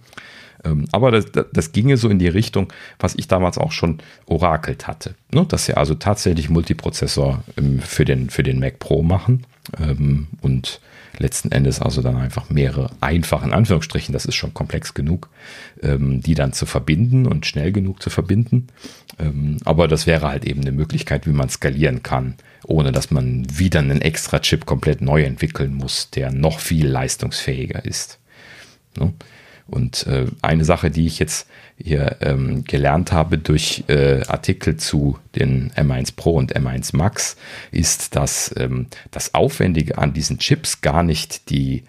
Ähm, 0.64 0.86
aber 0.90 1.12
das, 1.12 1.26
das, 1.52 1.70
ginge 1.70 1.96
so 1.96 2.08
in 2.08 2.18
die 2.18 2.26
Richtung, 2.26 2.72
was 2.98 3.14
ich 3.14 3.28
damals 3.28 3.56
auch 3.56 3.70
schon 3.70 3.98
orakelt 4.26 4.88
hatte. 4.88 5.14
Ne? 5.32 5.46
Dass 5.46 5.66
sie 5.66 5.74
also 5.74 5.94
tatsächlich 5.94 6.50
Multiprozessor 6.50 7.44
ähm, 7.56 7.78
für, 7.78 8.04
den, 8.04 8.28
für 8.28 8.42
den 8.42 8.58
Mac 8.58 8.80
Pro 8.80 9.04
machen 9.04 9.46
ähm, 9.78 10.26
und 10.40 10.80
letzten 11.18 11.52
Endes 11.52 11.80
also 11.80 12.02
dann 12.02 12.16
einfach 12.16 12.50
mehrere 12.50 12.90
einfach 13.00 13.44
in 13.44 13.52
Anführungsstrichen, 13.52 14.12
das 14.12 14.24
ist 14.24 14.34
schon 14.34 14.54
komplex 14.54 14.94
genug, 14.94 15.28
die 15.82 16.34
dann 16.34 16.52
zu 16.52 16.66
verbinden 16.66 17.26
und 17.26 17.46
schnell 17.46 17.72
genug 17.72 18.02
zu 18.02 18.10
verbinden. 18.10 18.68
aber 19.64 19.88
das 19.88 20.06
wäre 20.06 20.28
halt 20.28 20.44
eben 20.44 20.60
eine 20.60 20.72
Möglichkeit, 20.72 21.26
wie 21.26 21.32
man 21.32 21.48
skalieren 21.48 22.02
kann, 22.02 22.34
ohne 22.64 22.92
dass 22.92 23.10
man 23.10 23.46
wieder 23.50 23.80
einen 23.80 24.00
extra 24.00 24.38
Chip 24.40 24.66
komplett 24.66 25.00
neu 25.00 25.22
entwickeln 25.22 25.74
muss, 25.74 26.10
der 26.10 26.30
noch 26.30 26.60
viel 26.60 26.86
leistungsfähiger 26.86 27.84
ist. 27.84 28.18
Ne? 28.98 29.12
Und 29.68 30.06
äh, 30.06 30.26
eine 30.40 30.64
Sache, 30.64 30.90
die 30.90 31.06
ich 31.06 31.18
jetzt 31.18 31.46
hier 31.76 32.16
ähm, 32.20 32.64
gelernt 32.64 33.12
habe 33.12 33.38
durch 33.38 33.84
äh, 33.88 34.22
Artikel 34.26 34.78
zu 34.78 35.18
den 35.36 35.70
M1 35.72 36.16
Pro 36.16 36.34
und 36.34 36.56
M1 36.56 36.96
Max, 36.96 37.36
ist, 37.70 38.16
dass 38.16 38.52
ähm, 38.56 38.86
das 39.10 39.34
Aufwendige 39.34 39.98
an 39.98 40.14
diesen 40.14 40.38
Chips 40.38 40.80
gar 40.80 41.02
nicht 41.02 41.50
die 41.50 41.84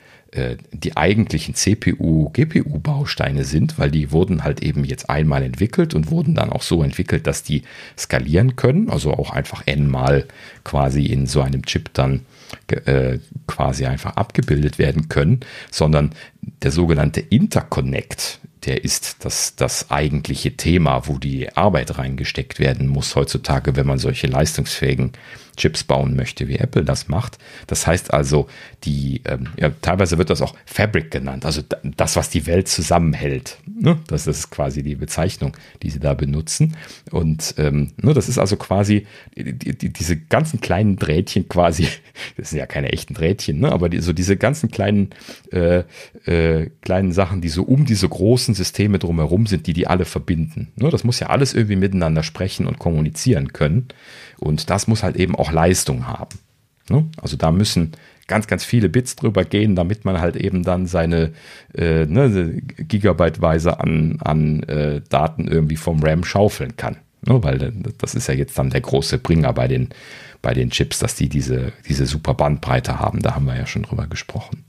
die 0.72 0.96
eigentlichen 0.96 1.56
CPU, 1.56 2.30
GPU-Bausteine 2.30 3.44
sind, 3.44 3.80
weil 3.80 3.90
die 3.90 4.12
wurden 4.12 4.44
halt 4.44 4.62
eben 4.62 4.86
jetzt 4.86 5.10
einmal 5.10 5.42
entwickelt 5.42 5.96
und 5.96 6.12
wurden 6.12 6.36
dann 6.36 6.52
auch 6.52 6.62
so 6.62 6.84
entwickelt, 6.84 7.26
dass 7.26 7.42
die 7.42 7.64
skalieren 7.98 8.56
können, 8.56 8.92
also 8.92 9.12
auch 9.12 9.32
einfach 9.32 9.64
n-mal 9.66 10.26
quasi 10.64 11.06
in 11.08 11.26
so 11.26 11.42
einem 11.42 11.66
Chip 11.66 11.90
dann 11.94 12.26
äh, 12.68 13.18
quasi 13.48 13.86
einfach 13.86 14.18
abgebildet 14.18 14.78
werden 14.78 15.10
können, 15.10 15.40
sondern 15.72 16.12
der 16.62 16.72
sogenannte 16.72 17.22
Interconnect, 17.22 18.40
der 18.66 18.84
ist 18.84 19.24
das, 19.26 19.56
das 19.56 19.90
eigentliche 19.90 20.58
Thema, 20.58 21.08
wo 21.08 21.18
die 21.18 21.56
Arbeit 21.56 21.98
reingesteckt 21.98 22.60
werden 22.60 22.88
muss 22.88 23.16
heutzutage, 23.16 23.76
wenn 23.76 23.88
man 23.88 24.00
solche 24.00 24.28
leistungsfähigen 24.28 25.14
Chips 25.60 25.84
bauen 25.84 26.16
möchte, 26.16 26.48
wie 26.48 26.56
Apple 26.56 26.84
das 26.84 27.10
macht. 27.10 27.38
Das 27.68 27.86
heißt 27.86 28.14
also, 28.14 28.48
die, 28.86 29.22
ähm, 29.26 29.50
ja, 29.58 29.70
teilweise 29.82 30.18
wird 30.18 30.30
das 30.30 30.42
auch 30.42 30.56
Fabric 30.66 31.12
genannt, 31.12 31.46
also 31.46 31.62
das, 31.84 32.16
was 32.16 32.30
die 32.30 32.48
Welt 32.48 32.68
zusammenhält. 32.68 33.58
Ne? 33.68 34.00
Das 34.08 34.26
ist 34.26 34.50
quasi 34.50 34.84
die 34.84 34.96
Bezeichnung, 34.96 35.56
die 35.84 35.90
sie 35.90 36.00
da 36.00 36.14
benutzen. 36.14 36.78
Und 37.12 37.56
ähm, 37.58 37.92
ne, 37.98 38.14
das 38.14 38.30
ist 38.30 38.38
also 38.38 38.56
quasi 38.56 39.06
die, 39.36 39.54
die, 39.54 39.92
diese 39.92 40.18
ganzen 40.18 40.62
kleinen 40.62 40.96
Drähtchen 40.96 41.50
quasi, 41.50 41.88
das 42.38 42.52
sind 42.52 42.60
ja 42.60 42.66
keine 42.66 42.94
echten 42.94 43.14
Drähtchen, 43.14 43.60
ne? 43.60 43.72
aber 43.72 43.90
die, 43.90 44.00
so 44.00 44.14
diese 44.14 44.38
ganzen 44.38 44.72
kleinen, 44.72 45.10
äh, 45.52 45.84
äh, 46.26 46.70
kleinen 46.82 47.12
Sachen, 47.12 47.42
die 47.42 47.50
so 47.50 47.64
um 47.64 47.86
diese 47.86 48.08
großen 48.08 48.49
Systeme 48.54 49.00
drumherum 49.00 49.46
sind, 49.46 49.68
die 49.68 49.74
die 49.74 49.88
alle 49.88 50.06
verbinden. 50.06 50.70
Ne? 50.76 50.90
Das 50.90 51.04
muss 51.04 51.20
ja 51.20 51.28
alles 51.28 51.54
irgendwie 51.54 51.76
miteinander 51.76 52.24
sprechen 52.24 52.68
und 52.68 52.80
kommunizieren 52.80 53.54
können. 53.54 53.88
Und 54.38 54.70
das 54.70 54.88
muss 54.88 55.04
halt 55.04 55.16
eben 55.16 55.36
auch 55.36 55.52
Leistung 55.52 56.08
haben. 56.08 56.38
Ne? 56.90 57.08
Also 57.22 57.38
da 57.38 57.52
müssen 57.52 57.94
ganz, 58.28 58.48
ganz 58.48 58.64
viele 58.64 58.90
Bits 58.90 59.16
drüber 59.16 59.44
gehen, 59.44 59.76
damit 59.76 60.06
man 60.06 60.22
halt 60.22 60.36
eben 60.36 60.64
dann 60.64 60.86
seine 60.86 61.34
äh, 61.74 62.06
ne, 62.06 62.62
Gigabyteweise 62.78 63.80
an, 63.80 64.18
an 64.22 64.64
äh, 64.64 65.02
Daten 65.10 65.48
irgendwie 65.48 65.78
vom 65.78 66.02
RAM 66.02 66.24
schaufeln 66.24 66.78
kann. 66.78 66.98
Ne? 67.28 67.44
Weil 67.44 67.74
das 67.98 68.16
ist 68.16 68.28
ja 68.28 68.34
jetzt 68.34 68.58
dann 68.58 68.70
der 68.70 68.82
große 68.82 69.18
Bringer 69.18 69.52
bei 69.52 69.68
den, 69.68 69.90
bei 70.42 70.54
den 70.54 70.70
Chips, 70.70 71.00
dass 71.00 71.16
die 71.16 71.28
diese, 71.28 71.74
diese 71.88 72.06
super 72.06 72.34
Bandbreite 72.34 73.00
haben. 73.00 73.22
Da 73.22 73.36
haben 73.36 73.46
wir 73.46 73.58
ja 73.58 73.66
schon 73.66 73.84
drüber 73.84 74.08
gesprochen. 74.08 74.64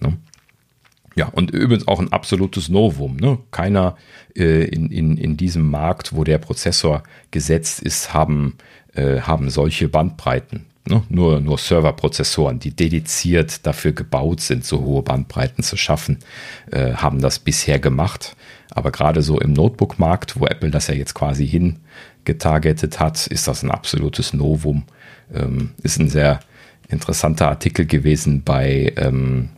Ne? 0.00 0.16
Ja, 1.20 1.28
und 1.28 1.50
übrigens 1.50 1.86
auch 1.86 2.00
ein 2.00 2.14
absolutes 2.14 2.70
Novum. 2.70 3.16
Ne? 3.16 3.36
Keiner 3.50 3.94
äh, 4.34 4.64
in, 4.64 4.90
in, 4.90 5.18
in 5.18 5.36
diesem 5.36 5.68
Markt, 5.70 6.16
wo 6.16 6.24
der 6.24 6.38
Prozessor 6.38 7.02
gesetzt 7.30 7.82
ist, 7.82 8.14
haben 8.14 8.54
äh, 8.94 9.20
haben 9.20 9.50
solche 9.50 9.88
Bandbreiten. 9.88 10.64
Ne? 10.88 11.02
Nur, 11.10 11.42
nur 11.42 11.58
Serverprozessoren, 11.58 12.58
die 12.58 12.70
dediziert 12.70 13.66
dafür 13.66 13.92
gebaut 13.92 14.40
sind, 14.40 14.64
so 14.64 14.80
hohe 14.80 15.02
Bandbreiten 15.02 15.62
zu 15.62 15.76
schaffen, 15.76 16.20
äh, 16.70 16.94
haben 16.94 17.20
das 17.20 17.38
bisher 17.38 17.78
gemacht. 17.78 18.34
Aber 18.70 18.90
gerade 18.90 19.20
so 19.20 19.38
im 19.38 19.52
Notebook-Markt, 19.52 20.40
wo 20.40 20.46
Apple 20.46 20.70
das 20.70 20.86
ja 20.86 20.94
jetzt 20.94 21.12
quasi 21.12 21.46
hingetargetet 21.46 22.98
hat, 22.98 23.26
ist 23.26 23.46
das 23.46 23.62
ein 23.62 23.70
absolutes 23.70 24.32
Novum. 24.32 24.84
Ähm, 25.34 25.72
ist 25.82 26.00
ein 26.00 26.08
sehr 26.08 26.40
interessanter 26.88 27.48
Artikel 27.50 27.84
gewesen 27.84 28.42
bei, 28.42 28.94
ähm, 28.96 29.50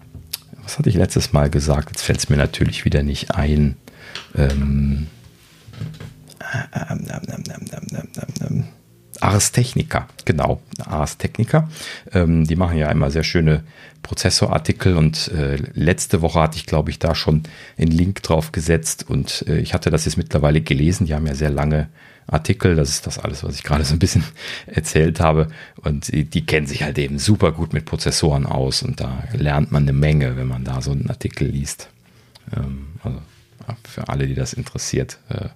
was 0.63 0.79
hatte 0.79 0.89
ich 0.89 0.97
letztes 0.97 1.33
Mal 1.33 1.51
gesagt? 1.51 1.91
Jetzt 1.91 2.03
fällt 2.03 2.19
es 2.19 2.29
mir 2.29 2.37
natürlich 2.37 2.85
wieder 2.85 3.03
nicht 3.03 3.35
ein. 3.35 3.77
Ähm, 4.37 5.09
ähm, 6.73 7.07
ähm, 8.41 8.65
Ars 9.21 9.53
Technica, 9.53 10.09
genau, 10.25 10.61
Ars 10.85 11.17
Technica. 11.17 11.69
Ähm, 12.13 12.45
die 12.45 12.57
machen 12.57 12.77
ja 12.77 12.91
immer 12.91 13.11
sehr 13.11 13.23
schöne 13.23 13.63
Prozessorartikel 14.03 14.97
und 14.97 15.29
äh, 15.29 15.57
letzte 15.75 16.23
Woche 16.23 16.41
hatte 16.41 16.57
ich, 16.57 16.67
glaube 16.67 16.91
ich, 16.91 16.99
da 16.99 17.15
schon 17.15 17.45
einen 17.79 17.93
Link 17.93 18.23
drauf 18.23 18.51
gesetzt 18.51 19.09
und 19.09 19.45
äh, 19.49 19.59
ich 19.59 19.75
hatte 19.75 19.91
das 19.91 20.05
jetzt 20.07 20.17
mittlerweile 20.17 20.61
gelesen. 20.61 21.07
Die 21.07 21.15
haben 21.15 21.27
ja 21.27 21.35
sehr 21.35 21.51
lange 21.51 21.89
Artikel, 22.27 22.77
das 22.77 22.91
ist 22.91 23.07
das 23.07 23.19
alles, 23.19 23.45
was 23.45 23.57
ich 23.57 23.63
gerade 23.63 23.85
so 23.85 23.95
ein 23.95 23.99
bisschen 23.99 24.25
erzählt 24.67 25.21
habe. 25.21 25.49
Und 25.77 26.09
die, 26.13 26.25
die, 26.25 26.47
kennen 26.47 26.67
sich 26.67 26.83
halt 26.83 26.99
eben 26.99 27.19
super 27.19 27.53
gut 27.53 27.73
mit 27.73 27.85
Prozessoren 27.85 28.47
aus 28.47 28.83
und 28.83 29.01
da 29.01 29.25
lernt 29.33 29.73
man 29.73 29.83
eine 29.83 29.93
Menge, 29.93 30.37
wenn 30.37 30.49
man 30.49 30.65
da 30.65 30.81
so 30.81 30.93
einen 30.93 31.09
Artikel 31.09 31.49
liest. 31.49 31.89
Ähm, 32.57 32.89
also 33.03 33.21
für 33.85 34.09
alle, 34.09 34.27
die 34.27 34.35
das 34.35 34.53
interessiert, 34.53 35.19
äh, 35.29 35.49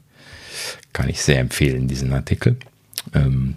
kann 0.93 1.09
ich 1.09 1.23
sehr 1.23 1.41
empfehlen, 1.41 1.89
diesen 1.89 2.13
Artikel. 2.13 2.57
Ähm, 3.15 3.57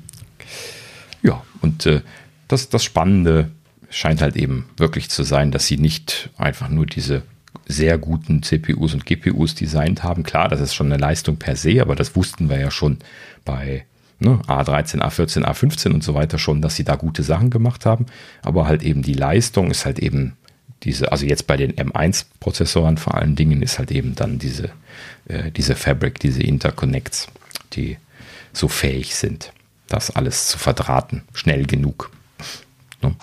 ja, 1.22 1.44
und 1.62 1.86
äh, 1.86 2.02
das, 2.48 2.70
das 2.70 2.84
Spannende 2.84 3.52
scheint 3.90 4.22
halt 4.22 4.36
eben 4.36 4.70
wirklich 4.78 5.10
zu 5.10 5.24
sein, 5.24 5.52
dass 5.52 5.68
sie 5.68 5.78
nicht 5.78 6.30
einfach 6.38 6.70
nur 6.70 6.86
diese 6.86 7.24
sehr 7.68 7.98
guten 7.98 8.42
CPUs 8.44 8.94
und 8.94 9.06
GPUs 9.06 9.56
designt 9.56 10.04
haben. 10.04 10.24
Klar, 10.24 10.50
das 10.50 10.60
ist 10.60 10.74
schon 10.74 10.88
eine 10.88 10.98
Leistung 10.98 11.38
per 11.38 11.56
se, 11.56 11.82
aber 11.82 11.96
das 11.96 12.16
wussten 12.16 12.50
wir 12.50 12.60
ja 12.60 12.72
schon 12.72 12.98
bei 13.46 13.86
ne, 14.20 14.40
A13, 14.48 15.00
A14, 15.02 15.44
A15 15.44 15.94
und 15.94 16.04
so 16.04 16.14
weiter 16.14 16.38
schon, 16.40 16.62
dass 16.62 16.76
sie 16.76 16.84
da 16.84 16.96
gute 16.96 17.24
Sachen 17.24 17.50
gemacht 17.50 17.86
haben. 17.86 18.06
Aber 18.42 18.68
halt 18.68 18.84
eben 18.84 19.02
die 19.02 19.14
Leistung 19.14 19.72
ist 19.72 19.86
halt 19.86 20.00
eben 20.00 20.34
diese, 20.84 21.12
also 21.12 21.26
jetzt 21.26 21.48
bei 21.48 21.58
den 21.58 21.74
M1-Prozessoren 21.74 22.98
vor 22.98 23.16
allen 23.16 23.36
Dingen 23.36 23.62
ist 23.62 23.80
halt 23.80 23.92
eben 23.92 24.16
dann 24.16 24.40
diese, 24.40 24.70
äh, 25.28 25.52
diese 25.52 25.76
Fabric, 25.76 26.20
diese 26.20 26.42
Interconnects, 26.42 27.28
die 27.74 27.98
so 28.54 28.68
fähig 28.68 29.16
sind, 29.16 29.52
das 29.88 30.12
alles 30.12 30.48
zu 30.48 30.58
verdrahten, 30.58 31.24
schnell 31.34 31.66
genug. 31.66 32.12
Ne? 33.02 33.16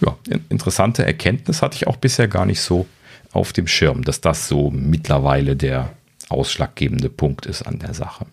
Ja, 0.00 0.16
interessante 0.48 1.04
Erkenntnis 1.04 1.62
hatte 1.62 1.76
ich 1.76 1.86
auch 1.86 1.96
bisher 1.96 2.28
gar 2.28 2.46
nicht 2.46 2.60
so 2.60 2.86
auf 3.32 3.52
dem 3.52 3.66
Schirm, 3.66 4.02
dass 4.02 4.20
das 4.20 4.48
so 4.48 4.70
mittlerweile 4.70 5.56
der 5.56 5.90
ausschlaggebende 6.28 7.08
Punkt 7.08 7.46
ist 7.46 7.62
an 7.62 7.78
der 7.78 7.94
Sache. 7.94 8.26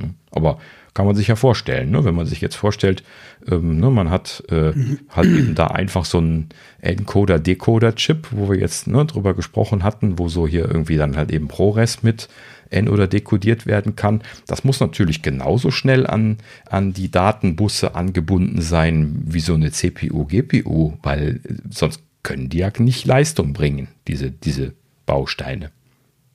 Ne? 0.00 0.14
Aber 0.30 0.58
kann 0.94 1.06
man 1.06 1.14
sich 1.14 1.28
ja 1.28 1.36
vorstellen, 1.36 1.90
ne? 1.90 2.04
wenn 2.04 2.14
man 2.14 2.24
sich 2.24 2.40
jetzt 2.40 2.54
vorstellt, 2.54 3.02
ähm, 3.50 3.78
ne, 3.78 3.90
man 3.90 4.08
hat 4.08 4.42
äh, 4.48 4.72
halt 5.10 5.28
eben 5.28 5.54
da 5.54 5.66
einfach 5.66 6.06
so 6.06 6.18
einen 6.18 6.48
Encoder-Decoder-Chip, 6.80 8.28
wo 8.30 8.48
wir 8.48 8.58
jetzt 8.58 8.86
ne, 8.86 9.04
drüber 9.04 9.34
gesprochen 9.34 9.82
hatten, 9.82 10.18
wo 10.18 10.28
so 10.28 10.46
hier 10.46 10.64
irgendwie 10.64 10.96
dann 10.96 11.16
halt 11.16 11.30
eben 11.32 11.48
ProRes 11.48 12.02
mit 12.02 12.28
N 12.70 12.88
oder 12.88 13.06
dekodiert 13.06 13.66
werden 13.66 13.94
kann. 13.94 14.22
Das 14.46 14.64
muss 14.64 14.80
natürlich 14.80 15.20
genauso 15.20 15.70
schnell 15.70 16.06
an, 16.06 16.38
an 16.68 16.94
die 16.94 17.10
Datenbusse 17.10 17.94
angebunden 17.94 18.62
sein 18.62 19.22
wie 19.26 19.40
so 19.40 19.52
eine 19.52 19.72
CPU, 19.72 20.24
GPU, 20.24 20.94
weil 21.02 21.40
sonst 21.68 22.02
können 22.26 22.48
die 22.48 22.58
ja 22.58 22.72
nicht 22.78 23.06
Leistung 23.06 23.52
bringen, 23.52 23.86
diese, 24.08 24.32
diese 24.32 24.74
Bausteine. 25.06 25.70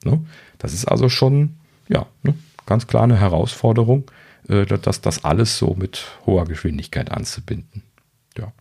Ne? 0.06 0.26
Das 0.58 0.74
ist 0.74 0.86
also 0.86 1.10
schon, 1.10 1.58
ja, 1.90 2.08
ne, 2.24 2.34
ganz 2.66 2.88
klar 2.88 3.04
eine 3.04 3.20
Herausforderung, 3.20 4.10
äh, 4.48 4.66
dass 4.66 5.02
das 5.02 5.26
alles 5.26 5.58
so 5.58 5.76
mit 5.78 6.06
hoher 6.26 6.46
Geschwindigkeit 6.46 7.12
anzubinden. 7.12 7.84
Ja. 8.38 8.54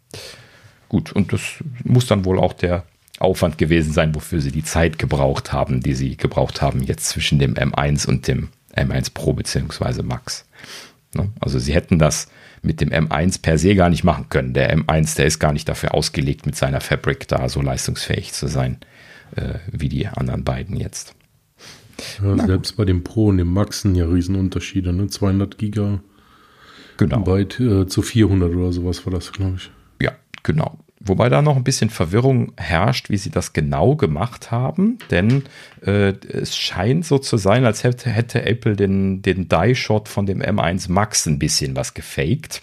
Gut, 0.89 1.12
und 1.12 1.32
das 1.32 1.62
muss 1.85 2.07
dann 2.07 2.24
wohl 2.24 2.40
auch 2.40 2.52
der 2.52 2.85
Aufwand 3.20 3.59
gewesen 3.59 3.93
sein, 3.93 4.12
wofür 4.16 4.40
sie 4.40 4.51
die 4.51 4.65
Zeit 4.65 4.98
gebraucht 4.98 5.52
haben, 5.52 5.82
die 5.82 5.94
sie 5.94 6.16
gebraucht 6.16 6.61
haben 6.61 6.82
jetzt 6.82 7.07
zwischen 7.11 7.39
dem 7.39 7.55
M1 7.55 8.09
und 8.09 8.27
dem 8.27 8.48
M1 8.74 9.15
Pro 9.15 9.35
bzw. 9.35 10.02
Max. 10.02 10.47
Ne? 11.15 11.28
Also 11.39 11.61
sie 11.61 11.74
hätten 11.74 12.01
das 12.01 12.27
mit 12.62 12.81
dem 12.81 12.91
M1 12.91 13.43
per 13.43 13.59
se 13.59 13.74
gar 13.74 13.89
nicht 13.89 14.05
machen 14.05 14.28
können. 14.28 14.53
Der 14.53 14.77
M1, 14.77 15.16
der 15.16 15.27
ist 15.27 15.39
gar 15.39 15.53
nicht 15.53 15.69
dafür 15.69 15.95
ausgelegt, 15.95 16.47
mit 16.47 16.57
seiner 16.57 16.81
Fabric 16.81 17.28
da 17.28 17.49
so 17.49 17.62
leistungsfähig 17.62 18.32
zu 18.32 18.47
sein, 18.49 18.78
äh, 19.37 19.55
wie 19.70 19.89
die 19.89 20.07
anderen 20.07 20.45
beiden 20.45 20.77
jetzt. 20.77 21.15
Ja, 22.23 22.37
selbst 22.47 22.77
bei 22.77 22.85
dem 22.85 23.05
Pro 23.05 23.27
und 23.27 23.39
dem 23.39 23.53
Max 23.53 23.82
sind 23.82 23.95
ja 23.95 24.07
Riesenunterschiede, 24.07 24.93
ne? 24.93 25.09
200 25.09 25.59
Gigabyte 25.59 25.99
genau. 26.97 27.82
äh, 27.82 27.87
zu 27.87 28.03
400 28.03 28.55
oder 28.55 28.73
sowas 28.73 29.05
war 29.05 29.12
das, 29.12 29.32
glaube 29.32 29.57
ich. 29.57 29.70
Ja, 30.01 30.12
genau. 30.43 30.78
Wobei 31.02 31.31
da 31.31 31.40
noch 31.40 31.56
ein 31.56 31.64
bisschen 31.64 31.89
Verwirrung 31.89 32.52
herrscht, 32.59 33.09
wie 33.09 33.16
sie 33.16 33.31
das 33.31 33.55
genau 33.55 33.97
gemacht 33.97 34.51
haben, 34.51 34.98
denn 35.10 35.44
äh, 35.81 36.12
es 36.28 36.55
scheint 36.55 37.06
so 37.06 37.18
zu 37.18 37.39
sein, 37.39 37.64
als 37.64 37.85
hätte, 37.85 38.10
hätte 38.10 38.44
Apple 38.44 38.77
den, 38.77 39.22
den 39.22 39.48
Die-Shot 39.48 40.10
von 40.10 40.27
dem 40.27 40.43
M1 40.43 40.93
Max 40.93 41.24
ein 41.24 41.39
bisschen 41.39 41.74
was 41.74 41.94
gefaked. 41.94 42.60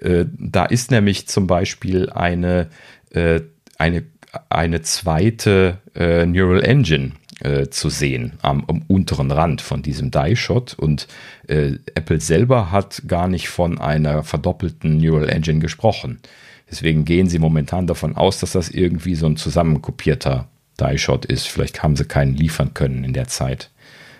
Äh, 0.00 0.24
da 0.36 0.64
ist 0.64 0.90
nämlich 0.90 1.28
zum 1.28 1.46
Beispiel 1.46 2.10
eine, 2.10 2.70
äh, 3.10 3.40
eine, 3.78 4.02
eine 4.48 4.82
zweite 4.82 5.78
äh, 5.94 6.26
Neural 6.26 6.64
Engine 6.64 7.12
äh, 7.38 7.68
zu 7.68 7.88
sehen 7.88 8.32
am, 8.42 8.64
am, 8.66 8.82
unteren 8.88 9.30
Rand 9.30 9.60
von 9.60 9.82
diesem 9.82 10.10
Die-Shot 10.10 10.74
und 10.74 11.06
äh, 11.46 11.74
Apple 11.94 12.20
selber 12.20 12.72
hat 12.72 13.02
gar 13.06 13.28
nicht 13.28 13.48
von 13.48 13.78
einer 13.78 14.24
verdoppelten 14.24 14.98
Neural 14.98 15.28
Engine 15.28 15.60
gesprochen. 15.60 16.18
Deswegen 16.70 17.04
gehen 17.04 17.28
sie 17.28 17.38
momentan 17.38 17.86
davon 17.86 18.16
aus, 18.16 18.38
dass 18.38 18.52
das 18.52 18.70
irgendwie 18.70 19.14
so 19.14 19.26
ein 19.26 19.36
zusammenkopierter 19.36 20.46
Die-Shot 20.80 21.24
ist. 21.24 21.48
Vielleicht 21.48 21.82
haben 21.82 21.96
sie 21.96 22.04
keinen 22.04 22.34
liefern 22.34 22.74
können 22.74 23.04
in 23.04 23.12
der 23.12 23.26
Zeit, 23.26 23.70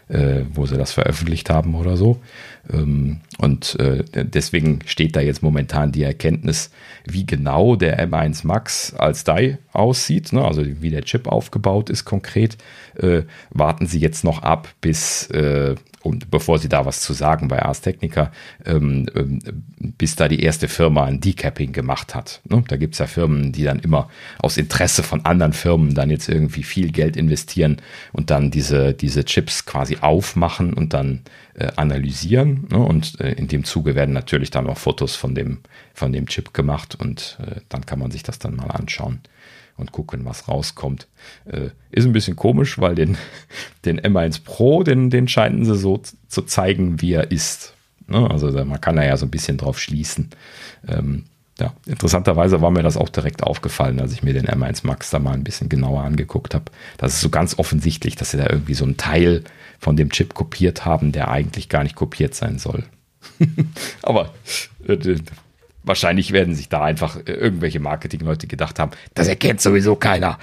äh, 0.08 0.42
wo 0.52 0.66
sie 0.66 0.76
das 0.76 0.92
veröffentlicht 0.92 1.48
haben 1.48 1.74
oder 1.74 1.96
so. 1.96 2.20
Ähm, 2.72 3.20
und 3.38 3.78
äh, 3.78 4.04
deswegen 4.12 4.80
steht 4.84 5.16
da 5.16 5.20
jetzt 5.20 5.42
momentan 5.42 5.92
die 5.92 6.02
Erkenntnis, 6.02 6.70
wie 7.04 7.24
genau 7.24 7.76
der 7.76 8.06
M1 8.06 8.46
Max 8.46 8.94
als 8.94 9.24
Die 9.24 9.56
aussieht, 9.72 10.32
ne? 10.32 10.44
also 10.44 10.64
wie 10.64 10.90
der 10.90 11.02
Chip 11.02 11.28
aufgebaut 11.28 11.88
ist 11.88 12.04
konkret. 12.04 12.58
Äh, 12.96 13.22
warten 13.50 13.86
Sie 13.86 14.00
jetzt 14.00 14.24
noch 14.24 14.42
ab, 14.42 14.68
bis 14.80 15.30
äh, 15.30 15.76
und 16.02 16.30
bevor 16.30 16.58
Sie 16.58 16.68
da 16.68 16.86
was 16.86 17.02
zu 17.02 17.12
sagen 17.12 17.48
bei 17.48 17.62
Ars 17.62 17.82
Technica, 17.82 18.32
ähm, 18.64 19.06
ähm, 19.14 19.38
bis 19.78 20.16
da 20.16 20.28
die 20.28 20.40
erste 20.40 20.66
Firma 20.68 21.04
ein 21.04 21.20
Decapping 21.20 21.72
gemacht 21.72 22.14
hat. 22.14 22.40
Ne? 22.48 22.64
Da 22.68 22.76
gibt 22.76 22.94
es 22.94 23.00
ja 23.00 23.06
Firmen, 23.06 23.52
die 23.52 23.64
dann 23.64 23.80
immer 23.80 24.08
aus 24.38 24.56
Interesse 24.56 25.02
von 25.02 25.24
anderen 25.26 25.52
Firmen 25.52 25.94
dann 25.94 26.10
jetzt 26.10 26.28
irgendwie 26.28 26.62
viel 26.62 26.90
Geld 26.90 27.16
investieren 27.16 27.76
und 28.12 28.30
dann 28.30 28.50
diese, 28.50 28.94
diese 28.94 29.24
Chips 29.24 29.66
quasi 29.66 29.98
aufmachen 30.00 30.72
und 30.72 30.94
dann 30.94 31.20
äh, 31.54 31.68
analysieren. 31.76 32.66
Ne? 32.70 32.78
Und 32.78 33.20
äh, 33.20 33.32
in 33.32 33.48
dem 33.48 33.64
Zuge 33.64 33.94
werden 33.94 34.14
natürlich 34.14 34.50
dann 34.50 34.66
auch 34.68 34.78
Fotos 34.78 35.16
von 35.16 35.34
dem, 35.34 35.58
von 35.92 36.12
dem 36.12 36.26
Chip 36.26 36.54
gemacht 36.54 36.94
und 36.94 37.38
äh, 37.46 37.60
dann 37.68 37.84
kann 37.84 37.98
man 37.98 38.10
sich 38.10 38.22
das 38.22 38.38
dann 38.38 38.56
mal 38.56 38.70
anschauen 38.70 39.20
und 39.80 39.92
gucken, 39.92 40.24
was 40.24 40.48
rauskommt. 40.48 41.08
Äh, 41.46 41.70
ist 41.90 42.04
ein 42.04 42.12
bisschen 42.12 42.36
komisch, 42.36 42.78
weil 42.78 42.94
den, 42.94 43.16
den 43.84 44.00
M1 44.00 44.44
Pro, 44.44 44.82
den, 44.82 45.10
den 45.10 45.28
scheinen 45.28 45.64
sie 45.64 45.76
so 45.76 46.02
zu 46.28 46.42
zeigen, 46.42 47.00
wie 47.00 47.14
er 47.14 47.30
ist. 47.30 47.74
Ne? 48.06 48.30
Also 48.30 48.52
man 48.64 48.80
kann 48.80 48.96
da 48.96 49.04
ja 49.04 49.16
so 49.16 49.26
ein 49.26 49.30
bisschen 49.30 49.56
drauf 49.56 49.78
schließen. 49.78 50.30
Ähm, 50.86 51.24
ja, 51.58 51.74
interessanterweise 51.86 52.62
war 52.62 52.70
mir 52.70 52.82
das 52.82 52.96
auch 52.96 53.10
direkt 53.10 53.42
aufgefallen, 53.42 54.00
als 54.00 54.12
ich 54.12 54.22
mir 54.22 54.32
den 54.32 54.46
M1 54.46 54.86
Max 54.86 55.10
da 55.10 55.18
mal 55.18 55.34
ein 55.34 55.44
bisschen 55.44 55.68
genauer 55.68 56.02
angeguckt 56.02 56.54
habe. 56.54 56.64
Das 56.96 57.14
ist 57.14 57.20
so 57.20 57.28
ganz 57.28 57.58
offensichtlich, 57.58 58.16
dass 58.16 58.30
sie 58.30 58.38
da 58.38 58.48
irgendwie 58.48 58.74
so 58.74 58.84
einen 58.84 58.96
Teil 58.96 59.44
von 59.78 59.96
dem 59.96 60.10
Chip 60.10 60.34
kopiert 60.34 60.84
haben, 60.84 61.12
der 61.12 61.30
eigentlich 61.30 61.68
gar 61.68 61.82
nicht 61.82 61.96
kopiert 61.96 62.34
sein 62.34 62.58
soll. 62.58 62.84
Aber 64.02 64.32
äh, 64.86 64.96
wahrscheinlich 65.90 66.30
werden 66.30 66.54
sich 66.54 66.68
da 66.68 66.82
einfach 66.82 67.16
äh, 67.16 67.32
irgendwelche 67.32 67.80
Marketingleute 67.80 68.46
gedacht 68.46 68.78
haben, 68.78 68.92
das 69.14 69.26
erkennt 69.26 69.60
sowieso 69.60 69.96
keiner. 69.96 70.38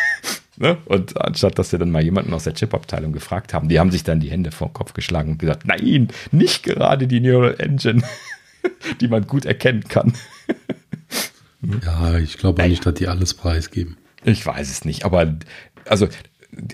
ne? 0.56 0.78
Und 0.84 1.20
anstatt 1.20 1.58
dass 1.58 1.70
sie 1.70 1.78
dann 1.78 1.90
mal 1.90 2.02
jemanden 2.02 2.32
aus 2.32 2.44
der 2.44 2.54
Chip-Abteilung 2.54 3.12
gefragt 3.12 3.52
haben, 3.52 3.68
die 3.68 3.80
haben 3.80 3.90
sich 3.90 4.04
dann 4.04 4.20
die 4.20 4.30
Hände 4.30 4.52
vor 4.52 4.68
den 4.68 4.74
Kopf 4.74 4.94
geschlagen 4.94 5.32
und 5.32 5.38
gesagt, 5.38 5.66
nein, 5.66 6.08
nicht 6.30 6.62
gerade 6.62 7.08
die 7.08 7.18
Neural 7.18 7.56
Engine, 7.58 8.02
die 9.00 9.08
man 9.08 9.26
gut 9.26 9.44
erkennen 9.46 9.82
kann. 9.88 10.14
ja, 11.84 12.16
ich 12.18 12.38
glaube 12.38 12.66
nicht, 12.68 12.86
dass 12.86 12.94
die 12.94 13.08
alles 13.08 13.34
preisgeben. 13.34 13.96
Ich 14.24 14.46
weiß 14.46 14.70
es 14.70 14.84
nicht, 14.84 15.04
aber 15.04 15.34
also 15.86 16.08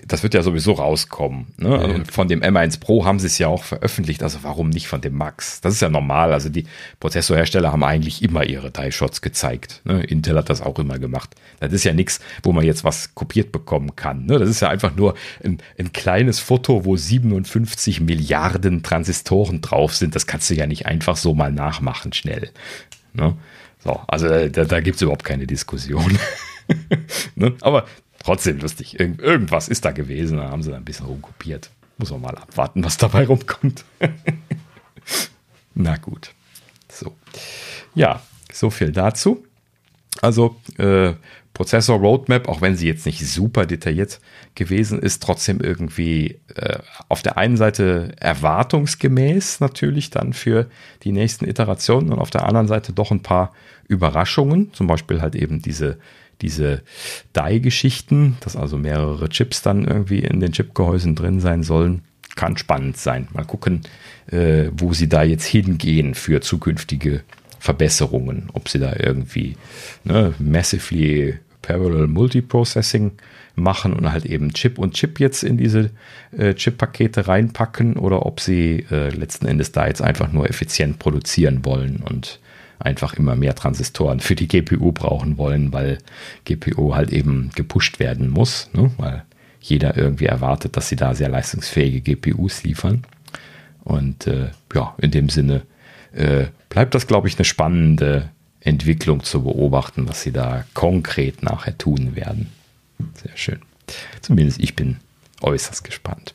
das 0.07 0.23
wird 0.23 0.33
ja 0.33 0.43
sowieso 0.43 0.73
rauskommen. 0.73 1.47
Ne? 1.57 1.69
Ja, 1.69 1.87
ja. 1.87 2.03
Von 2.09 2.27
dem 2.27 2.41
M1 2.41 2.79
Pro 2.79 3.05
haben 3.05 3.19
sie 3.19 3.27
es 3.27 3.37
ja 3.37 3.47
auch 3.47 3.63
veröffentlicht, 3.63 4.23
also 4.23 4.39
warum 4.43 4.69
nicht 4.69 4.87
von 4.87 5.01
dem 5.01 5.15
Max? 5.15 5.61
Das 5.61 5.73
ist 5.73 5.81
ja 5.81 5.89
normal. 5.89 6.33
Also 6.33 6.49
die 6.49 6.65
Prozessorhersteller 6.99 7.71
haben 7.71 7.83
eigentlich 7.83 8.23
immer 8.23 8.45
ihre 8.45 8.71
Die-Shots 8.71 9.21
gezeigt. 9.21 9.81
Ne? 9.83 10.03
Intel 10.03 10.37
hat 10.37 10.49
das 10.49 10.61
auch 10.61 10.77
immer 10.79 10.99
gemacht. 10.99 11.35
Das 11.59 11.73
ist 11.73 11.83
ja 11.83 11.93
nichts, 11.93 12.19
wo 12.43 12.51
man 12.51 12.65
jetzt 12.65 12.83
was 12.83 13.15
kopiert 13.15 13.51
bekommen 13.51 13.95
kann. 13.95 14.25
Ne? 14.25 14.39
Das 14.39 14.49
ist 14.49 14.61
ja 14.61 14.69
einfach 14.69 14.95
nur 14.95 15.15
ein, 15.43 15.59
ein, 15.77 15.93
kleines 15.93 16.39
Foto, 16.39 16.85
wo 16.85 16.95
57 16.95 18.01
Milliarden 18.01 18.83
Transistoren 18.83 19.61
drauf 19.61 19.95
sind. 19.95 20.15
Das 20.15 20.27
kannst 20.27 20.49
du 20.49 20.53
ja 20.53 20.67
nicht 20.67 20.85
einfach 20.85 21.17
so 21.17 21.33
mal 21.33 21.51
nachmachen 21.51 22.13
schnell. 22.13 22.51
Ne? 23.13 23.35
So, 23.83 23.99
also 24.07 24.27
da, 24.27 24.65
da 24.65 24.79
gibt 24.79 24.95
es 24.95 25.01
überhaupt 25.01 25.23
keine 25.23 25.47
Diskussion. 25.47 26.17
ne? 27.35 27.53
Aber 27.61 27.85
trotzdem 28.23 28.59
lustig. 28.59 28.99
Irgend, 28.99 29.21
irgendwas 29.21 29.67
ist 29.67 29.85
da 29.85 29.91
gewesen, 29.91 30.37
da 30.37 30.49
haben 30.49 30.63
sie 30.63 30.75
ein 30.75 30.85
bisschen 30.85 31.05
rumkopiert. 31.05 31.69
Muss 31.97 32.11
man 32.11 32.21
mal 32.21 32.37
abwarten, 32.37 32.83
was 32.83 32.97
dabei 32.97 33.25
rumkommt. 33.25 33.85
Na 35.73 35.97
gut. 35.97 36.33
So. 36.89 37.15
Ja, 37.95 38.21
so 38.51 38.69
viel 38.69 38.91
dazu. 38.91 39.45
Also, 40.21 40.57
äh, 40.77 41.13
Prozessor 41.53 41.99
Roadmap, 41.99 42.47
auch 42.47 42.61
wenn 42.61 42.75
sie 42.75 42.87
jetzt 42.87 43.05
nicht 43.05 43.25
super 43.25 43.65
detailliert 43.65 44.19
gewesen 44.55 44.99
ist, 44.99 45.21
trotzdem 45.21 45.59
irgendwie 45.59 46.39
äh, 46.55 46.79
auf 47.09 47.21
der 47.21 47.37
einen 47.37 47.57
Seite 47.57 48.13
erwartungsgemäß 48.19 49.59
natürlich 49.59 50.09
dann 50.09 50.33
für 50.33 50.69
die 51.03 51.11
nächsten 51.11 51.45
Iterationen 51.47 52.11
und 52.11 52.19
auf 52.19 52.29
der 52.29 52.45
anderen 52.45 52.67
Seite 52.67 52.93
doch 52.93 53.11
ein 53.11 53.21
paar 53.21 53.53
Überraschungen, 53.87 54.73
zum 54.73 54.87
Beispiel 54.87 55.21
halt 55.21 55.35
eben 55.35 55.61
diese 55.61 55.99
diese 56.41 56.81
Die-Geschichten, 57.35 58.37
dass 58.41 58.55
also 58.55 58.77
mehrere 58.77 59.29
Chips 59.29 59.61
dann 59.61 59.85
irgendwie 59.85 60.19
in 60.19 60.39
den 60.39 60.51
Chipgehäusen 60.51 61.15
drin 61.15 61.39
sein 61.39 61.63
sollen, 61.63 62.01
kann 62.35 62.57
spannend 62.57 62.97
sein. 62.97 63.27
Mal 63.33 63.45
gucken, 63.45 63.81
äh, 64.31 64.69
wo 64.73 64.93
sie 64.93 65.09
da 65.09 65.23
jetzt 65.23 65.45
hingehen 65.45 66.15
für 66.15 66.41
zukünftige 66.41 67.21
Verbesserungen. 67.59 68.49
Ob 68.53 68.69
sie 68.69 68.79
da 68.79 68.93
irgendwie 68.97 69.55
ne, 70.03 70.33
massively 70.39 71.39
parallel 71.61 72.07
Multiprocessing 72.07 73.11
machen 73.55 73.93
und 73.93 74.11
halt 74.11 74.25
eben 74.25 74.53
Chip 74.53 74.79
und 74.79 74.93
Chip 74.95 75.19
jetzt 75.19 75.43
in 75.43 75.57
diese 75.57 75.91
äh, 76.35 76.53
Chip-Pakete 76.53 77.27
reinpacken 77.27 77.97
oder 77.97 78.25
ob 78.25 78.39
sie 78.39 78.85
äh, 78.89 79.09
letzten 79.09 79.45
Endes 79.45 79.71
da 79.71 79.87
jetzt 79.87 80.01
einfach 80.01 80.31
nur 80.31 80.49
effizient 80.49 80.99
produzieren 80.99 81.63
wollen 81.63 81.97
und 81.97 82.39
einfach 82.81 83.13
immer 83.13 83.35
mehr 83.35 83.55
Transistoren 83.55 84.19
für 84.19 84.35
die 84.35 84.47
GPU 84.47 84.91
brauchen 84.91 85.37
wollen, 85.37 85.73
weil 85.73 85.99
GPU 86.45 86.95
halt 86.95 87.11
eben 87.11 87.51
gepusht 87.55 87.99
werden 87.99 88.29
muss, 88.29 88.69
ne? 88.73 88.91
weil 88.97 89.23
jeder 89.59 89.95
irgendwie 89.95 90.25
erwartet, 90.25 90.75
dass 90.75 90.89
sie 90.89 90.95
da 90.95 91.13
sehr 91.13 91.29
leistungsfähige 91.29 92.01
GPUs 92.01 92.63
liefern. 92.63 93.03
Und 93.83 94.27
äh, 94.27 94.49
ja, 94.73 94.95
in 94.97 95.11
dem 95.11 95.29
Sinne 95.29 95.63
äh, 96.13 96.45
bleibt 96.69 96.95
das, 96.95 97.07
glaube 97.07 97.27
ich, 97.27 97.37
eine 97.37 97.45
spannende 97.45 98.29
Entwicklung 98.59 99.23
zu 99.23 99.43
beobachten, 99.43 100.07
was 100.07 100.21
sie 100.23 100.31
da 100.31 100.65
konkret 100.73 101.43
nachher 101.43 101.77
tun 101.77 102.15
werden. 102.15 102.51
Sehr 103.15 103.35
schön. 103.35 103.59
Zumindest 104.21 104.59
ich 104.59 104.75
bin 104.75 104.97
äußerst 105.41 105.83
gespannt. 105.83 106.33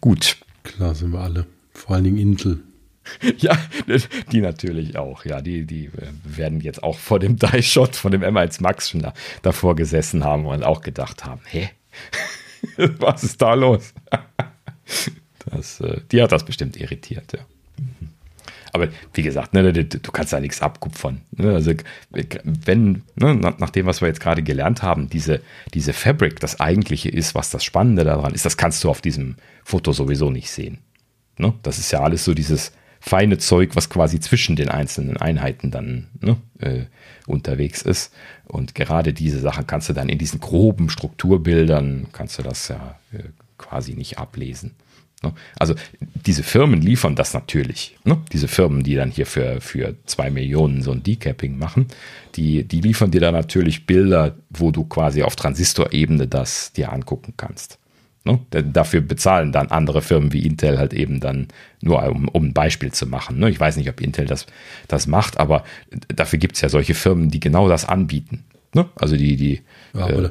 Gut. 0.00 0.36
Klar 0.62 0.94
sind 0.94 1.12
wir 1.12 1.20
alle. 1.20 1.46
Vor 1.72 1.94
allen 1.94 2.04
Dingen 2.04 2.18
Intel. 2.18 2.60
Ja, 3.38 3.56
die 4.32 4.40
natürlich 4.40 4.96
auch. 4.96 5.24
Ja, 5.24 5.40
die, 5.40 5.64
die 5.66 5.86
äh, 5.86 5.90
werden 6.24 6.60
jetzt 6.60 6.82
auch 6.82 6.98
vor 6.98 7.18
dem 7.18 7.36
Die-Shot 7.38 7.96
von 7.96 8.12
dem 8.12 8.22
M1 8.22 8.62
Max 8.62 8.90
schon 8.90 9.02
da, 9.02 9.14
davor 9.42 9.76
gesessen 9.76 10.24
haben 10.24 10.46
und 10.46 10.64
auch 10.64 10.80
gedacht 10.80 11.24
haben, 11.24 11.40
hä? 11.46 11.70
Was 12.98 13.22
ist 13.22 13.40
da 13.42 13.54
los? 13.54 13.92
Das, 15.46 15.80
äh, 15.80 16.00
die 16.10 16.22
hat 16.22 16.32
das 16.32 16.44
bestimmt 16.44 16.76
irritiert, 16.76 17.32
ja. 17.32 17.40
Aber 18.72 18.88
wie 19.12 19.22
gesagt, 19.22 19.54
ne, 19.54 19.72
du 19.72 20.10
kannst 20.10 20.32
da 20.32 20.40
nichts 20.40 20.60
abkupfern. 20.60 21.20
Ne? 21.30 21.54
Also 21.54 21.74
wenn, 22.10 23.02
ne, 23.14 23.34
nach 23.36 23.70
dem, 23.70 23.86
was 23.86 24.00
wir 24.00 24.08
jetzt 24.08 24.18
gerade 24.18 24.42
gelernt 24.42 24.82
haben, 24.82 25.08
diese, 25.08 25.42
diese 25.72 25.92
Fabric 25.92 26.40
das 26.40 26.58
eigentliche 26.58 27.08
ist, 27.08 27.36
was 27.36 27.50
das 27.50 27.62
Spannende 27.62 28.02
daran 28.02 28.34
ist, 28.34 28.44
das 28.44 28.56
kannst 28.56 28.82
du 28.82 28.90
auf 28.90 29.00
diesem 29.00 29.36
Foto 29.62 29.92
sowieso 29.92 30.28
nicht 30.28 30.50
sehen. 30.50 30.78
Ne? 31.38 31.54
Das 31.62 31.78
ist 31.78 31.92
ja 31.92 32.00
alles 32.00 32.24
so 32.24 32.34
dieses 32.34 32.72
feine 33.06 33.36
Zeug, 33.36 33.76
was 33.76 33.90
quasi 33.90 34.18
zwischen 34.18 34.56
den 34.56 34.70
einzelnen 34.70 35.18
Einheiten 35.18 35.70
dann 35.70 36.06
ne, 36.20 36.38
äh, 36.58 36.84
unterwegs 37.26 37.82
ist. 37.82 38.14
Und 38.46 38.74
gerade 38.74 39.12
diese 39.12 39.40
Sachen 39.40 39.66
kannst 39.66 39.90
du 39.90 39.92
dann 39.92 40.08
in 40.08 40.16
diesen 40.16 40.40
groben 40.40 40.88
Strukturbildern, 40.88 42.06
kannst 42.12 42.38
du 42.38 42.42
das 42.42 42.68
ja 42.68 42.98
äh, 43.12 43.24
quasi 43.58 43.92
nicht 43.92 44.18
ablesen. 44.18 44.70
Ne? 45.22 45.34
Also 45.58 45.74
diese 46.00 46.42
Firmen 46.42 46.80
liefern 46.80 47.14
das 47.14 47.34
natürlich. 47.34 47.98
Ne? 48.04 48.22
Diese 48.32 48.48
Firmen, 48.48 48.82
die 48.84 48.94
dann 48.94 49.10
hier 49.10 49.26
für, 49.26 49.60
für 49.60 49.96
zwei 50.06 50.30
Millionen 50.30 50.80
so 50.80 50.92
ein 50.92 51.02
Decapping 51.02 51.58
machen, 51.58 51.88
die, 52.36 52.64
die 52.64 52.80
liefern 52.80 53.10
dir 53.10 53.20
dann 53.20 53.34
natürlich 53.34 53.84
Bilder, 53.84 54.34
wo 54.48 54.70
du 54.70 54.84
quasi 54.84 55.22
auf 55.22 55.36
Transistorebene 55.36 56.26
das 56.26 56.72
dir 56.72 56.90
angucken 56.90 57.34
kannst. 57.36 57.78
Ne? 58.24 58.40
Dafür 58.50 59.02
bezahlen 59.02 59.52
dann 59.52 59.68
andere 59.68 60.00
Firmen 60.00 60.32
wie 60.32 60.46
Intel 60.46 60.78
halt 60.78 60.94
eben 60.94 61.20
dann 61.20 61.48
nur, 61.82 62.02
um, 62.04 62.26
um 62.28 62.46
ein 62.46 62.54
Beispiel 62.54 62.90
zu 62.90 63.06
machen. 63.06 63.38
Ne? 63.38 63.50
Ich 63.50 63.60
weiß 63.60 63.76
nicht, 63.76 63.90
ob 63.90 64.00
Intel 64.00 64.26
das, 64.26 64.46
das 64.88 65.06
macht, 65.06 65.38
aber 65.38 65.62
dafür 66.08 66.38
gibt 66.38 66.54
es 66.54 66.62
ja 66.62 66.70
solche 66.70 66.94
Firmen, 66.94 67.28
die 67.28 67.40
genau 67.40 67.68
das 67.68 67.84
anbieten. 67.84 68.44
Ne? 68.74 68.86
Also 68.96 69.16
die, 69.16 69.36
die 69.36 69.60
ja, 69.92 70.08
äh, 70.08 70.22
ja, 70.22 70.30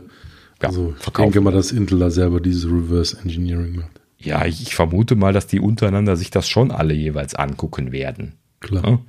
also 0.62 0.96
ich 1.00 1.10
denke 1.14 1.42
mal, 1.42 1.54
dass 1.54 1.72
Intel 1.72 2.00
da 2.00 2.10
selber 2.10 2.40
dieses 2.40 2.66
Reverse 2.66 3.18
Engineering 3.24 3.76
macht. 3.76 4.02
Ja, 4.18 4.46
ich 4.46 4.74
vermute 4.74 5.16
mal, 5.16 5.34
dass 5.34 5.48
die 5.48 5.60
untereinander 5.60 6.16
sich 6.16 6.32
das 6.32 6.48
schon 6.48 6.72
alle 6.72 6.94
jeweils 6.94 7.36
angucken 7.36 7.92
werden. 7.92 8.34
Klar. 8.60 8.90
Ne? 8.90 9.00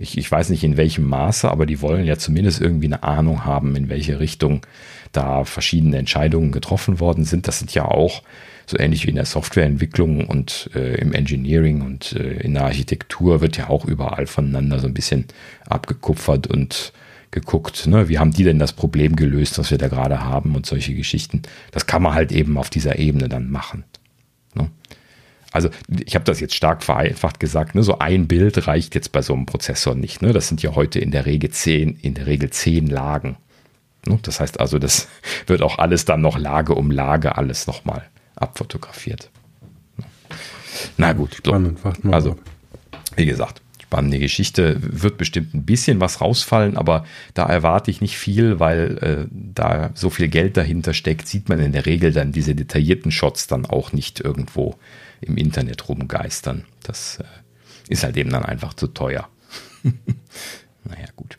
Ich, 0.00 0.16
ich 0.16 0.32
weiß 0.32 0.48
nicht 0.48 0.64
in 0.64 0.78
welchem 0.78 1.06
Maße, 1.06 1.50
aber 1.50 1.66
die 1.66 1.82
wollen 1.82 2.06
ja 2.06 2.16
zumindest 2.16 2.60
irgendwie 2.60 2.86
eine 2.86 3.02
Ahnung 3.02 3.44
haben, 3.44 3.76
in 3.76 3.90
welche 3.90 4.18
Richtung 4.18 4.62
da 5.12 5.44
verschiedene 5.44 5.98
Entscheidungen 5.98 6.52
getroffen 6.52 7.00
worden 7.00 7.24
sind. 7.24 7.46
Das 7.46 7.58
sind 7.58 7.74
ja 7.74 7.84
auch 7.84 8.22
so 8.66 8.78
ähnlich 8.78 9.04
wie 9.04 9.10
in 9.10 9.16
der 9.16 9.26
Softwareentwicklung 9.26 10.26
und 10.26 10.70
äh, 10.74 10.94
im 10.94 11.12
Engineering 11.12 11.82
und 11.82 12.12
äh, 12.12 12.40
in 12.40 12.54
der 12.54 12.64
Architektur 12.64 13.42
wird 13.42 13.58
ja 13.58 13.68
auch 13.68 13.84
überall 13.84 14.26
voneinander 14.26 14.78
so 14.78 14.86
ein 14.86 14.94
bisschen 14.94 15.26
abgekupfert 15.68 16.46
und 16.46 16.94
geguckt, 17.30 17.86
ne? 17.86 18.08
wie 18.08 18.18
haben 18.18 18.32
die 18.32 18.44
denn 18.44 18.58
das 18.58 18.72
Problem 18.72 19.16
gelöst, 19.16 19.58
was 19.58 19.70
wir 19.70 19.78
da 19.78 19.88
gerade 19.88 20.24
haben 20.24 20.56
und 20.56 20.64
solche 20.64 20.94
Geschichten. 20.94 21.42
Das 21.72 21.86
kann 21.86 22.02
man 22.02 22.14
halt 22.14 22.32
eben 22.32 22.56
auf 22.56 22.70
dieser 22.70 22.98
Ebene 22.98 23.28
dann 23.28 23.50
machen. 23.50 23.84
Also 25.52 25.70
ich 26.04 26.14
habe 26.14 26.24
das 26.24 26.40
jetzt 26.40 26.54
stark 26.54 26.82
vereinfacht 26.82 27.40
gesagt, 27.40 27.74
ne? 27.74 27.82
so 27.82 27.98
ein 27.98 28.28
Bild 28.28 28.66
reicht 28.66 28.94
jetzt 28.94 29.12
bei 29.12 29.22
so 29.22 29.34
einem 29.34 29.46
Prozessor 29.46 29.94
nicht. 29.94 30.22
Ne? 30.22 30.32
Das 30.32 30.48
sind 30.48 30.62
ja 30.62 30.74
heute 30.74 31.00
in 31.00 31.10
der 31.10 31.26
Regel 31.26 31.50
zehn, 31.50 31.98
in 32.02 32.14
der 32.14 32.26
Regel 32.26 32.50
zehn 32.50 32.86
Lagen. 32.86 33.36
Ne? 34.06 34.18
Das 34.22 34.40
heißt 34.40 34.60
also, 34.60 34.78
das 34.78 35.08
wird 35.46 35.62
auch 35.62 35.78
alles 35.78 36.04
dann 36.04 36.20
noch 36.20 36.38
Lage 36.38 36.74
um 36.74 36.90
Lage 36.90 37.36
alles 37.36 37.66
nochmal 37.66 38.04
abfotografiert. 38.36 39.30
Ne? 39.96 40.04
Na 40.96 41.12
gut, 41.12 41.34
Spannend, 41.34 41.80
so. 41.80 42.10
also 42.10 42.36
wie 43.16 43.26
gesagt, 43.26 43.60
spannende 43.90 44.20
Geschichte. 44.20 44.76
Wird 44.80 45.18
bestimmt 45.18 45.52
ein 45.52 45.64
bisschen 45.64 46.00
was 46.00 46.20
rausfallen, 46.20 46.76
aber 46.76 47.04
da 47.34 47.46
erwarte 47.46 47.90
ich 47.90 48.00
nicht 48.00 48.16
viel, 48.16 48.60
weil 48.60 48.98
äh, 48.98 49.26
da 49.32 49.90
so 49.94 50.10
viel 50.10 50.28
Geld 50.28 50.56
dahinter 50.56 50.94
steckt, 50.94 51.26
sieht 51.26 51.48
man 51.48 51.58
in 51.58 51.72
der 51.72 51.86
Regel 51.86 52.12
dann 52.12 52.30
diese 52.30 52.54
detaillierten 52.54 53.10
Shots 53.10 53.48
dann 53.48 53.66
auch 53.66 53.92
nicht 53.92 54.20
irgendwo 54.20 54.76
im 55.20 55.36
Internet 55.36 55.88
rumgeistern. 55.88 56.64
Das 56.82 57.18
äh, 57.18 57.24
ist 57.88 58.04
halt 58.04 58.16
eben 58.16 58.30
dann 58.30 58.44
einfach 58.44 58.74
zu 58.74 58.88
teuer. 58.88 59.28
naja, 60.84 61.06
gut. 61.16 61.38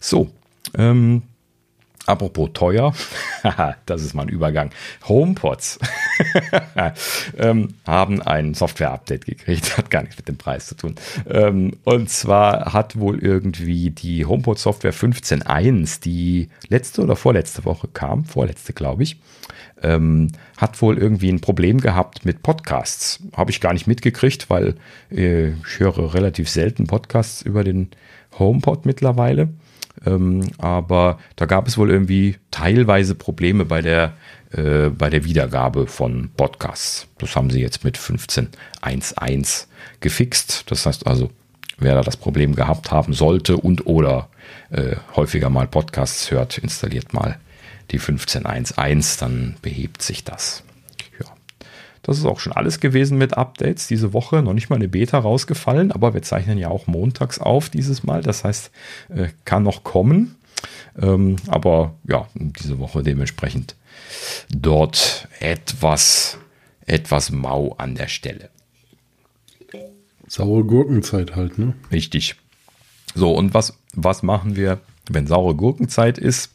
So, 0.00 0.30
ähm, 0.74 1.22
Apropos 2.06 2.50
teuer, 2.52 2.94
das 3.86 4.02
ist 4.02 4.14
mal 4.14 4.22
ein 4.22 4.28
Übergang. 4.28 4.70
HomePods 5.08 5.80
ähm, 7.36 7.74
haben 7.84 8.22
ein 8.22 8.54
Software-Update 8.54 9.26
gekriegt, 9.26 9.76
hat 9.76 9.90
gar 9.90 10.02
nichts 10.02 10.16
mit 10.16 10.28
dem 10.28 10.36
Preis 10.36 10.66
zu 10.66 10.76
tun. 10.76 10.94
Ähm, 11.28 11.72
und 11.82 12.08
zwar 12.08 12.72
hat 12.72 12.96
wohl 12.96 13.18
irgendwie 13.18 13.90
die 13.90 14.24
HomePod-Software 14.24 14.94
15.1, 14.94 16.00
die 16.00 16.48
letzte 16.68 17.02
oder 17.02 17.16
vorletzte 17.16 17.64
Woche 17.64 17.88
kam, 17.88 18.24
vorletzte 18.24 18.72
glaube 18.72 19.02
ich, 19.02 19.18
ähm, 19.86 20.28
hat 20.56 20.82
wohl 20.82 20.98
irgendwie 20.98 21.30
ein 21.30 21.40
Problem 21.40 21.80
gehabt 21.80 22.24
mit 22.24 22.42
Podcasts. 22.42 23.20
Habe 23.34 23.50
ich 23.50 23.60
gar 23.60 23.72
nicht 23.72 23.86
mitgekriegt, 23.86 24.50
weil 24.50 24.74
äh, 25.10 25.50
ich 25.50 25.78
höre 25.78 26.14
relativ 26.14 26.48
selten 26.48 26.86
Podcasts 26.86 27.42
über 27.42 27.62
den 27.62 27.90
HomePod 28.38 28.84
mittlerweile. 28.84 29.48
Ähm, 30.04 30.40
aber 30.58 31.18
da 31.36 31.46
gab 31.46 31.68
es 31.68 31.78
wohl 31.78 31.90
irgendwie 31.90 32.36
teilweise 32.50 33.14
Probleme 33.14 33.64
bei 33.64 33.80
der, 33.80 34.14
äh, 34.52 34.90
bei 34.90 35.08
der 35.08 35.24
Wiedergabe 35.24 35.86
von 35.86 36.30
Podcasts. 36.36 37.06
Das 37.18 37.36
haben 37.36 37.50
sie 37.50 37.60
jetzt 37.60 37.84
mit 37.84 37.96
15.1.1 37.96 39.66
gefixt. 40.00 40.64
Das 40.70 40.84
heißt 40.84 41.06
also, 41.06 41.30
wer 41.78 41.94
da 41.94 42.02
das 42.02 42.16
Problem 42.16 42.54
gehabt 42.54 42.90
haben 42.90 43.12
sollte 43.12 43.56
und 43.56 43.86
oder 43.86 44.28
äh, 44.70 44.96
häufiger 45.14 45.48
mal 45.48 45.66
Podcasts 45.66 46.30
hört, 46.30 46.58
installiert 46.58 47.14
mal 47.14 47.38
die 47.90 48.00
15.1.1, 48.00 49.18
dann 49.20 49.56
behebt 49.62 50.02
sich 50.02 50.24
das. 50.24 50.62
Das 52.06 52.18
ist 52.18 52.24
auch 52.24 52.38
schon 52.38 52.52
alles 52.52 52.78
gewesen 52.78 53.18
mit 53.18 53.36
Updates 53.36 53.88
diese 53.88 54.12
Woche. 54.12 54.40
Noch 54.40 54.52
nicht 54.52 54.70
mal 54.70 54.76
eine 54.76 54.86
Beta 54.86 55.18
rausgefallen, 55.18 55.90
aber 55.90 56.14
wir 56.14 56.22
zeichnen 56.22 56.56
ja 56.56 56.68
auch 56.68 56.86
montags 56.86 57.40
auf 57.40 57.68
dieses 57.68 58.04
Mal. 58.04 58.22
Das 58.22 58.44
heißt, 58.44 58.70
äh, 59.08 59.28
kann 59.44 59.64
noch 59.64 59.82
kommen. 59.82 60.36
Ähm, 60.96 61.34
aber 61.48 61.94
ja, 62.08 62.28
diese 62.34 62.78
Woche 62.78 63.02
dementsprechend 63.02 63.74
dort 64.48 65.26
etwas, 65.40 66.38
etwas 66.86 67.32
mau 67.32 67.74
an 67.76 67.96
der 67.96 68.06
Stelle. 68.06 68.50
Saure 70.28 70.62
Gurkenzeit 70.62 71.34
halt, 71.34 71.58
ne? 71.58 71.74
Richtig. 71.90 72.36
So, 73.16 73.32
und 73.34 73.52
was, 73.52 73.78
was 73.94 74.22
machen 74.22 74.54
wir, 74.54 74.78
wenn 75.10 75.26
saure 75.26 75.56
Gurkenzeit 75.56 76.18
ist? 76.18 76.52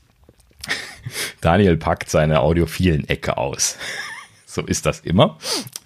Daniel 1.41 1.77
packt 1.77 2.09
seine 2.09 2.41
audiophilen 2.41 3.07
Ecke 3.07 3.37
aus. 3.37 3.77
So 4.45 4.61
ist 4.61 4.85
das 4.85 4.99
immer. 5.01 5.37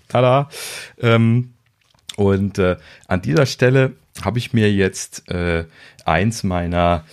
Tada. 0.08 0.50
Ähm, 1.00 1.54
und 2.16 2.58
äh, 2.58 2.78
an 3.08 3.22
dieser 3.22 3.46
Stelle 3.46 3.94
habe 4.24 4.40
ich 4.40 4.54
mir 4.54 4.72
jetzt 4.72 5.30
äh, 5.30 5.66
eins 6.06 6.44
meiner 6.44 7.04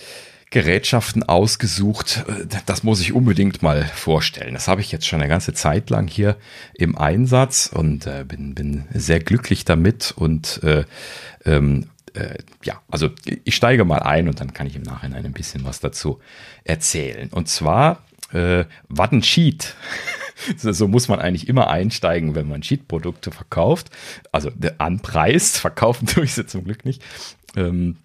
Gerätschaften 0.52 1.22
ausgesucht. 1.22 2.24
Das 2.66 2.82
muss 2.82 3.00
ich 3.00 3.14
unbedingt 3.14 3.62
mal 3.62 3.84
vorstellen. 3.84 4.52
Das 4.52 4.68
habe 4.68 4.82
ich 4.82 4.92
jetzt 4.92 5.06
schon 5.06 5.20
eine 5.20 5.28
ganze 5.28 5.54
Zeit 5.54 5.88
lang 5.88 6.06
hier 6.06 6.36
im 6.74 6.96
Einsatz 6.96 7.70
und 7.72 8.06
äh, 8.06 8.24
bin, 8.28 8.54
bin 8.54 8.84
sehr 8.92 9.18
glücklich 9.18 9.64
damit. 9.64 10.12
Und 10.14 10.62
äh, 10.62 10.84
ähm, 11.46 11.88
äh, 12.14 12.38
ja, 12.64 12.80
also 12.90 13.10
ich 13.44 13.54
steige 13.54 13.84
mal 13.84 14.00
ein 14.00 14.28
und 14.28 14.40
dann 14.40 14.52
kann 14.52 14.66
ich 14.66 14.76
im 14.76 14.82
Nachhinein 14.82 15.24
ein 15.24 15.32
bisschen 15.32 15.64
was 15.64 15.80
dazu 15.80 16.20
erzählen. 16.64 17.28
Und 17.30 17.48
zwar 17.48 18.02
äh, 18.32 18.64
Watten 18.88 19.22
Cheat. 19.22 19.74
so 20.56 20.88
muss 20.88 21.08
man 21.08 21.20
eigentlich 21.20 21.48
immer 21.48 21.68
einsteigen, 21.68 22.34
wenn 22.34 22.48
man 22.48 22.62
Cheat-Produkte 22.62 23.30
verkauft. 23.30 23.90
Also 24.30 24.50
anpreist, 24.78 25.58
verkaufen 25.58 26.06
tue 26.06 26.24
ich 26.24 26.34
sie 26.34 26.46
zum 26.46 26.64
Glück 26.64 26.84
nicht. 26.84 27.02
Ähm, 27.56 27.96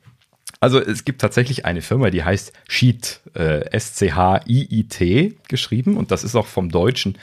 also 0.59 0.79
es 0.79 1.05
gibt 1.05 1.21
tatsächlich 1.21 1.65
eine 1.65 1.81
Firma, 1.81 2.09
die 2.09 2.23
heißt 2.23 2.51
Sheet, 2.67 3.19
äh, 3.35 3.69
S-C-H-I-I-T 3.71 5.37
geschrieben 5.47 5.97
und 5.97 6.09
das 6.09 6.23
ist 6.23 6.35
auch 6.35 6.47
vom 6.47 6.69
Deutschen 6.69 7.17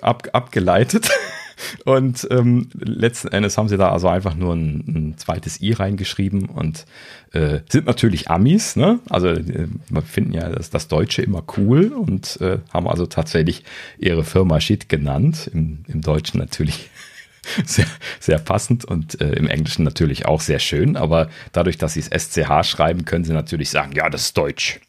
ab, 0.00 0.28
abgeleitet. 0.32 1.10
Und 1.84 2.26
ähm, 2.30 2.68
letzten 2.74 3.28
Endes 3.28 3.58
haben 3.58 3.68
sie 3.68 3.76
da 3.76 3.90
also 3.90 4.08
einfach 4.08 4.34
nur 4.34 4.54
ein, 4.54 4.84
ein 4.86 5.14
zweites 5.18 5.60
i 5.60 5.72
reingeschrieben 5.72 6.46
und 6.46 6.86
äh, 7.32 7.60
sind 7.68 7.86
natürlich 7.86 8.30
Amis, 8.30 8.76
ne? 8.76 9.00
Also 9.08 9.28
äh, 9.28 9.68
wir 9.88 10.02
finden 10.02 10.32
ja 10.32 10.48
das, 10.48 10.70
das 10.70 10.88
Deutsche 10.88 11.22
immer 11.22 11.44
cool 11.56 11.92
und 11.92 12.40
äh, 12.40 12.58
haben 12.72 12.88
also 12.88 13.06
tatsächlich 13.06 13.64
ihre 13.98 14.24
Firma 14.24 14.60
Shit 14.60 14.88
genannt. 14.88 15.50
Im, 15.52 15.84
im 15.88 16.00
Deutschen 16.00 16.38
natürlich 16.38 16.90
sehr, 17.64 17.86
sehr 18.20 18.38
passend 18.38 18.84
und 18.84 19.20
äh, 19.20 19.32
im 19.32 19.48
Englischen 19.48 19.84
natürlich 19.84 20.26
auch 20.26 20.40
sehr 20.40 20.58
schön, 20.58 20.96
aber 20.96 21.28
dadurch, 21.52 21.78
dass 21.78 21.94
sie 21.94 22.00
es 22.00 22.06
SCH 22.08 22.64
schreiben, 22.64 23.04
können 23.04 23.24
sie 23.24 23.32
natürlich 23.32 23.70
sagen, 23.70 23.92
ja, 23.92 24.08
das 24.08 24.22
ist 24.22 24.36
Deutsch. 24.36 24.80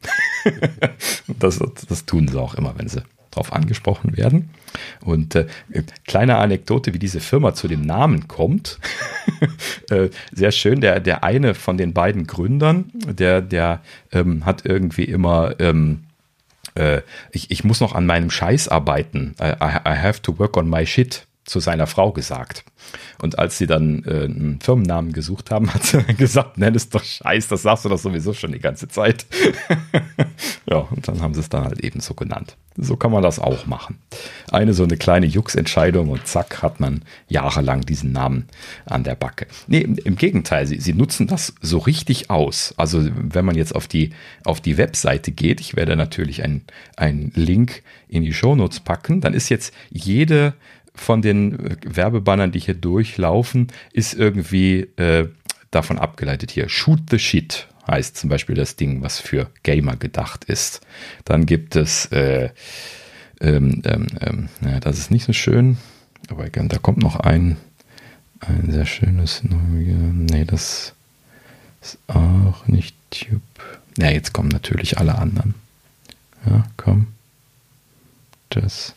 das, 1.40 1.60
das 1.90 2.06
tun 2.06 2.28
sie 2.28 2.40
auch 2.40 2.56
immer, 2.56 2.78
wenn 2.78 2.88
sie 2.88 3.04
darauf 3.36 3.54
angesprochen 3.54 4.18
werden. 4.18 4.50
Und 5.02 5.36
äh, 5.36 5.48
kleine 6.06 6.38
Anekdote, 6.38 6.94
wie 6.94 7.00
diese 7.00 7.20
Firma 7.20 7.54
zu 7.54 7.68
dem 7.68 7.82
Namen 7.82 8.28
kommt. 8.28 8.80
äh, 9.90 10.10
sehr 10.32 10.52
schön, 10.52 10.82
der, 10.82 11.00
der 11.00 11.24
eine 11.24 11.54
von 11.54 11.78
den 11.78 11.94
beiden 11.94 12.28
Gründern, 12.28 12.92
der, 12.94 13.42
der 13.42 13.82
ähm, 14.12 14.46
hat 14.46 14.66
irgendwie 14.66 15.06
immer, 15.06 15.60
ähm, 15.60 16.04
äh, 16.76 17.02
ich, 17.32 17.52
ich 17.52 17.64
muss 17.64 17.82
noch 17.82 17.94
an 17.94 18.06
meinem 18.06 18.30
Scheiß 18.30 18.68
arbeiten. 18.68 19.36
I, 19.42 19.52
I 19.52 19.96
have 19.98 20.22
to 20.22 20.38
work 20.40 20.58
on 20.58 20.70
my 20.70 20.86
shit 20.86 21.26
zu 21.46 21.60
seiner 21.60 21.88
Frau 21.88 22.12
gesagt. 22.12 22.66
Und 23.22 23.40
als 23.40 23.58
sie 23.58 23.68
dann 23.68 24.04
äh, 24.04 24.26
einen 24.26 24.60
Firmennamen 24.62 25.14
gesucht 25.14 25.52
haben, 25.52 25.74
hat 25.74 25.84
sie 25.84 26.04
gesagt, 26.16 26.58
nenn 26.58 26.76
es 26.76 26.90
doch 26.90 27.04
Scheiß, 27.04 27.48
das 27.48 27.62
sagst 27.62 27.86
du 27.86 27.90
doch 27.90 28.00
sowieso 28.00 28.34
schon 28.34 28.52
die 28.52 28.60
ganze 28.60 28.88
Zeit. 28.88 29.26
ja, 30.70 30.78
und 30.78 31.08
dann 31.08 31.22
haben 31.22 31.34
sie 31.34 31.40
es 31.40 31.50
dann 31.50 31.64
halt 31.64 31.80
eben 31.82 32.00
so 32.00 32.14
genannt. 32.14 32.58
So 32.78 32.98
kann 32.98 33.12
man 33.12 33.24
das 33.24 33.40
auch 33.40 33.68
machen. 33.68 34.00
Eine 34.52 34.74
so 34.74 34.84
eine 34.84 34.98
kleine 34.98 35.28
Jux-Entscheidung 35.28 36.10
und 36.10 36.28
zack 36.28 36.62
hat 36.62 36.82
man 36.82 37.04
jahrelang 37.30 37.82
diesen 37.82 38.12
Namen 38.12 38.48
an 38.86 39.06
der 39.06 39.16
Backe. 39.16 39.48
Nee, 39.68 39.80
im, 39.80 40.16
Gegenteil, 40.18 40.68
sie, 40.68 40.82
sie 40.82 40.94
nutzen 40.94 41.28
das 41.28 41.54
so 41.62 41.78
richtig 41.78 42.30
aus. 42.30 42.74
Also 42.76 43.08
wenn 43.14 43.46
man 43.46 43.56
jetzt 43.56 43.74
auf 43.74 43.88
die, 43.88 44.10
auf 44.44 44.60
die 44.60 44.78
Webseite 44.78 45.32
geht, 45.32 45.62
ich 45.62 45.78
werde 45.78 45.96
natürlich 45.96 46.44
einen 46.44 47.32
Link 47.34 47.82
in 48.10 48.24
die 48.24 48.34
Shownotes 48.34 48.82
packen, 48.82 49.22
dann 49.22 49.34
ist 49.34 49.48
jetzt 49.48 49.74
jede 49.90 50.54
von 50.96 51.22
den 51.22 51.78
Werbebannern, 51.84 52.52
die 52.52 52.60
hier 52.60 52.74
durchlaufen, 52.74 53.68
ist 53.92 54.14
irgendwie 54.14 54.82
äh, 54.98 55.28
davon 55.72 56.00
abgeleitet 56.00 56.52
hier. 56.52 56.70
Shoot 56.70 57.02
the 57.10 57.20
Shit 57.20 57.68
heißt 57.88 58.18
zum 58.18 58.30
Beispiel 58.30 58.56
das 58.56 58.76
Ding, 58.76 59.02
was 59.02 59.20
für 59.20 59.50
Gamer 59.64 59.96
gedacht 59.96 60.46
ist. 60.46 60.82
Dann 61.24 61.46
gibt 61.46 61.76
es, 61.76 62.08
äh, 62.08 62.50
ähm, 63.42 63.82
ähm, 63.86 64.08
ähm, 64.22 64.50
ja, 64.62 64.80
das 64.80 64.98
ist 64.98 65.12
nicht 65.12 65.26
so 65.26 65.34
schön, 65.34 65.78
aber 66.30 66.50
da 66.50 66.78
kommt 66.78 67.00
noch 67.00 67.20
ein, 67.20 67.58
ein 68.40 68.72
sehr 68.72 68.86
schönes, 68.86 69.42
nee, 69.44 70.46
das 70.46 70.94
ist 71.82 71.98
auch 72.08 72.66
nicht 72.68 72.96
Tube. 73.12 73.42
Ja, 73.98 74.10
jetzt 74.10 74.34
kommen 74.34 74.50
natürlich 74.50 74.98
alle 74.98 75.16
anderen. 75.16 75.54
Ja, 76.46 76.66
komm. 76.78 77.08
Das 78.50 78.94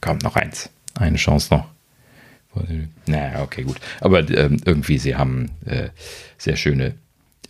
kommt 0.00 0.22
noch 0.22 0.36
eins. 0.36 0.68
Eine 0.94 1.16
Chance 1.16 1.54
noch. 1.54 1.66
Naja, 3.06 3.42
okay, 3.42 3.62
gut. 3.62 3.78
Aber 4.00 4.28
ähm, 4.30 4.58
irgendwie, 4.64 4.98
sie 4.98 5.16
haben 5.16 5.50
äh, 5.64 5.88
sehr 6.36 6.56
schöne 6.56 6.94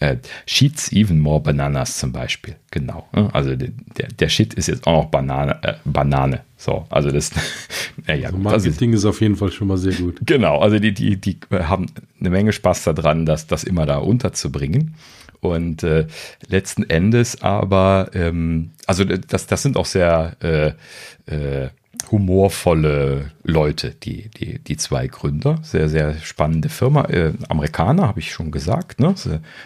äh, 0.02 0.16
Sheets 0.46 0.92
Even 0.92 1.20
More 1.20 1.40
Bananas 1.40 1.98
zum 1.98 2.12
Beispiel. 2.12 2.56
Genau. 2.70 3.08
Ne? 3.12 3.28
Also 3.32 3.54
der, 3.56 3.70
der 4.18 4.28
Shit 4.28 4.54
ist 4.54 4.66
jetzt 4.66 4.86
auch 4.86 5.04
noch 5.04 5.10
Banane. 5.10 5.62
Äh, 5.62 5.74
Banane. 5.84 6.40
So, 6.56 6.86
also 6.90 7.10
das. 7.10 7.30
naja, 8.06 8.26
also 8.26 8.38
Marketing 8.38 8.92
ist, 8.92 9.00
ist, 9.00 9.04
auf 9.04 9.20
jeden 9.20 9.36
Fall 9.36 9.52
schon 9.52 9.68
mal 9.68 9.78
sehr 9.78 9.94
gut. 9.94 10.20
Genau, 10.24 10.58
also 10.58 10.78
die, 10.78 10.92
die, 10.92 11.20
die 11.20 11.38
haben 11.52 11.86
eine 12.20 12.30
Menge 12.30 12.52
Spaß 12.52 12.84
daran, 12.84 13.26
das, 13.26 13.46
das 13.46 13.64
immer 13.64 13.86
da 13.86 13.98
unterzubringen. 13.98 14.94
Und 15.40 15.82
äh, 15.82 16.06
letzten 16.46 16.88
Endes 16.88 17.42
aber, 17.42 18.10
ähm, 18.14 18.70
also 18.86 19.04
das, 19.04 19.48
das 19.48 19.62
sind 19.62 19.76
auch 19.76 19.86
sehr 19.86 20.36
äh, 20.40 20.72
äh, 21.32 21.70
humorvolle 22.10 23.30
Leute, 23.42 23.90
die, 23.90 24.28
die, 24.30 24.58
die 24.58 24.76
zwei 24.76 25.06
Gründer. 25.06 25.58
Sehr, 25.62 25.88
sehr 25.88 26.14
spannende 26.18 26.68
Firma. 26.68 27.04
Äh, 27.04 27.32
Amerikaner, 27.48 28.08
habe 28.08 28.20
ich 28.20 28.32
schon 28.32 28.50
gesagt. 28.50 29.00
Ne? 29.00 29.14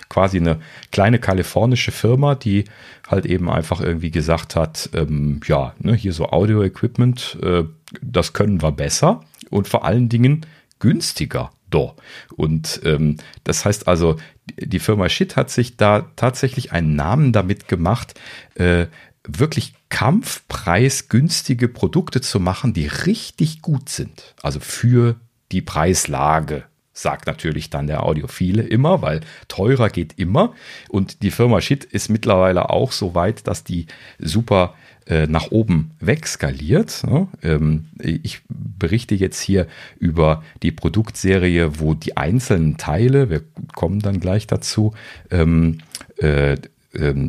quasi 0.09 0.39
eine 0.39 0.59
kleine 0.93 1.19
kalifornische 1.19 1.93
Firma, 1.93 2.35
die 2.35 2.65
halt 3.09 3.27
eben 3.27 3.51
einfach 3.51 3.81
irgendwie 3.81 4.11
gesagt 4.11 4.57
hat, 4.57 4.91
ähm, 4.95 5.41
ja, 5.47 5.75
ne, 5.79 5.95
hier 5.95 6.13
so 6.13 6.27
Audio-Equipment, 6.27 7.39
äh, 7.43 7.65
das 8.03 8.33
können 8.33 8.63
wir 8.63 8.73
besser 8.73 9.23
und 9.51 9.69
vor 9.69 9.85
allen 9.85 10.09
Dingen 10.09 10.45
günstiger. 10.79 11.51
Doch. 11.71 11.97
Und 12.37 12.81
ähm, 12.85 13.17
das 13.43 13.65
heißt 13.65 13.89
also, 13.89 14.17
die 14.57 14.79
Firma 14.79 15.09
Shit 15.09 15.35
hat 15.37 15.51
sich 15.51 15.77
da 15.77 16.07
tatsächlich 16.15 16.73
einen 16.73 16.95
Namen 16.95 17.33
damit 17.33 17.67
gemacht, 17.67 18.15
äh, 18.55 18.87
wirklich 19.27 19.75
kampfpreisgünstige 19.89 21.69
Produkte 21.69 22.21
zu 22.21 22.41
machen, 22.41 22.73
die 22.73 22.87
richtig 22.87 23.63
gut 23.63 23.89
sind. 23.89 24.35
Also 24.43 24.61
für 24.61 25.17
die 25.53 25.63
Preislage, 25.63 26.65
sagt 26.97 27.27
natürlich 27.27 27.69
dann 27.71 27.87
der 27.87 28.03
Audiophile 28.03 28.63
immer, 28.63 29.03
weil 29.03 29.21
teurer 29.49 29.91
geht 29.91 30.19
immer. 30.19 30.55
Und 30.89 31.23
die 31.23 31.31
Firma 31.31 31.61
Shit 31.61 31.85
ist 31.85 32.09
mittlerweile 32.09 32.71
auch 32.71 32.91
so 32.91 33.15
weit, 33.15 33.47
dass 33.47 33.65
die 33.65 33.87
super 34.19 34.75
äh, 35.07 35.27
nach 35.27 35.51
oben 35.51 35.93
wegskaliert. 36.01 37.05
Ne? 37.05 37.29
Ähm, 37.43 37.87
ich 37.99 38.41
berichte 38.49 39.15
jetzt 39.15 39.41
hier 39.41 39.67
über 39.99 40.43
die 40.63 40.73
Produktserie, 40.73 41.79
wo 41.79 41.95
die 41.95 42.17
einzelnen 42.17 42.79
Teile, 42.79 43.31
wir 43.31 43.43
kommen 43.75 44.01
dann 44.01 44.19
gleich 44.19 44.47
dazu, 44.47 44.95
ähm, 45.31 45.79
äh, 46.17 46.57
ähm, 46.95 47.29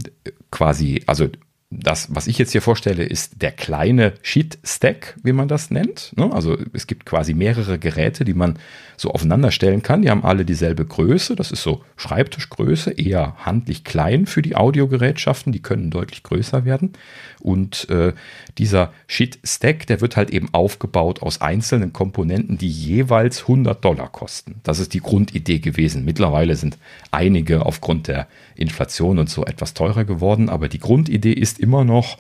quasi, 0.49 1.03
also 1.07 1.28
das, 1.69 2.15
was 2.15 2.27
ich 2.27 2.38
jetzt 2.38 2.53
hier 2.53 2.61
vorstelle, 2.61 3.03
ist 3.03 3.41
der 3.41 3.52
kleine 3.52 4.14
Sheet-Stack, 4.22 5.18
wie 5.22 5.34
man 5.34 5.49
das 5.49 5.69
nennt. 5.69 6.14
Ne? 6.15 6.31
Also 6.31 6.57
es 6.72 6.88
gibt 6.88 7.06
quasi 7.06 7.34
mehrere 7.34 7.77
Geräte, 7.77 8.23
die 8.23 8.34
man 8.34 8.57
so 8.95 9.11
aufeinander 9.11 9.52
stellen 9.52 9.84
kann. 9.84 10.02
Die 10.02 10.10
haben 10.10 10.23
alle 10.23 10.45
dieselbe 10.45 10.85
Größe. 10.85 11.35
Das 11.35 11.52
ist 11.52 11.64
so 11.64 11.84
Schreibtischgröße, 11.98 12.91
eher 12.91 13.35
handlich 13.39 13.84
klein 13.84 14.27
für 14.27 14.41
die 14.41 14.56
Audiogerätschaften. 14.56 15.52
Die 15.52 15.61
können 15.61 15.91
deutlich 15.91 16.23
größer 16.23 16.64
werden. 16.64 16.94
Und 17.41 17.89
äh, 17.89 18.14
dieser 18.57 18.94
Sheet-Stack, 19.07 19.88
der 19.88 19.99
wird 19.99 20.15
halt 20.15 20.30
eben 20.30 20.48
aufgebaut 20.53 21.22
aus 21.22 21.41
einzelnen 21.41 21.91
Komponenten, 21.91 22.57
die 22.57 22.69
jeweils 22.69 23.41
100 23.41 23.84
Dollar 23.84 24.10
kosten. 24.10 24.61
Das 24.64 24.80
ist 24.80 24.94
die 24.94 25.02
Grundidee 25.02 25.60
gewesen. 25.60 26.06
Mittlerweile 26.06 26.56
sind 26.56 26.77
einige 27.11 27.65
aufgrund 27.65 28.07
der 28.07 28.27
Inflation 28.58 29.20
und 29.20 29.30
so 29.30 29.46
etwas 29.46 29.74
teurer 29.74 30.06
geworden. 30.06 30.50
Aber 30.50 30.68
die 30.68 30.80
Grundidee 30.80 31.34
ist 31.34 31.60
immer 31.60 31.84
noch, 31.84 32.18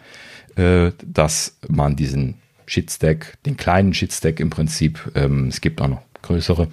äh, 0.55 0.91
dass 1.05 1.57
man 1.67 1.95
diesen 1.95 2.35
Shitstack, 2.65 3.37
den 3.45 3.57
kleinen 3.57 3.93
Shitstack 3.93 4.39
im 4.39 4.49
Prinzip, 4.49 5.11
ähm, 5.15 5.47
es 5.47 5.61
gibt 5.61 5.81
auch 5.81 5.87
noch 5.87 6.01
größere, 6.21 6.67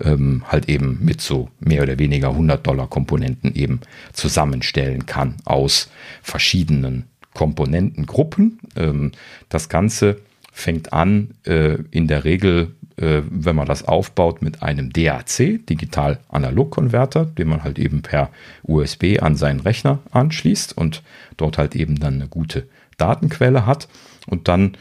ähm, 0.00 0.44
halt 0.46 0.68
eben 0.68 0.98
mit 1.02 1.20
so 1.20 1.48
mehr 1.60 1.82
oder 1.82 1.98
weniger 1.98 2.30
100 2.30 2.66
Dollar 2.66 2.88
Komponenten 2.88 3.54
eben 3.54 3.80
zusammenstellen 4.12 5.06
kann 5.06 5.36
aus 5.44 5.90
verschiedenen 6.22 7.04
Komponentengruppen. 7.34 8.58
Ähm, 8.76 9.12
das 9.48 9.68
Ganze 9.68 10.20
fängt 10.52 10.92
an 10.92 11.34
äh, 11.44 11.78
in 11.90 12.08
der 12.08 12.24
Regel 12.24 12.74
äh, 12.98 13.22
wenn 13.30 13.56
man 13.56 13.66
das 13.66 13.86
aufbaut 13.86 14.42
mit 14.42 14.62
einem 14.62 14.92
DAC, 14.92 15.60
Digital-Analog-Konverter, 15.66 17.26
den 17.26 17.48
man 17.48 17.64
halt 17.64 17.78
eben 17.78 18.02
per 18.02 18.30
USB 18.62 19.20
an 19.20 19.36
seinen 19.36 19.60
Rechner 19.60 20.00
anschließt 20.10 20.76
und 20.76 21.02
dort 21.36 21.58
halt 21.58 21.76
eben 21.76 21.98
dann 21.98 22.14
eine 22.14 22.28
gute 22.28 22.66
Datenquelle 22.96 23.66
hat. 23.66 23.88
Und 24.26 24.48
dann 24.48 24.76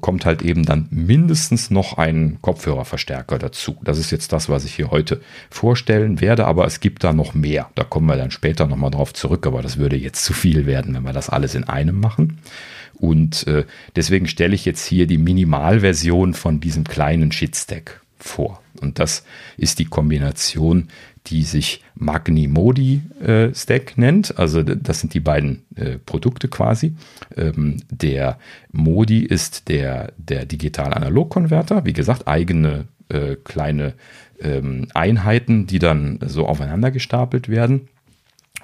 kommt 0.00 0.26
halt 0.26 0.42
eben 0.42 0.64
dann 0.64 0.86
mindestens 0.90 1.70
noch 1.70 1.98
ein 1.98 2.38
Kopfhörerverstärker 2.40 3.38
dazu. 3.38 3.76
Das 3.82 3.98
ist 3.98 4.12
jetzt 4.12 4.32
das, 4.32 4.48
was 4.48 4.64
ich 4.64 4.74
hier 4.74 4.92
heute 4.92 5.20
vorstellen 5.50 6.20
werde, 6.20 6.46
aber 6.46 6.66
es 6.66 6.78
gibt 6.78 7.02
da 7.02 7.12
noch 7.12 7.34
mehr. 7.34 7.68
Da 7.74 7.82
kommen 7.82 8.06
wir 8.06 8.16
dann 8.16 8.30
später 8.30 8.68
nochmal 8.68 8.92
drauf 8.92 9.12
zurück, 9.12 9.44
aber 9.46 9.60
das 9.60 9.78
würde 9.78 9.96
jetzt 9.96 10.24
zu 10.24 10.32
viel 10.32 10.66
werden, 10.66 10.94
wenn 10.94 11.02
wir 11.02 11.12
das 11.12 11.30
alles 11.30 11.56
in 11.56 11.64
einem 11.64 11.98
machen. 11.98 12.38
Und 13.02 13.48
äh, 13.48 13.64
deswegen 13.96 14.28
stelle 14.28 14.54
ich 14.54 14.64
jetzt 14.64 14.86
hier 14.86 15.08
die 15.08 15.18
Minimalversion 15.18 16.34
von 16.34 16.60
diesem 16.60 16.84
kleinen 16.84 17.32
Shitstack 17.32 18.00
vor. 18.16 18.62
Und 18.80 19.00
das 19.00 19.24
ist 19.56 19.80
die 19.80 19.86
Kombination, 19.86 20.86
die 21.26 21.42
sich 21.42 21.82
Magni 21.96 22.46
Modi 22.46 23.02
äh, 23.20 23.52
Stack 23.56 23.98
nennt. 23.98 24.38
Also 24.38 24.62
das 24.62 25.00
sind 25.00 25.14
die 25.14 25.20
beiden 25.20 25.64
äh, 25.74 25.98
Produkte 25.98 26.46
quasi. 26.46 26.94
Ähm, 27.36 27.78
der 27.90 28.38
Modi 28.70 29.24
ist 29.24 29.68
der, 29.68 30.12
der 30.16 30.46
Digital-Analog-Konverter. 30.46 31.84
Wie 31.84 31.92
gesagt, 31.92 32.28
eigene 32.28 32.86
kleine 33.44 33.92
ähm, 34.40 34.88
Einheiten, 34.94 35.66
die 35.66 35.78
dann 35.78 36.18
so 36.24 36.46
aufeinander 36.46 36.90
gestapelt 36.90 37.50
werden. 37.50 37.88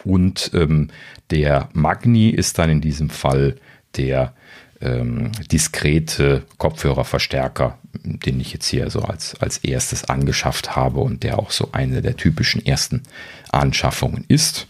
Und 0.05 0.52
ähm, 0.55 0.89
der 1.31 1.69
Magni 1.74 2.31
ist 2.31 2.59
dann 2.59 2.70
in 2.70 2.81
diesem 2.81 3.10
Fall 3.10 3.56
der 3.97 4.35
ähm, 4.81 5.32
diskrete 5.51 6.44
Kopfhörerverstärker, 6.56 7.78
den 7.93 8.40
ich 8.40 8.52
jetzt 8.52 8.69
hier 8.69 8.90
so 8.90 9.02
als, 9.02 9.35
als 9.40 9.59
erstes 9.59 10.05
angeschafft 10.05 10.77
habe 10.77 11.01
und 11.01 11.23
der 11.23 11.39
auch 11.39 11.51
so 11.51 11.70
eine 11.73 12.02
der 12.02 12.16
typischen 12.16 12.65
ersten 12.65 13.02
Anschaffungen 13.51 14.24
ist. 14.28 14.66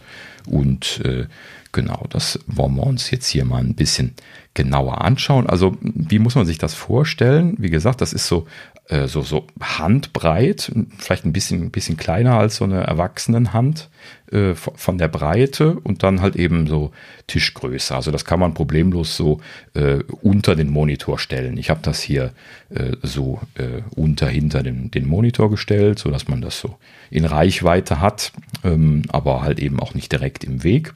Und 0.47 1.01
äh, 1.05 1.27
genau, 1.71 2.05
das 2.09 2.39
wollen 2.47 2.75
wir 2.75 2.83
uns 2.83 3.11
jetzt 3.11 3.27
hier 3.27 3.45
mal 3.45 3.61
ein 3.61 3.75
bisschen 3.75 4.13
genauer 4.53 5.01
anschauen. 5.01 5.47
Also, 5.47 5.77
wie 5.81 6.19
muss 6.19 6.35
man 6.35 6.45
sich 6.45 6.57
das 6.57 6.73
vorstellen? 6.73 7.55
Wie 7.59 7.69
gesagt, 7.69 8.01
das 8.01 8.13
ist 8.13 8.27
so 8.27 8.47
äh, 8.89 9.07
so, 9.07 9.21
so 9.21 9.45
handbreit, 9.61 10.71
vielleicht 10.97 11.23
ein 11.23 11.31
bisschen, 11.31 11.69
bisschen 11.69 11.95
kleiner 11.95 12.39
als 12.39 12.55
so 12.55 12.65
eine 12.65 12.81
Erwachsenenhand 12.81 13.87
äh, 14.31 14.55
von 14.55 14.97
der 14.97 15.07
Breite 15.07 15.79
und 15.79 16.01
dann 16.01 16.21
halt 16.21 16.35
eben 16.35 16.65
so 16.65 16.91
Tischgröße. 17.27 17.95
Also 17.95 18.09
das 18.09 18.25
kann 18.25 18.39
man 18.39 18.55
problemlos 18.55 19.15
so 19.15 19.41
äh, 19.75 19.99
unter 20.23 20.55
den 20.55 20.69
Monitor 20.69 21.19
stellen. 21.19 21.57
Ich 21.57 21.69
habe 21.69 21.81
das 21.83 22.01
hier 22.01 22.33
äh, 22.71 22.95
so 23.03 23.39
äh, 23.53 23.83
unter 23.95 24.27
hinter 24.27 24.63
den, 24.63 24.89
den 24.89 25.07
Monitor 25.07 25.51
gestellt, 25.51 25.99
so 25.99 26.09
dass 26.09 26.27
man 26.27 26.41
das 26.41 26.59
so 26.59 26.75
in 27.11 27.25
Reichweite 27.25 28.01
hat, 28.01 28.31
ähm, 28.63 29.03
aber 29.09 29.43
halt 29.43 29.59
eben 29.59 29.79
auch 29.79 29.93
nicht 29.93 30.11
direkt 30.11 30.43
im 30.43 30.63
Weg. 30.63 30.95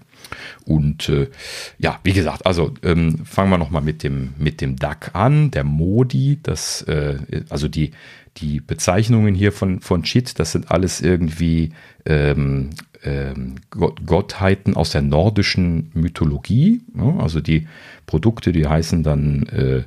Und 0.65 1.09
äh, 1.09 1.29
ja, 1.77 1.99
wie 2.03 2.13
gesagt, 2.13 2.45
also 2.45 2.73
ähm, 2.83 3.25
fangen 3.25 3.49
wir 3.49 3.57
nochmal 3.57 3.81
mit 3.81 4.03
dem, 4.03 4.33
mit 4.37 4.61
dem 4.61 4.75
DAC 4.75 5.11
an, 5.13 5.51
der 5.51 5.63
Modi, 5.63 6.39
das, 6.41 6.81
äh, 6.83 7.17
also 7.49 7.67
die, 7.67 7.91
die 8.37 8.59
Bezeichnungen 8.59 9.35
hier 9.35 9.51
von, 9.51 9.79
von 9.79 10.03
Chit, 10.03 10.39
das 10.39 10.51
sind 10.51 10.71
alles 10.71 11.01
irgendwie 11.01 11.71
ähm, 12.05 12.71
ähm, 13.03 13.55
Gottheiten 13.69 14.75
aus 14.75 14.91
der 14.91 15.01
nordischen 15.01 15.91
Mythologie. 15.93 16.81
Ne? 16.93 17.15
Also 17.19 17.41
die 17.41 17.67
Produkte, 18.05 18.51
die 18.51 18.67
heißen 18.67 19.03
dann 19.03 19.43
äh, 19.47 19.77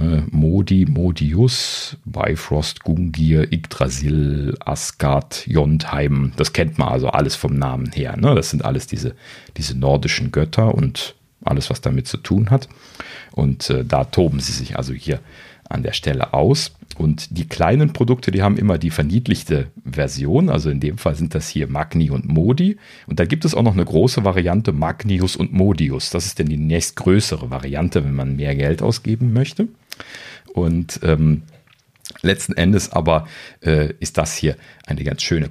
äh, 0.00 0.22
Modi, 0.30 0.86
Modius, 0.86 1.96
Bifrost, 2.04 2.84
Gungir, 2.84 3.52
Yggdrasil, 3.52 4.54
Asgard, 4.60 5.46
Jontheim. 5.46 6.32
Das 6.36 6.52
kennt 6.52 6.78
man 6.78 6.88
also 6.88 7.08
alles 7.08 7.36
vom 7.36 7.58
Namen 7.58 7.90
her. 7.92 8.16
Ne? 8.16 8.34
Das 8.34 8.50
sind 8.50 8.64
alles 8.64 8.86
diese, 8.86 9.14
diese 9.56 9.76
nordischen 9.78 10.32
Götter 10.32 10.74
und 10.74 11.14
alles, 11.44 11.70
was 11.70 11.80
damit 11.80 12.06
zu 12.08 12.18
tun 12.18 12.50
hat. 12.50 12.68
Und 13.32 13.70
äh, 13.70 13.84
da 13.84 14.04
toben 14.04 14.40
sie 14.40 14.52
sich 14.52 14.76
also 14.76 14.92
hier 14.92 15.20
an 15.68 15.82
der 15.82 15.92
Stelle 15.92 16.34
aus. 16.34 16.72
Und 16.98 17.36
die 17.36 17.46
kleinen 17.46 17.92
Produkte, 17.92 18.30
die 18.30 18.42
haben 18.42 18.56
immer 18.56 18.78
die 18.78 18.90
verniedlichte 18.90 19.68
Version. 19.84 20.48
Also 20.48 20.70
in 20.70 20.80
dem 20.80 20.98
Fall 20.98 21.14
sind 21.14 21.34
das 21.34 21.48
hier 21.48 21.68
Magni 21.68 22.10
und 22.10 22.26
Modi. 22.26 22.78
Und 23.06 23.20
da 23.20 23.24
gibt 23.24 23.44
es 23.44 23.54
auch 23.54 23.62
noch 23.62 23.74
eine 23.74 23.84
große 23.84 24.24
Variante 24.24 24.72
Magnius 24.72 25.36
und 25.36 25.52
Modius. 25.52 26.10
Das 26.10 26.26
ist 26.26 26.38
denn 26.38 26.48
die 26.48 26.56
nächstgrößere 26.56 27.50
Variante, 27.50 28.04
wenn 28.04 28.14
man 28.14 28.36
mehr 28.36 28.54
Geld 28.54 28.82
ausgeben 28.82 29.32
möchte. 29.32 29.68
Und 30.54 31.00
ähm, 31.02 31.42
Letzten 32.22 32.54
Endes 32.54 32.92
aber 32.92 33.26
äh, 33.60 33.92
ist 34.00 34.16
das 34.16 34.36
hier 34.36 34.56
eine 34.86 35.02
ganz 35.04 35.22
schöne 35.22 35.50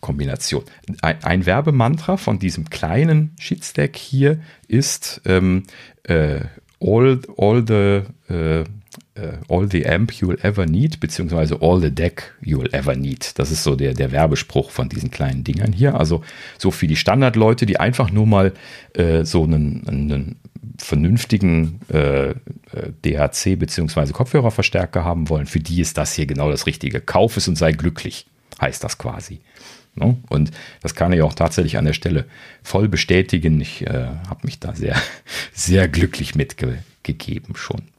Kombination. 0.00 0.64
Ein, 1.00 1.22
ein 1.22 1.46
Werbemantra 1.46 2.16
von 2.16 2.38
diesem 2.38 2.70
kleinen 2.70 3.34
Sheetstack 3.38 3.96
hier 3.96 4.40
ist 4.68 5.22
ähm, 5.24 5.64
äh, 6.02 6.40
all, 6.80 7.20
all 7.36 7.64
the 7.66 8.32
äh, 8.34 8.64
All 9.48 9.70
the 9.70 9.86
Amp 9.86 10.12
You'll 10.12 10.42
Ever 10.42 10.66
Need, 10.66 11.00
beziehungsweise 11.00 11.58
All 11.60 11.80
the 11.80 11.90
Deck 11.90 12.34
You'll 12.42 12.72
Ever 12.72 12.96
Need. 12.96 13.38
Das 13.38 13.50
ist 13.50 13.62
so 13.62 13.76
der, 13.76 13.92
der 13.94 14.10
Werbespruch 14.10 14.70
von 14.70 14.88
diesen 14.88 15.10
kleinen 15.10 15.44
Dingern 15.44 15.72
hier. 15.72 15.94
Also 15.94 16.22
so 16.58 16.70
für 16.70 16.86
die 16.86 16.96
Standardleute, 16.96 17.66
die 17.66 17.78
einfach 17.78 18.10
nur 18.10 18.26
mal 18.26 18.52
äh, 18.94 19.24
so 19.24 19.44
einen, 19.44 19.86
einen 19.86 20.36
vernünftigen 20.78 21.80
äh, 21.92 22.30
äh 22.30 22.34
DHC 23.04 23.56
beziehungsweise 23.56 24.12
Kopfhörerverstärker 24.12 25.04
haben 25.04 25.28
wollen, 25.28 25.46
für 25.46 25.60
die 25.60 25.80
ist 25.80 25.98
das 25.98 26.14
hier 26.14 26.26
genau 26.26 26.50
das 26.50 26.66
Richtige. 26.66 27.00
Kauf 27.00 27.36
es 27.36 27.48
und 27.48 27.56
sei 27.56 27.72
glücklich, 27.72 28.26
heißt 28.60 28.82
das 28.82 28.96
quasi. 28.96 29.40
No? 29.94 30.18
Und 30.30 30.52
das 30.80 30.94
kann 30.94 31.12
ich 31.12 31.20
auch 31.20 31.34
tatsächlich 31.34 31.76
an 31.76 31.84
der 31.84 31.92
Stelle 31.92 32.24
voll 32.62 32.88
bestätigen. 32.88 33.60
Ich 33.60 33.86
äh, 33.86 34.06
habe 34.28 34.40
mich 34.44 34.58
da 34.58 34.74
sehr, 34.74 34.96
sehr 35.52 35.86
glücklich 35.88 36.34
mitgegeben 36.34 37.56
schon. 37.56 37.91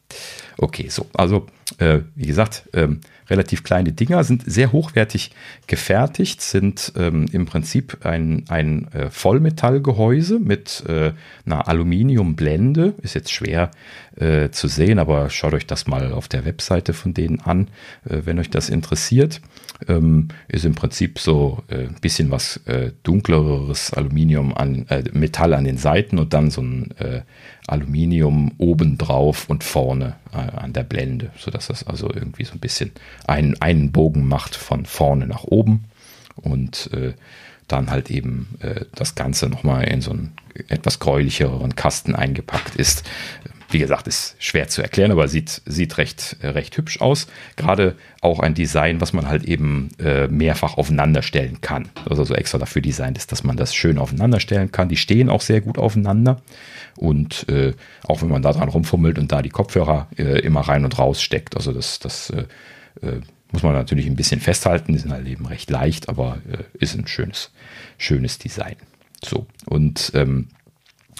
Okay, 0.57 0.88
so, 0.90 1.07
also 1.14 1.48
äh, 1.77 2.02
wie 2.15 2.27
gesagt, 2.27 2.69
ähm, 2.73 3.02
relativ 3.30 3.64
kleine 3.64 3.91
Dinger, 3.91 4.23
sind 4.23 4.44
sehr 4.45 4.72
hochwertig 4.72 5.31
gefertigt, 5.68 6.41
sind 6.41 6.94
ähm, 6.98 7.26
im 7.31 7.45
Prinzip 7.45 8.06
ein, 8.06 8.45
ein 8.49 8.91
äh, 8.94 9.10
Vollmetallgehäuse 9.10 10.40
mit 10.40 10.84
äh, 10.88 11.14
einer 11.45 11.68
Aluminiumblende. 11.68 12.94
Ist 13.02 13.15
jetzt 13.15 13.31
schwer 13.31 13.72
äh, 14.15 14.49
zu 14.49 14.68
sehen, 14.68 14.99
aber 14.99 15.30
schaut 15.30 15.53
euch 15.53 15.65
das 15.65 15.88
mal 15.88 16.11
auf 16.11 16.27
der 16.27 16.45
Webseite 16.45 16.94
von 16.94 17.14
denen 17.14 17.40
an, 17.40 17.69
äh, 18.06 18.22
wenn 18.26 18.40
euch 18.40 18.49
das 18.49 18.69
interessiert. 18.69 19.41
Ähm, 19.88 20.30
ist 20.47 20.65
im 20.65 20.76
Prinzip 20.76 21.19
so 21.19 21.64
ein 21.69 21.80
äh, 21.80 21.88
bisschen 22.01 22.31
was 22.31 22.57
äh, 22.65 22.91
dunkleres 23.03 23.93
Aluminium 23.93 24.53
an 24.53 24.85
Metall 25.14 25.53
an 25.53 25.64
den 25.64 25.77
Seiten 25.77 26.19
und 26.19 26.34
dann 26.34 26.51
so 26.51 26.61
ein 26.61 26.93
Aluminium 27.68 28.53
obendrauf 28.57 29.49
und 29.49 29.64
vorne 29.64 30.15
an 30.31 30.73
der 30.73 30.84
Blende, 30.84 31.31
sodass 31.38 31.68
das 31.68 31.85
also 31.85 32.10
irgendwie 32.14 32.43
so 32.43 32.53
ein 32.53 32.60
bisschen 32.60 32.91
einen, 33.26 33.60
einen 33.61 33.91
Bogen 33.91 34.27
macht 34.27 34.55
von 34.55 34.85
vorne 34.85 35.27
nach 35.27 35.43
oben 35.43 35.85
und 36.35 36.89
äh, 36.93 37.14
dann 37.68 37.89
halt 37.89 38.11
eben 38.11 38.55
äh, 38.60 38.85
das 38.95 39.15
Ganze 39.15 39.47
nochmal 39.47 39.85
in 39.85 40.01
so 40.01 40.11
einen 40.11 40.34
etwas 40.68 40.99
gräulicheren 40.99 41.76
Kasten 41.76 42.15
eingepackt 42.15 42.76
ist. 42.76 43.10
Wie 43.73 43.79
gesagt, 43.79 44.07
ist 44.07 44.35
schwer 44.37 44.67
zu 44.67 44.83
erklären, 44.83 45.11
aber 45.11 45.27
sieht, 45.27 45.61
sieht 45.65 45.97
recht, 45.97 46.37
recht 46.43 46.77
hübsch 46.77 47.01
aus. 47.01 47.25
Gerade 47.55 47.95
auch 48.21 48.39
ein 48.39 48.53
Design, 48.53 49.01
was 49.01 49.13
man 49.13 49.27
halt 49.27 49.45
eben 49.45 49.89
äh, 49.99 50.27
mehrfach 50.27 50.77
aufeinander 50.77 51.23
stellen 51.23 51.59
kann. 51.61 51.89
Also 52.07 52.23
so 52.23 52.35
extra 52.35 52.59
dafür 52.59 52.83
designt 52.83 53.17
ist, 53.17 53.31
dass 53.31 53.43
man 53.43 53.57
das 53.57 53.73
schön 53.73 53.97
aufeinander 53.97 54.39
stellen 54.39 54.71
kann. 54.71 54.89
Die 54.89 54.95
stehen 54.95 55.27
auch 55.27 55.41
sehr 55.41 55.59
gut 55.59 55.79
aufeinander. 55.79 56.41
Und 56.95 57.49
äh, 57.49 57.73
auch 58.07 58.21
wenn 58.21 58.29
man 58.29 58.43
da 58.43 58.53
dran 58.53 58.69
rumfummelt 58.69 59.17
und 59.17 59.31
da 59.31 59.41
die 59.41 59.49
Kopfhörer 59.49 60.07
äh, 60.17 60.39
immer 60.41 60.61
rein 60.61 60.85
und 60.85 60.99
raus 60.99 61.21
steckt. 61.21 61.57
Also 61.57 61.73
das, 61.73 61.97
das 61.97 62.29
äh, 62.29 62.45
äh, 63.01 63.21
muss 63.51 63.63
man 63.63 63.73
natürlich 63.73 64.07
ein 64.07 64.15
bisschen 64.15 64.39
festhalten, 64.39 64.93
die 64.93 64.99
sind 64.99 65.11
halt 65.11 65.27
eben 65.27 65.45
recht 65.45 65.69
leicht, 65.69 66.09
aber 66.09 66.37
äh, 66.51 66.63
ist 66.77 66.95
ein 66.95 67.07
schönes, 67.07 67.51
schönes 67.97 68.37
Design. 68.37 68.75
So, 69.23 69.47
und 69.65 70.11
ähm, 70.15 70.49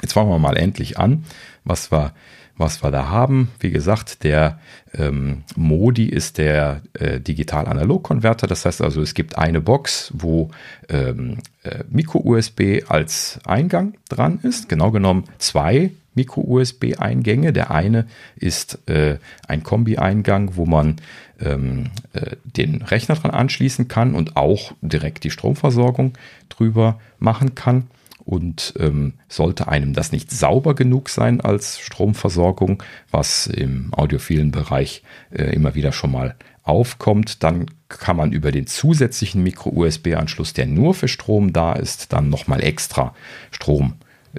jetzt 0.02 0.14
fangen 0.14 0.30
wir 0.30 0.40
mal 0.40 0.58
endlich 0.58 0.98
an, 1.00 1.26
was 1.64 1.92
wir, 1.92 2.14
was 2.58 2.84
wir 2.84 2.92
da 2.92 3.10
haben. 3.10 3.50
Wie 3.60 3.72
gesagt, 3.72 4.24
der 4.24 4.60
ähm, 4.94 5.44
Modi 5.56 6.06
ist 6.06 6.38
der 6.38 6.82
äh, 6.94 7.20
Digital-Analog-Konverter. 7.20 8.48
Das 8.48 8.66
heißt 8.66 8.82
also, 8.82 9.02
es 9.02 9.14
gibt 9.14 9.38
eine 9.38 9.62
Box, 9.62 10.12
wo 10.14 10.52
ähm, 10.90 11.40
äh, 11.64 11.84
Micro-USB 11.90 12.84
als 12.88 13.40
Eingang 13.46 13.96
dran 14.10 14.40
ist. 14.44 14.70
Genau 14.70 14.92
genommen 14.92 15.26
zwei 15.40 15.92
Micro-USB-Eingänge. 16.16 17.54
Der 17.54 17.72
eine 17.72 18.06
ist 18.36 18.88
äh, 18.88 19.18
ein 19.48 19.64
Kombi-Eingang, 19.64 20.56
wo 20.56 20.66
man 20.66 20.98
ähm, 21.40 21.90
äh, 22.14 22.36
den 22.44 22.82
Rechner 22.82 23.16
dran 23.16 23.32
anschließen 23.32 23.88
kann 23.88 24.14
und 24.14 24.38
auch 24.38 24.74
direkt 24.82 25.24
die 25.24 25.32
Stromversorgung 25.32 26.14
drüber 26.50 27.00
machen 27.20 27.56
kann. 27.56 27.88
Und 28.26 28.74
ähm, 28.80 29.16
sollte 29.28 29.68
einem 29.68 29.94
das 29.94 30.12
nicht 30.14 30.32
sauber 30.32 30.76
genug 30.76 31.10
sein 31.10 31.42
als 31.42 31.80
Stromversorgung, 31.80 32.82
was 33.12 33.48
im 33.48 33.94
audiophilen 33.94 34.52
Bereich 34.52 35.04
äh, 35.32 35.54
immer 35.54 35.76
wieder 35.76 35.92
schon 35.92 36.12
mal 36.12 36.36
aufkommt, 36.64 37.44
dann 37.44 37.66
kann 37.90 38.18
man 38.18 38.32
über 38.32 38.52
den 38.52 38.68
zusätzlichen 38.68 39.44
Micro-USB-Anschluss, 39.44 40.54
der 40.54 40.66
nur 40.66 40.94
für 40.94 41.08
Strom 41.10 41.54
da 41.54 41.74
ist, 41.74 42.14
dann 42.14 42.30
nochmal 42.30 42.64
extra 42.64 43.14
Strom 43.52 43.96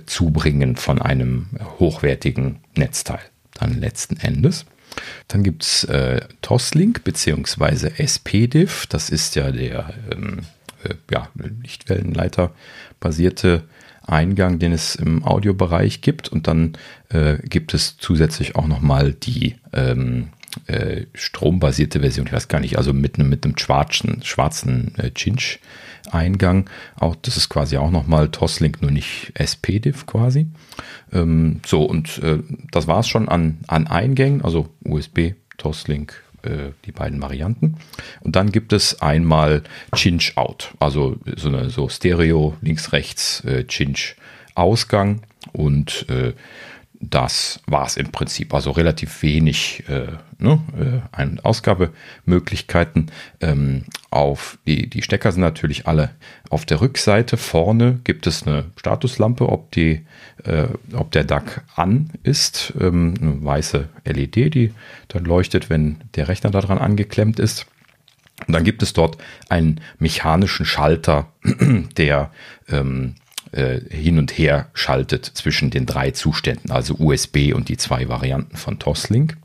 zubringen 0.07 0.77
von 0.77 1.01
einem 1.01 1.49
hochwertigen 1.79 2.61
Netzteil. 2.77 3.21
Dann 3.53 3.79
letzten 3.79 4.17
Endes. 4.17 4.65
Dann 5.29 5.43
gibt 5.43 5.63
es 5.63 5.85
äh, 5.85 6.23
Toslink 6.41 7.05
bzw. 7.05 7.91
SPDIF. 8.05 8.87
Das 8.87 9.11
ist 9.11 9.37
ja 9.37 9.53
der 9.53 9.95
ähm, 10.11 10.41
äh, 10.83 10.95
ja, 11.11 11.29
Lichtwellenleiter 11.63 12.53
basierte 13.05 13.65
Eingang, 14.07 14.59
den 14.59 14.73
es 14.73 14.97
im 14.97 15.25
Audiobereich 15.25 16.01
gibt. 16.01 16.29
Und 16.29 16.49
dann 16.49 16.73
äh, 17.11 17.37
gibt 17.45 17.75
es 17.75 17.97
zusätzlich 17.99 18.57
auch 18.57 18.67
nochmal 18.67 19.13
die 19.13 19.57
ähm, 19.73 20.29
äh, 20.67 21.03
strombasierte 21.15 22.01
Version. 22.01 22.27
Ich 22.27 22.33
weiß 22.33 22.49
gar 22.49 22.61
nicht, 22.61 22.79
also 22.79 22.93
mit 22.93 23.19
einem 23.19 23.29
mit 23.29 23.61
schwarzen, 23.61 24.23
schwarzen 24.23 24.95
äh, 24.99 25.13
Cinch 25.13 25.61
Eingang. 26.11 26.69
Auch 26.99 27.15
das 27.17 27.37
ist 27.37 27.49
quasi 27.49 27.77
auch 27.77 27.91
nochmal 27.91 28.29
Toslink, 28.29 28.83
nur 28.83 28.91
nicht 28.91 29.33
SPDIF 29.35 30.07
quasi. 30.07 30.47
Ähm, 31.13 31.61
so, 31.67 31.85
und 31.85 32.19
äh, 32.23 32.39
das 32.71 32.87
war 32.87 33.01
es 33.01 33.09
schon 33.09 33.29
an, 33.29 33.59
an 33.67 33.87
Eingängen, 33.87 34.43
also 34.43 34.69
USB, 34.85 35.33
Toslink, 35.57 36.23
äh, 36.45 36.73
die 36.85 36.93
beiden 36.93 37.21
Varianten. 37.21 37.77
Und 38.21 38.37
dann 38.37 38.53
gibt 38.53 38.73
es 38.73 39.01
einmal 39.01 39.63
Cinch 39.95 40.37
Out, 40.37 40.73
also 40.79 41.17
so 41.37 41.49
eine 41.49 41.71
so 41.71 41.89
Stereo, 41.89 42.57
links, 42.61 42.93
rechts, 42.93 43.45
äh, 43.45 43.67
Cinch 43.67 44.17
Ausgang 44.55 45.23
und 45.53 46.07
äh, 46.09 46.33
das 47.01 47.61
war 47.67 47.87
es 47.87 47.97
im 47.97 48.11
Prinzip. 48.11 48.55
Also 48.55 48.71
relativ 48.71 49.23
wenig 49.23 49.85
äh, 49.89 50.13
ne, 50.39 50.61
äh, 51.17 51.41
Ausgabemöglichkeiten. 51.43 53.11
Ähm, 53.41 53.85
auf 54.11 54.59
die, 54.67 54.89
die 54.89 55.03
Stecker 55.03 55.33
sind 55.33 55.43
natürlich 55.43 55.87
alle 55.87 56.11
auf 56.51 56.65
der 56.65 56.81
Rückseite. 56.81 57.37
Vorne 57.37 58.01
gibt 58.05 58.27
es 58.27 58.47
eine 58.47 58.67
Statuslampe, 58.77 59.49
ob, 59.49 59.73
die, 59.73 60.07
äh, 60.45 60.69
ob 60.95 61.11
der 61.11 61.25
DAC 61.25 61.65
an 61.75 62.11
ist. 62.23 62.73
Ähm, 62.81 63.15
eine 63.21 63.45
weiße 63.45 63.89
LED, 64.05 64.55
die 64.55 64.73
dann 65.09 65.25
leuchtet, 65.25 65.71
wenn 65.71 65.97
der 66.15 66.29
Rechner 66.29 66.51
daran 66.51 66.79
angeklemmt 66.79 67.39
ist. 67.39 67.67
Und 68.47 68.53
dann 68.55 68.65
gibt 68.65 68.83
es 68.83 68.93
dort 68.93 69.19
einen 69.49 69.81
mechanischen 69.99 70.67
Schalter, 70.67 71.29
der 71.97 72.31
ähm, 72.69 73.15
äh, 73.55 73.81
hin 73.89 74.19
und 74.19 74.37
her 74.37 74.69
schaltet 74.75 75.25
zwischen 75.25 75.71
den 75.71 75.87
drei 75.87 76.11
Zuständen, 76.11 76.71
also 76.71 76.95
USB 76.99 77.53
und 77.55 77.69
die 77.69 77.77
zwei 77.77 78.09
Varianten 78.09 78.57
von 78.57 78.79
Toslink. 78.79 79.37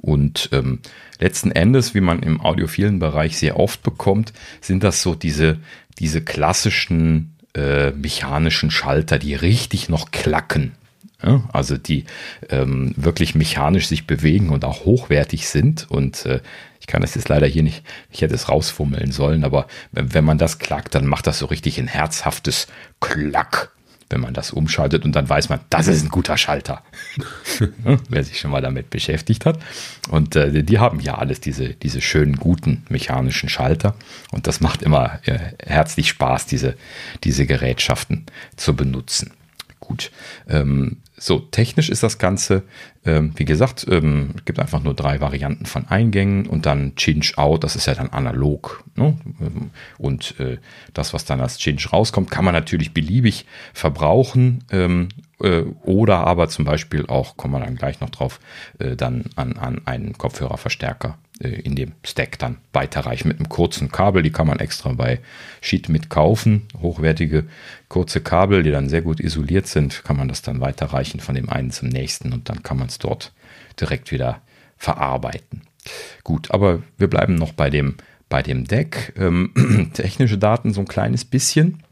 Und 0.00 0.48
ähm, 0.52 0.80
letzten 1.18 1.50
Endes, 1.50 1.94
wie 1.94 2.00
man 2.00 2.22
im 2.22 2.40
audiophilen 2.40 2.98
Bereich 2.98 3.38
sehr 3.38 3.58
oft 3.58 3.82
bekommt, 3.82 4.32
sind 4.60 4.84
das 4.84 5.02
so 5.02 5.14
diese, 5.14 5.58
diese 5.98 6.22
klassischen 6.22 7.36
äh, 7.54 7.90
mechanischen 7.92 8.70
Schalter, 8.70 9.18
die 9.18 9.34
richtig 9.34 9.88
noch 9.88 10.10
klacken. 10.10 10.72
Ja, 11.22 11.48
also 11.52 11.78
die 11.78 12.04
ähm, 12.50 12.92
wirklich 12.96 13.34
mechanisch 13.34 13.86
sich 13.88 14.06
bewegen 14.06 14.50
und 14.50 14.64
auch 14.64 14.84
hochwertig 14.84 15.48
sind. 15.48 15.90
Und 15.90 16.26
äh, 16.26 16.40
ich 16.80 16.86
kann 16.86 17.00
das 17.00 17.14
jetzt 17.14 17.28
leider 17.28 17.46
hier 17.46 17.62
nicht, 17.62 17.82
ich 18.10 18.20
hätte 18.20 18.34
es 18.34 18.48
rausfummeln 18.50 19.12
sollen, 19.12 19.42
aber 19.42 19.66
wenn, 19.92 20.12
wenn 20.12 20.24
man 20.24 20.38
das 20.38 20.58
klackt, 20.58 20.94
dann 20.94 21.06
macht 21.06 21.26
das 21.26 21.38
so 21.38 21.46
richtig 21.46 21.78
ein 21.78 21.88
herzhaftes 21.88 22.66
Klack, 23.00 23.72
wenn 24.10 24.20
man 24.20 24.34
das 24.34 24.50
umschaltet 24.50 25.06
und 25.06 25.16
dann 25.16 25.26
weiß 25.26 25.48
man, 25.48 25.60
das 25.70 25.88
ist 25.88 26.04
ein 26.04 26.10
guter 26.10 26.36
Schalter. 26.36 26.82
Wer 28.10 28.22
sich 28.22 28.38
schon 28.38 28.50
mal 28.50 28.60
damit 28.60 28.90
beschäftigt 28.90 29.46
hat. 29.46 29.58
Und 30.10 30.36
äh, 30.36 30.62
die 30.62 30.78
haben 30.78 31.00
ja 31.00 31.16
alles 31.16 31.40
diese, 31.40 31.70
diese 31.70 32.02
schönen, 32.02 32.36
guten 32.36 32.84
mechanischen 32.90 33.48
Schalter. 33.48 33.96
Und 34.32 34.46
das 34.46 34.60
macht 34.60 34.82
immer 34.82 35.18
äh, 35.24 35.38
herzlich 35.58 36.10
Spaß, 36.10 36.44
diese, 36.44 36.76
diese 37.24 37.46
Gerätschaften 37.46 38.26
zu 38.56 38.76
benutzen. 38.76 39.32
Gut. 39.86 40.10
Ähm, 40.48 40.96
so, 41.16 41.38
technisch 41.38 41.90
ist 41.90 42.02
das 42.02 42.18
Ganze, 42.18 42.64
ähm, 43.04 43.32
wie 43.36 43.44
gesagt, 43.44 43.86
ähm, 43.88 44.34
gibt 44.44 44.58
einfach 44.58 44.82
nur 44.82 44.94
drei 44.94 45.20
Varianten 45.20 45.64
von 45.64 45.86
Eingängen 45.86 46.46
und 46.46 46.66
dann 46.66 46.96
Change 46.96 47.34
Out, 47.36 47.62
das 47.62 47.76
ist 47.76 47.86
ja 47.86 47.94
dann 47.94 48.10
analog. 48.10 48.82
Ne? 48.96 49.16
Und 49.96 50.40
äh, 50.40 50.58
das, 50.92 51.14
was 51.14 51.24
dann 51.24 51.40
als 51.40 51.58
Change 51.58 51.88
rauskommt, 51.90 52.32
kann 52.32 52.44
man 52.44 52.52
natürlich 52.52 52.92
beliebig 52.92 53.46
verbrauchen 53.72 54.64
ähm, 54.72 55.08
äh, 55.40 55.62
oder 55.82 56.26
aber 56.26 56.48
zum 56.48 56.64
Beispiel 56.64 57.06
auch, 57.06 57.36
kommen 57.36 57.54
wir 57.54 57.64
dann 57.64 57.76
gleich 57.76 58.00
noch 58.00 58.10
drauf, 58.10 58.40
äh, 58.78 58.96
dann 58.96 59.24
an, 59.36 59.54
an 59.54 59.82
einen 59.84 60.16
Kopfhörerverstärker 60.16 61.18
äh, 61.40 61.48
in 61.48 61.76
dem 61.76 61.92
Stack 62.04 62.38
dann 62.38 62.58
weiterreichen 62.72 63.28
mit 63.28 63.38
einem 63.38 63.48
kurzen 63.48 63.90
Kabel. 63.90 64.22
Die 64.22 64.32
kann 64.32 64.46
man 64.46 64.58
extra 64.58 64.92
bei 64.92 65.20
Sheet 65.60 65.88
mit 65.88 66.08
kaufen. 66.08 66.62
Hochwertige 66.80 67.44
kurze 67.88 68.20
Kabel, 68.20 68.62
die 68.62 68.70
dann 68.70 68.88
sehr 68.88 69.02
gut 69.02 69.20
isoliert 69.20 69.66
sind, 69.66 70.04
kann 70.04 70.16
man 70.16 70.28
das 70.28 70.42
dann 70.42 70.60
weiterreichen 70.60 71.20
von 71.20 71.34
dem 71.34 71.50
einen 71.50 71.70
zum 71.70 71.88
nächsten 71.88 72.32
und 72.32 72.48
dann 72.48 72.62
kann 72.62 72.78
man 72.78 72.88
es 72.88 72.98
dort 72.98 73.32
direkt 73.78 74.12
wieder 74.12 74.40
verarbeiten. 74.78 75.62
Gut, 76.24 76.50
aber 76.50 76.82
wir 76.96 77.08
bleiben 77.08 77.36
noch 77.36 77.52
bei 77.52 77.70
dem, 77.70 77.96
bei 78.28 78.42
dem 78.42 78.64
Deck. 78.64 79.12
Ähm, 79.16 79.90
technische 79.94 80.38
Daten 80.38 80.72
so 80.72 80.80
ein 80.80 80.88
kleines 80.88 81.24
bisschen. 81.24 81.82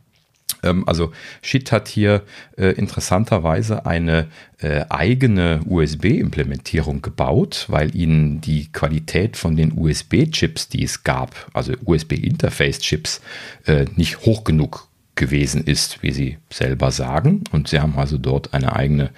Ähm, 0.62 0.86
also 0.88 1.12
Shit 1.42 1.72
hat 1.72 1.88
hier 1.88 2.22
äh, 2.56 2.68
interessanterweise 2.68 3.86
eine 3.86 4.28
äh, 4.58 4.84
eigene 4.88 5.60
USB-Implementierung 5.66 7.02
gebaut, 7.02 7.66
weil 7.68 7.94
ihnen 7.94 8.40
die 8.40 8.70
Qualität 8.72 9.36
von 9.36 9.56
den 9.56 9.72
USB-Chips, 9.76 10.68
die 10.68 10.84
es 10.84 11.04
gab, 11.04 11.34
also 11.52 11.72
USB-Interface-Chips, 11.84 13.20
äh, 13.66 13.86
nicht 13.96 14.20
hoch 14.20 14.44
genug 14.44 14.88
gewesen 15.14 15.64
ist, 15.64 16.02
wie 16.02 16.12
sie 16.12 16.38
selber 16.50 16.90
sagen. 16.90 17.44
Und 17.52 17.68
sie 17.68 17.80
haben 17.80 17.98
also 17.98 18.18
dort 18.18 18.54
eine 18.54 18.74
eigene 18.74 19.10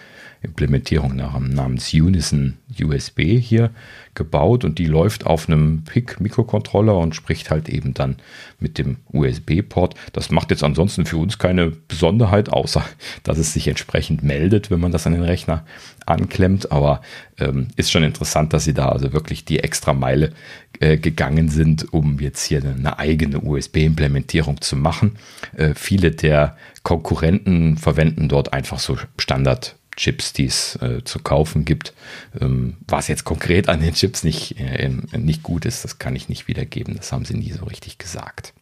Implementierung 0.42 1.16
namens 1.16 1.92
Unison 1.92 2.58
USB 2.80 3.38
hier 3.40 3.70
gebaut 4.14 4.64
und 4.64 4.78
die 4.78 4.86
läuft 4.86 5.26
auf 5.26 5.48
einem 5.48 5.84
PIC-Mikrocontroller 5.84 6.96
und 6.96 7.14
spricht 7.14 7.50
halt 7.50 7.68
eben 7.68 7.94
dann 7.94 8.16
mit 8.58 8.78
dem 8.78 8.96
USB-Port. 9.12 9.94
Das 10.12 10.30
macht 10.30 10.50
jetzt 10.50 10.64
ansonsten 10.64 11.06
für 11.06 11.18
uns 11.18 11.38
keine 11.38 11.70
Besonderheit, 11.70 12.48
außer 12.48 12.84
dass 13.22 13.38
es 13.38 13.52
sich 13.52 13.68
entsprechend 13.68 14.22
meldet, 14.22 14.70
wenn 14.70 14.80
man 14.80 14.92
das 14.92 15.06
an 15.06 15.12
den 15.12 15.22
Rechner 15.22 15.64
anklemmt. 16.06 16.72
Aber 16.72 17.02
ähm, 17.38 17.68
ist 17.76 17.90
schon 17.90 18.02
interessant, 18.02 18.52
dass 18.52 18.64
sie 18.64 18.74
da 18.74 18.88
also 18.88 19.12
wirklich 19.12 19.44
die 19.44 19.60
extra 19.60 19.92
Meile 19.92 20.32
äh, 20.80 20.96
gegangen 20.96 21.48
sind, 21.48 21.92
um 21.92 22.18
jetzt 22.18 22.44
hier 22.44 22.62
eine, 22.62 22.74
eine 22.74 22.98
eigene 22.98 23.40
USB-Implementierung 23.40 24.60
zu 24.60 24.76
machen. 24.76 25.16
Äh, 25.56 25.74
viele 25.74 26.10
der 26.10 26.56
Konkurrenten 26.82 27.76
verwenden 27.76 28.28
dort 28.28 28.52
einfach 28.52 28.78
so 28.78 28.96
Standard 29.18 29.75
Chips, 29.96 30.32
die 30.32 30.46
es 30.46 30.76
äh, 30.76 31.02
zu 31.04 31.18
kaufen 31.18 31.64
gibt. 31.64 31.94
Ähm, 32.40 32.76
was 32.86 33.08
jetzt 33.08 33.24
konkret 33.24 33.68
an 33.68 33.80
den 33.80 33.94
Chips 33.94 34.24
nicht, 34.24 34.60
äh, 34.60 34.90
nicht 35.16 35.42
gut 35.42 35.64
ist, 35.64 35.84
das 35.84 35.98
kann 35.98 36.14
ich 36.14 36.28
nicht 36.28 36.48
wiedergeben. 36.48 36.96
Das 36.96 37.12
haben 37.12 37.24
sie 37.24 37.34
nie 37.34 37.52
so 37.52 37.64
richtig 37.64 37.98
gesagt. 37.98 38.52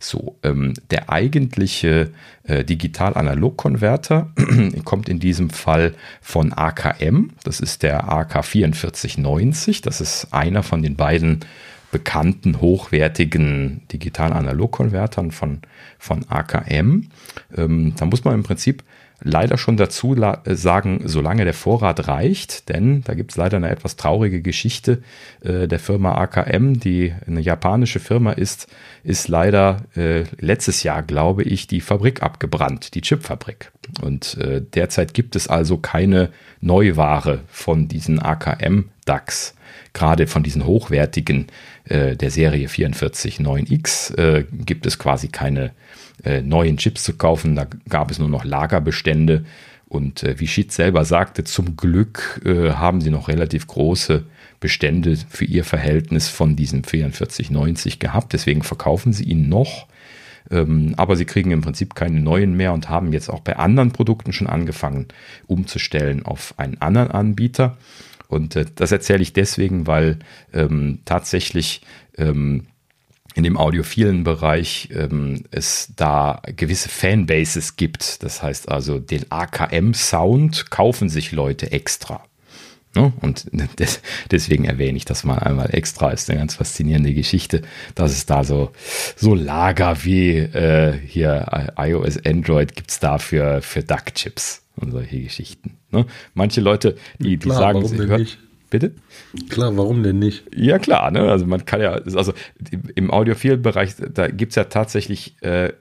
So, 0.00 0.36
ähm, 0.42 0.74
der 0.90 1.08
eigentliche 1.08 2.10
äh, 2.42 2.62
Digital-Analog-Konverter 2.62 4.32
kommt 4.84 5.08
in 5.08 5.18
diesem 5.18 5.48
Fall 5.48 5.94
von 6.20 6.52
AKM. 6.52 7.30
Das 7.42 7.60
ist 7.60 7.82
der 7.82 8.04
AK4490. 8.04 9.82
Das 9.82 10.02
ist 10.02 10.28
einer 10.32 10.62
von 10.62 10.82
den 10.82 10.96
beiden 10.96 11.40
bekannten 11.90 12.60
hochwertigen 12.60 13.82
Digital-Analog-Konvertern 13.92 15.30
von, 15.30 15.60
von 15.98 16.28
AKM. 16.28 17.08
Ähm, 17.56 17.94
da 17.96 18.04
muss 18.04 18.24
man 18.24 18.34
im 18.34 18.42
Prinzip 18.42 18.82
leider 19.22 19.56
schon 19.56 19.76
dazu 19.76 20.14
äh, 20.14 20.54
sagen, 20.54 21.02
solange 21.04 21.44
der 21.44 21.54
Vorrat 21.54 22.08
reicht, 22.08 22.68
denn 22.68 23.02
da 23.02 23.14
gibt 23.14 23.32
es 23.32 23.36
leider 23.36 23.56
eine 23.56 23.70
etwas 23.70 23.96
traurige 23.96 24.42
Geschichte 24.42 25.02
äh, 25.42 25.66
der 25.68 25.78
Firma 25.78 26.16
AKM, 26.16 26.80
die 26.80 27.12
eine 27.26 27.40
japanische 27.40 28.00
Firma 28.00 28.32
ist, 28.32 28.68
ist 29.02 29.28
leider 29.28 29.82
äh, 29.96 30.24
letztes 30.38 30.82
Jahr, 30.82 31.02
glaube 31.02 31.42
ich, 31.42 31.66
die 31.66 31.80
Fabrik 31.80 32.22
abgebrannt, 32.22 32.94
die 32.94 33.00
Chipfabrik. 33.00 33.72
Und 34.00 34.38
derzeit 34.74 35.12
gibt 35.12 35.36
es 35.36 35.46
also 35.46 35.76
keine 35.76 36.30
Neuware 36.62 37.40
von 37.48 37.86
diesen 37.86 38.18
AKM-DAX, 38.18 39.54
gerade 39.92 40.26
von 40.26 40.42
diesen 40.42 40.64
hochwertigen 40.64 41.48
der 41.86 42.30
Serie 42.30 42.68
449X 42.68 44.16
äh, 44.16 44.44
gibt 44.50 44.86
es 44.86 44.98
quasi 44.98 45.28
keine 45.28 45.72
äh, 46.22 46.42
neuen 46.42 46.76
Chips 46.76 47.02
zu 47.02 47.14
kaufen. 47.14 47.56
Da 47.56 47.66
gab 47.88 48.10
es 48.10 48.18
nur 48.18 48.28
noch 48.28 48.44
Lagerbestände. 48.44 49.44
Und 49.86 50.22
äh, 50.22 50.40
wie 50.40 50.46
Schitt 50.46 50.72
selber 50.72 51.04
sagte, 51.04 51.44
zum 51.44 51.76
Glück 51.76 52.40
äh, 52.44 52.72
haben 52.72 53.00
sie 53.00 53.10
noch 53.10 53.28
relativ 53.28 53.66
große 53.66 54.24
Bestände 54.60 55.16
für 55.28 55.44
ihr 55.44 55.64
Verhältnis 55.64 56.28
von 56.28 56.56
diesem 56.56 56.84
4490 56.84 57.98
gehabt. 57.98 58.32
Deswegen 58.32 58.62
verkaufen 58.62 59.12
sie 59.12 59.24
ihn 59.24 59.48
noch. 59.48 59.86
Ähm, 60.50 60.94
aber 60.96 61.16
sie 61.16 61.24
kriegen 61.24 61.50
im 61.50 61.62
Prinzip 61.62 61.94
keine 61.94 62.20
neuen 62.20 62.54
mehr 62.54 62.72
und 62.72 62.88
haben 62.88 63.12
jetzt 63.12 63.30
auch 63.30 63.40
bei 63.40 63.56
anderen 63.56 63.92
Produkten 63.92 64.32
schon 64.32 64.46
angefangen 64.46 65.08
umzustellen 65.46 66.24
auf 66.24 66.54
einen 66.58 66.80
anderen 66.80 67.10
Anbieter. 67.10 67.78
Und 68.28 68.56
äh, 68.56 68.66
das 68.74 68.92
erzähle 68.92 69.22
ich 69.22 69.32
deswegen, 69.32 69.86
weil 69.86 70.18
ähm, 70.52 71.00
tatsächlich 71.04 71.82
ähm, 72.18 72.66
in 73.34 73.42
dem 73.42 73.56
audiophilen 73.56 74.24
Bereich 74.24 74.88
ähm, 74.94 75.44
es 75.50 75.92
da 75.96 76.40
gewisse 76.56 76.88
Fanbases 76.88 77.76
gibt. 77.76 78.22
Das 78.22 78.42
heißt 78.42 78.68
also, 78.68 78.98
den 78.98 79.30
AKM-Sound 79.30 80.70
kaufen 80.70 81.08
sich 81.08 81.32
Leute 81.32 81.72
extra. 81.72 82.24
Ne? 82.94 83.12
Und 83.20 83.46
des, 83.78 84.00
deswegen 84.30 84.64
erwähne 84.64 84.96
ich 84.96 85.04
das 85.04 85.24
mal 85.24 85.38
einmal 85.38 85.74
extra. 85.74 86.10
Ist 86.10 86.30
eine 86.30 86.38
ganz 86.38 86.54
faszinierende 86.54 87.12
Geschichte, 87.12 87.62
dass 87.94 88.12
es 88.12 88.26
da 88.26 88.44
so, 88.44 88.70
so 89.16 89.34
Lager 89.34 90.04
wie 90.04 90.36
äh, 90.36 90.96
hier 91.06 91.72
iOS, 91.76 92.24
Android 92.24 92.74
gibt 92.76 92.90
es 92.90 93.00
da 93.00 93.18
für, 93.18 93.62
für 93.62 93.82
Duck-Chips 93.82 94.62
und 94.76 94.92
solche 94.92 95.20
Geschichten. 95.20 95.76
Ne? 95.90 96.06
Manche 96.34 96.60
Leute, 96.60 96.96
die, 97.18 97.30
die 97.30 97.38
Klar, 97.38 97.58
sagen, 97.58 97.86
sie 97.86 97.98
nicht? 97.98 98.38
Bitte? 98.74 98.90
Klar, 99.50 99.76
warum 99.76 100.02
denn 100.02 100.18
nicht? 100.18 100.46
Ja, 100.52 100.80
klar, 100.80 101.12
ne? 101.12 101.30
Also 101.30 101.46
man 101.46 101.64
kann 101.64 101.80
ja, 101.80 101.92
also 101.92 102.34
im 102.96 103.12
Audiophil-Bereich, 103.12 103.94
da 104.12 104.26
gibt 104.26 104.50
es 104.50 104.56
ja 104.56 104.64
tatsächlich 104.64 105.36
äh, 105.42 105.74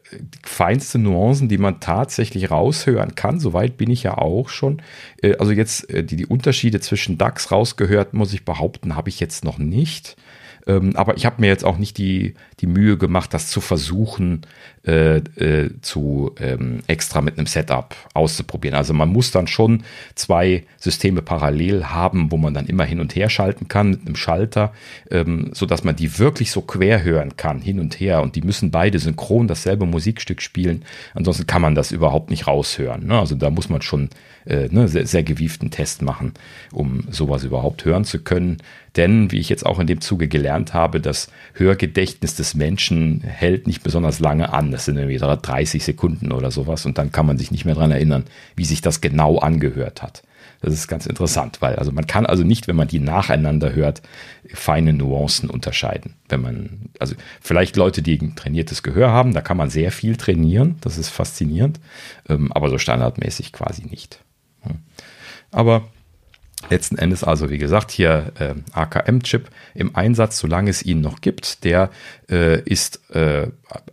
feinste 0.46 1.00
Nuancen, 1.00 1.50
die 1.50 1.58
man 1.58 1.80
tatsächlich 1.80 2.52
raushören 2.52 3.16
kann. 3.16 3.40
Soweit 3.40 3.78
bin 3.78 3.90
ich 3.90 4.04
ja 4.04 4.20
auch 4.20 4.50
schon. 4.50 4.80
Äh, 5.24 5.38
also 5.38 5.54
jetzt 5.54 5.90
äh, 5.90 6.04
die, 6.04 6.18
die 6.18 6.28
Unterschiede 6.28 6.82
zwischen 6.82 7.18
DAX 7.18 7.52
rausgehört, 7.52 8.14
muss 8.14 8.32
ich 8.32 8.46
behaupten, 8.46 8.96
habe 8.96 9.10
ich 9.10 9.20
jetzt 9.20 9.44
noch 9.44 9.58
nicht. 9.58 10.16
Ähm, 10.68 10.96
aber 10.96 11.18
ich 11.18 11.26
habe 11.26 11.42
mir 11.42 11.48
jetzt 11.48 11.66
auch 11.66 11.78
nicht 11.78 11.98
die, 11.98 12.36
die 12.60 12.68
Mühe 12.68 12.98
gemacht, 12.98 13.34
das 13.34 13.48
zu 13.48 13.62
versuchen, 13.62 14.46
äh, 14.86 15.18
äh, 15.18 15.70
zu 15.82 16.34
ähm, 16.40 16.82
extra 16.88 17.22
mit 17.22 17.38
einem 17.38 17.48
Setup 17.48 17.96
auszuprobieren. 18.14 18.76
Also 18.76 18.94
man 18.94 19.10
muss 19.10 19.32
dann 19.32 19.48
schon 19.48 19.84
zwei 20.16 20.64
Systeme 20.78 21.22
parallel 21.22 21.86
haben, 21.86 22.32
wo 22.32 22.38
man 22.38 22.54
dann 22.54 22.68
immer 22.68 22.84
hin 22.86 23.00
und 23.00 23.16
her 23.16 23.30
schalten 23.30 23.68
kann 23.68 23.92
mit 23.92 24.02
einem 24.06 24.16
Schalter, 24.16 24.74
ähm, 25.10 25.52
so 25.54 25.66
dass 25.66 25.84
man 25.84 25.96
die 25.96 26.20
wirklich 26.20 26.52
so 26.52 26.62
quer 26.62 27.04
hören 27.04 27.38
kann, 27.38 27.62
hin 27.62 27.80
und 27.80 28.00
her. 28.00 28.22
Und 28.22 28.36
die 28.36 28.42
müssen 28.42 28.72
beide 28.72 29.00
synchron 29.00 29.48
dasselbe 29.48 29.86
Musikstück 29.86 30.42
spielen. 30.42 30.84
Ansonsten 31.14 31.48
kann 31.48 31.62
man 31.62 31.76
das 31.76 31.92
überhaupt 31.92 32.30
nicht 32.30 32.48
raushören. 32.48 33.08
Ne? 33.08 33.20
Also 33.20 33.36
da 33.36 33.50
muss 33.50 33.70
man 33.70 33.82
schon 33.82 34.10
äh, 34.46 34.68
ne, 34.70 34.88
sehr, 34.88 35.06
sehr 35.06 35.24
gewieften 35.24 35.72
Test 35.72 36.02
machen, 36.02 36.34
um 36.72 37.06
sowas 37.10 37.44
überhaupt 37.44 37.86
hören 37.86 38.06
zu 38.06 38.20
können. 38.20 38.58
Denn, 38.96 39.32
wie 39.32 39.40
ich 39.40 39.50
jetzt 39.50 39.66
auch 39.66 39.80
in 39.80 39.88
dem 39.88 40.02
Zuge 40.02 40.28
gelernt 40.28 40.74
habe, 40.74 41.02
das 41.02 41.30
Hörgedächtnis 41.54 42.36
des 42.36 42.54
Menschen 42.54 43.22
hält 43.22 43.66
nicht 43.68 43.84
besonders 43.84 44.20
lange 44.20 44.54
an. 44.54 44.72
Das 44.72 44.86
sind 44.86 44.98
irgendwie 44.98 45.18
30 45.18 45.84
Sekunden 45.84 46.32
oder 46.32 46.52
sowas 46.52 46.86
und 46.86 46.98
dann 46.98 47.12
kann 47.12 47.26
man 47.26 47.38
sich 47.38 47.52
nicht 47.52 47.66
mehr 47.66 47.76
dran 47.76 47.92
erinnern, 47.92 48.26
wie 48.56 48.66
sich 48.66 48.82
das 48.82 49.02
genau 49.02 49.40
angehört 49.40 50.04
hat. 50.04 50.24
Das 50.64 50.74
ist 50.74 50.88
ganz 50.88 51.06
interessant, 51.06 51.62
weil 51.62 51.76
also 51.76 51.92
man 51.92 52.08
kann 52.08 52.26
also 52.26 52.46
nicht, 52.46 52.70
wenn 52.70 52.78
man 52.78 52.88
die 52.88 53.02
nacheinander 53.02 53.76
hört, 53.76 54.02
feine 54.54 54.94
Nuancen 54.94 55.50
unterscheiden. 55.50 56.14
Wenn 56.30 56.42
man, 56.42 56.90
also 57.00 57.16
vielleicht 57.42 57.76
Leute, 57.76 58.02
die 58.02 58.18
ein 58.18 58.38
trainiertes 58.38 58.82
Gehör 58.82 59.10
haben, 59.10 59.34
da 59.34 59.42
kann 59.42 59.58
man 59.58 59.70
sehr 59.70 59.92
viel 59.92 60.16
trainieren, 60.16 60.78
das 60.80 60.98
ist 60.98 61.10
faszinierend, 61.10 61.82
ähm, 62.30 62.54
aber 62.54 62.70
so 62.70 62.78
standardmäßig 62.78 63.52
quasi 63.52 63.84
nicht. 63.86 64.24
Aber 65.52 65.84
Letzten 66.70 66.98
Endes 66.98 67.24
also, 67.24 67.50
wie 67.50 67.58
gesagt, 67.58 67.92
hier 67.92 68.32
äh, 68.40 68.54
AKM-Chip 68.72 69.50
im 69.74 69.96
Einsatz, 69.96 70.40
solange 70.40 70.70
es 70.70 70.82
ihn 70.82 71.02
noch 71.02 71.20
gibt. 71.20 71.64
Der 71.66 71.90
äh, 72.30 72.62
ist 72.62 73.10
äh, 73.14 73.48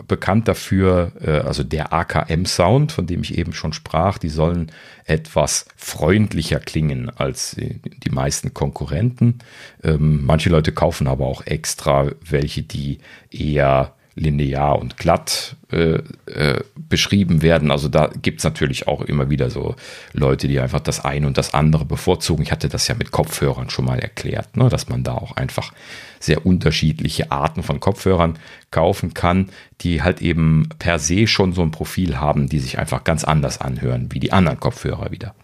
bekannt 0.07 0.47
dafür, 0.47 1.13
äh, 1.21 1.31
also 1.31 1.65
der 1.65 1.93
AKM-Sound, 1.93 2.93
von 2.93 3.07
dem 3.07 3.23
ich 3.23 3.37
eben 3.37 3.53
schon 3.53 3.73
sprach, 3.73 4.19
die 4.19 4.29
sollen 4.29 4.71
etwas 5.05 5.67
freundlicher 5.77 6.61
klingen 6.61 7.11
als 7.11 7.57
die 7.57 8.11
meisten 8.11 8.55
Konkurrenten. 8.55 9.41
Ähm, 9.83 10.25
manche 10.25 10.51
Leute 10.51 10.73
kaufen 10.73 11.09
aber 11.09 11.27
auch 11.27 11.45
extra 11.47 12.13
welche, 12.25 12.63
die 12.63 12.99
eher 13.31 13.95
linear 14.15 14.79
und 14.79 14.97
glatt 14.97 15.57
äh, 15.73 16.01
äh, 16.27 16.61
beschrieben 16.89 17.43
werden. 17.43 17.71
Also 17.71 17.89
da 17.89 18.11
gibt 18.21 18.39
es 18.39 18.45
natürlich 18.45 18.89
auch 18.89 19.03
immer 19.03 19.31
wieder 19.31 19.51
so 19.51 19.77
Leute, 20.13 20.49
die 20.49 20.59
einfach 20.59 20.81
das 20.81 21.05
eine 21.05 21.27
und 21.27 21.39
das 21.39 21.55
andere 21.55 21.85
bevorzugen. 21.85 22.43
Ich 22.43 22.53
hatte 22.53 22.69
das 22.69 22.89
ja 22.89 22.95
mit 22.95 23.13
Kopfhörern 23.13 23.71
schon 23.71 23.85
mal 23.85 23.99
erklärt, 23.99 24.57
ne, 24.57 24.69
dass 24.69 24.89
man 24.89 25.05
da 25.05 25.15
auch 25.15 25.37
einfach 25.37 25.73
sehr 26.19 26.45
unterschiedliche 26.45 27.31
Arten 27.31 27.63
von 27.63 27.81
Kopfhörern 27.81 28.39
kaufen 28.71 29.15
kann, 29.15 29.51
die 29.81 30.03
halt 30.03 30.21
eben 30.21 30.69
per 30.79 30.99
se 30.99 31.27
schon 31.27 31.53
so 31.53 31.63
ein 31.63 31.71
Profil 31.71 32.19
haben, 32.19 32.49
die 32.49 32.59
sich 32.59 32.79
einfach 32.79 33.05
ganz 33.05 33.25
anders 33.25 33.61
anhören 33.61 34.09
wie 34.13 34.21
die 34.21 34.33
anderen 34.33 34.61
Kopfhörer 34.61 35.11
wieder. 35.11 35.35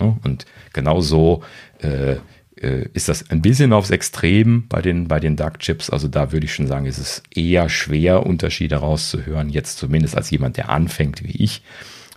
Ne? 0.00 0.16
Und 0.24 0.46
genauso 0.72 1.42
äh, 1.78 2.16
äh, 2.64 2.88
ist 2.94 3.08
das 3.08 3.30
ein 3.30 3.42
bisschen 3.42 3.72
aufs 3.72 3.90
Extrem 3.90 4.66
bei 4.68 4.80
den, 4.80 5.06
bei 5.06 5.20
den 5.20 5.36
DAC-Chips. 5.36 5.90
Also 5.90 6.08
da 6.08 6.32
würde 6.32 6.46
ich 6.46 6.54
schon 6.54 6.66
sagen, 6.66 6.86
ist 6.86 6.98
es 6.98 7.22
eher 7.34 7.68
schwer, 7.68 8.24
Unterschiede 8.24 8.76
rauszuhören. 8.76 9.50
Jetzt 9.50 9.78
zumindest 9.78 10.16
als 10.16 10.30
jemand, 10.30 10.56
der 10.56 10.70
anfängt 10.70 11.22
wie 11.22 11.42
ich. 11.42 11.62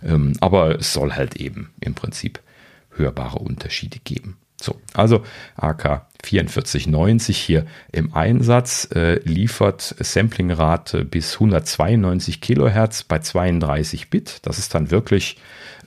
Ähm, 0.02 0.32
aber 0.40 0.78
es 0.78 0.92
soll 0.92 1.12
halt 1.12 1.36
eben 1.36 1.70
im 1.80 1.94
Prinzip 1.94 2.40
hörbare 2.90 3.38
Unterschiede 3.38 3.98
geben. 4.02 4.38
So, 4.60 4.80
also 4.92 5.22
AK 5.56 6.06
4490 6.24 7.38
hier 7.38 7.64
im 7.92 8.12
Einsatz, 8.12 8.88
äh, 8.92 9.20
liefert 9.20 9.94
Samplingrate 10.00 11.04
bis 11.04 11.34
192 11.34 12.40
Kilohertz 12.40 13.04
bei 13.04 13.20
32 13.20 14.10
Bit. 14.10 14.38
Das 14.42 14.58
ist 14.58 14.74
dann 14.74 14.90
wirklich 14.90 15.36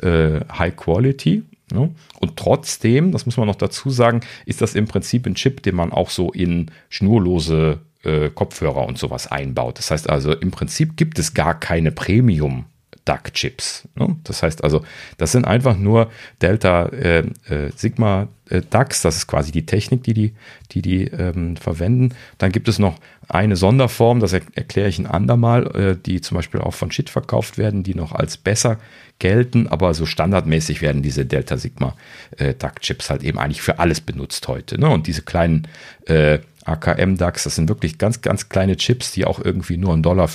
äh, 0.01 0.39
High 0.57 0.75
Quality. 0.75 1.43
Ne? 1.72 1.93
Und 2.19 2.38
trotzdem, 2.38 3.11
das 3.11 3.26
muss 3.26 3.38
man 3.38 3.48
noch 3.48 3.56
dazu 3.56 3.89
sagen, 3.89 4.22
ist 4.45 4.61
das 4.61 4.76
im 4.76 4.88
Prinzip 4.88 5.26
ein 5.26 5.35
Chip, 5.35 5.64
den 5.64 5.76
man 5.76 5.91
auch 5.91 6.10
so 6.10 6.31
in 6.31 6.72
schnurlose 6.89 7.80
äh, 8.03 8.30
Kopfhörer 8.30 8.85
und 8.85 8.98
sowas 8.98 9.27
einbaut. 9.27 9.77
Das 9.77 9.91
heißt 9.91 10.10
also, 10.10 10.34
im 10.34 10.52
Prinzip 10.52 10.98
gibt 10.98 11.19
es 11.19 11.34
gar 11.34 11.60
keine 11.60 11.91
Premium 11.91 12.65
DAC-Chips. 13.11 13.89
Ne? 13.95 14.15
Das 14.23 14.41
heißt 14.41 14.63
also, 14.63 14.83
das 15.17 15.33
sind 15.33 15.45
einfach 15.45 15.77
nur 15.77 16.09
Delta 16.41 16.85
äh, 16.88 17.19
äh, 17.19 17.71
Sigma 17.75 18.29
äh, 18.49 18.61
DACs, 18.69 19.01
das 19.01 19.17
ist 19.17 19.27
quasi 19.27 19.51
die 19.51 19.65
Technik, 19.65 20.03
die 20.03 20.13
die, 20.13 20.33
die, 20.71 20.81
die 20.81 21.03
ähm, 21.05 21.57
verwenden. 21.57 22.15
Dann 22.38 22.51
gibt 22.51 22.69
es 22.69 22.79
noch 22.79 22.97
eine 23.27 23.57
Sonderform, 23.57 24.19
das 24.21 24.33
er 24.33 24.41
erkläre 24.53 24.88
ich 24.88 24.99
ein 24.99 25.07
andermal, 25.07 25.67
äh, 25.75 25.97
die 25.97 26.21
zum 26.21 26.35
Beispiel 26.35 26.61
auch 26.61 26.73
von 26.73 26.91
Shit 26.91 27.09
verkauft 27.09 27.57
werden, 27.57 27.83
die 27.83 27.95
noch 27.95 28.13
als 28.13 28.38
besser 28.38 28.77
gelten, 29.19 29.67
aber 29.67 29.93
so 29.93 30.05
standardmäßig 30.05 30.81
werden 30.81 31.03
diese 31.03 31.25
Delta 31.25 31.57
Sigma 31.57 31.95
äh, 32.38 32.53
DAC-Chips 32.53 33.09
halt 33.09 33.23
eben 33.23 33.39
eigentlich 33.39 33.61
für 33.61 33.79
alles 33.79 34.01
benutzt 34.01 34.47
heute. 34.47 34.79
Ne? 34.79 34.89
Und 34.89 35.07
diese 35.07 35.21
kleinen 35.21 35.67
äh, 36.05 36.39
AKM-DAX, 36.65 37.43
das 37.43 37.55
sind 37.55 37.69
wirklich 37.69 37.97
ganz, 37.97 38.21
ganz 38.21 38.49
kleine 38.49 38.77
Chips, 38.77 39.11
die 39.11 39.25
auch 39.25 39.39
irgendwie 39.43 39.77
nur 39.77 39.93
1,50 39.93 40.01
Dollar 40.01 40.27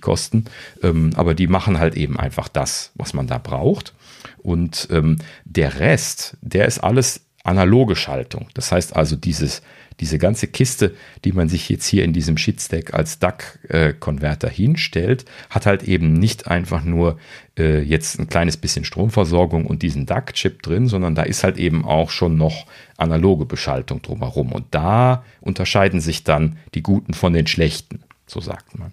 kosten, 0.00 0.44
ähm, 0.82 1.10
aber 1.16 1.34
die 1.34 1.46
machen 1.46 1.78
halt 1.78 1.94
eben 1.94 2.18
einfach 2.18 2.48
das, 2.48 2.90
was 2.94 3.14
man 3.14 3.26
da 3.26 3.38
braucht. 3.38 3.94
Und 4.38 4.88
ähm, 4.90 5.18
der 5.44 5.80
Rest, 5.80 6.36
der 6.40 6.66
ist 6.66 6.78
alles 6.78 7.20
analoge 7.44 7.94
Schaltung. 7.94 8.48
Das 8.54 8.72
heißt 8.72 8.96
also, 8.96 9.16
dieses 9.16 9.62
diese 10.00 10.18
ganze 10.18 10.48
Kiste, 10.48 10.94
die 11.24 11.32
man 11.32 11.48
sich 11.48 11.68
jetzt 11.68 11.86
hier 11.86 12.04
in 12.04 12.12
diesem 12.12 12.36
Shitstack 12.36 12.94
als 12.94 13.18
DAC-Konverter 13.18 14.48
hinstellt, 14.48 15.24
hat 15.50 15.66
halt 15.66 15.84
eben 15.84 16.12
nicht 16.12 16.48
einfach 16.48 16.82
nur 16.84 17.18
äh, 17.58 17.80
jetzt 17.80 18.18
ein 18.18 18.28
kleines 18.28 18.56
bisschen 18.56 18.84
Stromversorgung 18.84 19.66
und 19.66 19.82
diesen 19.82 20.06
DAC-Chip 20.06 20.62
drin, 20.62 20.88
sondern 20.88 21.14
da 21.14 21.22
ist 21.22 21.44
halt 21.44 21.58
eben 21.58 21.84
auch 21.84 22.10
schon 22.10 22.36
noch 22.36 22.66
analoge 22.96 23.46
Beschaltung 23.46 24.02
drumherum. 24.02 24.52
Und 24.52 24.66
da 24.72 25.24
unterscheiden 25.40 26.00
sich 26.00 26.24
dann 26.24 26.58
die 26.74 26.82
Guten 26.82 27.14
von 27.14 27.32
den 27.32 27.46
Schlechten, 27.46 28.00
so 28.26 28.40
sagt 28.40 28.78
man. 28.78 28.92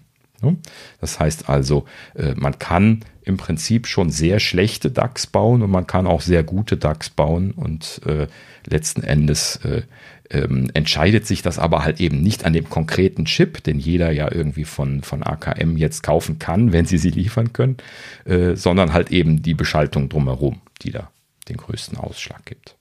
Das 1.00 1.20
heißt 1.20 1.48
also, 1.48 1.84
äh, 2.14 2.34
man 2.34 2.58
kann 2.58 3.04
im 3.22 3.36
Prinzip 3.36 3.86
schon 3.86 4.10
sehr 4.10 4.40
schlechte 4.40 4.90
DAX 4.90 5.26
bauen 5.26 5.62
und 5.62 5.70
man 5.70 5.86
kann 5.86 6.06
auch 6.06 6.20
sehr 6.20 6.42
gute 6.42 6.76
DAX 6.76 7.10
bauen 7.10 7.52
und 7.52 8.00
äh, 8.06 8.26
letzten 8.66 9.02
Endes 9.04 9.56
äh, 9.64 9.82
ähm, 10.32 10.70
entscheidet 10.74 11.26
sich 11.26 11.42
das 11.42 11.58
aber 11.58 11.84
halt 11.84 12.00
eben 12.00 12.22
nicht 12.22 12.44
an 12.44 12.52
dem 12.52 12.68
konkreten 12.68 13.26
Chip, 13.26 13.62
den 13.62 13.78
jeder 13.78 14.10
ja 14.10 14.32
irgendwie 14.32 14.64
von, 14.64 15.02
von 15.02 15.22
AKM 15.22 15.76
jetzt 15.76 16.02
kaufen 16.02 16.38
kann, 16.38 16.72
wenn 16.72 16.86
sie 16.86 16.98
sie 16.98 17.10
liefern 17.10 17.52
können, 17.52 17.76
äh, 18.24 18.56
sondern 18.56 18.92
halt 18.92 19.10
eben 19.10 19.42
die 19.42 19.54
Beschaltung 19.54 20.08
drumherum, 20.08 20.60
die 20.82 20.90
da 20.90 21.10
den 21.48 21.58
größten 21.58 21.98
Ausschlag 21.98 22.44
gibt. 22.46 22.76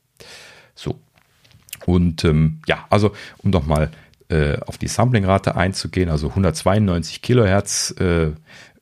So. 0.75 0.99
Und 1.85 2.23
ähm, 2.23 2.59
ja, 2.67 2.85
also 2.89 3.11
um 3.39 3.51
doch 3.51 3.65
mal 3.65 3.91
äh, 4.29 4.57
auf 4.59 4.77
die 4.77 4.87
Samplingrate 4.87 5.55
einzugehen, 5.55 6.09
also 6.09 6.29
192 6.29 7.21
Kilohertz 7.21 7.93
äh, 7.99 8.31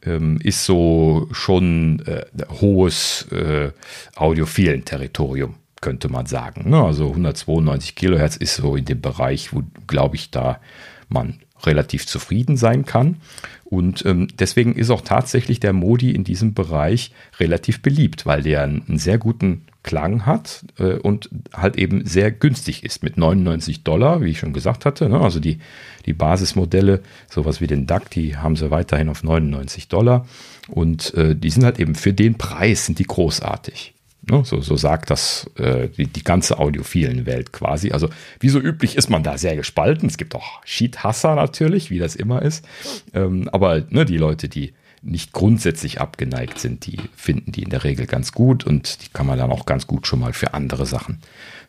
ähm, 0.04 0.40
ist 0.44 0.66
so 0.66 1.28
schon 1.32 2.02
äh, 2.06 2.26
hohes 2.62 3.28
äh, 3.32 3.72
audiophilen 4.16 4.86
Territorium 4.86 5.56
könnte 5.82 6.10
man 6.10 6.26
sagen. 6.26 6.70
Ne? 6.70 6.82
Also 6.82 7.10
192 7.10 7.96
Kilohertz 7.96 8.36
ist 8.36 8.56
so 8.56 8.76
in 8.76 8.86
dem 8.86 9.02
Bereich, 9.02 9.54
wo, 9.54 9.64
glaube 9.88 10.16
ich, 10.16 10.32
da 10.32 10.60
man 11.08 11.40
relativ 11.64 12.08
zufrieden 12.08 12.58
sein 12.58 12.86
kann. 12.86 13.18
Und 13.66 14.06
ähm, 14.06 14.28
deswegen 14.40 14.74
ist 14.76 14.90
auch 14.90 15.02
tatsächlich 15.02 15.60
der 15.60 15.74
Modi 15.74 16.12
in 16.12 16.24
diesem 16.24 16.54
Bereich 16.54 17.12
relativ 17.40 17.82
beliebt, 17.82 18.26
weil 18.26 18.42
der 18.42 18.64
einen 18.64 18.98
sehr 18.98 19.18
guten 19.18 19.66
Klang 19.84 20.26
hat 20.26 20.66
äh, 20.78 20.94
und 20.94 21.30
halt 21.54 21.78
eben 21.78 22.06
sehr 22.06 22.32
günstig 22.32 22.84
ist 22.84 23.04
mit 23.04 23.18
99 23.18 23.84
Dollar, 23.84 24.22
wie 24.22 24.32
ich 24.32 24.40
schon 24.40 24.54
gesagt 24.54 24.86
hatte. 24.86 25.08
Ne? 25.08 25.20
Also 25.20 25.40
die, 25.40 25.60
die 26.06 26.14
Basismodelle, 26.14 27.02
sowas 27.30 27.62
wie 27.62 27.68
den 27.68 27.86
DAC, 27.86 28.10
die 28.10 28.38
haben 28.38 28.56
sie 28.56 28.72
weiterhin 28.72 29.10
auf 29.10 29.24
99 29.24 29.88
Dollar. 29.88 30.26
Und 30.68 31.14
äh, 31.14 31.36
die 31.36 31.50
sind 31.50 31.64
halt 31.64 31.80
eben 31.80 31.96
für 31.96 32.14
den 32.14 32.36
Preis, 32.36 32.88
sind 32.88 33.00
die 33.00 33.06
großartig. 33.06 33.94
Ne? 34.22 34.44
So, 34.46 34.62
so 34.62 34.76
sagt 34.76 35.10
das 35.10 35.50
äh, 35.56 35.90
die, 35.90 36.08
die 36.08 36.24
ganze 36.24 36.60
audiophilen 36.60 37.26
Welt 37.26 37.52
quasi. 37.52 37.92
Also 37.92 38.10
wie 38.40 38.50
so 38.50 38.60
üblich 38.60 38.96
ist 38.96 39.10
man 39.10 39.24
da 39.24 39.38
sehr 39.38 39.56
gespalten. 39.56 40.10
Es 40.10 40.18
gibt 40.18 40.36
auch 40.36 40.62
Sheet-Hasser 40.66 41.36
natürlich, 41.36 41.90
wie 41.90 42.00
das 42.00 42.16
immer 42.16 42.42
ist. 42.42 42.66
Ähm, 43.14 43.50
aber 43.50 43.84
ne, 43.90 44.06
die 44.06 44.18
Leute, 44.18 44.50
die 44.50 44.74
nicht 45.02 45.32
grundsätzlich 45.32 46.02
abgeneigt 46.02 46.60
sind, 46.60 46.86
die 46.86 46.98
finden 47.16 47.52
die 47.52 47.64
in 47.64 47.70
der 47.70 47.84
Regel 47.84 48.06
ganz 48.06 48.34
gut 48.34 48.66
und 48.66 49.06
die 49.06 49.10
kann 49.14 49.26
man 49.26 49.38
dann 49.38 49.52
auch 49.52 49.66
ganz 49.66 49.88
gut 49.88 50.08
schon 50.08 50.20
mal 50.20 50.34
für 50.34 50.54
andere 50.54 50.86
Sachen 50.86 51.20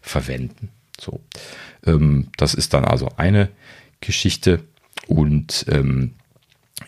verwenden. 0.01 0.71
So, 1.01 1.21
ähm, 1.87 2.29
das 2.37 2.55
ist 2.55 2.75
dann 2.75 2.85
also 2.85 3.09
eine 3.17 3.49
Geschichte 4.01 4.65
und 5.07 5.67
ähm, 5.69 6.15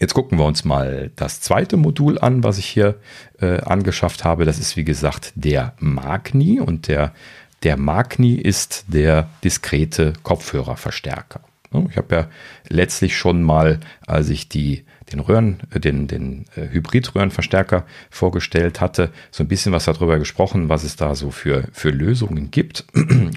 Jetzt 0.03 0.15
gucken 0.15 0.37
wir 0.37 0.47
uns 0.47 0.65
mal 0.65 1.13
das 1.15 1.41
zweite 1.41 1.77
Modul 1.77 2.19
an, 2.19 2.43
was 2.43 2.59
ich 2.59 2.67
hier 2.67 2.97
äh, 3.41 3.61
angeschafft 3.61 4.25
habe. 4.25 4.45
Das 4.45 4.59
ist 4.59 4.77
wie 4.77 4.83
gesagt 4.83 5.33
der 5.37 5.75
Magni 5.79 6.59
und 6.59 6.89
der, 6.89 7.15
der 7.63 7.77
Magni 7.77 8.35
ist 8.35 8.87
der 8.89 9.29
diskrete 9.45 10.15
Kopfhörerverstärker. 10.25 11.43
Ich 11.89 11.97
habe 11.97 12.15
ja 12.17 12.27
letztlich 12.69 13.17
schon 13.17 13.45
mal, 13.45 13.79
als 14.05 14.29
ich 14.29 14.49
die 14.49 14.85
den 15.13 15.21
Röhren, 15.21 15.61
äh, 15.73 15.79
den, 15.79 16.09
den 16.09 16.47
äh, 16.57 16.69
Hybridröhrenverstärker 16.69 17.85
vorgestellt 18.11 18.81
hatte, 18.81 19.11
so 19.31 19.45
ein 19.45 19.49
bisschen 19.49 19.73
was 19.73 19.85
darüber 19.85 20.19
gesprochen, 20.19 20.69
was 20.69 20.83
es 20.83 20.97
da 20.97 21.15
so 21.15 21.31
für, 21.31 21.69
für 21.73 21.91
Lösungen 21.91 22.51
gibt. 22.51 22.85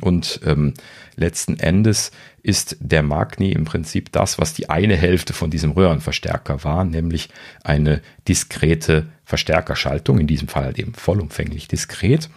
Und 0.02 0.40
ähm, 0.46 0.74
letzten 1.16 1.60
Endes 1.60 2.12
ist 2.44 2.78
der 2.80 3.04
Magni 3.04 3.52
im 3.52 3.66
Prinzip 3.66 4.12
das, 4.12 4.38
was 4.38 4.54
die 4.54 4.70
eine 4.70 4.96
Hälfte 4.96 5.34
von 5.34 5.50
diesem 5.50 5.72
Röhrenverstärker 5.72 6.64
war, 6.64 6.84
nämlich 6.84 7.30
eine 7.64 8.02
diskrete 8.28 9.08
Verstärkerschaltung, 9.24 10.20
in 10.20 10.28
diesem 10.28 10.48
Fall 10.48 10.66
halt 10.66 10.80
eben 10.80 10.94
vollumfänglich 10.94 11.68
diskret. 11.68 12.30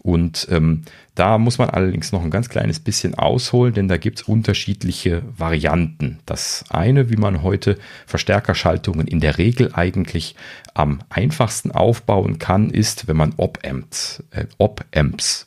Und 0.00 0.48
ähm, 0.50 0.82
da 1.14 1.36
muss 1.36 1.58
man 1.58 1.68
allerdings 1.68 2.10
noch 2.12 2.22
ein 2.22 2.30
ganz 2.30 2.48
kleines 2.48 2.80
bisschen 2.80 3.14
ausholen, 3.14 3.74
denn 3.74 3.88
da 3.88 3.98
gibt 3.98 4.20
es 4.20 4.28
unterschiedliche 4.28 5.22
Varianten. 5.36 6.20
Das 6.24 6.64
eine, 6.70 7.10
wie 7.10 7.16
man 7.16 7.42
heute 7.42 7.78
Verstärkerschaltungen 8.06 9.06
in 9.06 9.20
der 9.20 9.36
Regel 9.36 9.70
eigentlich 9.74 10.36
am 10.74 11.00
einfachsten 11.10 11.70
aufbauen 11.70 12.38
kann, 12.38 12.70
ist, 12.70 13.08
wenn 13.08 13.16
man 13.16 13.34
Op-Amps 13.36 14.24
äh, 14.30 14.46
Op 14.56 14.84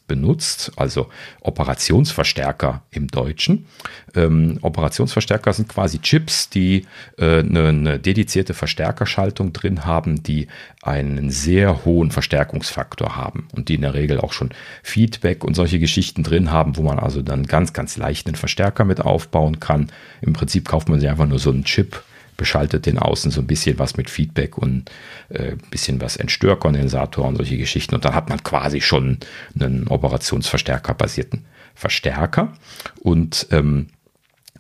benutzt, 0.08 0.72
also 0.76 1.10
Operationsverstärker 1.42 2.84
im 2.92 3.08
Deutschen. 3.08 3.66
Ähm, 4.14 4.60
Operationsverstärker 4.62 5.52
sind 5.54 5.70
quasi 5.70 6.00
Chips, 6.00 6.50
die 6.50 6.86
äh, 7.18 7.40
eine, 7.40 7.68
eine 7.70 8.00
dedizierte 8.00 8.54
Verstärkerschaltung 8.54 9.52
drin 9.52 9.86
haben, 9.86 10.22
die 10.22 10.48
einen 10.84 11.32
sehr 11.32 11.86
hohen 11.86 12.12
Verstärkungsfaktor 12.12 13.16
haben 13.16 13.48
und 13.56 13.70
die 13.70 13.76
in 13.76 13.82
der 13.82 13.96
Regel 13.96 14.20
auch 14.20 14.32
schon 14.32 14.52
Feedback 14.84 15.44
und 15.44 15.55
solche 15.56 15.80
Geschichten 15.80 16.22
drin 16.22 16.52
haben, 16.52 16.78
wo 16.78 16.84
man 16.84 17.00
also 17.00 17.24
dann 17.24 17.48
ganz, 17.48 17.74
ganz 17.74 17.98
leicht 17.98 18.28
einen 18.28 18.36
Verstärker 18.36 18.86
mit 18.86 19.02
aufbauen 19.02 19.60
kann. 19.60 19.92
Im 20.22 20.34
Prinzip 20.34 20.68
kauft 20.68 20.90
man 20.90 21.00
sich 21.00 21.10
einfach 21.10 21.26
nur 21.26 21.40
so 21.40 21.50
einen 21.50 21.64
Chip, 21.64 22.04
beschaltet 22.38 22.86
den 22.86 23.00
außen 23.00 23.32
so 23.32 23.42
ein 23.42 23.48
bisschen 23.48 23.80
was 23.80 23.98
mit 23.98 24.10
Feedback 24.12 24.58
und 24.60 24.92
äh, 25.30 25.56
bisschen 25.72 26.00
was 26.02 26.18
Entstörkondensator 26.18 27.26
und 27.26 27.38
solche 27.38 27.58
Geschichten. 27.58 27.96
Und 27.96 28.06
dann 28.06 28.14
hat 28.14 28.30
man 28.30 28.44
quasi 28.44 28.82
schon 28.82 29.18
einen 29.60 29.88
Operationsverstärker 29.88 30.94
basierten 30.94 31.46
Verstärker. 31.74 32.54
Und 33.02 33.48
ähm, 33.52 33.88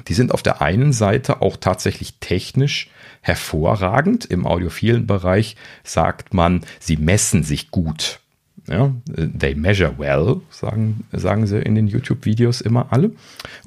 Die 0.07 0.13
sind 0.13 0.31
auf 0.33 0.43
der 0.43 0.61
einen 0.61 0.93
Seite 0.93 1.41
auch 1.41 1.57
tatsächlich 1.57 2.19
technisch 2.19 2.89
hervorragend. 3.21 4.25
Im 4.25 4.45
audiophilen 4.45 5.07
Bereich 5.07 5.55
sagt 5.83 6.33
man, 6.33 6.63
sie 6.79 6.97
messen 6.97 7.43
sich 7.43 7.71
gut. 7.71 8.19
Ja, 8.67 8.91
they 9.15 9.53
measure 9.53 9.99
well, 9.99 10.41
sagen, 10.49 11.05
sagen 11.11 11.45
sie 11.45 11.59
in 11.59 11.75
den 11.75 11.87
YouTube-Videos 11.87 12.61
immer 12.61 12.91
alle. 12.91 13.11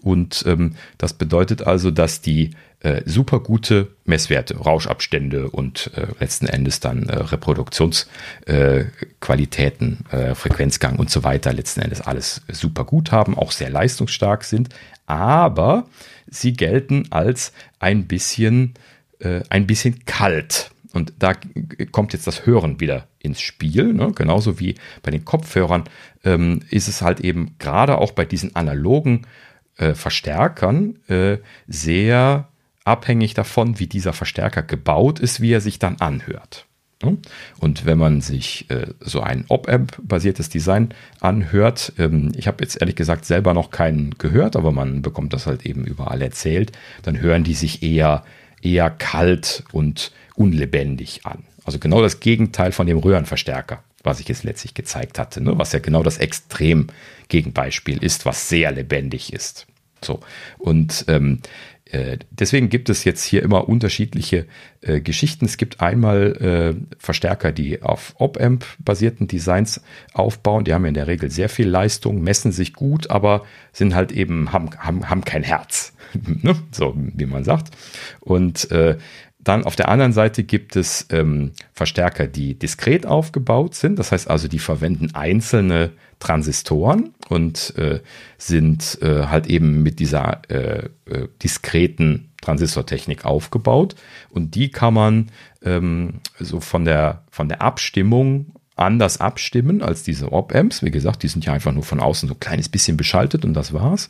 Und 0.02 0.42
ähm, 0.46 0.74
das 0.98 1.12
bedeutet 1.12 1.62
also, 1.62 1.92
dass 1.92 2.20
die 2.20 2.50
äh, 2.80 3.02
super 3.06 3.40
gute 3.40 3.88
Messwerte, 4.04 4.56
Rauschabstände 4.56 5.50
und 5.50 5.90
äh, 5.96 6.06
letzten 6.20 6.46
Endes 6.46 6.78
dann 6.80 7.08
äh, 7.08 7.16
Reproduktionsqualitäten, 7.16 10.04
äh, 10.10 10.34
Frequenzgang 10.34 10.96
und 10.96 11.10
so 11.10 11.22
weiter, 11.24 11.52
letzten 11.52 11.80
Endes 11.80 12.00
alles 12.00 12.42
super 12.52 12.84
gut 12.84 13.12
haben, 13.12 13.36
auch 13.36 13.52
sehr 13.52 13.70
leistungsstark 13.70 14.44
sind. 14.44 14.68
Aber 15.06 15.86
sie 16.28 16.52
gelten 16.52 17.06
als 17.10 17.52
ein 17.80 18.06
bisschen, 18.06 18.74
äh, 19.18 19.40
ein 19.48 19.66
bisschen 19.66 20.04
kalt. 20.04 20.70
Und 20.92 21.12
da 21.18 21.32
kommt 21.92 22.12
jetzt 22.12 22.26
das 22.26 22.46
Hören 22.46 22.80
wieder 22.80 23.06
ins 23.18 23.40
Spiel. 23.40 23.92
Ne? 23.92 24.12
Genauso 24.14 24.58
wie 24.58 24.74
bei 25.02 25.10
den 25.10 25.24
Kopfhörern 25.24 25.84
ähm, 26.24 26.60
ist 26.70 26.88
es 26.88 27.02
halt 27.02 27.20
eben 27.20 27.56
gerade 27.58 27.98
auch 27.98 28.12
bei 28.12 28.24
diesen 28.24 28.56
analogen 28.56 29.26
äh, 29.76 29.94
Verstärkern 29.94 30.98
äh, 31.08 31.38
sehr 31.66 32.48
abhängig 32.84 33.34
davon, 33.34 33.78
wie 33.78 33.86
dieser 33.86 34.12
Verstärker 34.12 34.62
gebaut 34.62 35.20
ist, 35.20 35.40
wie 35.40 35.52
er 35.52 35.60
sich 35.60 35.78
dann 35.78 35.96
anhört. 35.96 36.66
Ne? 37.02 37.18
Und 37.60 37.86
wenn 37.86 37.98
man 37.98 38.20
sich 38.20 38.68
äh, 38.70 38.88
so 39.00 39.20
ein 39.20 39.44
Op-Amp-basiertes 39.48 40.48
Design 40.48 40.94
anhört, 41.20 41.92
ähm, 41.98 42.32
ich 42.34 42.48
habe 42.48 42.64
jetzt 42.64 42.80
ehrlich 42.80 42.96
gesagt 42.96 43.24
selber 43.24 43.54
noch 43.54 43.70
keinen 43.70 44.16
gehört, 44.18 44.56
aber 44.56 44.72
man 44.72 45.02
bekommt 45.02 45.32
das 45.32 45.46
halt 45.46 45.64
eben 45.64 45.84
überall 45.84 46.22
erzählt, 46.22 46.72
dann 47.02 47.20
hören 47.20 47.44
die 47.44 47.54
sich 47.54 47.82
eher, 47.82 48.24
eher 48.62 48.90
kalt 48.90 49.62
und 49.70 50.12
unlebendig 50.38 51.26
an. 51.26 51.44
Also 51.64 51.78
genau 51.78 52.00
das 52.00 52.20
Gegenteil 52.20 52.72
von 52.72 52.86
dem 52.86 52.98
Röhrenverstärker, 52.98 53.82
was 54.02 54.20
ich 54.20 54.28
jetzt 54.28 54.44
letztlich 54.44 54.74
gezeigt 54.74 55.18
hatte, 55.18 55.42
ne? 55.42 55.58
was 55.58 55.72
ja 55.72 55.80
genau 55.80 56.02
das 56.02 56.18
Extrem-Gegenbeispiel 56.18 58.02
ist, 58.02 58.24
was 58.24 58.48
sehr 58.48 58.72
lebendig 58.72 59.32
ist. 59.32 59.66
So, 60.02 60.20
und 60.58 61.04
ähm, 61.08 61.40
äh, 61.90 62.18
deswegen 62.30 62.68
gibt 62.68 62.90
es 62.90 63.04
jetzt 63.04 63.24
hier 63.24 63.42
immer 63.42 63.68
unterschiedliche 63.68 64.46
äh, 64.82 65.00
Geschichten. 65.00 65.46
Es 65.46 65.56
gibt 65.56 65.80
einmal 65.80 66.76
äh, 66.76 66.96
Verstärker, 66.98 67.50
die 67.50 67.82
auf 67.82 68.14
Op-Amp-basierten 68.18 69.26
Designs 69.26 69.80
aufbauen. 70.12 70.64
Die 70.64 70.74
haben 70.74 70.84
in 70.84 70.94
der 70.94 71.06
Regel 71.06 71.30
sehr 71.30 71.48
viel 71.48 71.68
Leistung, 71.68 72.22
messen 72.22 72.52
sich 72.52 72.74
gut, 72.74 73.10
aber 73.10 73.44
sind 73.72 73.94
halt 73.94 74.12
eben, 74.12 74.52
haben, 74.52 74.70
haben, 74.78 75.08
haben 75.08 75.24
kein 75.24 75.42
Herz. 75.42 75.94
ne? 76.42 76.56
So 76.72 76.94
wie 76.96 77.26
man 77.26 77.44
sagt. 77.44 77.74
Und 78.20 78.70
äh, 78.70 78.98
dann 79.48 79.64
auf 79.64 79.76
der 79.76 79.88
anderen 79.88 80.12
Seite 80.12 80.44
gibt 80.44 80.76
es 80.76 81.06
ähm, 81.10 81.52
Verstärker, 81.72 82.26
die 82.26 82.58
diskret 82.58 83.06
aufgebaut 83.06 83.74
sind. 83.74 83.98
Das 83.98 84.12
heißt 84.12 84.28
also, 84.28 84.46
die 84.46 84.58
verwenden 84.58 85.14
einzelne 85.14 85.92
Transistoren 86.18 87.14
und 87.28 87.74
äh, 87.78 88.00
sind 88.36 88.98
äh, 89.00 89.26
halt 89.26 89.46
eben 89.46 89.82
mit 89.82 90.00
dieser 90.00 90.42
äh, 90.50 90.88
äh, 91.06 91.28
diskreten 91.42 92.28
Transistortechnik 92.42 93.24
aufgebaut. 93.24 93.94
Und 94.28 94.54
die 94.54 94.70
kann 94.70 94.94
man 94.94 95.30
ähm, 95.64 96.20
so 96.38 96.60
von 96.60 96.84
der, 96.84 97.22
von 97.30 97.48
der 97.48 97.62
Abstimmung 97.62 98.52
anders 98.78 99.20
abstimmen 99.20 99.82
als 99.82 100.02
diese 100.02 100.32
Op-Amps. 100.32 100.82
Wie 100.82 100.90
gesagt, 100.90 101.22
die 101.22 101.28
sind 101.28 101.44
ja 101.44 101.52
einfach 101.52 101.72
nur 101.72 101.82
von 101.82 102.00
außen 102.00 102.28
so 102.28 102.34
ein 102.34 102.40
kleines 102.40 102.68
bisschen 102.68 102.96
beschaltet 102.96 103.44
und 103.44 103.54
das 103.54 103.72
war's. 103.72 104.08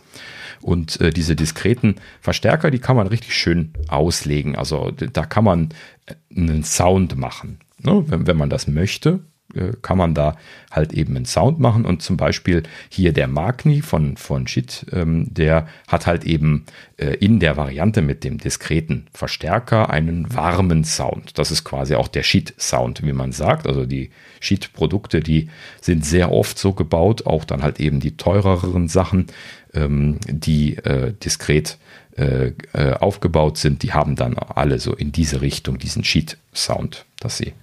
Und 0.61 1.01
äh, 1.01 1.11
diese 1.11 1.37
diskreten 1.37 1.97
Verstärker, 2.21 2.71
die 2.71 2.79
kann 2.79 2.97
man 2.97 3.07
richtig 3.07 3.35
schön 3.35 3.73
auslegen. 3.89 4.57
Also 4.57 4.91
da 4.91 5.25
kann 5.25 5.45
man 5.45 5.69
äh, 6.07 6.15
einen 6.37 6.65
Sound 6.65 7.17
machen, 7.17 7.61
ne? 7.79 8.05
wenn, 8.07 8.27
wenn 8.27 8.37
man 8.37 8.51
das 8.51 8.67
möchte. 8.67 9.21
Äh, 9.55 9.73
kann 9.81 9.97
man 9.97 10.15
da 10.15 10.37
halt 10.71 10.93
eben 10.93 11.17
einen 11.17 11.25
Sound 11.25 11.59
machen 11.59 11.87
und 11.87 12.03
zum 12.03 12.19
Beispiel 12.19 12.65
hier 12.91 13.13
der 13.13 13.29
Magni 13.29 13.81
von, 13.81 14.19
von 14.19 14.47
Shit, 14.47 14.85
ähm, 14.93 15.33
der 15.33 15.67
hat 15.87 16.07
halt 16.07 16.25
eben 16.25 16.67
äh, 16.99 17.15
in 17.15 17.41
der 17.41 17.57
Variante 17.57 18.03
mit 18.03 18.25
dem 18.25 18.37
diskreten 18.37 19.07
Verstärker 19.15 19.89
einen 19.89 20.35
warmen 20.35 20.85
Sound. 20.85 21.39
Das 21.39 21.51
ist 21.51 21.65
quasi 21.65 21.95
auch 21.95 22.09
der 22.09 22.25
Shit-Sound, 22.25 23.03
wie 23.03 23.15
man 23.15 23.33
sagt. 23.33 23.67
Also 23.67 23.87
die 23.87 24.11
Shit-Produkte, 24.41 25.21
die 25.21 25.49
sind 25.81 26.05
sehr 26.05 26.31
oft 26.31 26.59
so 26.59 26.75
gebaut, 26.75 27.25
auch 27.25 27.45
dann 27.47 27.63
halt 27.63 27.81
eben 27.81 28.01
die 28.01 28.19
teureren 28.19 28.87
Sachen, 28.89 29.29
ähm, 29.73 30.19
die 30.27 30.77
äh, 30.77 31.15
diskret 31.25 31.79
äh, 32.19 32.53
äh, 32.75 32.93
aufgebaut 32.95 33.57
sind, 33.57 33.83
die 33.83 33.95
haben 33.95 34.15
dann 34.15 34.37
alle 34.37 34.79
so 34.79 34.93
in 34.93 35.11
diese 35.11 35.41
Richtung 35.41 35.79
diesen 35.79 36.05
Sheet-Sound, 36.05 37.07
dass 37.21 37.39
sie 37.39 37.55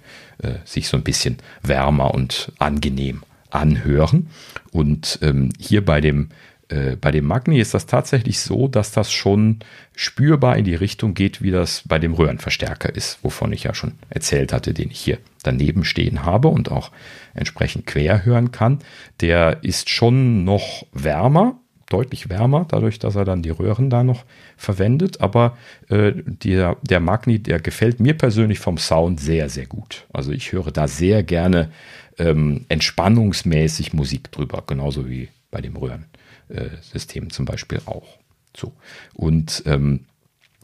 äh, 0.42 0.54
sich 0.64 0.88
so 0.88 0.96
ein 0.96 1.04
bisschen 1.04 1.38
wärmer 1.62 2.14
und 2.14 2.52
angenehm 2.58 3.22
anhören. 3.50 4.28
Und 4.72 5.18
ähm, 5.22 5.50
hier 5.58 5.84
bei 5.84 6.00
dem, 6.00 6.28
äh, 6.68 6.96
bei 6.96 7.10
dem 7.10 7.24
Magni 7.24 7.60
ist 7.60 7.74
das 7.74 7.86
tatsächlich 7.86 8.40
so, 8.40 8.68
dass 8.68 8.92
das 8.92 9.12
schon 9.12 9.60
spürbar 9.94 10.56
in 10.56 10.64
die 10.64 10.74
Richtung 10.74 11.14
geht, 11.14 11.42
wie 11.42 11.50
das 11.50 11.82
bei 11.86 11.98
dem 11.98 12.14
Röhrenverstärker 12.14 12.94
ist, 12.94 13.18
wovon 13.22 13.52
ich 13.52 13.64
ja 13.64 13.74
schon 13.74 13.92
erzählt 14.10 14.52
hatte, 14.52 14.74
den 14.74 14.90
ich 14.90 15.00
hier 15.00 15.18
daneben 15.42 15.84
stehen 15.84 16.24
habe 16.24 16.48
und 16.48 16.70
auch 16.70 16.90
entsprechend 17.34 17.86
quer 17.86 18.24
hören 18.24 18.52
kann. 18.52 18.80
Der 19.20 19.62
ist 19.62 19.90
schon 19.90 20.44
noch 20.44 20.86
wärmer, 20.92 21.60
deutlich 21.88 22.28
wärmer, 22.28 22.66
dadurch, 22.68 22.98
dass 22.98 23.14
er 23.14 23.24
dann 23.24 23.42
die 23.42 23.50
Röhren 23.50 23.90
da 23.90 24.02
noch 24.02 24.24
verwendet. 24.56 25.20
Aber 25.20 25.56
äh, 25.88 26.12
der, 26.14 26.76
der 26.82 27.00
Magni, 27.00 27.38
der 27.38 27.60
gefällt 27.60 28.00
mir 28.00 28.14
persönlich 28.14 28.58
vom 28.58 28.78
Sound 28.78 29.20
sehr, 29.20 29.48
sehr 29.48 29.66
gut. 29.66 30.06
Also 30.12 30.32
ich 30.32 30.52
höre 30.52 30.70
da 30.72 30.88
sehr 30.88 31.22
gerne 31.22 31.70
ähm, 32.18 32.64
entspannungsmäßig 32.68 33.92
Musik 33.92 34.32
drüber, 34.32 34.64
genauso 34.66 35.08
wie 35.08 35.28
bei 35.50 35.60
dem 35.60 35.76
Röhrensystem 35.76 37.30
zum 37.30 37.44
Beispiel 37.44 37.80
auch. 37.86 38.18
So. 38.56 38.72
Und 39.14 39.62
ähm, 39.66 40.06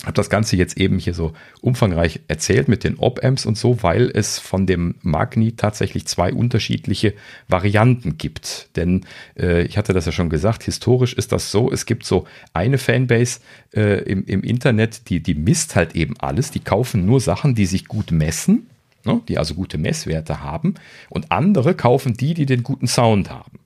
habe 0.04 0.14
das 0.14 0.30
Ganze 0.30 0.56
jetzt 0.56 0.76
eben 0.78 0.98
hier 0.98 1.14
so 1.14 1.32
umfangreich 1.60 2.20
erzählt 2.26 2.68
mit 2.68 2.82
den 2.82 2.98
Op-Amps 2.98 3.46
und 3.46 3.56
so, 3.56 3.82
weil 3.82 4.10
es 4.12 4.38
von 4.38 4.66
dem 4.66 4.96
Magni 5.02 5.52
tatsächlich 5.52 6.06
zwei 6.06 6.32
unterschiedliche 6.32 7.14
Varianten 7.46 8.18
gibt. 8.18 8.70
Denn 8.76 9.06
äh, 9.38 9.62
ich 9.62 9.78
hatte 9.78 9.92
das 9.92 10.06
ja 10.06 10.12
schon 10.12 10.28
gesagt, 10.28 10.64
historisch 10.64 11.14
ist 11.14 11.30
das 11.30 11.52
so, 11.52 11.70
es 11.70 11.86
gibt 11.86 12.04
so 12.04 12.26
eine 12.52 12.78
Fanbase 12.78 13.40
äh, 13.74 14.02
im, 14.02 14.24
im 14.26 14.42
Internet, 14.42 15.08
die, 15.08 15.20
die 15.20 15.34
misst 15.34 15.76
halt 15.76 15.94
eben 15.94 16.16
alles, 16.18 16.50
die 16.50 16.60
kaufen 16.60 17.06
nur 17.06 17.20
Sachen, 17.20 17.54
die 17.54 17.66
sich 17.66 17.86
gut 17.86 18.10
messen, 18.10 18.66
ne, 19.04 19.20
die 19.28 19.38
also 19.38 19.54
gute 19.54 19.78
Messwerte 19.78 20.42
haben 20.42 20.74
und 21.10 21.30
andere 21.30 21.74
kaufen 21.74 22.14
die, 22.14 22.34
die 22.34 22.46
den 22.46 22.64
guten 22.64 22.88
Sound 22.88 23.30
haben. 23.30 23.61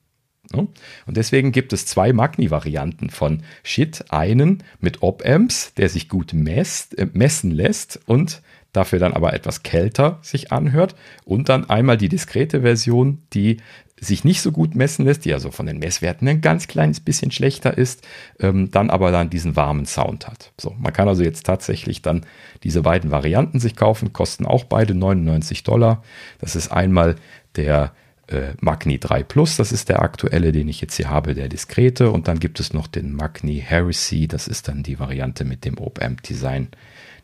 Und 0.52 1.16
deswegen 1.16 1.52
gibt 1.52 1.72
es 1.72 1.86
zwei 1.86 2.12
Magni-Varianten 2.12 3.10
von 3.10 3.42
Shit. 3.62 4.04
Einen 4.10 4.62
mit 4.80 5.02
Op-Amps, 5.02 5.74
der 5.74 5.88
sich 5.88 6.08
gut 6.08 6.32
messt, 6.32 6.96
äh, 6.98 7.08
messen 7.12 7.50
lässt 7.50 8.00
und 8.06 8.42
dafür 8.72 8.98
dann 8.98 9.14
aber 9.14 9.32
etwas 9.32 9.62
kälter 9.62 10.18
sich 10.22 10.52
anhört. 10.52 10.94
Und 11.24 11.48
dann 11.48 11.68
einmal 11.68 11.96
die 11.96 12.08
diskrete 12.08 12.60
Version, 12.60 13.22
die 13.32 13.58
sich 13.98 14.24
nicht 14.24 14.42
so 14.42 14.52
gut 14.52 14.74
messen 14.74 15.06
lässt, 15.06 15.24
die 15.24 15.32
also 15.32 15.50
von 15.50 15.66
den 15.66 15.78
Messwerten 15.78 16.28
ein 16.28 16.42
ganz 16.42 16.68
kleines 16.68 17.00
bisschen 17.00 17.30
schlechter 17.30 17.76
ist, 17.76 18.06
ähm, 18.38 18.70
dann 18.70 18.90
aber 18.90 19.10
dann 19.10 19.30
diesen 19.30 19.56
warmen 19.56 19.86
Sound 19.86 20.28
hat. 20.28 20.52
So, 20.60 20.74
man 20.78 20.92
kann 20.92 21.08
also 21.08 21.22
jetzt 21.22 21.46
tatsächlich 21.46 22.02
dann 22.02 22.26
diese 22.62 22.82
beiden 22.82 23.10
Varianten 23.10 23.58
sich 23.58 23.74
kaufen, 23.74 24.12
kosten 24.12 24.44
auch 24.44 24.64
beide 24.64 24.94
99 24.94 25.64
Dollar. 25.64 26.02
Das 26.38 26.56
ist 26.56 26.68
einmal 26.68 27.16
der 27.56 27.92
äh, 28.28 28.54
Magni 28.60 28.98
3 28.98 29.22
Plus, 29.22 29.56
das 29.56 29.72
ist 29.72 29.88
der 29.88 30.02
aktuelle, 30.02 30.52
den 30.52 30.68
ich 30.68 30.80
jetzt 30.80 30.96
hier 30.96 31.10
habe, 31.10 31.34
der 31.34 31.48
diskrete. 31.48 32.10
Und 32.10 32.28
dann 32.28 32.40
gibt 32.40 32.60
es 32.60 32.72
noch 32.72 32.86
den 32.86 33.12
Magni 33.12 33.62
Heresy, 33.64 34.26
das 34.26 34.48
ist 34.48 34.68
dann 34.68 34.82
die 34.82 34.98
Variante 34.98 35.44
mit 35.44 35.64
dem 35.64 35.78
Op-Amp-Design, 35.78 36.68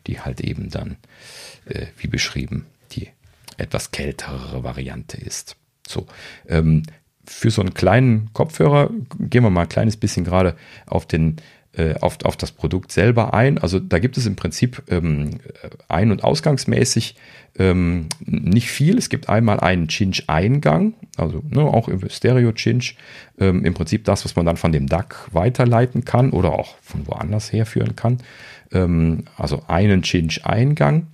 die 0.07 0.19
halt 0.19 0.41
eben 0.41 0.69
dann, 0.69 0.97
äh, 1.65 1.87
wie 1.97 2.07
beschrieben, 2.07 2.65
die 2.91 3.09
etwas 3.57 3.91
kältere 3.91 4.63
Variante 4.63 5.17
ist. 5.17 5.55
So, 5.87 6.07
ähm, 6.47 6.83
für 7.25 7.51
so 7.51 7.61
einen 7.61 7.73
kleinen 7.73 8.33
Kopfhörer 8.33 8.89
gehen 9.19 9.43
wir 9.43 9.49
mal 9.49 9.61
ein 9.61 9.69
kleines 9.69 9.97
bisschen 9.97 10.25
gerade 10.25 10.55
auf 10.85 11.05
den 11.05 11.37
äh, 11.75 11.95
auf, 12.01 12.17
auf 12.23 12.37
das 12.37 12.51
Produkt 12.51 12.91
selber 12.91 13.33
ein. 13.33 13.57
Also 13.57 13.79
da 13.79 13.99
gibt 13.99 14.17
es 14.17 14.25
im 14.25 14.35
Prinzip 14.35 14.83
ähm, 14.89 15.39
ein- 15.87 16.11
und 16.11 16.23
ausgangsmäßig 16.23 17.15
ähm, 17.57 18.07
nicht 18.25 18.69
viel. 18.69 18.97
Es 18.97 19.09
gibt 19.09 19.29
einmal 19.29 19.59
einen 19.59 19.87
Cinch-Eingang, 19.87 20.93
also 21.17 21.43
ne, 21.49 21.61
auch 21.61 21.89
Stereo-Cinch. 22.09 22.95
Ähm, 23.39 23.65
Im 23.65 23.73
Prinzip 23.73 24.05
das, 24.05 24.25
was 24.25 24.35
man 24.35 24.45
dann 24.45 24.57
von 24.57 24.71
dem 24.71 24.87
DAC 24.87 25.29
weiterleiten 25.31 26.05
kann 26.05 26.31
oder 26.31 26.53
auch 26.53 26.75
von 26.81 27.07
woanders 27.07 27.51
herführen 27.53 27.95
kann. 27.95 28.19
Ähm, 28.71 29.25
also 29.37 29.63
einen 29.67 30.03
Cinch-Eingang 30.03 31.07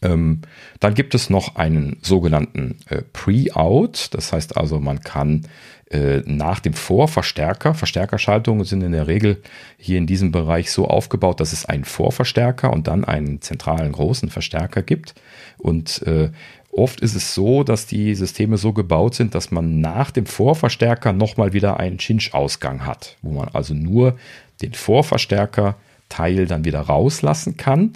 Ähm, 0.00 0.42
dann 0.80 0.94
gibt 0.94 1.14
es 1.14 1.28
noch 1.28 1.56
einen 1.56 1.98
sogenannten 2.02 2.78
äh, 2.88 3.02
Pre-Out. 3.12 4.10
Das 4.12 4.32
heißt 4.32 4.56
also, 4.56 4.78
man 4.78 5.00
kann 5.00 5.42
äh, 5.90 6.22
nach 6.26 6.60
dem 6.60 6.74
Vorverstärker, 6.74 7.72
Verstärkerschaltungen 7.72 8.64
sind 8.64 8.82
in 8.82 8.92
der 8.92 9.06
Regel 9.06 9.42
hier 9.78 9.96
in 9.96 10.06
diesem 10.06 10.32
Bereich 10.32 10.70
so 10.70 10.86
aufgebaut, 10.86 11.40
dass 11.40 11.54
es 11.54 11.64
einen 11.64 11.84
Vorverstärker 11.84 12.72
und 12.72 12.88
dann 12.88 13.04
einen 13.04 13.40
zentralen 13.40 13.92
großen 13.92 14.28
Verstärker 14.28 14.82
gibt. 14.82 15.14
Und 15.56 16.02
äh, 16.02 16.30
oft 16.70 17.00
ist 17.00 17.14
es 17.14 17.34
so, 17.34 17.64
dass 17.64 17.86
die 17.86 18.14
Systeme 18.14 18.58
so 18.58 18.74
gebaut 18.74 19.14
sind, 19.14 19.34
dass 19.34 19.50
man 19.50 19.80
nach 19.80 20.10
dem 20.10 20.26
Vorverstärker 20.26 21.14
nochmal 21.14 21.54
wieder 21.54 21.80
einen 21.80 21.98
Cinch-Ausgang 21.98 22.84
hat, 22.84 23.16
wo 23.22 23.32
man 23.32 23.48
also 23.48 23.72
nur 23.72 24.18
den 24.60 24.74
Vorverstärker-Teil 24.74 26.46
dann 26.46 26.66
wieder 26.66 26.80
rauslassen 26.80 27.56
kann. 27.56 27.94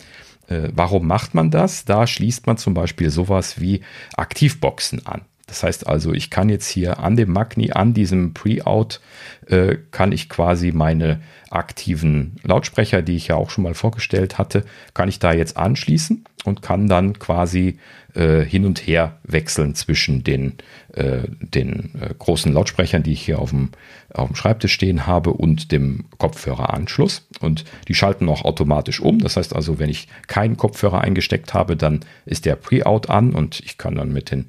Äh, 0.48 0.70
warum 0.74 1.06
macht 1.06 1.34
man 1.34 1.50
das? 1.50 1.84
Da 1.84 2.06
schließt 2.06 2.46
man 2.46 2.56
zum 2.56 2.72
Beispiel 2.72 3.10
sowas 3.10 3.60
wie 3.60 3.82
Aktivboxen 4.16 5.06
an. 5.06 5.22
Das 5.46 5.62
heißt 5.62 5.86
also, 5.86 6.12
ich 6.12 6.30
kann 6.30 6.48
jetzt 6.48 6.68
hier 6.68 7.00
an 7.00 7.16
dem 7.16 7.32
Magni, 7.32 7.72
an 7.72 7.94
diesem 7.94 8.32
Pre-Out, 8.32 9.00
äh, 9.46 9.76
kann 9.90 10.12
ich 10.12 10.28
quasi 10.28 10.72
meine 10.72 11.20
aktiven 11.50 12.36
Lautsprecher, 12.42 13.02
die 13.02 13.16
ich 13.16 13.28
ja 13.28 13.34
auch 13.34 13.50
schon 13.50 13.64
mal 13.64 13.74
vorgestellt 13.74 14.38
hatte, 14.38 14.64
kann 14.94 15.08
ich 15.08 15.18
da 15.18 15.32
jetzt 15.32 15.56
anschließen 15.56 16.24
und 16.44 16.62
kann 16.62 16.88
dann 16.88 17.18
quasi 17.18 17.78
äh, 18.14 18.44
hin 18.44 18.64
und 18.64 18.86
her 18.86 19.18
wechseln 19.24 19.74
zwischen 19.74 20.24
den, 20.24 20.54
äh, 20.94 21.22
den 21.40 21.90
äh, 22.00 22.14
großen 22.18 22.52
Lautsprechern, 22.52 23.02
die 23.02 23.12
ich 23.12 23.22
hier 23.22 23.38
auf 23.38 23.50
dem, 23.50 23.70
auf 24.14 24.28
dem 24.28 24.36
Schreibtisch 24.36 24.72
stehen 24.72 25.06
habe 25.06 25.30
und 25.30 25.72
dem 25.72 26.04
Kopfhöreranschluss. 26.18 27.26
Und 27.40 27.64
die 27.88 27.94
schalten 27.94 28.28
auch 28.28 28.44
automatisch 28.44 29.00
um. 29.00 29.18
Das 29.18 29.36
heißt 29.36 29.54
also, 29.54 29.78
wenn 29.78 29.90
ich 29.90 30.08
keinen 30.28 30.56
Kopfhörer 30.56 31.00
eingesteckt 31.00 31.52
habe, 31.52 31.76
dann 31.76 32.00
ist 32.26 32.46
der 32.46 32.56
Pre-Out 32.56 33.10
an 33.10 33.34
und 33.34 33.60
ich 33.60 33.76
kann 33.76 33.96
dann 33.96 34.12
mit 34.12 34.30
den 34.30 34.46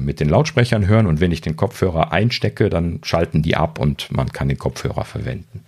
mit 0.00 0.20
den 0.20 0.28
Lautsprechern 0.28 0.86
hören 0.86 1.06
und 1.06 1.20
wenn 1.20 1.32
ich 1.32 1.42
den 1.42 1.56
Kopfhörer 1.56 2.12
einstecke, 2.12 2.70
dann 2.70 3.00
schalten 3.02 3.42
die 3.42 3.56
ab 3.56 3.78
und 3.78 4.10
man 4.10 4.32
kann 4.32 4.48
den 4.48 4.58
Kopfhörer 4.58 5.04
verwenden. 5.04 5.60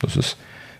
Das 0.00 0.16
ist 0.16 0.36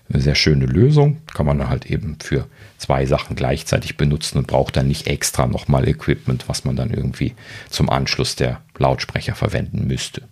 eine 0.09 0.23
sehr 0.23 0.35
schöne 0.35 0.67
Lösung. 0.67 1.19
Kann 1.35 1.47
man 1.47 1.69
halt 1.69 1.87
eben 1.87 2.19
für 2.21 2.47
zwei 2.79 3.07
Sachen 3.07 3.37
gleichzeitig 3.37 3.97
benutzen 3.97 4.39
und 4.39 4.47
braucht 4.47 4.77
dann 4.77 4.89
nicht 4.89 5.07
extra 5.07 5.47
nochmal 5.47 5.89
Equipment, 5.89 6.49
was 6.49 6.65
man 6.65 6.77
dann 6.77 6.91
irgendwie 6.91 7.35
zum 7.71 7.91
Anschluss 7.91 8.37
der 8.37 8.61
Lautsprecher 8.79 9.35
verwenden 9.35 9.87
müsste. 9.87 10.23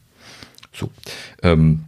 So. 0.73 0.91
Ähm, 1.43 1.85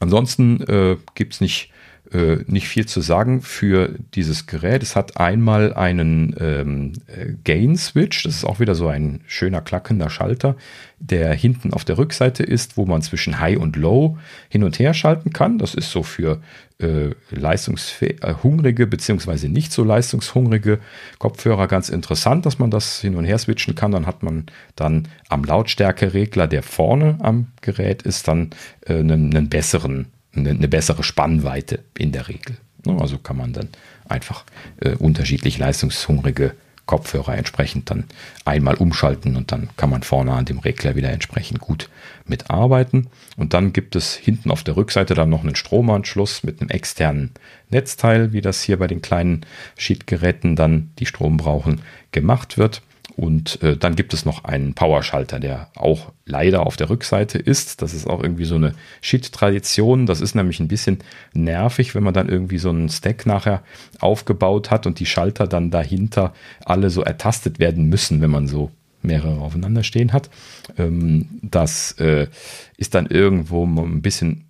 ansonsten 0.00 0.60
äh, 0.62 0.96
gibt 1.14 1.34
es 1.34 1.40
nicht 1.40 1.70
äh, 2.10 2.38
nicht 2.46 2.68
viel 2.68 2.86
zu 2.86 3.00
sagen 3.00 3.42
für 3.42 3.94
dieses 4.14 4.46
Gerät. 4.46 4.82
Es 4.82 4.96
hat 4.96 5.16
einmal 5.18 5.72
einen 5.72 6.36
ähm, 6.38 6.92
äh, 7.06 7.32
Gain-Switch, 7.44 8.24
das 8.24 8.36
ist 8.36 8.44
auch 8.44 8.60
wieder 8.60 8.74
so 8.74 8.88
ein 8.88 9.20
schöner 9.26 9.62
klackender 9.62 10.10
Schalter, 10.10 10.56
der 10.98 11.32
hinten 11.32 11.72
auf 11.72 11.84
der 11.84 11.98
Rückseite 11.98 12.42
ist, 12.42 12.76
wo 12.76 12.86
man 12.86 13.02
zwischen 13.02 13.40
High 13.40 13.56
und 13.56 13.76
Low 13.76 14.18
hin 14.48 14.62
und 14.62 14.78
her 14.78 14.94
schalten 14.94 15.32
kann. 15.32 15.58
Das 15.58 15.74
ist 15.74 15.90
so 15.90 16.02
für 16.02 16.42
äh, 16.78 17.10
leistungshungrige 17.30 18.86
beziehungsweise 18.86 19.48
nicht 19.48 19.72
so 19.72 19.84
leistungshungrige 19.84 20.80
Kopfhörer 21.18 21.66
ganz 21.66 21.88
interessant, 21.88 22.44
dass 22.44 22.58
man 22.58 22.70
das 22.70 23.00
hin 23.00 23.16
und 23.16 23.24
her 23.24 23.38
switchen 23.38 23.74
kann. 23.74 23.92
Dann 23.92 24.06
hat 24.06 24.22
man 24.22 24.46
dann 24.76 25.08
am 25.28 25.44
Lautstärkeregler, 25.44 26.46
der 26.46 26.62
vorne 26.62 27.16
am 27.20 27.48
Gerät 27.62 28.02
ist, 28.02 28.28
dann 28.28 28.50
äh, 28.86 28.98
einen, 28.98 29.34
einen 29.34 29.48
besseren 29.48 30.08
eine, 30.34 30.50
eine 30.50 30.68
bessere 30.68 31.02
Spannweite 31.02 31.80
in 31.96 32.12
der 32.12 32.28
Regel. 32.28 32.56
Ne, 32.84 32.96
also 33.00 33.18
kann 33.18 33.36
man 33.36 33.52
dann 33.52 33.68
einfach 34.08 34.44
äh, 34.80 34.94
unterschiedlich 34.96 35.58
leistungshungrige 35.58 36.54
Kopfhörer 36.86 37.36
entsprechend 37.36 37.90
dann 37.90 38.04
einmal 38.44 38.74
umschalten 38.74 39.36
und 39.36 39.52
dann 39.52 39.68
kann 39.76 39.88
man 39.88 40.02
vorne 40.02 40.32
an 40.32 40.44
dem 40.44 40.58
Regler 40.58 40.96
wieder 40.96 41.10
entsprechend 41.10 41.60
gut 41.60 41.88
mitarbeiten. 42.26 43.08
Und 43.36 43.54
dann 43.54 43.72
gibt 43.72 43.94
es 43.94 44.14
hinten 44.14 44.50
auf 44.50 44.64
der 44.64 44.76
Rückseite 44.76 45.14
dann 45.14 45.30
noch 45.30 45.42
einen 45.42 45.54
Stromanschluss 45.54 46.42
mit 46.42 46.60
einem 46.60 46.70
externen 46.70 47.30
Netzteil, 47.70 48.32
wie 48.32 48.40
das 48.40 48.62
hier 48.62 48.78
bei 48.78 48.88
den 48.88 49.00
kleinen 49.00 49.46
Sheet-Geräten 49.76 50.56
dann, 50.56 50.90
die 50.98 51.06
Strom 51.06 51.36
brauchen, 51.36 51.82
gemacht 52.10 52.58
wird. 52.58 52.82
Und 53.16 53.62
äh, 53.62 53.76
dann 53.76 53.94
gibt 53.94 54.14
es 54.14 54.24
noch 54.24 54.44
einen 54.44 54.74
Powerschalter, 54.74 55.38
der 55.38 55.68
auch 55.76 56.12
leider 56.24 56.66
auf 56.66 56.76
der 56.76 56.88
Rückseite 56.88 57.38
ist. 57.38 57.82
Das 57.82 57.92
ist 57.92 58.06
auch 58.06 58.22
irgendwie 58.22 58.44
so 58.44 58.54
eine 58.54 58.74
Shit-Tradition. 59.00 60.06
Das 60.06 60.20
ist 60.20 60.34
nämlich 60.34 60.60
ein 60.60 60.68
bisschen 60.68 60.98
nervig, 61.34 61.94
wenn 61.94 62.02
man 62.02 62.14
dann 62.14 62.28
irgendwie 62.28 62.58
so 62.58 62.70
einen 62.70 62.88
Stack 62.88 63.26
nachher 63.26 63.62
aufgebaut 64.00 64.70
hat 64.70 64.86
und 64.86 64.98
die 64.98 65.06
Schalter 65.06 65.46
dann 65.46 65.70
dahinter 65.70 66.32
alle 66.64 66.90
so 66.90 67.02
ertastet 67.02 67.58
werden 67.58 67.86
müssen, 67.86 68.22
wenn 68.22 68.30
man 68.30 68.48
so 68.48 68.70
mehrere 69.02 69.40
aufeinander 69.40 69.82
stehen 69.82 70.12
hat. 70.12 70.30
Ähm, 70.78 71.28
das 71.42 71.92
äh, 71.92 72.28
ist 72.76 72.94
dann 72.94 73.06
irgendwo 73.06 73.64
ein 73.64 74.02
bisschen 74.02 74.46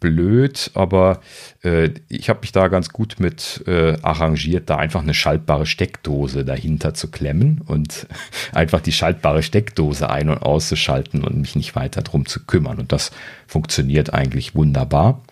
blöd, 0.00 0.70
aber 0.74 1.20
äh, 1.62 1.90
ich 2.08 2.28
habe 2.28 2.40
mich 2.40 2.52
da 2.52 2.68
ganz 2.68 2.90
gut 2.90 3.16
mit 3.18 3.62
äh, 3.66 3.96
arrangiert, 4.02 4.70
da 4.70 4.76
einfach 4.76 5.02
eine 5.02 5.14
schaltbare 5.14 5.66
Steckdose 5.66 6.44
dahinter 6.44 6.94
zu 6.94 7.10
klemmen 7.10 7.62
und 7.66 8.06
einfach 8.52 8.80
die 8.80 8.92
schaltbare 8.92 9.42
Steckdose 9.42 10.10
ein- 10.10 10.28
und 10.28 10.42
auszuschalten 10.42 11.24
und 11.24 11.36
mich 11.38 11.56
nicht 11.56 11.74
weiter 11.76 12.02
drum 12.02 12.26
zu 12.26 12.44
kümmern. 12.44 12.78
Und 12.78 12.92
das 12.92 13.10
funktioniert 13.46 14.12
eigentlich 14.12 14.54
wunderbar. 14.54 15.22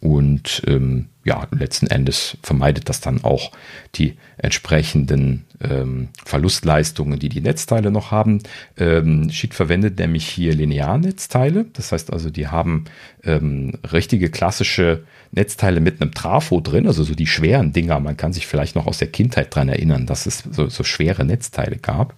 Und 0.00 0.62
ähm, 0.66 1.08
ja, 1.24 1.46
letzten 1.50 1.86
Endes 1.86 2.38
vermeidet 2.42 2.88
das 2.88 3.00
dann 3.00 3.22
auch 3.22 3.52
die 3.94 4.16
entsprechenden 4.38 5.44
ähm, 5.60 6.08
Verlustleistungen, 6.24 7.18
die 7.18 7.28
die 7.28 7.42
Netzteile 7.42 7.90
noch 7.90 8.10
haben. 8.10 8.42
Ähm, 8.78 9.30
Schied 9.30 9.52
verwendet 9.52 9.98
nämlich 9.98 10.26
hier 10.26 10.54
Linearnetzteile. 10.54 11.66
Das 11.74 11.92
heißt 11.92 12.12
also, 12.12 12.30
die 12.30 12.48
haben 12.48 12.86
ähm, 13.24 13.74
richtige 13.92 14.30
klassische 14.30 15.04
Netzteile 15.32 15.80
mit 15.80 16.00
einem 16.00 16.12
Trafo 16.12 16.60
drin, 16.60 16.86
also 16.86 17.04
so 17.04 17.14
die 17.14 17.26
schweren 17.26 17.72
Dinger. 17.72 18.00
Man 18.00 18.16
kann 18.16 18.32
sich 18.32 18.46
vielleicht 18.46 18.74
noch 18.74 18.86
aus 18.86 18.98
der 18.98 19.08
Kindheit 19.08 19.54
dran 19.54 19.68
erinnern, 19.68 20.06
dass 20.06 20.24
es 20.24 20.42
so, 20.50 20.68
so 20.68 20.82
schwere 20.82 21.24
Netzteile 21.26 21.76
gab. 21.76 22.14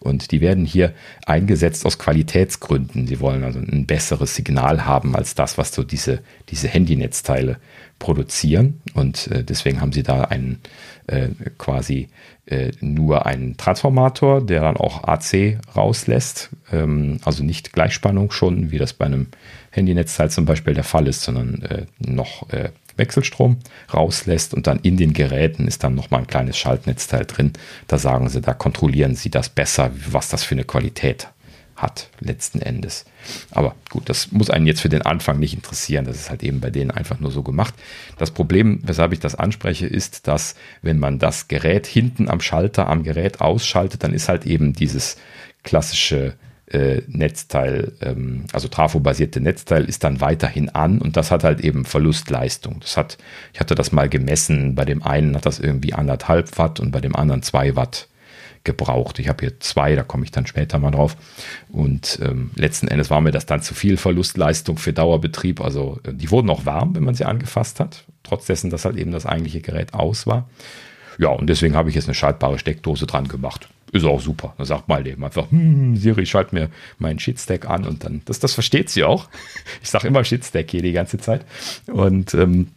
Und 0.00 0.30
die 0.30 0.40
werden 0.40 0.64
hier 0.64 0.94
eingesetzt 1.26 1.84
aus 1.84 1.98
Qualitätsgründen. 1.98 3.06
Sie 3.06 3.20
wollen 3.20 3.42
also 3.42 3.58
ein 3.58 3.86
besseres 3.86 4.34
Signal 4.34 4.84
haben 4.84 5.16
als 5.16 5.34
das, 5.34 5.58
was 5.58 5.72
so 5.72 5.82
diese, 5.82 6.20
diese 6.50 6.68
Handynetzteile 6.68 7.58
produzieren. 7.98 8.80
Und 8.94 9.26
äh, 9.28 9.42
deswegen 9.42 9.80
haben 9.80 9.92
sie 9.92 10.02
da 10.04 10.22
einen 10.22 10.60
äh, 11.08 11.28
quasi 11.58 12.08
äh, 12.46 12.70
nur 12.80 13.26
einen 13.26 13.56
Transformator, 13.56 14.44
der 14.44 14.62
dann 14.62 14.76
auch 14.76 15.04
AC 15.04 15.58
rauslässt. 15.74 16.50
Ähm, 16.72 17.18
also 17.24 17.42
nicht 17.42 17.72
Gleichspannung 17.72 18.30
schon, 18.30 18.70
wie 18.70 18.78
das 18.78 18.92
bei 18.92 19.06
einem 19.06 19.26
Handynetzteil 19.70 20.30
zum 20.30 20.44
Beispiel 20.44 20.74
der 20.74 20.84
Fall 20.84 21.08
ist, 21.08 21.22
sondern 21.22 21.62
äh, 21.62 21.86
noch 21.98 22.48
äh, 22.50 22.70
Wechselstrom 22.98 23.58
rauslässt 23.92 24.54
und 24.54 24.66
dann 24.66 24.80
in 24.80 24.96
den 24.96 25.12
Geräten 25.12 25.66
ist 25.66 25.84
dann 25.84 25.94
nochmal 25.94 26.20
ein 26.20 26.26
kleines 26.26 26.58
Schaltnetzteil 26.58 27.24
drin. 27.24 27.52
Da 27.86 27.98
sagen 27.98 28.28
sie, 28.28 28.40
da 28.40 28.54
kontrollieren 28.54 29.14
sie 29.14 29.30
das 29.30 29.48
besser, 29.48 29.90
was 30.10 30.28
das 30.28 30.44
für 30.44 30.54
eine 30.54 30.64
Qualität 30.64 31.28
hat 31.78 32.10
letzten 32.20 32.60
Endes. 32.60 33.04
Aber 33.50 33.74
gut, 33.88 34.08
das 34.08 34.32
muss 34.32 34.50
einen 34.50 34.66
jetzt 34.66 34.80
für 34.80 34.88
den 34.88 35.02
Anfang 35.02 35.38
nicht 35.38 35.54
interessieren. 35.54 36.04
Das 36.04 36.16
ist 36.16 36.30
halt 36.30 36.42
eben 36.42 36.60
bei 36.60 36.70
denen 36.70 36.90
einfach 36.90 37.20
nur 37.20 37.30
so 37.30 37.42
gemacht. 37.42 37.74
Das 38.18 38.32
Problem, 38.32 38.80
weshalb 38.82 39.12
ich 39.12 39.20
das 39.20 39.36
anspreche, 39.36 39.86
ist, 39.86 40.26
dass 40.26 40.56
wenn 40.82 40.98
man 40.98 41.18
das 41.18 41.48
Gerät 41.48 41.86
hinten 41.86 42.28
am 42.28 42.40
Schalter 42.40 42.88
am 42.88 43.04
Gerät 43.04 43.40
ausschaltet, 43.40 44.02
dann 44.02 44.12
ist 44.12 44.28
halt 44.28 44.44
eben 44.44 44.72
dieses 44.72 45.16
klassische 45.62 46.34
äh, 46.70 47.02
Netzteil, 47.06 47.92
ähm, 48.00 48.44
also 48.52 48.68
Trafo-basierte 48.68 49.40
Netzteil 49.40 49.84
ist 49.84 50.04
dann 50.04 50.20
weiterhin 50.20 50.68
an 50.68 50.98
und 50.98 51.16
das 51.16 51.30
hat 51.30 51.44
halt 51.44 51.60
eben 51.60 51.84
Verlustleistung. 51.84 52.80
Das 52.80 52.96
hat, 52.96 53.18
ich 53.52 53.60
hatte 53.60 53.74
das 53.74 53.92
mal 53.92 54.08
gemessen, 54.08 54.74
bei 54.74 54.84
dem 54.84 55.02
einen 55.02 55.34
hat 55.34 55.46
das 55.46 55.58
irgendwie 55.58 55.94
anderthalb 55.94 56.58
Watt 56.58 56.80
und 56.80 56.90
bei 56.90 57.00
dem 57.00 57.16
anderen 57.16 57.42
zwei 57.42 57.76
Watt 57.76 58.08
gebraucht. 58.64 59.18
Ich 59.18 59.28
habe 59.28 59.40
hier 59.40 59.60
zwei, 59.60 59.94
da 59.94 60.02
komme 60.02 60.24
ich 60.24 60.30
dann 60.30 60.46
später 60.46 60.78
mal 60.78 60.90
drauf. 60.90 61.16
Und 61.70 62.18
ähm, 62.22 62.50
letzten 62.54 62.88
Endes 62.88 63.08
war 63.08 63.20
mir 63.20 63.30
das 63.30 63.46
dann 63.46 63.62
zu 63.62 63.72
viel 63.74 63.96
Verlustleistung 63.96 64.76
für 64.76 64.92
Dauerbetrieb. 64.92 65.60
Also 65.60 66.00
äh, 66.04 66.12
die 66.12 66.30
wurden 66.30 66.50
auch 66.50 66.66
warm, 66.66 66.94
wenn 66.94 67.04
man 67.04 67.14
sie 67.14 67.24
angefasst 67.24 67.80
hat, 67.80 68.04
trotz 68.22 68.46
dessen, 68.46 68.68
dass 68.68 68.84
halt 68.84 68.96
eben 68.96 69.12
das 69.12 69.26
eigentliche 69.26 69.60
Gerät 69.60 69.94
aus 69.94 70.26
war. 70.26 70.48
Ja, 71.18 71.28
und 71.28 71.48
deswegen 71.48 71.74
habe 71.74 71.88
ich 71.88 71.94
jetzt 71.94 72.08
eine 72.08 72.14
schaltbare 72.14 72.58
Steckdose 72.58 73.06
dran 73.06 73.26
gemacht 73.26 73.68
ist 73.92 74.04
auch 74.04 74.20
super. 74.20 74.54
Da 74.58 74.64
sagt 74.64 74.88
mal 74.88 75.02
dem 75.02 75.22
einfach, 75.22 75.50
hm, 75.50 75.96
Siri, 75.96 76.26
schalt 76.26 76.52
mir 76.52 76.70
meinen 76.98 77.18
Shitstack 77.18 77.68
an 77.68 77.84
und 77.84 78.04
dann, 78.04 78.22
das, 78.24 78.38
das 78.38 78.54
versteht 78.54 78.90
sie 78.90 79.04
auch. 79.04 79.28
Ich 79.82 79.90
sage 79.90 80.08
immer 80.08 80.24
Shitstack 80.24 80.70
hier 80.70 80.82
die 80.82 80.92
ganze 80.92 81.18
Zeit. 81.18 81.44
Und 81.86 82.34
ähm, 82.34 82.68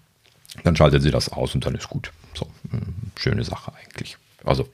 dann 0.63 0.75
schaltet 0.75 1.01
sie 1.01 1.11
das 1.11 1.29
aus 1.29 1.55
und 1.55 1.65
dann 1.65 1.75
ist 1.75 1.89
gut. 1.89 2.11
So, 2.33 2.47
hm, 2.69 2.81
schöne 3.15 3.43
Sache 3.43 3.73
eigentlich. 3.73 4.17
Also 4.43 4.67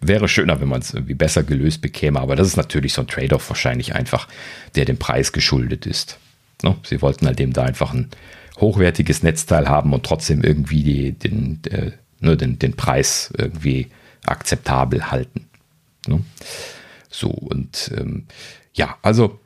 wäre 0.00 0.28
schöner, 0.28 0.60
wenn 0.60 0.68
man 0.68 0.80
es 0.80 0.94
irgendwie 0.94 1.14
besser 1.14 1.42
gelöst 1.42 1.82
bekäme, 1.82 2.20
aber 2.20 2.36
das 2.36 2.46
ist 2.46 2.56
natürlich 2.56 2.94
so 2.94 3.02
ein 3.02 3.08
Trade-off 3.08 3.48
wahrscheinlich 3.50 3.94
einfach, 3.94 4.28
der 4.76 4.84
dem 4.84 4.96
Preis 4.96 5.32
geschuldet 5.32 5.86
ist. 5.86 6.18
No? 6.62 6.76
Sie 6.84 7.02
wollten 7.02 7.26
halt 7.26 7.40
eben 7.40 7.52
da 7.52 7.64
einfach 7.64 7.92
ein 7.92 8.10
hochwertiges 8.58 9.22
Netzteil 9.22 9.68
haben 9.68 9.92
und 9.92 10.06
trotzdem 10.06 10.42
irgendwie 10.42 10.82
die, 10.82 11.12
den, 11.12 11.60
äh, 11.70 11.92
ne, 12.20 12.36
den, 12.36 12.58
den 12.58 12.74
Preis 12.74 13.32
irgendwie 13.36 13.88
akzeptabel 14.24 15.10
halten. 15.10 15.46
Ne? 16.08 16.20
So, 17.10 17.28
und 17.28 17.92
ähm, 17.96 18.26
ja, 18.72 18.96
also 19.02 19.40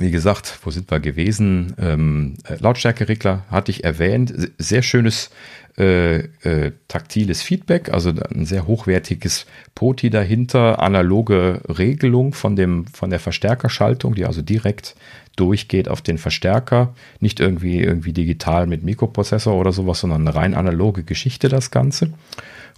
wie 0.00 0.10
gesagt, 0.10 0.58
wo 0.62 0.70
sind 0.70 0.90
wir 0.90 0.98
gewesen? 0.98 1.74
Ähm, 1.78 2.34
äh, 2.44 2.56
Lautstärkeregler 2.58 3.44
hatte 3.50 3.70
ich 3.70 3.84
erwähnt. 3.84 4.32
Sehr 4.56 4.82
schönes 4.82 5.30
äh, 5.78 6.20
äh, 6.42 6.72
taktiles 6.88 7.42
Feedback, 7.42 7.92
also 7.92 8.10
ein 8.34 8.44
sehr 8.44 8.66
hochwertiges 8.66 9.46
Poti 9.74 10.10
dahinter, 10.10 10.80
analoge 10.80 11.60
Regelung 11.68 12.32
von, 12.32 12.56
dem, 12.56 12.86
von 12.86 13.10
der 13.10 13.20
Verstärkerschaltung, 13.20 14.14
die 14.14 14.24
also 14.24 14.42
direkt 14.42 14.96
durchgeht 15.36 15.88
auf 15.88 16.00
den 16.00 16.18
Verstärker. 16.18 16.94
Nicht 17.20 17.38
irgendwie, 17.38 17.80
irgendwie 17.80 18.12
digital 18.12 18.66
mit 18.66 18.82
Mikroprozessor 18.82 19.54
oder 19.54 19.72
sowas, 19.72 20.00
sondern 20.00 20.26
eine 20.26 20.34
rein 20.34 20.54
analoge 20.54 21.02
Geschichte, 21.02 21.48
das 21.48 21.70
Ganze. 21.70 22.12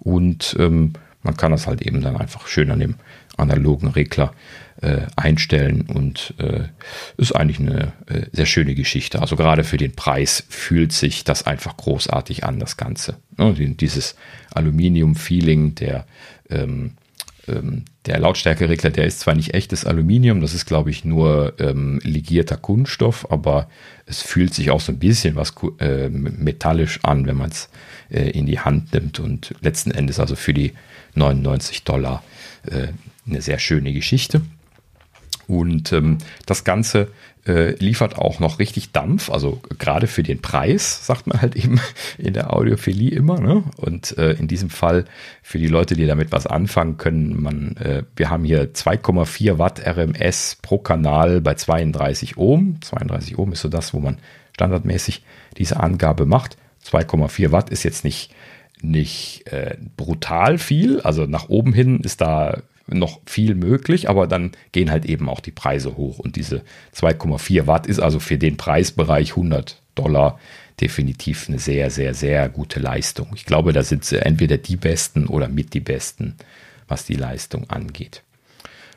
Und 0.01 0.57
ähm, 0.59 0.93
man 1.23 1.37
kann 1.37 1.53
das 1.53 1.67
halt 1.67 1.83
eben 1.83 2.01
dann 2.01 2.17
einfach 2.17 2.47
schön 2.47 2.71
an 2.71 2.81
dem 2.81 2.97
analogen 3.37 3.89
Regler 3.89 4.33
äh, 4.81 5.03
einstellen 5.17 5.83
und 5.83 6.35
äh, 6.39 6.65
ist 7.17 7.35
eigentlich 7.35 7.61
eine 7.61 7.93
äh, 8.07 8.27
sehr 8.33 8.47
schöne 8.47 8.75
Geschichte. 8.75 9.21
Also 9.21 9.37
gerade 9.37 9.65
für 9.65 9.77
den 9.77 9.93
Preis 9.93 10.45
fühlt 10.49 10.93
sich 10.93 11.25
das 11.25 11.47
einfach 11.47 11.77
großartig 11.77 12.45
an, 12.45 12.59
das 12.59 12.77
Ganze. 12.77 13.17
Ne? 13.39 13.55
Dieses 13.55 14.17
Aluminium-Feeling 14.55 15.75
der, 15.77 16.07
ähm, 16.51 16.93
ähm, 17.49 17.85
der 18.07 18.19
Lautstärkeregler, 18.19 18.91
der 18.91 19.07
ist 19.07 19.21
zwar 19.21 19.35
nicht 19.35 19.55
echtes 19.55 19.85
Aluminium, 19.85 20.41
das 20.41 20.55
ist 20.55 20.67
glaube 20.67 20.91
ich 20.91 21.05
nur 21.05 21.55
ähm, 21.61 22.01
legierter 22.03 22.57
Kunststoff, 22.57 23.31
aber 23.31 23.69
es 24.07 24.23
fühlt 24.23 24.53
sich 24.55 24.71
auch 24.71 24.81
so 24.81 24.93
ein 24.93 24.99
bisschen 24.99 25.37
was 25.37 25.55
äh, 25.79 26.09
metallisch 26.09 27.01
an, 27.05 27.27
wenn 27.27 27.37
man 27.37 27.51
es 27.51 27.69
äh, 28.11 28.31
in 28.31 28.47
die 28.47 28.59
Hand 28.59 28.93
nimmt 28.93 29.21
und 29.21 29.55
letzten 29.61 29.93
Endes 29.93 30.19
also 30.19 30.35
für 30.35 30.53
die 30.53 30.73
99 31.15 31.85
Dollar 31.85 32.25
äh, 32.67 32.89
eine 33.27 33.41
sehr 33.41 33.59
schöne 33.59 33.93
Geschichte. 33.93 34.43
Und 35.53 35.93
ähm, 35.93 36.17
das 36.47 36.65
Ganze 36.65 37.09
äh, 37.47 37.73
liefert 37.73 38.17
auch 38.17 38.41
noch 38.41 38.59
richtig 38.59 38.93
Dampf, 38.93 39.29
also 39.29 39.61
gerade 39.79 40.07
für 40.07 40.23
den 40.23 40.41
Preis, 40.41 41.05
sagt 41.07 41.27
man 41.27 41.43
halt 41.43 41.57
eben 41.63 41.79
in 42.17 42.33
der 42.33 42.55
Audiophilie 42.55 43.11
immer. 43.11 43.39
Ne? 43.39 43.65
Und 43.77 44.17
äh, 44.17 44.33
in 44.33 44.49
diesem 44.49 44.71
Fall 44.71 45.05
für 45.43 45.59
die 45.59 45.67
Leute, 45.67 45.95
die 45.95 46.07
damit 46.07 46.33
was 46.33 46.47
anfangen 46.47 46.97
können, 46.97 47.43
man, 47.43 47.77
äh, 47.77 48.05
wir 48.17 48.31
haben 48.31 48.45
hier 48.45 48.73
2,4 48.73 49.59
Watt 49.59 49.87
RMS 49.87 50.57
pro 50.63 50.79
Kanal 50.79 51.43
bei 51.43 51.53
32 51.53 52.39
Ohm. 52.39 52.81
32 52.81 53.37
Ohm 53.37 53.53
ist 53.53 53.61
so 53.61 53.69
das, 53.69 53.93
wo 53.93 54.01
man 54.01 54.17
standardmäßig 54.55 55.23
diese 55.59 55.81
Angabe 55.81 56.25
macht. 56.25 56.57
2,4 56.87 57.53
Watt 57.53 57.69
ist 57.69 57.83
jetzt 57.83 58.05
nicht 58.05 58.33
nicht 58.85 59.47
äh, 59.47 59.77
brutal 59.97 60.59
viel. 60.59 61.01
Also 61.03 61.27
nach 61.27 61.49
oben 61.49 61.73
hin 61.73 62.01
ist 62.01 62.21
da 62.21 62.63
noch 62.87 63.21
viel 63.27 63.55
möglich, 63.55 64.09
aber 64.09 64.27
dann 64.27 64.53
gehen 64.73 64.91
halt 64.91 65.05
eben 65.05 65.29
auch 65.29 65.41
die 65.41 65.51
Preise 65.51 65.97
hoch. 65.97 66.19
Und 66.19 66.37
diese 66.37 66.63
2,4 66.95 67.67
Watt 67.67 67.87
ist 67.87 68.01
also 68.01 68.19
für 68.19 68.39
den 68.39 68.57
Preisbereich 68.57 69.31
100 69.31 69.81
Dollar 69.95 70.39
definitiv 70.81 71.49
eine 71.49 71.59
sehr, 71.59 71.91
sehr, 71.91 72.15
sehr 72.15 72.49
gute 72.49 72.81
Leistung. 72.81 73.29
Ich 73.35 73.45
glaube, 73.45 73.73
da 73.73 73.83
sind 73.83 74.05
sie 74.05 74.25
entweder 74.25 74.59
die 74.59 74.77
Besten 74.77 75.27
oder 75.27 75.49
mit 75.49 75.75
die 75.75 75.81
Besten, 75.81 76.37
was 76.89 77.05
die 77.05 77.15
Leistung 77.15 77.71
angeht. 77.71 78.23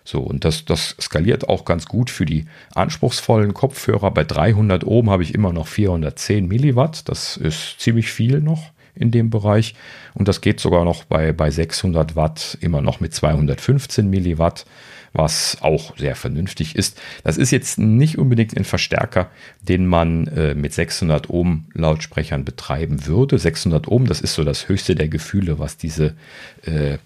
So, 0.04 0.20
und 0.20 0.46
das, 0.46 0.66
das 0.66 0.96
skaliert 1.02 1.50
auch 1.50 1.66
ganz 1.66 1.88
gut 1.88 2.12
für 2.12 2.26
die 2.26 2.46
anspruchsvollen 2.76 3.54
Kopfhörer. 3.54 4.12
Bei 4.12 4.24
300 4.24 4.86
Ohm 4.86 5.10
habe 5.10 5.24
ich 5.24 5.34
immer 5.34 5.52
noch 5.52 5.68
410 5.68 6.48
Milliwatt. 6.48 7.10
Das 7.10 7.38
ist 7.38 7.80
ziemlich 7.80 8.12
viel 8.12 8.40
noch 8.40 8.72
in 8.96 9.12
dem 9.12 9.30
Bereich. 9.30 9.76
Und 10.14 10.28
das 10.28 10.42
geht 10.42 10.60
sogar 10.60 10.86
noch 10.86 11.04
bei, 11.04 11.32
bei 11.32 11.52
600 11.52 12.16
Watt 12.16 12.58
immer 12.62 12.82
noch 12.82 13.00
mit 13.00 13.14
215 13.14 14.10
Milliwatt, 14.10 14.66
was 15.14 15.58
auch 15.62 15.98
sehr 15.98 16.16
vernünftig 16.16 16.76
ist. 16.76 17.00
Das 17.24 17.38
ist 17.38 17.52
jetzt 17.52 17.78
nicht 17.80 18.18
unbedingt 18.18 18.56
ein 18.58 18.66
Verstärker, 18.66 19.30
den 19.62 19.88
man 19.88 20.28
äh, 20.28 20.56
mit 20.56 20.74
600 20.74 21.30
Ohm 21.30 21.66
Lautsprechern 21.74 22.44
betreiben 22.44 23.06
würde. 23.06 23.40
600 23.40 23.88
Ohm, 23.88 24.08
das 24.08 24.22
ist 24.22 24.34
so 24.34 24.44
das 24.44 24.68
höchste 24.68 24.96
der 24.96 25.08
Gefühle, 25.08 25.58
was 25.58 25.78
diese 25.78 26.16
äh, 26.64 26.98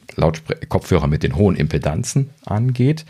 Kopfhörer 0.69 1.07
mit 1.07 1.23
den 1.23 1.35
hohen 1.35 1.55
Impedanzen 1.55 2.31
angeht. 2.45 3.05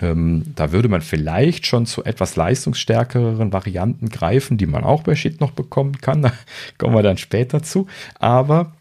Ähm, 0.00 0.44
da 0.54 0.72
würde 0.72 0.88
man 0.88 1.02
vielleicht 1.02 1.66
schon 1.66 1.86
zu 1.86 2.04
etwas 2.04 2.36
leistungsstärkeren 2.36 3.52
Varianten 3.52 4.08
greifen, 4.08 4.56
die 4.56 4.66
man 4.66 4.84
auch 4.84 5.02
bei 5.02 5.14
Shit 5.14 5.40
noch 5.40 5.52
bekommen 5.52 6.00
kann. 6.00 6.22
Da 6.22 6.32
kommen 6.78 6.94
wir 6.94 7.02
dann 7.02 7.18
später 7.18 7.62
zu. 7.62 7.86
Aber 8.18 8.72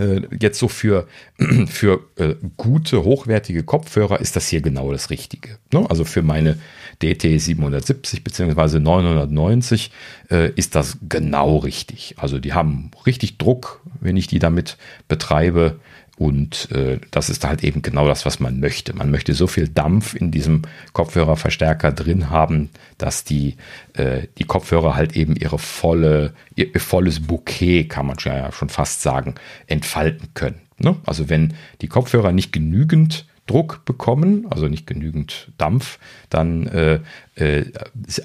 äh, 0.00 0.22
jetzt 0.40 0.58
so 0.58 0.68
für, 0.68 1.06
für 1.66 2.00
äh, 2.16 2.34
gute, 2.56 3.04
hochwertige 3.04 3.62
Kopfhörer 3.62 4.20
ist 4.20 4.36
das 4.36 4.48
hier 4.48 4.62
genau 4.62 4.90
das 4.92 5.10
Richtige. 5.10 5.58
Ne? 5.72 5.86
Also 5.88 6.04
für 6.04 6.22
meine 6.22 6.58
DT 7.02 7.40
770 7.40 8.24
bzw. 8.24 8.80
990 8.80 9.90
äh, 10.30 10.50
ist 10.54 10.74
das 10.74 10.98
genau 11.08 11.58
richtig. 11.58 12.14
Also 12.18 12.38
die 12.38 12.54
haben 12.54 12.90
richtig 13.06 13.38
Druck, 13.38 13.82
wenn 14.00 14.16
ich 14.16 14.26
die 14.26 14.38
damit 14.38 14.78
betreibe. 15.08 15.78
Und 16.20 16.70
äh, 16.70 16.98
das 17.10 17.30
ist 17.30 17.46
halt 17.46 17.64
eben 17.64 17.80
genau 17.80 18.06
das, 18.06 18.26
was 18.26 18.40
man 18.40 18.60
möchte. 18.60 18.92
Man 18.94 19.10
möchte 19.10 19.32
so 19.32 19.46
viel 19.46 19.68
Dampf 19.68 20.14
in 20.14 20.30
diesem 20.30 20.60
Kopfhörerverstärker 20.92 21.92
drin 21.92 22.28
haben, 22.28 22.68
dass 22.98 23.24
die, 23.24 23.56
äh, 23.94 24.26
die 24.36 24.44
Kopfhörer 24.44 24.96
halt 24.96 25.16
eben 25.16 25.34
ihre 25.34 25.58
volle, 25.58 26.34
ihr, 26.56 26.74
ihr 26.74 26.80
volles 26.80 27.20
Bouquet, 27.20 27.84
kann 27.84 28.04
man 28.04 28.18
ja 28.20 28.52
schon 28.52 28.68
fast 28.68 29.00
sagen, 29.00 29.36
entfalten 29.66 30.34
können. 30.34 30.60
Ne? 30.76 30.94
Also 31.06 31.30
wenn 31.30 31.54
die 31.80 31.88
Kopfhörer 31.88 32.32
nicht 32.32 32.52
genügend 32.52 33.26
Druck 33.46 33.86
bekommen, 33.86 34.46
also 34.50 34.68
nicht 34.68 34.86
genügend 34.86 35.50
Dampf, 35.56 35.98
dann 36.28 36.66
äh, 36.66 37.00
äh, 37.36 37.64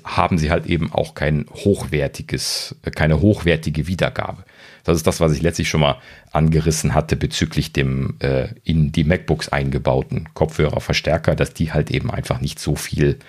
haben 0.03 0.38
sie 0.38 0.51
halt 0.51 0.65
eben 0.65 0.91
auch 0.91 1.15
kein 1.15 1.45
hochwertiges, 1.49 2.76
keine 2.93 3.22
hochwertige 3.22 3.88
Wiedergabe. 3.88 4.43
Das 4.86 4.98
ist 4.98 5.06
das, 5.06 5.20
was 5.20 5.34
ich 5.34 5.41
letztlich 5.41 5.68
schon 5.68 5.82
mal 5.82 5.98
angerissen 6.32 6.94
hatte 6.94 7.18
bezüglich 7.18 7.74
dem 7.74 8.16
äh, 8.20 8.49
in 8.64 8.91
die 8.91 9.03
MacBooks 9.03 9.49
eingebauten 9.49 10.30
Kopfhörerverstärker, 10.34 11.36
dass 11.36 11.53
die 11.53 11.74
halt 11.74 11.91
eben 11.91 12.12
einfach 12.12 12.40
nicht 12.40 12.60
so 12.60 12.76
viel 12.76 13.20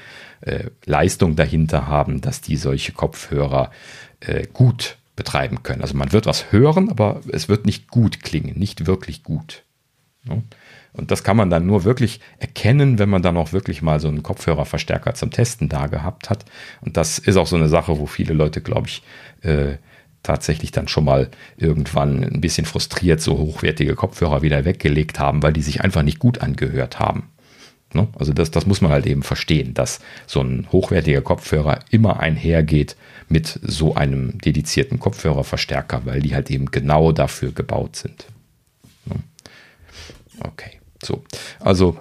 äh, 0.42 0.64
Leistung 0.84 1.34
dahinter 1.34 1.88
haben, 1.88 2.20
dass 2.20 2.42
die 2.42 2.56
solche 2.56 2.92
Kopfhörer 2.92 3.70
äh, 4.20 4.46
gut 4.52 4.98
betreiben 5.16 5.62
können. 5.62 5.80
Also 5.80 5.96
man 5.96 6.12
wird 6.12 6.26
was 6.26 6.52
hören, 6.52 6.90
aber 6.90 7.22
es 7.32 7.48
wird 7.48 7.64
nicht 7.64 7.88
gut 7.88 8.22
klingen, 8.22 8.58
nicht 8.58 8.86
wirklich 8.86 9.22
gut. 9.22 9.64
Ja? 10.28 10.42
Und 10.92 11.10
das 11.10 11.24
kann 11.24 11.36
man 11.36 11.50
dann 11.50 11.66
nur 11.66 11.84
wirklich 11.84 12.20
erkennen, 12.38 12.98
wenn 12.98 13.08
man 13.08 13.22
dann 13.22 13.36
auch 13.36 13.52
wirklich 13.52 13.82
mal 13.82 14.00
so 14.00 14.08
einen 14.08 14.22
Kopfhörerverstärker 14.22 15.14
zum 15.14 15.30
Testen 15.30 15.68
da 15.68 15.86
gehabt 15.86 16.30
hat. 16.30 16.44
Und 16.80 16.96
das 16.96 17.18
ist 17.18 17.36
auch 17.36 17.46
so 17.46 17.56
eine 17.56 17.68
Sache, 17.68 17.98
wo 17.98 18.06
viele 18.06 18.34
Leute, 18.34 18.60
glaube 18.60 18.88
ich, 18.88 19.02
äh, 19.42 19.76
tatsächlich 20.26 20.72
dann 20.72 20.88
schon 20.88 21.04
mal 21.04 21.30
irgendwann 21.56 22.22
ein 22.22 22.40
bisschen 22.40 22.66
frustriert 22.66 23.20
so 23.20 23.38
hochwertige 23.38 23.94
Kopfhörer 23.94 24.42
wieder 24.42 24.64
weggelegt 24.64 25.18
haben, 25.18 25.42
weil 25.42 25.52
die 25.52 25.62
sich 25.62 25.80
einfach 25.80 26.02
nicht 26.02 26.18
gut 26.18 26.40
angehört 26.40 26.98
haben. 26.98 27.30
Ne? 27.94 28.08
Also 28.18 28.32
das, 28.32 28.50
das 28.50 28.66
muss 28.66 28.80
man 28.80 28.90
halt 28.90 29.06
eben 29.06 29.22
verstehen, 29.22 29.72
dass 29.74 30.00
so 30.26 30.40
ein 30.40 30.66
hochwertiger 30.72 31.22
Kopfhörer 31.22 31.78
immer 31.90 32.20
einhergeht 32.20 32.96
mit 33.28 33.58
so 33.62 33.94
einem 33.94 34.38
dedizierten 34.38 34.98
Kopfhörerverstärker, 34.98 36.02
weil 36.04 36.20
die 36.20 36.34
halt 36.34 36.50
eben 36.50 36.70
genau 36.70 37.12
dafür 37.12 37.52
gebaut 37.52 37.96
sind. 37.96 38.26
Ne? 39.06 39.16
Okay, 40.40 40.80
so. 41.02 41.24
Also 41.60 41.96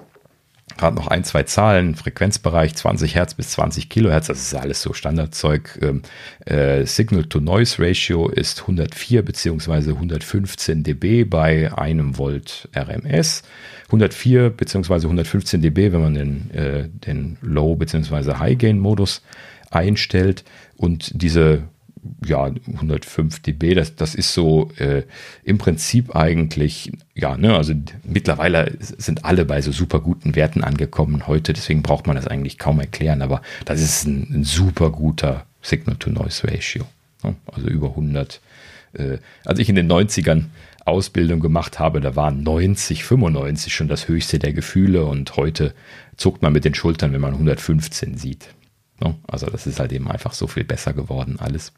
Gerade 0.78 0.98
noch 0.98 1.08
ein, 1.08 1.24
zwei 1.24 1.44
Zahlen, 1.44 1.96
Frequenzbereich 1.96 2.76
20 2.76 3.16
Hertz 3.16 3.34
bis 3.34 3.52
20 3.52 3.88
Kilohertz, 3.90 4.28
das 4.28 4.42
ist 4.42 4.56
alles 4.56 4.82
so 4.82 4.92
Standardzeug. 4.94 5.80
Ähm, 5.82 6.02
äh, 6.46 6.86
Signal-to-Noise-Ratio 6.86 8.28
ist 8.28 8.62
104 8.62 9.24
bzw. 9.24 9.92
115 9.92 10.84
dB 10.84 11.24
bei 11.24 11.72
einem 11.78 12.18
Volt 12.18 12.68
RMS. 12.76 13.44
104 13.86 14.50
bzw. 14.50 14.94
115 15.06 15.62
dB, 15.62 15.94
wenn 15.94 16.02
man 16.02 16.14
den, 16.14 16.52
äh, 16.52 16.90
den 16.90 17.38
Low- 17.42 17.76
bzw. 17.76 18.34
High-Gain-Modus 18.36 19.22
einstellt. 19.72 20.44
Und 20.76 21.10
diese 21.22 21.64
ja, 22.26 22.46
105 22.46 23.42
dB, 23.42 23.76
das, 23.76 23.96
das 23.96 24.16
ist 24.16 24.34
so 24.34 24.72
äh, 24.78 25.04
im 25.44 25.58
Prinzip 25.58 26.16
eigentlich, 26.16 26.92
ja, 27.14 27.38
ne, 27.38 27.56
also 27.56 27.74
mittlerweile 28.04 28.76
sind 28.80 29.26
alle 29.26 29.46
bei 29.46 29.62
so 29.62 29.72
super 29.72 30.00
guten 30.00 30.36
Werten 30.36 30.64
angekommen 30.64 31.28
heute, 31.28 31.54
deswegen 31.54 31.84
braucht 31.84 32.08
man 32.08 32.16
das 32.16 32.28
eigentlich 32.28 32.58
kaum 32.58 32.80
erklären, 32.80 33.22
aber 33.22 33.42
das 33.66 33.82
ist 33.82 34.06
ein, 34.06 34.28
ein 34.32 34.44
super 34.44 34.90
guter 34.92 35.46
Signal-to-Noise-Ratio. 35.62 36.86
Ne? 37.24 37.36
Also 37.52 37.68
über 37.68 37.90
100. 37.90 38.42
Äh, 38.94 39.18
als 39.44 39.60
ich 39.60 39.70
in 39.70 39.76
den 39.76 39.92
90ern 39.92 40.46
Ausbildung 40.86 41.40
gemacht 41.40 41.80
habe, 41.80 42.00
da 42.00 42.16
waren 42.16 42.44
90, 42.44 43.04
95 43.04 43.74
schon 43.74 43.88
das 43.88 44.08
höchste 44.08 44.40
der 44.40 44.54
Gefühle 44.54 45.06
und 45.06 45.36
heute 45.36 45.74
zuckt 46.16 46.42
man 46.42 46.54
mit 46.54 46.64
den 46.64 46.76
Schultern, 46.76 47.12
wenn 47.12 47.22
man 47.22 47.34
115 47.34 48.18
sieht. 48.18 48.50
Ne? 49.00 49.16
Also 49.28 49.48
das 49.48 49.68
ist 49.68 49.80
halt 49.80 49.92
eben 49.92 50.10
einfach 50.10 50.34
so 50.34 50.48
viel 50.48 50.64
besser 50.64 50.94
geworden 50.94 51.38
alles. 51.40 51.74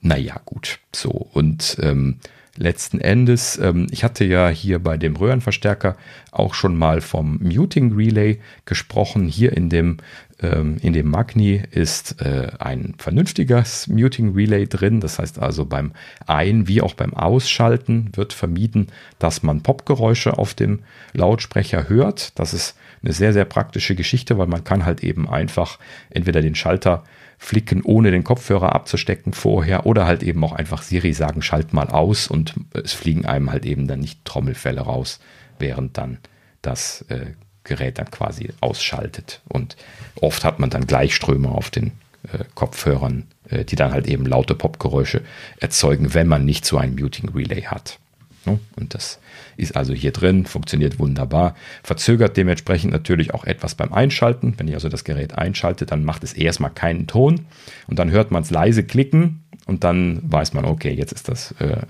Naja, 0.00 0.40
gut. 0.44 0.78
So, 0.94 1.10
und 1.10 1.76
ähm, 1.80 2.18
letzten 2.58 3.00
Endes, 3.00 3.58
ähm, 3.58 3.86
ich 3.90 4.04
hatte 4.04 4.24
ja 4.24 4.48
hier 4.48 4.78
bei 4.78 4.96
dem 4.96 5.16
Röhrenverstärker 5.16 5.96
auch 6.30 6.54
schon 6.54 6.76
mal 6.76 7.00
vom 7.00 7.38
Muting 7.42 7.94
Relay 7.94 8.38
gesprochen. 8.64 9.26
Hier 9.26 9.56
in 9.56 9.70
dem, 9.70 9.98
ähm, 10.40 10.76
in 10.82 10.92
dem 10.92 11.08
Magni 11.08 11.62
ist 11.70 12.20
äh, 12.20 12.48
ein 12.58 12.94
vernünftiges 12.98 13.86
Muting 13.86 14.34
Relay 14.34 14.66
drin. 14.66 15.00
Das 15.00 15.18
heißt 15.18 15.38
also 15.38 15.64
beim 15.64 15.92
Ein- 16.26 16.68
wie 16.68 16.82
auch 16.82 16.94
beim 16.94 17.14
Ausschalten 17.14 18.10
wird 18.14 18.32
vermieden, 18.32 18.88
dass 19.18 19.42
man 19.42 19.62
Popgeräusche 19.62 20.36
auf 20.38 20.54
dem 20.54 20.80
Lautsprecher 21.14 21.88
hört. 21.88 22.38
Das 22.38 22.52
ist 22.52 22.76
eine 23.02 23.12
sehr, 23.12 23.32
sehr 23.32 23.44
praktische 23.44 23.94
Geschichte, 23.94 24.38
weil 24.38 24.48
man 24.48 24.64
kann 24.64 24.84
halt 24.84 25.04
eben 25.04 25.28
einfach 25.28 25.78
entweder 26.10 26.42
den 26.42 26.54
Schalter 26.54 27.04
flicken, 27.38 27.82
ohne 27.82 28.10
den 28.10 28.24
Kopfhörer 28.24 28.74
abzustecken 28.74 29.32
vorher 29.32 29.86
oder 29.86 30.06
halt 30.06 30.22
eben 30.22 30.42
auch 30.44 30.52
einfach 30.52 30.82
Siri 30.82 31.12
sagen, 31.12 31.40
schalt 31.40 31.72
mal 31.72 31.88
aus 31.88 32.26
und 32.26 32.54
es 32.74 32.92
fliegen 32.92 33.26
einem 33.26 33.50
halt 33.50 33.64
eben 33.64 33.86
dann 33.86 34.00
nicht 34.00 34.24
Trommelfälle 34.24 34.80
raus, 34.80 35.20
während 35.58 35.96
dann 35.96 36.18
das 36.62 37.04
äh, 37.08 37.32
Gerät 37.64 37.98
dann 37.98 38.10
quasi 38.10 38.50
ausschaltet. 38.60 39.40
Und 39.48 39.76
oft 40.20 40.44
hat 40.44 40.58
man 40.58 40.70
dann 40.70 40.86
Gleichströme 40.86 41.48
auf 41.48 41.70
den 41.70 41.92
äh, 42.32 42.44
Kopfhörern, 42.54 43.26
äh, 43.48 43.64
die 43.64 43.76
dann 43.76 43.92
halt 43.92 44.08
eben 44.08 44.26
laute 44.26 44.54
Popgeräusche 44.54 45.22
erzeugen, 45.60 46.14
wenn 46.14 46.26
man 46.26 46.44
nicht 46.44 46.64
so 46.64 46.76
ein 46.76 46.96
Muting 46.96 47.28
Relay 47.28 47.62
hat. 47.62 47.98
Ne? 48.46 48.58
Und 48.76 48.94
das 48.94 49.20
ist 49.58 49.76
also 49.76 49.92
hier 49.92 50.12
drin, 50.12 50.46
funktioniert 50.46 50.98
wunderbar, 50.98 51.54
verzögert 51.82 52.36
dementsprechend 52.36 52.92
natürlich 52.92 53.34
auch 53.34 53.44
etwas 53.44 53.74
beim 53.74 53.92
Einschalten. 53.92 54.54
Wenn 54.56 54.68
ich 54.68 54.74
also 54.74 54.88
das 54.88 55.04
Gerät 55.04 55.36
einschalte, 55.36 55.84
dann 55.84 56.04
macht 56.04 56.24
es 56.24 56.32
erstmal 56.32 56.70
keinen 56.70 57.06
Ton 57.06 57.46
und 57.86 57.98
dann 57.98 58.10
hört 58.10 58.30
man 58.30 58.42
es 58.42 58.50
leise 58.50 58.84
klicken 58.84 59.44
und 59.66 59.84
dann 59.84 60.20
weiß 60.24 60.54
man, 60.54 60.64
okay, 60.64 60.92
jetzt 60.92 61.12
ist 61.12 61.28
das 61.28 61.52
äh, 61.58 61.82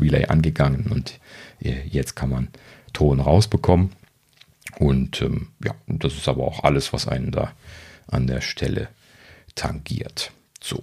Relay 0.00 0.26
angegangen 0.26 0.86
und 0.90 1.18
äh, 1.62 1.86
jetzt 1.88 2.16
kann 2.16 2.30
man 2.30 2.48
Ton 2.92 3.20
rausbekommen. 3.20 3.90
Und 4.78 5.22
ähm, 5.22 5.48
ja, 5.64 5.74
das 5.86 6.14
ist 6.14 6.28
aber 6.28 6.44
auch 6.44 6.64
alles, 6.64 6.92
was 6.92 7.08
einen 7.08 7.30
da 7.30 7.52
an 8.08 8.26
der 8.26 8.40
Stelle 8.40 8.88
tangiert. 9.54 10.32
So, 10.66 10.82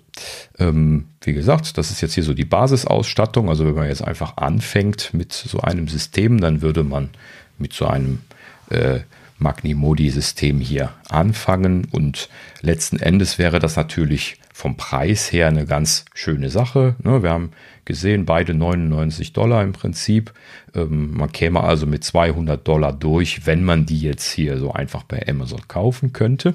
ähm, 0.60 1.07
wie 1.22 1.34
gesagt, 1.34 1.77
das 1.77 1.91
ist 1.91 1.99
jetzt 1.99 2.14
hier 2.14 2.23
so 2.23 2.34
die 2.34 2.45
Basisausstattung. 2.45 3.49
Also 3.49 3.65
wenn 3.65 3.76
man 3.76 3.89
jetzt 3.89 4.01
einfach 4.01 4.38
anfängt 4.38 5.14
mit 5.14 5.34
so 5.34 5.60
einem 5.60 5.89
System, 5.89 6.39
dann 6.39 6.61
würde 6.61 6.85
man 6.85 7.10
mit 7.57 7.73
so 7.73 7.85
einem 7.85 8.22
äh, 8.69 9.01
Magni-Modi-System 9.39 10.61
hier 10.61 10.91
anfangen 11.10 11.85
und 11.91 12.30
letzten 12.61 12.97
Endes 12.97 13.38
wäre 13.38 13.60
das 13.60 13.76
natürlich 13.76 14.38
vom 14.53 14.77
Preis 14.77 15.34
her 15.34 15.47
eine 15.47 15.65
ganz 15.65 16.05
schöne 16.14 16.49
Sache. 16.49 16.95
Ne? 17.03 17.22
Wir 17.22 17.31
haben 17.31 17.51
gesehen, 17.84 18.23
beide 18.23 18.53
99 18.53 19.34
Dollar 19.34 19.64
im 19.64 19.73
Prinzip. 19.73 20.31
Ähm, 20.73 21.11
man 21.11 21.34
käme 21.34 21.61
also 21.61 21.88
mit 21.88 22.05
200 22.05 22.65
Dollar 22.65 22.93
durch, 22.93 23.45
wenn 23.45 23.65
man 23.65 23.85
die 23.85 23.99
jetzt 23.99 24.31
hier 24.31 24.60
so 24.60 24.72
einfach 24.72 25.03
bei 25.03 25.27
Amazon 25.27 25.68
kaufen 25.68 26.14
könnte. 26.14 26.53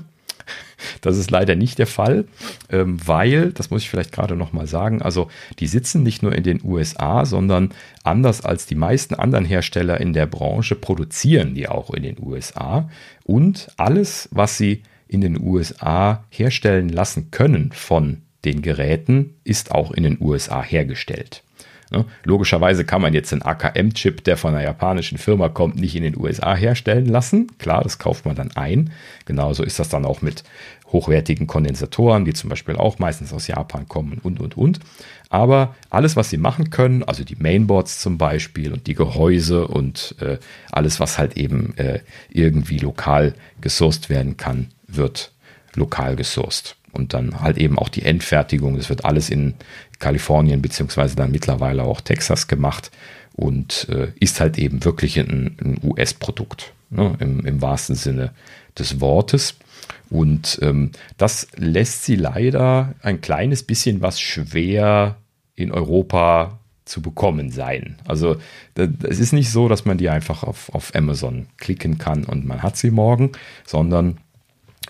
Das 1.01 1.17
ist 1.17 1.31
leider 1.31 1.57
nicht 1.57 1.79
der 1.79 1.87
Fall, 1.87 2.27
ähm, 2.71 2.99
weil, 3.05 3.53
das 3.53 3.71
muss 3.71 3.83
ich 3.83 3.91
vielleicht 3.91 4.13
gerade 4.13 4.37
nochmal 4.37 4.67
sagen, 4.67 5.03
also 5.03 5.29
die 5.59 5.67
sitzen 5.67 6.03
nicht 6.03 6.23
nur 6.23 6.35
in 6.35 6.45
den 6.45 6.61
USA, 6.63 7.25
sondern 7.25 7.75
anders 8.05 8.45
als 8.45 8.67
die 8.67 8.75
meisten 8.77 9.15
anderen 9.15 9.45
Hersteller 9.45 10.01
in 10.01 10.13
der 10.13 10.27
Branche 10.27 10.77
produzieren 10.77 11.55
die 11.55 11.69
auch 11.69 11.93
in 11.93 12.03
den 12.03 12.17
USA. 12.21 12.89
Und 13.25 13.69
alles, 13.77 14.29
was 14.33 14.57
sie 14.57 14.83
in 15.09 15.21
den 15.21 15.41
USA 15.41 16.25
herstellen 16.31 16.89
lassen 16.89 17.31
können 17.31 17.73
von 17.73 18.23
den 18.45 18.63
Geräten, 18.63 19.35
ist 19.45 19.73
auch 19.73 19.91
in 19.91 20.05
den 20.05 20.19
USA 20.21 20.63
hergestellt. 20.63 21.43
Ne? 21.91 22.05
Logischerweise 22.25 22.85
kann 22.85 23.01
man 23.01 23.15
jetzt 23.15 23.33
einen 23.33 23.43
AKM-Chip, 23.43 24.25
der 24.25 24.37
von 24.37 24.55
einer 24.55 24.65
japanischen 24.65 25.17
Firma 25.19 25.49
kommt, 25.49 25.77
nicht 25.77 25.97
in 25.97 26.03
den 26.03 26.19
USA 26.19 26.55
herstellen 26.55 27.07
lassen. 27.07 27.49
Klar, 27.59 27.83
das 27.83 27.99
kauft 27.99 28.27
man 28.27 28.37
dann 28.37 28.51
ein. 28.57 28.91
Genauso 29.25 29.63
ist 29.63 29.79
das 29.79 29.89
dann 29.89 30.05
auch 30.05 30.21
mit 30.21 30.45
hochwertigen 30.93 31.47
Kondensatoren, 31.47 32.25
die 32.25 32.33
zum 32.35 32.51
Beispiel 32.51 32.77
auch 32.77 32.99
meistens 32.99 33.33
aus 33.33 33.47
Japan 33.47 33.89
kommen 33.89 34.21
und, 34.23 34.41
und, 34.41 34.57
und. 34.57 34.81
Aber 35.31 35.75
alles, 35.91 36.17
was 36.17 36.31
sie 36.31 36.39
machen 36.39 36.71
können, 36.71 37.03
also 37.03 37.25
die 37.25 37.37
Mainboards 37.37 38.01
zum 38.01 38.19
Beispiel 38.19 38.73
und 38.73 38.87
die 38.87 38.95
Gehäuse 38.95 39.67
und 39.67 40.15
äh, 40.21 40.39
alles, 40.71 41.01
was 41.01 41.19
halt 41.19 41.37
eben 41.37 41.77
äh, 41.77 42.01
irgendwie 42.31 42.79
lokal 42.79 43.35
gesourced 43.61 44.09
werden 44.09 44.37
kann, 44.37 44.69
wird 44.87 45.33
lokal 45.75 46.17
gesourced 46.17 46.77
und 46.99 47.15
dann 47.15 47.41
halt 47.41 47.57
eben 47.57 47.79
auch 47.79 47.89
die 47.89 48.03
Endfertigung. 48.03 48.77
Das 48.77 48.89
wird 48.89 49.05
alles 49.05 49.31
in 49.31 49.55
Kalifornien 49.99 50.61
beziehungsweise 50.61 51.17
dann 51.17 51.31
mittlerweile 51.31 51.85
auch 51.85 52.01
Texas 52.01 52.49
gemacht 52.49 52.91
und 53.35 53.89
äh, 53.89 54.09
ist 54.21 54.41
halt 54.41 54.59
eben 54.59 54.85
wirklich 54.85 55.19
ein, 55.19 55.57
ein 55.63 55.79
US-Produkt 55.83 56.73
ne, 56.91 57.17
im, 57.21 57.47
im, 57.47 57.63
wahrsten 57.63 57.95
Sinne 57.95 58.33
des 58.77 59.01
Wortes. 59.01 59.57
Und 60.11 60.59
ähm, 60.63 60.91
das 61.17 61.49
lässt 61.57 62.05
sie 62.05 62.17
leider 62.17 62.95
ein 63.01 63.21
kleines 63.21 63.63
bisschen 63.63 64.03
was 64.03 64.21
schwer 64.21 65.17
in 65.55 65.71
Europa 65.71 66.59
zu 66.85 67.03
bekommen 67.03 67.51
sein. 67.51 67.97
Also 68.07 68.37
es 68.75 69.19
ist 69.19 69.33
nicht 69.33 69.51
so, 69.51 69.69
dass 69.69 69.85
man 69.85 69.99
die 69.99 70.09
einfach 70.09 70.43
auf, 70.43 70.75
auf 70.75 70.95
Amazon 70.95 71.47
klicken 71.59 71.99
kann 71.99 72.25
und 72.25 72.47
man 72.47 72.63
hat 72.63 72.77
sie 72.77 72.91
morgen, 72.91 73.33
sondern 73.67 74.19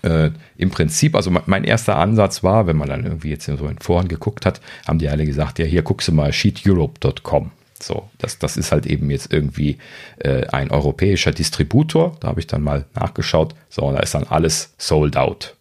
äh, 0.03 0.31
im 0.57 0.69
Prinzip, 0.69 1.15
also 1.15 1.31
mein 1.45 1.63
erster 1.63 1.97
Ansatz 1.97 2.43
war, 2.43 2.67
wenn 2.67 2.77
man 2.77 2.89
dann 2.89 3.03
irgendwie 3.05 3.29
jetzt 3.29 3.45
so 3.45 3.67
in 3.67 3.79
Foren 3.79 4.07
geguckt 4.07 4.45
hat, 4.45 4.61
haben 4.87 4.99
die 4.99 5.09
alle 5.09 5.25
gesagt, 5.25 5.59
ja, 5.59 5.65
hier 5.65 5.81
guckst 5.81 6.07
du 6.07 6.11
mal 6.11 6.31
sheeteurope.com. 6.31 7.51
So, 7.81 8.09
das, 8.17 8.39
das 8.39 8.57
ist 8.57 8.71
halt 8.71 8.85
eben 8.85 9.09
jetzt 9.09 9.31
irgendwie 9.31 9.77
äh, 10.17 10.47
ein 10.47 10.69
europäischer 10.69 11.31
Distributor. 11.31 12.17
Da 12.19 12.27
habe 12.27 12.39
ich 12.39 12.47
dann 12.47 12.61
mal 12.61 12.85
nachgeschaut. 12.93 13.55
So, 13.69 13.83
und 13.83 13.95
da 13.95 14.01
ist 14.01 14.13
dann 14.13 14.25
alles 14.25 14.73
sold 14.77 15.15
out. 15.15 15.55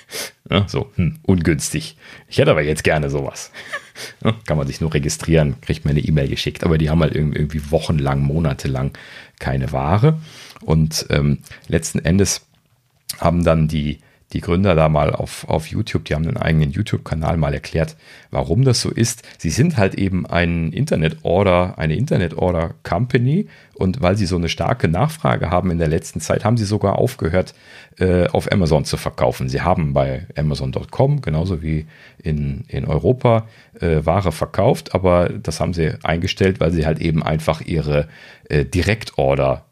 ja, 0.50 0.66
so, 0.66 0.90
hm, 0.94 1.18
ungünstig. 1.22 1.96
Ich 2.26 2.38
hätte 2.38 2.50
aber 2.50 2.62
jetzt 2.62 2.84
gerne 2.84 3.10
sowas. 3.10 3.52
ja, 4.24 4.34
kann 4.46 4.56
man 4.56 4.66
sich 4.66 4.80
nur 4.80 4.94
registrieren, 4.94 5.60
kriegt 5.60 5.84
mir 5.84 5.90
eine 5.90 6.00
E-Mail 6.00 6.28
geschickt. 6.28 6.64
Aber 6.64 6.78
die 6.78 6.88
haben 6.88 7.02
halt 7.02 7.14
irgendwie 7.14 7.70
wochenlang, 7.70 8.22
monatelang 8.22 8.92
keine 9.38 9.70
Ware. 9.70 10.18
Und 10.62 11.06
ähm, 11.10 11.40
letzten 11.68 11.98
Endes 11.98 12.47
haben 13.18 13.44
dann 13.44 13.68
die, 13.68 13.98
die 14.32 14.40
Gründer 14.40 14.74
da 14.74 14.88
mal 14.88 15.14
auf, 15.14 15.48
auf 15.48 15.68
YouTube, 15.68 16.04
die 16.04 16.14
haben 16.14 16.26
einen 16.26 16.36
eigenen 16.36 16.70
YouTube-Kanal 16.70 17.38
mal 17.38 17.54
erklärt, 17.54 17.96
warum 18.30 18.62
das 18.62 18.82
so 18.82 18.90
ist. 18.90 19.22
Sie 19.38 19.48
sind 19.48 19.78
halt 19.78 19.94
eben 19.94 20.26
ein 20.26 20.70
Internet-Order, 20.72 21.78
eine 21.78 21.96
Internet-Order-Company 21.96 23.48
und 23.74 24.02
weil 24.02 24.16
sie 24.16 24.26
so 24.26 24.36
eine 24.36 24.50
starke 24.50 24.88
Nachfrage 24.88 25.50
haben 25.50 25.70
in 25.70 25.78
der 25.78 25.88
letzten 25.88 26.20
Zeit, 26.20 26.44
haben 26.44 26.58
sie 26.58 26.66
sogar 26.66 26.98
aufgehört, 26.98 27.54
äh, 27.98 28.26
auf 28.28 28.52
Amazon 28.52 28.84
zu 28.84 28.98
verkaufen. 28.98 29.48
Sie 29.48 29.62
haben 29.62 29.94
bei 29.94 30.26
Amazon.com, 30.36 31.22
genauso 31.22 31.62
wie 31.62 31.86
in, 32.22 32.64
in 32.68 32.84
Europa, 32.84 33.46
äh, 33.80 34.04
Ware 34.04 34.32
verkauft, 34.32 34.94
aber 34.94 35.30
das 35.30 35.58
haben 35.60 35.72
sie 35.72 35.94
eingestellt, 36.02 36.60
weil 36.60 36.70
sie 36.70 36.84
halt 36.84 37.00
eben 37.00 37.22
einfach 37.22 37.62
ihre 37.62 38.08
äh, 38.50 38.66
Direktorder 38.66 39.64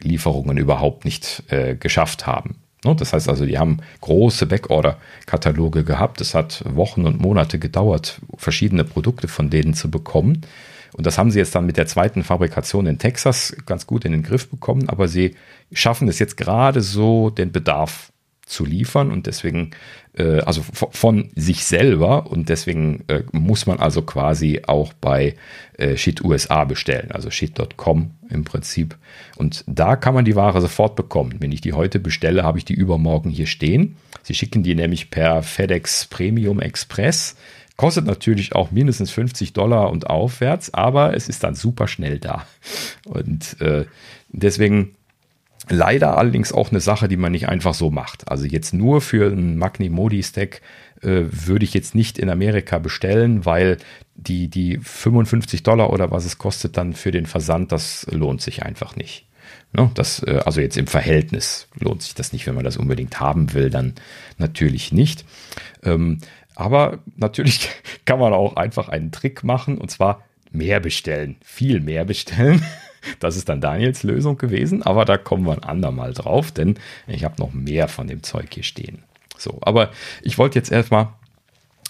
Lieferungen 0.00 0.56
überhaupt 0.56 1.04
nicht 1.04 1.42
äh, 1.48 1.74
geschafft 1.74 2.26
haben. 2.26 2.56
Ne, 2.84 2.96
das 2.96 3.12
heißt 3.12 3.28
also, 3.28 3.44
die 3.44 3.58
haben 3.58 3.78
große 4.00 4.46
Backorder-Kataloge 4.46 5.84
gehabt. 5.84 6.20
Es 6.20 6.34
hat 6.34 6.62
Wochen 6.66 7.06
und 7.06 7.20
Monate 7.20 7.58
gedauert, 7.58 8.20
verschiedene 8.36 8.84
Produkte 8.84 9.28
von 9.28 9.50
denen 9.50 9.74
zu 9.74 9.90
bekommen. 9.90 10.42
Und 10.92 11.06
das 11.06 11.18
haben 11.18 11.30
sie 11.30 11.38
jetzt 11.38 11.54
dann 11.54 11.66
mit 11.66 11.76
der 11.76 11.86
zweiten 11.86 12.24
Fabrikation 12.24 12.86
in 12.86 12.98
Texas 12.98 13.56
ganz 13.66 13.86
gut 13.86 14.04
in 14.04 14.12
den 14.12 14.22
Griff 14.22 14.48
bekommen. 14.48 14.88
Aber 14.88 15.08
sie 15.08 15.36
schaffen 15.72 16.08
es 16.08 16.18
jetzt 16.18 16.36
gerade 16.36 16.80
so, 16.80 17.30
den 17.30 17.52
Bedarf 17.52 18.09
zu 18.50 18.64
liefern 18.64 19.10
und 19.10 19.26
deswegen, 19.26 19.70
äh, 20.16 20.40
also 20.40 20.62
von 20.72 21.30
sich 21.36 21.64
selber 21.64 22.30
und 22.30 22.48
deswegen 22.48 23.04
äh, 23.08 23.22
muss 23.32 23.66
man 23.66 23.78
also 23.78 24.02
quasi 24.02 24.62
auch 24.66 24.92
bei 24.92 25.36
äh, 25.78 25.96
Shit 25.96 26.22
USA 26.24 26.64
bestellen, 26.64 27.12
also 27.12 27.30
shit.com 27.30 28.10
im 28.28 28.44
Prinzip. 28.44 28.96
Und 29.36 29.64
da 29.66 29.96
kann 29.96 30.14
man 30.14 30.24
die 30.24 30.36
Ware 30.36 30.60
sofort 30.60 30.96
bekommen. 30.96 31.36
Wenn 31.38 31.52
ich 31.52 31.60
die 31.60 31.72
heute 31.72 32.00
bestelle, 32.00 32.42
habe 32.42 32.58
ich 32.58 32.64
die 32.64 32.74
übermorgen 32.74 33.30
hier 33.30 33.46
stehen. 33.46 33.96
Sie 34.22 34.34
schicken 34.34 34.62
die 34.62 34.74
nämlich 34.74 35.10
per 35.10 35.42
FedEx 35.42 36.06
Premium 36.06 36.60
Express. 36.60 37.36
Kostet 37.76 38.04
natürlich 38.04 38.54
auch 38.54 38.72
mindestens 38.72 39.10
50 39.10 39.54
Dollar 39.54 39.90
und 39.90 40.10
aufwärts, 40.10 40.74
aber 40.74 41.14
es 41.14 41.28
ist 41.28 41.44
dann 41.44 41.54
super 41.54 41.88
schnell 41.88 42.18
da. 42.18 42.46
Und 43.06 43.58
äh, 43.62 43.86
deswegen 44.28 44.96
Leider 45.68 46.16
allerdings 46.16 46.52
auch 46.52 46.70
eine 46.70 46.80
Sache, 46.80 47.06
die 47.06 47.16
man 47.16 47.32
nicht 47.32 47.48
einfach 47.48 47.74
so 47.74 47.90
macht. 47.90 48.30
Also 48.30 48.46
jetzt 48.46 48.72
nur 48.72 49.00
für 49.00 49.30
einen 49.30 49.56
Magni 49.56 49.88
Modi 49.88 50.22
Stack 50.22 50.62
äh, 51.02 51.24
würde 51.30 51.64
ich 51.64 51.74
jetzt 51.74 51.94
nicht 51.94 52.18
in 52.18 52.30
Amerika 52.30 52.78
bestellen, 52.78 53.44
weil 53.44 53.76
die, 54.14 54.48
die 54.48 54.78
55 54.78 55.62
Dollar 55.62 55.90
oder 55.90 56.10
was 56.10 56.24
es 56.24 56.38
kostet 56.38 56.76
dann 56.76 56.94
für 56.94 57.10
den 57.10 57.26
Versand, 57.26 57.72
das 57.72 58.06
lohnt 58.10 58.42
sich 58.42 58.62
einfach 58.62 58.96
nicht. 58.96 59.26
Ne? 59.72 59.90
Das, 59.94 60.22
äh, 60.22 60.40
also 60.44 60.60
jetzt 60.60 60.76
im 60.76 60.86
Verhältnis 60.86 61.68
lohnt 61.78 62.02
sich 62.02 62.14
das 62.14 62.32
nicht, 62.32 62.46
wenn 62.46 62.54
man 62.54 62.64
das 62.64 62.76
unbedingt 62.76 63.20
haben 63.20 63.52
will, 63.52 63.70
dann 63.70 63.94
natürlich 64.38 64.92
nicht. 64.92 65.24
Ähm, 65.82 66.18
aber 66.54 66.98
natürlich 67.16 67.68
kann 68.04 68.18
man 68.18 68.32
auch 68.32 68.56
einfach 68.56 68.88
einen 68.88 69.12
Trick 69.12 69.44
machen 69.44 69.78
und 69.78 69.90
zwar 69.90 70.24
mehr 70.50 70.80
bestellen, 70.80 71.36
viel 71.44 71.80
mehr 71.80 72.04
bestellen. 72.04 72.64
Das 73.18 73.36
ist 73.36 73.48
dann 73.48 73.60
Daniels 73.60 74.02
Lösung 74.02 74.36
gewesen, 74.36 74.82
aber 74.82 75.04
da 75.04 75.16
kommen 75.16 75.46
wir 75.46 75.52
ein 75.52 75.64
andermal 75.64 76.12
drauf, 76.12 76.50
denn 76.50 76.76
ich 77.06 77.24
habe 77.24 77.36
noch 77.38 77.52
mehr 77.52 77.88
von 77.88 78.06
dem 78.06 78.22
Zeug 78.22 78.48
hier 78.52 78.62
stehen. 78.62 79.02
So, 79.38 79.58
aber 79.62 79.90
ich 80.22 80.38
wollte 80.38 80.58
jetzt 80.58 80.70
erstmal 80.70 81.08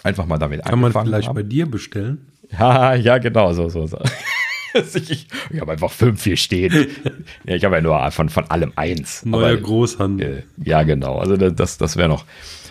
einfach 0.02 0.26
mal 0.26 0.38
damit 0.38 0.64
Kann 0.64 0.80
man 0.80 0.92
vielleicht 0.92 1.28
haben. 1.28 1.34
bei 1.34 1.42
dir 1.42 1.66
bestellen? 1.66 2.26
Ja, 2.50 2.94
ja, 2.94 3.18
genau, 3.18 3.52
so, 3.52 3.68
so, 3.68 3.86
so. 3.86 3.98
ich, 4.74 5.26
ich 5.50 5.60
habe 5.60 5.72
einfach 5.72 5.90
fünf 5.90 6.22
hier 6.24 6.36
stehen. 6.36 6.88
ja, 7.44 7.54
ich 7.54 7.64
habe 7.64 7.76
ja 7.76 7.82
nur 7.82 8.10
von, 8.10 8.28
von 8.28 8.50
allem 8.50 8.72
eins. 8.76 9.24
Neuer 9.24 9.52
aber, 9.52 9.56
Großhandel. 9.60 10.44
Äh, 10.64 10.68
ja, 10.68 10.82
genau. 10.82 11.18
Also 11.18 11.36
das, 11.36 11.78
das 11.78 11.96
wäre 11.96 12.08
noch, 12.08 12.24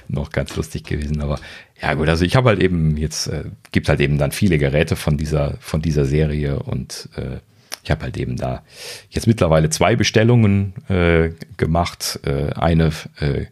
noch 0.07 0.31
ganz 0.31 0.55
lustig 0.55 0.83
gewesen. 0.83 1.21
Aber 1.21 1.39
ja, 1.81 1.93
gut, 1.93 2.09
also 2.09 2.25
ich 2.25 2.35
habe 2.35 2.49
halt 2.49 2.61
eben 2.61 2.97
jetzt, 2.97 3.27
äh, 3.27 3.45
gibt 3.71 3.89
halt 3.89 3.99
eben 3.99 4.17
dann 4.17 4.31
viele 4.31 4.57
Geräte 4.57 4.95
von 4.95 5.17
dieser, 5.17 5.55
von 5.59 5.81
dieser 5.81 6.05
Serie 6.05 6.59
und 6.59 7.09
äh, 7.15 7.37
ich 7.83 7.91
habe 7.91 8.03
halt 8.03 8.17
eben 8.17 8.35
da 8.35 8.63
jetzt 9.09 9.27
mittlerweile 9.27 9.69
zwei 9.69 9.95
Bestellungen 9.95 10.73
äh, 10.89 11.31
gemacht. 11.57 12.19
Äh, 12.23 12.53
eine 12.53 12.91
äh, 13.19 13.45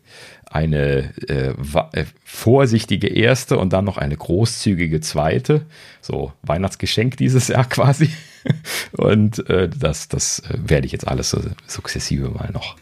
eine 0.50 1.14
äh, 1.28 1.54
äh, 1.92 2.06
vorsichtige 2.24 3.08
erste 3.08 3.58
und 3.58 3.74
dann 3.74 3.86
noch 3.86 3.98
eine 3.98 4.16
großzügige 4.16 5.02
zweite. 5.02 5.66
So 6.02 6.34
Weihnachtsgeschenk 6.44 7.18
dieses 7.18 7.50
Jahr 7.50 7.66
quasi. 7.70 8.10
Und 8.94 9.48
äh, 9.50 9.70
das, 9.70 10.08
das 10.08 10.40
äh, 10.40 10.58
werde 10.58 10.86
ich 10.86 10.94
jetzt 10.94 11.08
alles 11.08 11.32
so 11.32 11.42
sukzessive 11.66 12.30
mal 12.30 12.50
noch, 12.54 12.78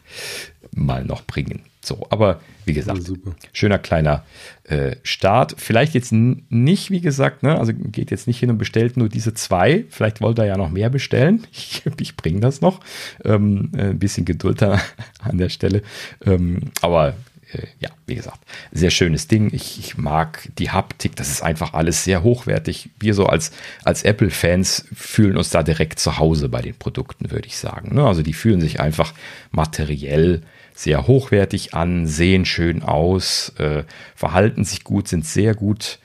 mal 0.75 1.03
noch 1.03 1.23
bringen. 1.25 1.63
So, 1.85 2.05
aber 2.09 2.41
wie 2.65 2.73
gesagt, 2.73 3.07
ja, 3.07 3.15
schöner 3.53 3.77
kleiner 3.77 4.23
äh, 4.63 4.95
Start. 5.03 5.55
Vielleicht 5.57 5.93
jetzt 5.93 6.11
nicht, 6.11 6.89
wie 6.89 7.01
gesagt, 7.01 7.43
ne, 7.43 7.59
also 7.59 7.73
geht 7.73 8.11
jetzt 8.11 8.27
nicht 8.27 8.39
hin 8.39 8.49
und 8.49 8.57
bestellt 8.57 8.97
nur 8.97 9.09
diese 9.09 9.33
zwei. 9.33 9.85
Vielleicht 9.89 10.21
wollt 10.21 10.39
ihr 10.39 10.45
ja 10.45 10.57
noch 10.57 10.71
mehr 10.71 10.89
bestellen. 10.89 11.45
Ich, 11.55 11.83
ich 11.99 12.17
bringe 12.17 12.41
das 12.41 12.61
noch. 12.61 12.79
Ähm, 13.23 13.71
ein 13.77 13.99
bisschen 13.99 14.25
Geduld 14.25 14.61
an, 14.61 14.79
an 15.19 15.37
der 15.37 15.49
Stelle. 15.49 15.83
Ähm, 16.25 16.71
aber 16.81 17.15
äh, 17.53 17.67
ja, 17.79 17.89
wie 18.07 18.15
gesagt, 18.15 18.39
sehr 18.71 18.89
schönes 18.89 19.27
Ding. 19.27 19.49
Ich, 19.53 19.79
ich, 19.79 19.97
mag 19.97 20.49
die 20.57 20.71
Haptik, 20.71 21.15
das 21.15 21.29
ist 21.29 21.43
einfach 21.43 21.73
alles 21.73 22.03
sehr 22.03 22.23
hochwertig. 22.23 22.89
Wir 22.99 23.13
so 23.13 23.27
als, 23.27 23.51
als 23.83 24.03
Apple-Fans 24.03 24.85
fühlen 24.93 25.37
uns 25.37 25.49
da 25.49 25.63
direkt 25.63 25.99
zu 25.99 26.17
Hause 26.17 26.49
bei 26.49 26.61
den 26.61 26.75
Produkten, 26.75 27.31
würde 27.31 27.47
ich 27.47 27.57
sagen. 27.57 27.95
Ne? 27.95 28.05
Also 28.05 28.21
die 28.21 28.33
fühlen 28.33 28.61
sich 28.61 28.79
einfach 28.79 29.13
materiell 29.51 30.41
sehr 30.75 31.07
hochwertig 31.07 31.73
an, 31.73 32.05
sehen 32.05 32.45
schön 32.45 32.83
aus, 32.83 33.49
äh, 33.57 33.83
verhalten 34.15 34.63
sich 34.63 34.83
gut, 34.83 35.07
sind 35.07 35.25
sehr 35.25 35.55
gut 35.55 35.99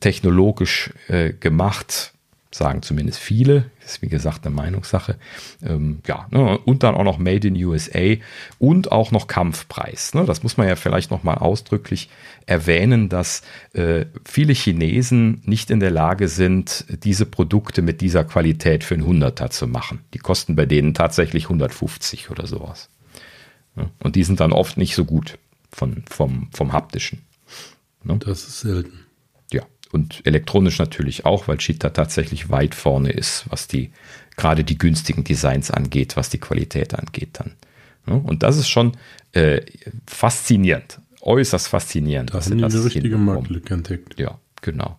technologisch 0.00 0.90
äh, 1.08 1.32
gemacht 1.32 2.12
sagen 2.56 2.82
zumindest 2.82 3.18
viele. 3.18 3.70
Das 3.80 3.92
ist 3.92 4.02
wie 4.02 4.08
gesagt 4.08 4.44
eine 4.44 4.54
Meinungssache. 4.54 5.16
Ähm, 5.62 6.00
ja, 6.06 6.26
ne, 6.30 6.58
und 6.58 6.82
dann 6.82 6.94
auch 6.94 7.04
noch 7.04 7.18
Made 7.18 7.46
in 7.46 7.64
USA 7.64 8.16
und 8.58 8.90
auch 8.90 9.12
noch 9.12 9.26
Kampfpreis. 9.26 10.14
Ne? 10.14 10.24
Das 10.24 10.42
muss 10.42 10.56
man 10.56 10.66
ja 10.66 10.76
vielleicht 10.76 11.10
nochmal 11.10 11.38
ausdrücklich 11.38 12.08
erwähnen, 12.46 13.08
dass 13.08 13.42
äh, 13.74 14.06
viele 14.24 14.54
Chinesen 14.54 15.42
nicht 15.44 15.70
in 15.70 15.80
der 15.80 15.90
Lage 15.90 16.28
sind, 16.28 16.84
diese 17.04 17.26
Produkte 17.26 17.82
mit 17.82 18.00
dieser 18.00 18.24
Qualität 18.24 18.84
für 18.84 18.94
einen 18.94 19.06
Hunderter 19.06 19.50
zu 19.50 19.66
machen. 19.66 20.00
Die 20.14 20.18
kosten 20.18 20.56
bei 20.56 20.66
denen 20.66 20.94
tatsächlich 20.94 21.44
150 21.44 22.30
oder 22.30 22.46
sowas. 22.46 22.88
Ne? 23.76 23.90
Und 24.02 24.16
die 24.16 24.24
sind 24.24 24.40
dann 24.40 24.52
oft 24.52 24.76
nicht 24.76 24.94
so 24.94 25.04
gut 25.04 25.38
von, 25.70 26.02
vom, 26.08 26.48
vom 26.52 26.72
haptischen. 26.72 27.22
Ne? 28.02 28.18
Das 28.18 28.46
ist 28.46 28.60
selten 28.60 29.06
und 29.92 30.20
elektronisch 30.24 30.78
natürlich 30.78 31.24
auch, 31.24 31.48
weil 31.48 31.58
Cheetah 31.58 31.90
tatsächlich 31.90 32.50
weit 32.50 32.74
vorne 32.74 33.10
ist, 33.10 33.44
was 33.48 33.66
die 33.66 33.90
gerade 34.36 34.64
die 34.64 34.78
günstigen 34.78 35.24
Designs 35.24 35.70
angeht, 35.70 36.16
was 36.16 36.28
die 36.28 36.38
Qualität 36.38 36.94
angeht 36.94 37.30
dann. 37.40 37.52
Und 38.04 38.44
das 38.44 38.56
ist 38.56 38.68
schon 38.68 38.92
äh, 39.32 39.62
faszinierend, 40.06 41.00
äußerst 41.22 41.66
faszinierend. 41.66 42.32
Da 42.32 42.40
haben 42.40 42.58
die 42.58 42.64
eine 42.64 42.84
richtige 42.84 43.16
Marktlücke 43.16 43.74
entdeckt. 43.74 44.18
Ja, 44.18 44.38
genau. 44.62 44.98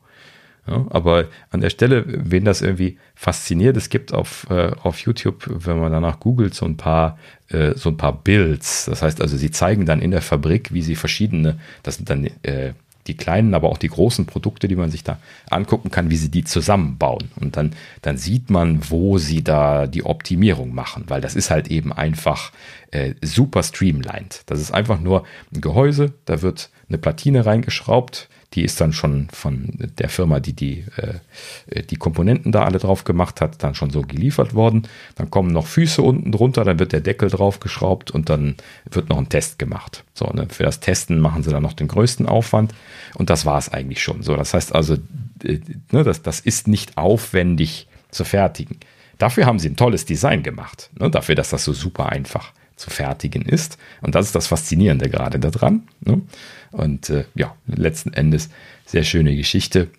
Ja, 0.67 0.85
aber 0.89 1.25
an 1.49 1.61
der 1.61 1.69
Stelle, 1.69 2.03
wen 2.07 2.43
das 2.43 2.61
irgendwie 2.61 2.97
fasziniert, 3.15 3.77
es 3.77 3.89
gibt 3.89 4.13
auf, 4.13 4.47
äh, 4.49 4.71
auf 4.83 4.99
YouTube, 4.99 5.45
wenn 5.47 5.79
man 5.79 5.91
danach 5.91 6.19
googelt, 6.19 6.53
so 6.53 6.65
ein 6.65 6.75
paar, 6.75 7.17
äh, 7.49 7.73
so 7.75 7.89
ein 7.89 7.97
paar 7.97 8.21
Builds. 8.21 8.85
Das 8.85 9.01
heißt 9.01 9.21
also, 9.21 9.37
sie 9.37 9.51
zeigen 9.51 9.85
dann 9.85 10.01
in 10.01 10.11
der 10.11 10.21
Fabrik, 10.21 10.73
wie 10.73 10.81
sie 10.81 10.95
verschiedene, 10.95 11.57
das 11.83 11.95
sind 11.95 12.09
dann 12.09 12.29
äh, 12.43 12.73
die 13.07 13.15
kleinen, 13.15 13.53
aber 13.53 13.69
auch 13.69 13.77
die 13.77 13.87
großen 13.87 14.25
Produkte, 14.25 14.67
die 14.67 14.75
man 14.75 14.91
sich 14.91 15.03
da 15.03 15.19
angucken 15.49 15.89
kann, 15.91 16.09
wie 16.09 16.17
sie 16.17 16.29
die 16.29 16.43
zusammenbauen. 16.43 17.31
Und 17.39 17.57
dann, 17.57 17.73
dann 18.01 18.17
sieht 18.17 18.49
man, 18.49 18.89
wo 18.89 19.17
sie 19.17 19.43
da 19.43 19.87
die 19.87 20.05
Optimierung 20.05 20.73
machen, 20.73 21.05
weil 21.07 21.21
das 21.21 21.35
ist 21.35 21.49
halt 21.49 21.69
eben 21.69 21.93
einfach 21.93 22.51
äh, 22.91 23.13
super 23.21 23.63
streamlined. 23.63 24.43
Das 24.47 24.59
ist 24.59 24.71
einfach 24.71 24.99
nur 24.99 25.23
ein 25.53 25.61
Gehäuse, 25.61 26.13
da 26.25 26.41
wird 26.41 26.69
eine 26.89 26.97
Platine 26.97 27.45
reingeschraubt, 27.45 28.29
die 28.53 28.63
ist 28.63 28.79
dann 28.79 28.93
schon 28.93 29.27
von 29.31 29.73
der 29.99 30.09
Firma, 30.09 30.39
die 30.39 30.53
die, 30.53 30.85
äh, 30.95 31.83
die 31.83 31.97
Komponenten 31.97 32.51
da 32.51 32.63
alle 32.63 32.79
drauf 32.79 33.03
gemacht 33.03 33.41
hat, 33.41 33.61
dann 33.61 33.75
schon 33.75 33.89
so 33.89 34.01
geliefert 34.01 34.53
worden. 34.53 34.87
Dann 35.15 35.29
kommen 35.29 35.51
noch 35.51 35.67
Füße 35.67 36.01
unten 36.01 36.31
drunter, 36.31 36.63
dann 36.63 36.79
wird 36.79 36.93
der 36.93 37.01
Deckel 37.01 37.29
draufgeschraubt 37.29 38.09
und 38.09 38.29
dann 38.29 38.55
wird 38.89 39.09
noch 39.09 39.17
ein 39.17 39.29
Test 39.29 39.59
gemacht. 39.59 40.05
So, 40.13 40.25
ne, 40.27 40.47
für 40.49 40.63
das 40.63 40.79
Testen 40.79 41.19
machen 41.19 41.43
sie 41.43 41.51
dann 41.51 41.63
noch 41.63 41.73
den 41.73 41.89
größten 41.89 42.25
Aufwand 42.25 42.73
und 43.15 43.29
das 43.29 43.45
war 43.45 43.57
es 43.57 43.69
eigentlich 43.69 44.01
schon. 44.01 44.23
So, 44.23 44.35
das 44.35 44.53
heißt 44.53 44.73
also, 44.73 44.95
äh, 45.43 45.59
ne, 45.91 46.03
das, 46.03 46.21
das 46.21 46.39
ist 46.39 46.67
nicht 46.67 46.97
aufwendig 46.97 47.87
zu 48.11 48.23
fertigen. 48.23 48.77
Dafür 49.17 49.45
haben 49.45 49.59
sie 49.59 49.67
ein 49.67 49.75
tolles 49.75 50.05
Design 50.05 50.41
gemacht. 50.41 50.89
Ne, 50.97 51.11
dafür, 51.11 51.35
dass 51.35 51.49
das 51.49 51.65
so 51.65 51.73
super 51.73 52.09
einfach 52.09 52.53
zu 52.77 52.89
fertigen 52.89 53.41
ist. 53.41 53.77
Und 54.01 54.15
das 54.15 54.27
ist 54.27 54.35
das 54.35 54.47
Faszinierende 54.47 55.09
gerade 55.09 55.39
daran. 55.39 55.83
Ne? 55.99 56.21
Und 56.71 57.09
äh, 57.09 57.25
ja, 57.35 57.55
letzten 57.65 58.13
Endes 58.13 58.49
sehr 58.85 59.03
schöne 59.03 59.35
Geschichte. 59.35 59.89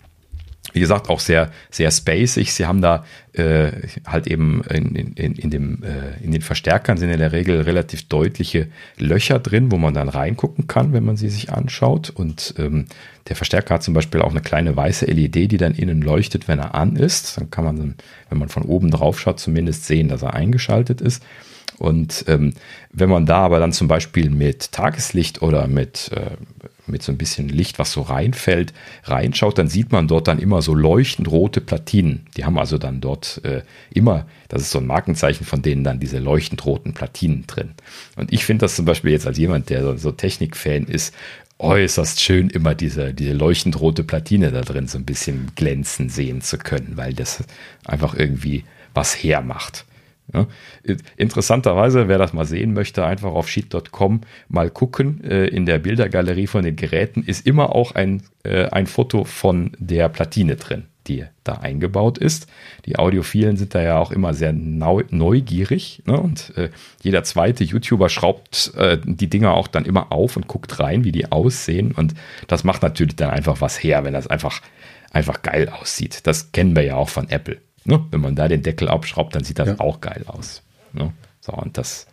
Wie 0.75 0.81
gesagt, 0.81 1.09
auch 1.09 1.21
sehr, 1.21 1.51
sehr 1.71 1.91
spacig. 1.91 2.53
Sie 2.53 2.67
haben 2.67 2.83
da 2.83 3.05
äh, 3.33 3.73
halt 4.07 4.27
eben 4.27 4.63
in, 4.65 4.95
in, 4.95 5.35
in, 5.35 5.51
dem, 5.51 5.83
äh, 5.83 6.23
in 6.23 6.31
den 6.31 6.43
Verstärkern 6.43 6.99
sind 6.99 7.11
in 7.11 7.19
der 7.19 7.33
Regel 7.33 7.63
relativ 7.63 8.07
deutliche 8.07 8.69
Löcher 8.99 9.39
drin, 9.39 9.73
wo 9.73 9.79
man 9.79 9.95
dann 9.95 10.11
reingucken 10.11 10.67
kann, 10.67 10.93
wenn 10.93 11.07
man 11.07 11.17
sie 11.17 11.31
sich 11.31 11.51
anschaut. 11.51 12.11
Und 12.11 12.55
ähm, 12.59 12.85
der 13.29 13.37
Verstärker 13.37 13.75
hat 13.75 13.83
zum 13.83 13.95
Beispiel 13.95 14.21
auch 14.21 14.31
eine 14.31 14.43
kleine 14.43 14.77
weiße 14.77 15.07
LED, 15.07 15.51
die 15.51 15.57
dann 15.57 15.75
innen 15.75 16.03
leuchtet, 16.03 16.49
wenn 16.49 16.59
er 16.59 16.75
an 16.75 16.97
ist. 16.97 17.39
Dann 17.39 17.51
kann 17.51 17.65
man, 17.65 17.95
wenn 18.29 18.39
man 18.39 18.51
von 18.51 18.65
oben 18.65 18.91
drauf 18.91 19.19
schaut, 19.19 19.41
zumindest 19.41 19.87
sehen, 19.87 20.09
dass 20.09 20.23
er 20.23 20.35
eingeschaltet 20.35 21.01
ist. 21.01 21.23
Und 21.79 22.25
ähm, 22.27 22.55
wenn 22.93 23.09
man 23.09 23.25
da 23.25 23.39
aber 23.39 23.61
dann 23.61 23.73
zum 23.73 23.87
Beispiel 23.87 24.31
mit 24.31 24.73
Tageslicht 24.73 25.43
oder 25.43 25.69
mit, 25.69 26.11
äh, 26.13 26.33
mit 26.87 27.03
so 27.03 27.13
ein 27.13 27.19
bisschen 27.19 27.49
Licht, 27.49 27.79
was 27.79 27.93
so 27.93 28.03
reinfällt, 28.03 28.73
reinschaut, 29.05 29.59
dann 29.59 29.69
sieht 29.69 29.93
man 29.93 30.09
dort 30.09 30.27
dann 30.27 30.41
immer 30.41 30.61
so 30.61 30.75
leuchtend 30.75 31.31
rote 31.31 31.61
Platinen. 31.61 32.27
Die 32.37 32.45
haben 32.45 32.59
also 32.59 32.79
dann 32.79 33.01
dort 33.01 33.41
äh, 33.45 33.63
immer, 33.91 34.27
das 34.49 34.63
ist 34.63 34.73
so 34.73 34.79
ein 34.79 34.87
Markenzeichen 34.87 35.47
von 35.47 35.63
denen 35.63 35.85
dann 35.85 36.01
diese 36.01 36.19
leuchtend 36.19 36.65
roten 36.67 36.95
Platinen 36.95 37.47
drin. 37.47 37.75
Und 38.17 38.33
ich 38.33 38.45
finde 38.45 38.65
das 38.65 38.75
zum 38.75 38.85
Beispiel 38.85 39.13
jetzt 39.13 39.27
als 39.27 39.39
jemand, 39.39 39.71
der 39.71 39.83
so, 39.83 39.97
so 39.97 40.11
Technikfan 40.11 40.85
ist, 40.85 41.15
äußerst 41.61 42.21
schön, 42.21 42.51
immer 42.51 42.75
diese, 42.75 43.13
diese 43.15 43.33
leuchtend 43.33 43.81
rote 43.81 44.05
Platine 44.05 44.51
da 44.51 44.63
drin 44.63 44.87
so 44.87 44.99
ein 44.99 45.05
bisschen 45.05 45.53
glänzen 45.55 46.09
sehen 46.09 46.41
zu 46.41 46.59
können, 46.59 46.93
weil 46.97 47.15
das 47.15 47.45
einfach 47.85 48.15
irgendwie 48.15 48.65
was 48.95 49.15
hermacht. 49.23 49.85
Ja. 50.35 50.47
Interessanterweise, 51.17 52.09
wer 52.09 52.19
das 52.19 52.33
mal 52.33 52.45
sehen 52.45 52.75
möchte, 52.75 53.05
einfach 53.05 53.33
auf 53.33 53.49
sheet.com 53.49 54.21
mal 54.49 54.71
gucken. 54.71 55.25
Äh, 55.25 55.47
in 55.47 55.65
der 55.65 55.79
Bildergalerie 55.79 56.47
von 56.47 56.65
den 56.65 56.77
Geräten 56.77 57.23
ist 57.23 57.47
immer 57.47 57.75
auch 57.75 57.93
ein, 57.93 58.23
äh, 58.45 58.67
ein 58.67 58.87
Foto 58.87 59.25
von 59.25 59.73
der 59.79 60.11
Platine 60.11 60.57
drin, 60.57 60.85
die 61.07 61.25
da 61.45 61.55
eingebaut 61.55 62.19
ist. 62.19 62.47
Die 62.85 62.99
Audiophilen 62.99 63.57
sind 63.57 63.75
da 63.75 63.81
ja 63.81 63.99
auch 63.99 64.13
immer 64.13 64.35
sehr 64.35 64.53
neugierig. 64.53 66.03
Ne? 66.05 66.21
Und 66.21 66.53
äh, 66.59 66.69
jeder 67.03 67.25
zweite 67.25 67.65
YouTuber 67.65 68.09
schraubt 68.09 68.73
die 69.05 69.31
Dinger 69.31 69.55
auch 69.55 69.67
dann 69.67 69.85
immer 69.85 70.13
auf 70.13 70.37
und 70.37 70.47
guckt 70.47 70.79
rein, 70.79 71.05
wie 71.05 71.13
die 71.13 71.33
aussehen. 71.33 71.93
Und 71.93 72.15
das 72.49 72.65
macht 72.65 72.83
natürlich 72.83 73.17
dann 73.17 73.31
einfach 73.31 73.61
was 73.61 73.83
her, 73.83 74.05
wenn 74.05 74.13
das 74.13 74.27
einfach, 74.27 74.61
einfach 75.11 75.43
geil 75.43 75.69
aussieht. 75.69 76.27
Das 76.27 76.53
kennen 76.53 76.77
wir 76.77 76.83
ja 76.83 76.97
auch 76.97 77.09
von 77.09 77.29
Apple. 77.31 77.59
Ne? 77.89 78.05
Wenn 78.11 78.21
man 78.21 78.37
da 78.37 78.49
den 78.49 78.63
Deckel 78.63 78.89
abschraubt, 78.89 79.35
dann 79.35 79.45
sieht 79.45 79.59
das 79.59 79.69
ja. 79.69 79.81
auch 79.81 80.03
geil 80.03 80.25
aus. 80.27 80.63
Ne? 80.93 81.15
So, 81.41 81.53
und 81.53 81.79
das 81.79 82.07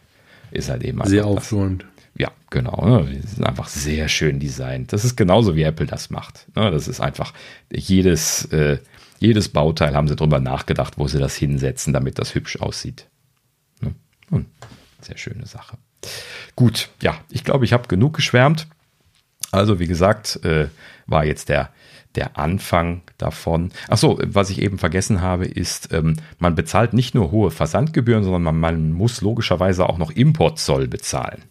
ist 0.52 0.70
halt 0.70 0.84
eben. 0.86 1.04
Sehr 1.06 1.26
aufschauend. 1.26 1.86
Ja, 2.18 2.32
genau. 2.50 3.02
Ne? 3.02 3.12
Die 3.12 3.28
sind 3.28 3.46
einfach 3.46 3.68
sehr 3.68 4.08
schön 4.08 4.40
designt. 4.40 4.94
Das 4.94 5.04
ist 5.04 5.18
genauso 5.18 5.54
wie 5.58 5.64
Apple 5.64 5.86
das 5.86 6.10
macht. 6.10 6.48
Ne? 6.56 6.72
Das 6.72 6.88
ist 6.88 7.02
einfach 7.02 7.34
jedes, 7.70 8.46
äh, 8.54 8.78
jedes 9.20 9.50
Bauteil 9.50 9.96
haben 9.96 10.08
sie 10.08 10.16
drüber 10.16 10.40
nachgedacht, 10.40 10.98
wo 10.98 11.10
sie 11.10 11.20
das 11.20 11.36
hinsetzen, 11.36 11.92
damit 11.92 12.20
das 12.20 12.36
hübsch 12.36 12.62
aussieht. 12.62 13.10
Ne? 13.82 13.94
Hm. 14.30 14.46
Sehr 15.02 15.18
schöne 15.18 15.46
Sache. 15.46 15.78
Gut, 16.56 16.88
ja, 17.02 17.20
ich 17.30 17.44
glaube, 17.44 17.66
ich 17.66 17.74
habe 17.74 17.90
genug 17.90 18.16
geschwärmt. 18.16 18.68
Also, 19.52 19.78
wie 19.80 19.88
gesagt, 19.88 20.40
äh, 20.46 20.70
war 21.06 21.26
jetzt 21.26 21.50
der 21.50 21.70
der 22.16 22.38
Anfang 22.38 23.02
davon. 23.18 23.72
Achso, 23.88 24.20
was 24.24 24.50
ich 24.50 24.62
eben 24.62 24.78
vergessen 24.78 25.22
habe, 25.22 25.46
ist, 25.46 25.94
ähm, 25.94 26.16
man 26.40 26.56
bezahlt 26.56 26.94
nicht 26.94 27.16
nur 27.16 27.32
hohe 27.32 27.52
Versandgebühren, 27.52 28.24
sondern 28.24 28.44
man, 28.44 28.60
man 28.60 28.92
muss 28.94 29.22
logischerweise 29.22 29.88
auch 29.88 29.98
noch 29.98 30.12
Importzoll 30.12 30.88
bezahlen. 30.88 31.44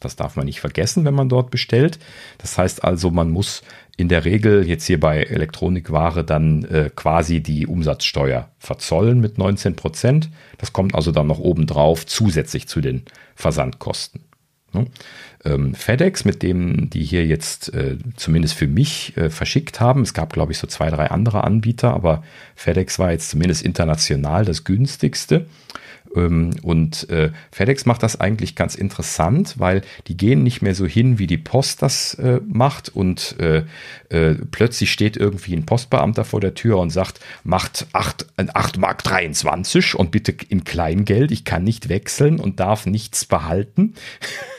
Das 0.00 0.14
darf 0.14 0.36
man 0.36 0.44
nicht 0.44 0.60
vergessen, 0.60 1.04
wenn 1.04 1.14
man 1.14 1.28
dort 1.28 1.50
bestellt. 1.50 1.98
Das 2.38 2.58
heißt 2.58 2.84
also, 2.84 3.10
man 3.10 3.30
muss 3.30 3.62
in 3.96 4.08
der 4.08 4.26
Regel 4.26 4.66
jetzt 4.68 4.84
hier 4.84 5.00
bei 5.00 5.22
Elektronikware 5.22 6.22
dann 6.22 6.64
äh, 6.64 6.90
quasi 6.94 7.40
die 7.40 7.66
Umsatzsteuer 7.66 8.50
verzollen 8.58 9.20
mit 9.20 9.38
19 9.38 9.74
Prozent. 9.74 10.30
Das 10.58 10.74
kommt 10.74 10.94
also 10.94 11.12
dann 11.12 11.26
noch 11.26 11.38
obendrauf 11.38 12.04
zusätzlich 12.04 12.68
zu 12.68 12.82
den 12.82 13.04
Versandkosten. 13.34 14.25
Ne? 14.76 14.86
Ähm, 15.44 15.74
FedEx, 15.74 16.24
mit 16.24 16.42
dem 16.42 16.90
die 16.90 17.04
hier 17.04 17.24
jetzt 17.26 17.72
äh, 17.72 17.96
zumindest 18.16 18.54
für 18.54 18.66
mich 18.66 19.16
äh, 19.16 19.30
verschickt 19.30 19.80
haben. 19.80 20.02
Es 20.02 20.14
gab, 20.14 20.32
glaube 20.32 20.52
ich, 20.52 20.58
so 20.58 20.66
zwei, 20.66 20.90
drei 20.90 21.10
andere 21.10 21.44
Anbieter, 21.44 21.94
aber 21.94 22.22
FedEx 22.54 22.98
war 22.98 23.12
jetzt 23.12 23.30
zumindest 23.30 23.62
international 23.62 24.44
das 24.44 24.64
günstigste. 24.64 25.46
Ähm, 26.14 26.50
und 26.62 27.08
äh, 27.10 27.30
FedEx 27.52 27.86
macht 27.86 28.02
das 28.02 28.20
eigentlich 28.20 28.56
ganz 28.56 28.74
interessant, 28.74 29.54
weil 29.58 29.82
die 30.08 30.16
gehen 30.16 30.42
nicht 30.42 30.62
mehr 30.62 30.74
so 30.74 30.86
hin, 30.86 31.18
wie 31.18 31.26
die 31.26 31.38
Post 31.38 31.82
das 31.82 32.14
äh, 32.14 32.40
macht 32.46 32.88
und 32.88 33.36
äh, 33.38 33.64
äh 34.08 34.34
plötzlich 34.50 34.90
steht 34.90 35.16
irgendwie 35.16 35.54
ein 35.54 35.66
Postbeamter 35.66 36.24
vor 36.24 36.40
der 36.40 36.54
Tür 36.54 36.78
und 36.78 36.90
sagt, 36.90 37.20
macht 37.44 37.86
8, 37.92 38.26
8 38.36 38.78
Mark 38.78 39.04
23 39.04 39.94
und 39.94 40.10
bitte 40.10 40.34
in 40.48 40.64
Kleingeld, 40.64 41.30
ich 41.30 41.44
kann 41.44 41.64
nicht 41.64 41.88
wechseln 41.88 42.40
und 42.40 42.60
darf 42.60 42.86
nichts 42.86 43.24
behalten. 43.24 43.94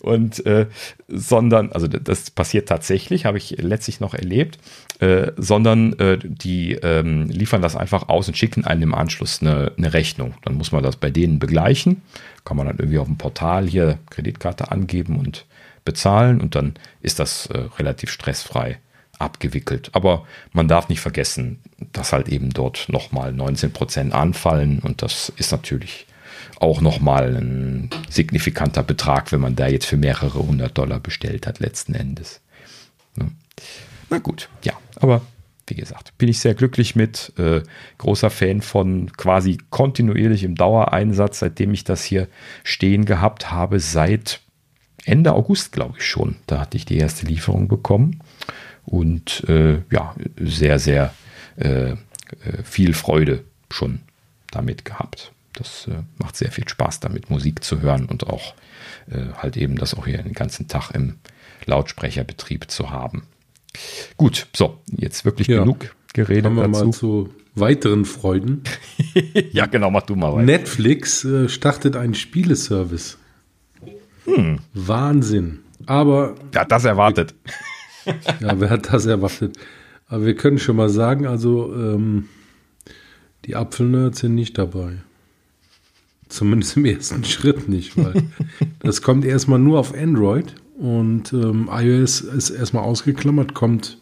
und 0.00 0.44
äh, 0.46 0.66
sondern, 1.08 1.72
also 1.72 1.88
das 1.88 2.30
passiert 2.30 2.68
tatsächlich, 2.68 3.24
habe 3.24 3.38
ich 3.38 3.56
letztlich 3.58 4.00
noch 4.00 4.14
erlebt, 4.14 4.58
äh, 5.00 5.32
sondern 5.36 5.98
äh, 5.98 6.18
die 6.22 6.74
ähm, 6.74 7.28
liefern 7.28 7.62
das 7.62 7.76
einfach 7.76 8.08
aus 8.08 8.28
und 8.28 8.36
schicken 8.36 8.64
einem 8.64 8.82
im 8.82 8.94
Anschluss 8.94 9.40
eine, 9.40 9.72
eine 9.76 9.92
Rechnung. 9.92 10.34
Dann 10.44 10.54
muss 10.54 10.72
man 10.72 10.82
das 10.82 10.96
bei 10.96 11.10
denen 11.10 11.38
begleichen, 11.38 12.02
kann 12.44 12.56
man 12.56 12.66
dann 12.66 12.78
irgendwie 12.78 12.98
auf 12.98 13.06
dem 13.06 13.18
Portal 13.18 13.66
hier 13.66 13.98
Kreditkarte 14.10 14.70
angeben 14.70 15.18
und 15.18 15.46
bezahlen 15.84 16.40
und 16.40 16.54
dann 16.54 16.74
ist 17.00 17.18
das 17.18 17.46
äh, 17.46 17.58
relativ 17.78 18.10
stressfrei 18.10 18.78
abgewickelt. 19.18 19.90
Aber 19.92 20.26
man 20.52 20.68
darf 20.68 20.88
nicht 20.88 21.00
vergessen, 21.00 21.60
dass 21.92 22.12
halt 22.12 22.28
eben 22.28 22.50
dort 22.50 22.88
nochmal 22.88 23.32
19 23.32 23.72
Prozent 23.72 24.14
anfallen 24.14 24.80
und 24.80 25.02
das 25.02 25.32
ist 25.36 25.52
natürlich 25.52 26.06
auch 26.60 26.80
nochmal 26.80 27.36
ein 27.36 27.90
signifikanter 28.08 28.82
Betrag, 28.82 29.32
wenn 29.32 29.40
man 29.40 29.56
da 29.56 29.66
jetzt 29.66 29.86
für 29.86 29.96
mehrere 29.96 30.38
hundert 30.38 30.78
Dollar 30.78 31.00
bestellt 31.00 31.46
hat, 31.46 31.58
letzten 31.58 31.94
Endes. 31.94 32.40
Ne? 33.16 33.32
Na 34.10 34.18
gut, 34.18 34.48
ja, 34.62 34.74
aber 34.96 35.22
wie 35.66 35.74
gesagt, 35.74 36.16
bin 36.18 36.28
ich 36.28 36.38
sehr 36.38 36.54
glücklich 36.54 36.96
mit. 36.96 37.32
Äh, 37.38 37.62
großer 37.98 38.28
Fan 38.28 38.60
von 38.60 39.10
quasi 39.16 39.58
kontinuierlichem 39.70 40.54
Dauereinsatz, 40.54 41.38
seitdem 41.38 41.72
ich 41.72 41.84
das 41.84 42.04
hier 42.04 42.28
stehen 42.62 43.04
gehabt 43.06 43.50
habe, 43.50 43.80
seit 43.80 44.40
Ende 45.04 45.32
August, 45.32 45.72
glaube 45.72 45.94
ich 45.98 46.06
schon. 46.06 46.36
Da 46.46 46.60
hatte 46.60 46.76
ich 46.76 46.84
die 46.84 46.98
erste 46.98 47.24
Lieferung 47.24 47.68
bekommen. 47.68 48.20
Und 48.84 49.48
äh, 49.48 49.78
ja, 49.90 50.14
sehr, 50.38 50.78
sehr 50.78 51.14
äh, 51.56 51.92
äh 51.92 51.96
viel 52.64 52.92
Freude 52.92 53.44
schon 53.70 54.00
damit 54.50 54.84
gehabt. 54.84 55.32
Das 55.60 55.86
äh, 55.88 56.02
macht 56.16 56.36
sehr 56.36 56.50
viel 56.50 56.66
Spaß, 56.66 57.00
damit 57.00 57.28
Musik 57.28 57.62
zu 57.62 57.82
hören 57.82 58.06
und 58.06 58.26
auch 58.26 58.54
äh, 59.10 59.26
halt 59.36 59.58
eben 59.58 59.76
das 59.76 59.92
auch 59.94 60.06
hier 60.06 60.22
den 60.22 60.32
ganzen 60.32 60.68
Tag 60.68 60.90
im 60.92 61.18
Lautsprecherbetrieb 61.66 62.70
zu 62.70 62.90
haben. 62.90 63.24
Gut, 64.16 64.48
so, 64.56 64.78
jetzt 64.90 65.26
wirklich 65.26 65.48
ja. 65.48 65.60
genug 65.60 65.94
geredet 66.14 66.44
Kommen 66.44 66.56
wir 66.56 66.66
dazu. 66.66 66.84
mal 66.84 66.92
zu 66.92 67.34
weiteren 67.54 68.06
Freuden. 68.06 68.64
ja, 69.52 69.66
genau, 69.66 69.90
mach 69.90 70.02
du 70.02 70.16
mal 70.16 70.32
weiter. 70.32 70.44
Netflix 70.44 71.24
äh, 71.24 71.48
startet 71.50 71.94
einen 71.94 72.14
Spieleservice. 72.14 73.18
Hm. 74.24 74.60
Wahnsinn. 74.72 75.60
Aber. 75.84 76.36
Wer 76.52 76.62
hat 76.62 76.72
das 76.72 76.86
erwartet? 76.86 77.34
ja, 78.40 78.58
wer 78.58 78.70
hat 78.70 78.92
das 78.92 79.04
erwartet? 79.04 79.58
Aber 80.08 80.24
wir 80.24 80.34
können 80.36 80.58
schon 80.58 80.76
mal 80.76 80.88
sagen, 80.88 81.26
also 81.26 81.72
ähm, 81.74 82.28
die 83.44 83.56
Apfelnerds 83.56 84.20
sind 84.20 84.34
nicht 84.34 84.56
dabei. 84.56 85.02
Zumindest 86.30 86.76
im 86.76 86.86
ersten 86.86 87.24
Schritt 87.24 87.68
nicht, 87.68 87.96
weil 87.96 88.22
das 88.78 89.02
kommt 89.02 89.24
erstmal 89.24 89.58
nur 89.58 89.78
auf 89.78 89.94
Android 89.94 90.54
und 90.78 91.32
ähm, 91.32 91.68
iOS 91.70 92.22
ist 92.22 92.50
erstmal 92.50 92.84
ausgeklammert, 92.84 93.52
kommt 93.52 93.98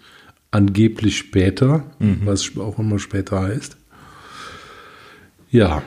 angeblich 0.51 1.19
später, 1.19 1.85
mhm. 1.99 2.21
was 2.25 2.57
auch 2.57 2.79
immer 2.79 2.99
später 2.99 3.43
heißt. 3.43 3.77
Ja, 5.51 5.83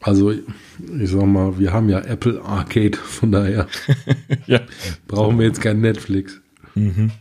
also 0.00 0.32
ich 0.32 1.10
sag 1.10 1.24
mal, 1.24 1.58
wir 1.58 1.72
haben 1.72 1.88
ja 1.88 2.00
Apple 2.00 2.42
Arcade, 2.42 2.98
von 2.98 3.32
daher 3.32 3.68
ja. 4.46 4.60
brauchen 5.06 5.38
wir 5.38 5.46
jetzt 5.46 5.62
kein 5.62 5.80
Netflix. 5.80 6.40
Mhm. 6.74 7.12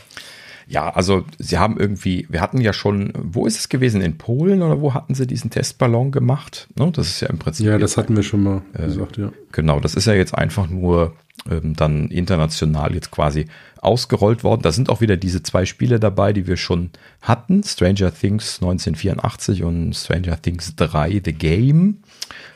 Ja, 0.67 0.89
also 0.89 1.25
sie 1.39 1.57
haben 1.57 1.77
irgendwie, 1.77 2.25
wir 2.29 2.41
hatten 2.41 2.61
ja 2.61 2.73
schon, 2.73 3.13
wo 3.15 3.45
ist 3.45 3.57
es 3.57 3.69
gewesen? 3.69 4.01
In 4.01 4.17
Polen 4.17 4.61
oder 4.61 4.81
wo 4.81 4.93
hatten 4.93 5.15
sie 5.15 5.27
diesen 5.27 5.49
Testballon 5.49 6.11
gemacht? 6.11 6.67
Ne, 6.75 6.91
das 6.91 7.07
ist 7.07 7.21
ja 7.21 7.29
im 7.29 7.39
Prinzip. 7.39 7.65
Ja, 7.65 7.77
das 7.77 7.97
hatten 7.97 8.15
wir 8.15 8.23
schon 8.23 8.43
mal 8.43 8.61
äh, 8.73 8.83
gesagt, 8.85 9.17
ja. 9.17 9.31
Genau, 9.51 9.79
das 9.79 9.95
ist 9.95 10.05
ja 10.05 10.13
jetzt 10.13 10.35
einfach 10.35 10.69
nur 10.69 11.13
ähm, 11.49 11.75
dann 11.75 12.07
international 12.07 12.93
jetzt 12.93 13.11
quasi 13.11 13.47
ausgerollt 13.81 14.43
worden. 14.43 14.61
Da 14.61 14.71
sind 14.71 14.89
auch 14.89 15.01
wieder 15.01 15.17
diese 15.17 15.43
zwei 15.43 15.65
Spiele 15.65 15.99
dabei, 15.99 16.31
die 16.31 16.47
wir 16.47 16.57
schon 16.57 16.91
hatten. 17.21 17.63
Stranger 17.63 18.13
Things 18.13 18.59
1984 18.61 19.63
und 19.63 19.93
Stranger 19.93 20.41
Things 20.41 20.75
3 20.75 21.21
The 21.23 21.33
Game. 21.33 21.97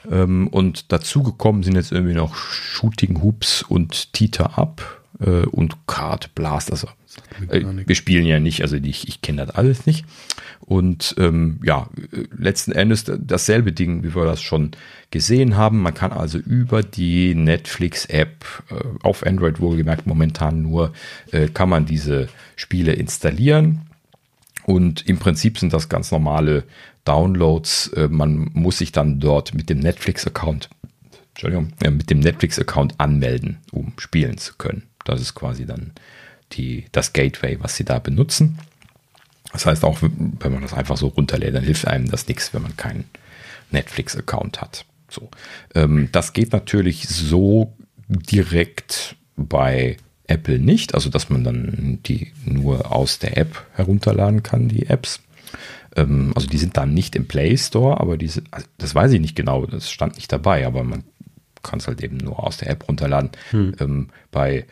Ähm, 0.10 0.48
und 0.48 0.92
dazugekommen 0.92 1.64
sind 1.64 1.76
jetzt 1.76 1.92
irgendwie 1.92 2.16
noch 2.16 2.36
Shooting 2.36 3.22
Hoops 3.22 3.64
und 3.64 4.14
Tita 4.14 4.46
Up 4.56 5.02
äh, 5.20 5.46
und 5.46 5.88
Card 5.88 6.34
Blast. 6.34 6.72
Äh, 7.50 7.64
wir 7.86 7.96
spielen 7.96 8.26
ja 8.26 8.40
nicht, 8.40 8.62
also 8.62 8.76
ich, 8.76 9.08
ich 9.08 9.22
kenne 9.22 9.46
das 9.46 9.56
alles 9.56 9.86
nicht. 9.86 10.06
Und 10.60 11.16
ähm, 11.18 11.60
ja, 11.64 11.90
letzten 12.38 12.72
Endes 12.72 13.06
dasselbe 13.06 13.72
Ding, 13.72 14.04
wie 14.04 14.16
wir 14.16 14.26
das 14.26 14.42
schon 14.42 14.72
gesehen 15.12 15.56
haben. 15.56 15.82
Man 15.82 15.94
kann 15.94 16.12
also 16.12 16.38
über 16.38 16.84
die 16.84 17.36
Netflix-App 17.36 18.46
äh, 18.70 18.76
auf 19.04 19.26
Android 19.26 19.60
wohlgemerkt 19.60 20.08
momentan 20.08 20.62
nur, 20.62 20.94
äh, 21.32 21.48
kann 21.48 21.70
man 21.70 21.86
diese 21.86 22.28
Spiele 22.56 22.94
installieren. 22.94 23.82
Und 24.66 25.08
im 25.08 25.18
Prinzip 25.18 25.58
sind 25.60 25.72
das 25.72 25.88
ganz 25.88 26.12
normale 26.12 26.66
Downloads. 27.06 27.88
Äh, 27.90 28.10
man 28.10 28.50
muss 28.54 28.80
sich 28.80 28.92
dann 28.92 29.20
dort 29.20 29.54
mit 29.54 29.70
dem 29.70 29.80
Netflix-Account 29.80 30.70
Entschuldigung, 31.38 31.72
mit 31.96 32.10
dem 32.10 32.20
Netflix-Account 32.20 33.00
anmelden, 33.00 33.60
um 33.72 33.94
spielen 33.98 34.40
zu 34.40 34.56
können. 34.58 34.88
Das 35.06 35.22
ist 35.22 35.36
quasi 35.36 35.68
dann 35.68 35.92
die, 36.54 36.86
das 36.92 37.14
Gateway, 37.14 37.58
was 37.60 37.76
sie 37.76 37.86
da 37.86 38.00
benutzen. 38.00 38.58
Das 39.54 39.66
heißt, 39.66 39.84
auch 39.84 40.02
wenn 40.02 40.52
man 40.52 40.62
das 40.62 40.74
einfach 40.74 40.98
so 40.98 41.08
runterlädt, 41.08 41.56
dann 41.56 41.64
hilft 41.64 41.88
einem 41.88 42.10
das 42.10 42.28
nichts, 42.28 42.54
wenn 42.54 42.62
man 42.62 42.76
keinen 42.78 43.06
Netflix-Account 43.72 44.62
hat. 44.62 44.86
So. 45.10 45.30
Ähm, 45.74 46.10
das 46.12 46.34
geht 46.34 46.52
natürlich 46.52 47.08
so 47.08 47.74
direkt 48.08 49.16
bei 49.36 49.98
Apple 50.28 50.60
nicht, 50.60 50.94
also 50.94 51.10
dass 51.10 51.30
man 51.30 51.44
dann 51.44 52.00
die 52.06 52.34
nur 52.46 52.92
aus 52.92 53.20
der 53.20 53.38
App 53.38 53.66
herunterladen 53.74 54.44
kann, 54.44 54.68
die 54.68 54.88
Apps. 54.88 55.22
Ähm, 55.96 56.34
also 56.36 56.48
die 56.48 56.58
sind 56.58 56.76
dann 56.78 56.94
nicht 56.94 57.16
im 57.16 57.28
Play 57.28 57.58
Store, 57.58 58.00
aber 58.00 58.18
diese, 58.18 58.44
also 58.52 58.68
das 58.78 58.94
weiß 58.94 59.12
ich 59.14 59.22
nicht 59.22 59.36
genau, 59.36 59.66
das 59.66 59.90
stand 59.90 60.16
nicht 60.16 60.32
dabei, 60.32 60.68
aber 60.68 60.84
man 60.84 61.04
kannst 61.64 61.88
halt 61.88 62.04
eben 62.04 62.18
nur 62.18 62.44
aus 62.44 62.58
der 62.58 62.70
App 62.70 62.88
runterladen. 62.88 63.32
Hm. 63.52 63.76
Ähm, 63.80 64.10
bei, 64.32 64.66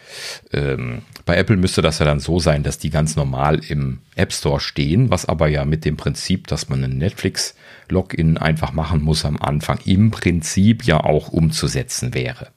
ähm, 0.54 1.02
bei 1.26 1.38
Apple 1.38 1.58
müsste 1.58 1.82
das 1.82 2.00
ja 2.00 2.06
dann 2.06 2.20
so 2.20 2.40
sein, 2.40 2.62
dass 2.64 2.78
die 2.78 2.92
ganz 2.92 3.16
normal 3.16 3.60
im 3.68 4.00
App 4.16 4.32
Store 4.32 4.60
stehen, 4.60 5.10
was 5.10 5.26
aber 5.26 5.48
ja 5.48 5.66
mit 5.66 5.84
dem 5.84 5.98
Prinzip, 5.98 6.48
dass 6.48 6.70
man 6.70 6.84
ein 6.84 6.98
Netflix-Login 6.98 8.38
einfach 8.38 8.74
machen 8.74 9.02
muss 9.02 9.26
am 9.26 9.38
Anfang, 9.38 9.80
im 9.86 10.12
Prinzip 10.12 10.84
ja 10.84 11.00
auch 11.04 11.30
umzusetzen 11.30 12.14
wäre. 12.14 12.50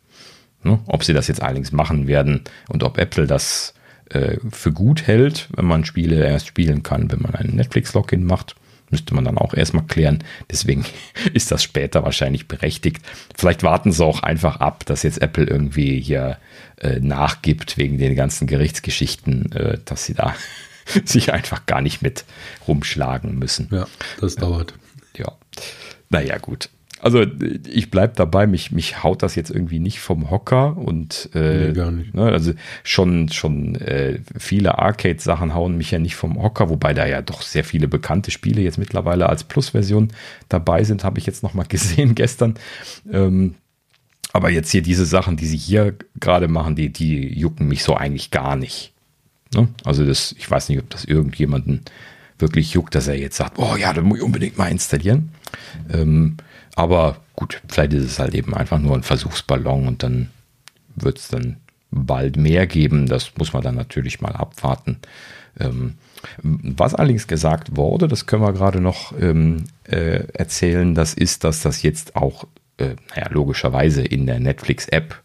Ne? 0.62 0.80
Ob 0.86 1.04
sie 1.04 1.14
das 1.14 1.28
jetzt 1.28 1.42
allerdings 1.42 1.72
machen 1.72 2.06
werden 2.08 2.42
und 2.68 2.82
ob 2.82 2.98
Apple 2.98 3.26
das 3.26 3.74
äh, 4.10 4.36
für 4.50 4.72
gut 4.72 5.06
hält, 5.06 5.48
wenn 5.56 5.66
man 5.66 5.84
Spiele 5.84 6.26
erst 6.26 6.46
spielen 6.46 6.82
kann, 6.82 7.10
wenn 7.10 7.22
man 7.22 7.34
einen 7.34 7.56
Netflix-Login 7.56 8.24
macht, 8.24 8.54
Müsste 8.90 9.14
man 9.14 9.24
dann 9.24 9.36
auch 9.36 9.52
erstmal 9.54 9.84
klären. 9.84 10.24
Deswegen 10.50 10.84
ist 11.34 11.50
das 11.50 11.62
später 11.62 12.04
wahrscheinlich 12.04 12.48
berechtigt. 12.48 13.02
Vielleicht 13.36 13.62
warten 13.62 13.92
sie 13.92 14.04
auch 14.04 14.22
einfach 14.22 14.60
ab, 14.60 14.86
dass 14.86 15.02
jetzt 15.02 15.20
Apple 15.20 15.44
irgendwie 15.44 16.00
hier 16.00 16.38
äh, 16.80 17.00
nachgibt 17.00 17.76
wegen 17.78 17.98
den 17.98 18.14
ganzen 18.14 18.46
Gerichtsgeschichten, 18.46 19.52
äh, 19.52 19.78
dass 19.84 20.04
sie 20.04 20.14
da 20.14 20.34
sich 21.04 21.32
einfach 21.32 21.66
gar 21.66 21.80
nicht 21.80 22.02
mit 22.02 22.24
rumschlagen 22.66 23.38
müssen. 23.38 23.68
Ja, 23.70 23.86
das 24.20 24.36
dauert. 24.36 24.74
Ja. 25.16 25.32
Naja, 26.10 26.38
gut. 26.38 26.70
also 27.00 27.24
ich 27.66 27.90
bleibe 27.90 28.14
dabei, 28.16 28.46
mich, 28.46 28.72
mich 28.72 29.02
haut 29.02 29.22
das 29.22 29.34
jetzt 29.34 29.50
irgendwie 29.50 29.78
nicht 29.78 30.00
vom 30.00 30.30
Hocker 30.30 30.76
und 30.76 31.30
äh, 31.34 31.68
nee, 31.68 31.72
gar 31.72 31.90
nicht. 31.90 32.14
Ne, 32.14 32.22
also 32.22 32.52
schon, 32.82 33.28
schon 33.28 33.74
äh, 33.76 34.20
viele 34.38 34.78
Arcade-Sachen 34.78 35.54
hauen 35.54 35.76
mich 35.76 35.90
ja 35.90 35.98
nicht 35.98 36.16
vom 36.16 36.42
Hocker, 36.42 36.68
wobei 36.70 36.94
da 36.94 37.06
ja 37.06 37.22
doch 37.22 37.42
sehr 37.42 37.64
viele 37.64 37.88
bekannte 37.88 38.30
Spiele 38.30 38.62
jetzt 38.62 38.78
mittlerweile 38.78 39.28
als 39.28 39.44
Plus-Version 39.44 40.08
dabei 40.48 40.84
sind, 40.84 41.04
habe 41.04 41.18
ich 41.18 41.26
jetzt 41.26 41.42
nochmal 41.42 41.66
gesehen 41.68 42.14
gestern. 42.14 42.54
Ähm, 43.10 43.54
aber 44.32 44.50
jetzt 44.50 44.70
hier 44.70 44.82
diese 44.82 45.06
Sachen, 45.06 45.36
die 45.36 45.46
sie 45.46 45.56
hier 45.56 45.94
gerade 46.20 46.48
machen, 46.48 46.76
die, 46.76 46.90
die 46.90 47.38
jucken 47.38 47.68
mich 47.68 47.82
so 47.82 47.94
eigentlich 47.94 48.30
gar 48.30 48.56
nicht. 48.56 48.92
Ne? 49.54 49.68
Also 49.84 50.04
das, 50.04 50.34
ich 50.38 50.50
weiß 50.50 50.68
nicht, 50.68 50.78
ob 50.78 50.90
das 50.90 51.04
irgendjemanden 51.04 51.82
wirklich 52.38 52.72
juckt, 52.72 52.94
dass 52.94 53.08
er 53.08 53.18
jetzt 53.18 53.36
sagt, 53.36 53.58
oh 53.58 53.76
ja, 53.76 53.92
da 53.92 54.02
muss 54.02 54.18
ich 54.18 54.24
unbedingt 54.24 54.58
mal 54.58 54.70
installieren. 54.70 55.30
Ähm, 55.92 56.36
aber 56.76 57.16
gut, 57.34 57.60
vielleicht 57.68 57.92
ist 57.94 58.04
es 58.04 58.18
halt 58.18 58.34
eben 58.34 58.54
einfach 58.54 58.78
nur 58.78 58.94
ein 58.94 59.02
Versuchsballon 59.02 59.88
und 59.88 60.02
dann 60.02 60.28
wird 60.94 61.18
es 61.18 61.28
dann 61.28 61.56
bald 61.90 62.36
mehr 62.36 62.66
geben. 62.66 63.06
Das 63.06 63.32
muss 63.36 63.52
man 63.52 63.62
dann 63.62 63.74
natürlich 63.74 64.20
mal 64.20 64.32
abwarten. 64.32 64.98
Ähm, 65.58 65.94
was 66.42 66.94
allerdings 66.94 67.26
gesagt 67.26 67.76
wurde, 67.76 68.08
das 68.08 68.26
können 68.26 68.42
wir 68.42 68.52
gerade 68.52 68.80
noch 68.80 69.12
ähm, 69.18 69.64
äh, 69.84 70.24
erzählen, 70.32 70.94
das 70.94 71.14
ist, 71.14 71.44
dass 71.44 71.62
das 71.62 71.82
jetzt 71.82 72.16
auch, 72.16 72.46
äh, 72.78 72.96
naja, 73.10 73.28
logischerweise 73.30 74.02
in 74.02 74.26
der 74.26 74.40
Netflix-App 74.40 75.20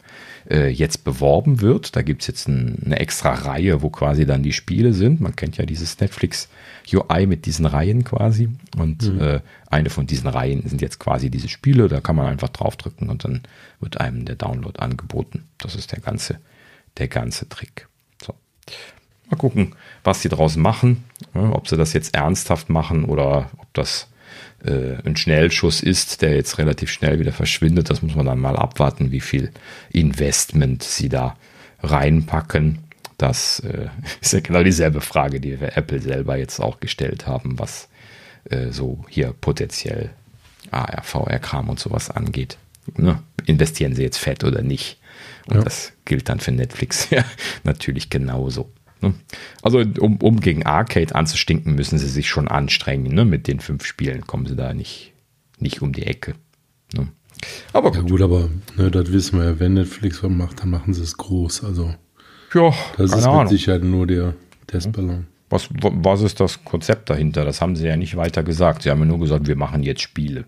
äh, 0.50 0.68
jetzt 0.68 1.04
beworben 1.04 1.60
wird. 1.60 1.96
Da 1.96 2.02
gibt 2.02 2.22
es 2.22 2.28
jetzt 2.28 2.48
ein, 2.48 2.82
eine 2.84 2.98
extra 2.98 3.32
Reihe, 3.32 3.82
wo 3.82 3.90
quasi 3.90 4.26
dann 4.26 4.42
die 4.42 4.52
Spiele 4.52 4.92
sind. 4.92 5.20
Man 5.20 5.36
kennt 5.36 5.56
ja 5.56 5.64
dieses 5.64 5.98
Netflix 6.00 6.48
UI 6.92 7.26
mit 7.26 7.46
diesen 7.46 7.66
Reihen 7.66 8.04
quasi. 8.04 8.50
Und 8.76 9.10
mhm. 9.10 9.20
äh, 9.20 9.40
eine 9.68 9.90
von 9.90 10.06
diesen 10.06 10.28
Reihen 10.28 10.68
sind 10.68 10.82
jetzt 10.82 10.98
quasi 10.98 11.30
diese 11.30 11.48
Spiele. 11.48 11.88
Da 11.88 12.00
kann 12.00 12.16
man 12.16 12.26
einfach 12.26 12.50
draufdrücken 12.50 13.08
und 13.08 13.24
dann 13.24 13.42
wird 13.80 14.00
einem 14.00 14.24
der 14.24 14.36
Download 14.36 14.78
angeboten. 14.78 15.44
Das 15.58 15.74
ist 15.74 15.92
der 15.92 16.00
ganze, 16.00 16.38
der 16.98 17.08
ganze 17.08 17.48
Trick. 17.48 17.88
So. 18.22 18.34
Mal 19.30 19.36
gucken, 19.36 19.74
was 20.02 20.22
sie 20.22 20.28
draußen 20.28 20.60
machen. 20.60 21.04
Ja, 21.34 21.52
ob 21.52 21.68
sie 21.68 21.76
das 21.76 21.92
jetzt 21.92 22.14
ernsthaft 22.14 22.68
machen 22.68 23.04
oder 23.04 23.50
ob 23.58 23.72
das 23.72 24.08
äh, 24.64 24.96
ein 25.04 25.16
Schnellschuss 25.16 25.82
ist, 25.82 26.22
der 26.22 26.34
jetzt 26.34 26.58
relativ 26.58 26.90
schnell 26.90 27.18
wieder 27.18 27.32
verschwindet. 27.32 27.90
Das 27.90 28.02
muss 28.02 28.14
man 28.14 28.26
dann 28.26 28.38
mal 28.38 28.56
abwarten, 28.56 29.10
wie 29.10 29.20
viel 29.20 29.50
Investment 29.90 30.82
sie 30.82 31.08
da 31.08 31.36
reinpacken. 31.82 32.78
Das 33.18 33.60
äh, 33.60 33.88
ist 34.20 34.32
ja 34.32 34.40
genau 34.40 34.62
dieselbe 34.62 35.00
Frage, 35.00 35.40
die 35.40 35.60
wir 35.60 35.76
Apple 35.76 36.00
selber 36.00 36.36
jetzt 36.36 36.60
auch 36.60 36.80
gestellt 36.80 37.26
haben, 37.26 37.58
was 37.58 37.88
äh, 38.50 38.70
so 38.70 39.04
hier 39.08 39.34
potenziell 39.40 40.10
AR, 40.70 41.02
VR-Kram 41.02 41.68
und 41.68 41.78
sowas 41.78 42.10
angeht. 42.10 42.58
Ne? 42.96 43.22
Investieren 43.46 43.94
sie 43.94 44.02
jetzt 44.02 44.18
fett 44.18 44.44
oder 44.44 44.62
nicht? 44.62 44.98
Und 45.46 45.56
ja. 45.56 45.62
das 45.62 45.92
gilt 46.04 46.28
dann 46.28 46.40
für 46.40 46.52
Netflix 46.52 47.08
ja 47.10 47.24
natürlich 47.64 48.10
genauso. 48.10 48.70
Ne? 49.04 49.14
Also 49.62 49.80
um, 50.00 50.16
um 50.16 50.40
gegen 50.40 50.64
Arcade 50.64 51.14
anzustinken, 51.14 51.74
müssen 51.74 51.98
sie 51.98 52.08
sich 52.08 52.28
schon 52.28 52.48
anstrengen. 52.48 53.14
Ne? 53.14 53.24
Mit 53.24 53.46
den 53.46 53.60
fünf 53.60 53.84
Spielen 53.84 54.26
kommen 54.26 54.46
sie 54.46 54.56
da 54.56 54.72
nicht, 54.72 55.12
nicht 55.58 55.82
um 55.82 55.92
die 55.92 56.06
Ecke. 56.06 56.34
Ne? 56.94 57.08
Aber 57.72 57.90
gut. 57.90 58.00
Ja 58.00 58.08
gut, 58.08 58.22
aber 58.22 58.48
ne, 58.76 58.90
das 58.90 59.12
wissen 59.12 59.38
wir 59.38 59.46
ja, 59.46 59.60
wenn 59.60 59.74
Netflix 59.74 60.22
was 60.22 60.30
macht, 60.30 60.62
dann 60.62 60.70
machen 60.70 60.94
sie 60.94 61.02
es 61.02 61.16
groß. 61.16 61.64
Also 61.64 61.94
ja, 62.54 62.72
das 62.96 63.12
ist 63.12 63.26
mit 63.26 63.48
Sicherheit 63.48 63.82
nur 63.82 64.06
der 64.06 64.34
Testballon. 64.66 65.26
Was, 65.50 65.68
was 65.70 66.22
ist 66.22 66.40
das 66.40 66.64
Konzept 66.64 67.10
dahinter? 67.10 67.44
Das 67.44 67.60
haben 67.60 67.76
sie 67.76 67.86
ja 67.86 67.96
nicht 67.96 68.16
weiter 68.16 68.42
gesagt. 68.42 68.82
Sie 68.82 68.90
haben 68.90 69.00
ja 69.00 69.04
nur 69.04 69.20
gesagt, 69.20 69.46
wir 69.46 69.56
machen 69.56 69.82
jetzt 69.82 70.00
Spiele. 70.00 70.46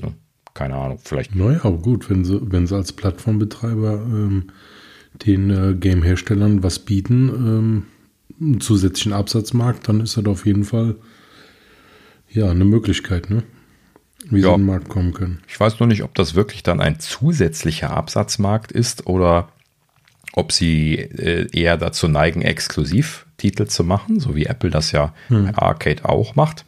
Ne? 0.00 0.14
Keine 0.54 0.76
Ahnung, 0.76 0.98
vielleicht. 1.02 1.34
Naja, 1.34 1.60
gut, 1.70 2.08
wenn 2.08 2.24
sie, 2.24 2.40
wenn 2.50 2.66
sie 2.66 2.74
als 2.74 2.92
Plattformbetreiber 2.92 3.94
ähm, 3.94 4.50
den 5.26 5.50
äh, 5.50 5.74
Game-Herstellern 5.74 6.62
was 6.62 6.78
bieten, 6.78 7.28
ähm, 7.28 7.82
einen 8.40 8.60
zusätzlichen 8.60 9.12
Absatzmarkt, 9.12 9.88
dann 9.88 10.00
ist 10.00 10.16
das 10.16 10.26
auf 10.26 10.46
jeden 10.46 10.64
Fall 10.64 10.96
ja 12.30 12.50
eine 12.50 12.64
Möglichkeit, 12.64 13.30
ne? 13.30 13.42
wie 14.30 14.40
ja. 14.40 14.48
sie 14.48 14.54
in 14.54 14.60
den 14.60 14.66
Markt 14.66 14.88
kommen 14.88 15.12
können. 15.12 15.40
Ich 15.48 15.58
weiß 15.58 15.80
nur 15.80 15.86
nicht, 15.86 16.02
ob 16.02 16.14
das 16.14 16.34
wirklich 16.34 16.62
dann 16.62 16.80
ein 16.80 17.00
zusätzlicher 17.00 17.90
Absatzmarkt 17.90 18.72
ist 18.72 19.06
oder 19.06 19.48
ob 20.32 20.52
sie 20.52 20.96
äh, 20.96 21.48
eher 21.52 21.76
dazu 21.76 22.06
neigen, 22.08 22.42
Exklusivtitel 22.42 23.66
zu 23.66 23.84
machen, 23.84 24.20
so 24.20 24.36
wie 24.36 24.46
Apple 24.46 24.70
das 24.70 24.92
ja 24.92 25.14
hm. 25.28 25.46
bei 25.46 25.54
Arcade 25.54 26.04
auch 26.04 26.36
macht. 26.36 26.64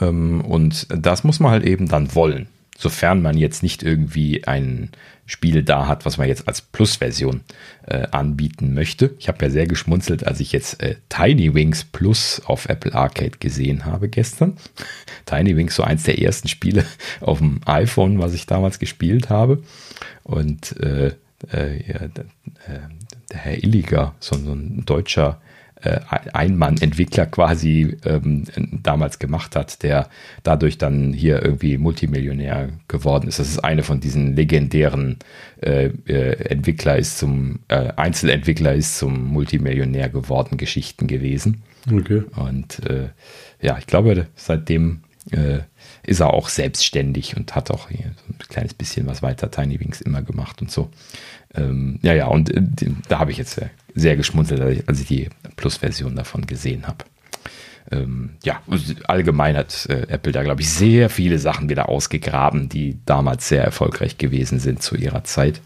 Ähm, 0.00 0.40
und 0.40 0.86
das 0.90 1.24
muss 1.24 1.40
man 1.40 1.50
halt 1.50 1.64
eben 1.64 1.88
dann 1.88 2.14
wollen 2.14 2.48
sofern 2.76 3.22
man 3.22 3.36
jetzt 3.36 3.62
nicht 3.62 3.82
irgendwie 3.82 4.44
ein 4.46 4.90
Spiel 5.26 5.62
da 5.62 5.86
hat, 5.86 6.04
was 6.04 6.18
man 6.18 6.28
jetzt 6.28 6.46
als 6.48 6.60
Plus-Version 6.60 7.40
äh, 7.86 8.06
anbieten 8.10 8.74
möchte. 8.74 9.14
Ich 9.18 9.28
habe 9.28 9.42
ja 9.46 9.50
sehr 9.50 9.66
geschmunzelt, 9.66 10.26
als 10.26 10.40
ich 10.40 10.52
jetzt 10.52 10.82
äh, 10.82 10.96
Tiny 11.08 11.54
Wings 11.54 11.84
Plus 11.84 12.42
auf 12.44 12.68
Apple 12.68 12.94
Arcade 12.94 13.38
gesehen 13.40 13.86
habe 13.86 14.08
gestern. 14.08 14.56
Tiny 15.26 15.56
Wings, 15.56 15.76
so 15.76 15.82
eins 15.82 16.02
der 16.02 16.20
ersten 16.20 16.48
Spiele 16.48 16.84
auf 17.20 17.38
dem 17.38 17.60
iPhone, 17.64 18.18
was 18.18 18.34
ich 18.34 18.46
damals 18.46 18.78
gespielt 18.78 19.30
habe. 19.30 19.62
Und 20.24 20.78
äh, 20.80 21.14
äh 21.52 21.82
ja, 21.86 22.00
äh, 22.02 22.10
der 23.30 23.38
Herr 23.38 23.64
Illiger, 23.64 24.14
so, 24.20 24.36
so 24.36 24.52
ein 24.52 24.84
deutscher 24.84 25.40
äh, 25.84 26.00
Ein-Mann-Entwickler 26.32 27.26
quasi 27.26 27.96
ähm, 28.04 28.44
damals 28.82 29.18
gemacht 29.18 29.54
hat, 29.54 29.82
der 29.82 30.08
dadurch 30.42 30.78
dann 30.78 31.12
hier 31.12 31.42
irgendwie 31.42 31.78
Multimillionär 31.78 32.70
geworden 32.88 33.28
ist. 33.28 33.38
Das 33.38 33.48
ist 33.48 33.58
eine 33.58 33.82
von 33.82 34.00
diesen 34.00 34.34
legendären 34.34 35.18
äh, 35.60 35.86
äh, 36.06 36.50
Entwickler 36.50 36.96
ist 36.96 37.18
zum 37.18 37.60
äh, 37.68 37.92
Einzelentwickler 37.96 38.74
ist 38.74 38.98
zum 38.98 39.26
Multimillionär 39.26 40.08
geworden 40.08 40.56
Geschichten 40.56 41.06
gewesen. 41.06 41.62
Okay. 41.90 42.22
Und 42.36 42.84
äh, 42.88 43.08
ja, 43.60 43.76
ich 43.78 43.86
glaube, 43.86 44.26
seitdem 44.36 45.00
äh, 45.30 45.60
ist 46.02 46.20
er 46.20 46.32
auch 46.32 46.48
selbstständig 46.48 47.36
und 47.36 47.54
hat 47.54 47.70
auch 47.70 47.88
hier 47.88 48.12
so 48.26 48.32
ein 48.32 48.38
kleines 48.38 48.74
bisschen 48.74 49.06
was 49.06 49.22
weiter 49.22 49.50
Tiny 49.50 49.80
Wings 49.80 50.00
immer 50.00 50.22
gemacht 50.22 50.60
und 50.60 50.70
so. 50.70 50.90
Ähm, 51.54 51.98
ja, 52.02 52.14
ja, 52.14 52.26
und 52.26 52.50
äh, 52.50 52.62
da 53.08 53.18
habe 53.18 53.30
ich 53.30 53.38
jetzt 53.38 53.60
sehr 53.94 54.16
geschmunzelt, 54.16 54.88
als 54.88 55.00
ich 55.00 55.06
die 55.06 55.28
Plus-Version 55.56 56.16
davon 56.16 56.46
gesehen 56.46 56.86
habe. 56.86 57.04
Ähm, 57.90 58.30
ja, 58.42 58.62
allgemein 59.06 59.56
hat 59.56 59.86
äh, 59.88 60.06
Apple 60.08 60.32
da, 60.32 60.42
glaube 60.42 60.62
ich, 60.62 60.70
sehr 60.70 61.10
viele 61.10 61.38
Sachen 61.38 61.68
wieder 61.68 61.88
ausgegraben, 61.88 62.68
die 62.68 62.98
damals 63.04 63.48
sehr 63.48 63.62
erfolgreich 63.62 64.16
gewesen 64.16 64.58
sind 64.58 64.82
zu 64.82 64.96
ihrer 64.96 65.24
Zeit. 65.24 65.60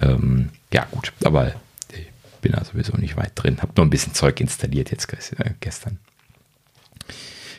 Ähm, 0.00 0.50
ja, 0.72 0.86
gut, 0.90 1.12
aber 1.24 1.54
ich 1.90 2.06
bin 2.42 2.52
da 2.52 2.64
sowieso 2.64 2.96
nicht 2.96 3.16
weit 3.16 3.32
drin. 3.34 3.62
Habe 3.62 3.72
nur 3.76 3.86
ein 3.86 3.90
bisschen 3.90 4.14
Zeug 4.14 4.40
installiert 4.40 4.90
jetzt 4.90 5.10
äh, 5.12 5.54
gestern. 5.60 5.98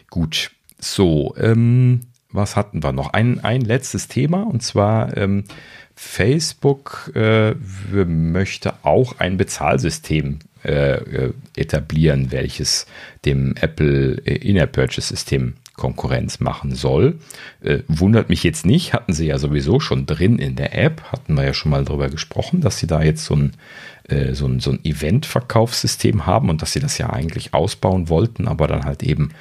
Gut, 0.10 0.52
so, 0.78 1.36
ähm, 1.38 2.02
was 2.32 2.56
hatten 2.56 2.84
wir 2.84 2.92
noch? 2.92 3.14
Ein, 3.14 3.44
ein 3.44 3.62
letztes 3.62 4.08
Thema 4.08 4.44
und 4.44 4.62
zwar 4.62 5.18
ähm, 5.18 5.46
Facebook 6.02 7.12
äh, 7.14 7.56
möchte 8.06 8.74
auch 8.84 9.20
ein 9.20 9.36
Bezahlsystem 9.36 10.40
äh, 10.64 10.94
äh 10.94 11.34
etablieren, 11.58 12.32
welches 12.32 12.88
dem 13.26 13.54
Apple 13.60 14.14
In-App 14.14 14.72
Purchase 14.72 15.10
System 15.10 15.56
Konkurrenz 15.76 16.40
machen 16.40 16.74
soll. 16.74 17.20
Äh, 17.62 17.80
wundert 17.90 18.30
mich 18.30 18.44
jetzt 18.44 18.66
nicht, 18.66 18.94
hatten 18.94 19.12
sie 19.12 19.28
ja 19.28 19.38
sowieso 19.38 19.82
schon 19.82 20.06
drin 20.06 20.40
in 20.40 20.56
der 20.56 20.74
App, 20.74 21.04
hatten 21.12 21.34
wir 21.34 21.44
ja 21.44 21.54
schon 21.54 21.72
mal 21.72 21.84
darüber 21.84 22.10
gesprochen, 22.10 22.62
dass 22.62 22.80
sie 22.80 22.88
da 22.88 23.04
jetzt 23.04 23.26
so 23.26 23.36
ein, 23.36 23.52
äh, 24.08 24.34
so 24.34 24.48
ein, 24.48 24.62
so 24.62 24.72
ein 24.72 24.84
Event-Verkaufssystem 24.86 26.26
haben 26.26 26.50
und 26.50 26.62
dass 26.62 26.72
sie 26.72 26.80
das 26.80 26.98
ja 26.98 27.10
eigentlich 27.10 27.54
ausbauen 27.54 28.08
wollten, 28.08 28.48
aber 28.48 28.68
dann 28.68 28.86
halt 28.86 29.04
eben 29.04 29.32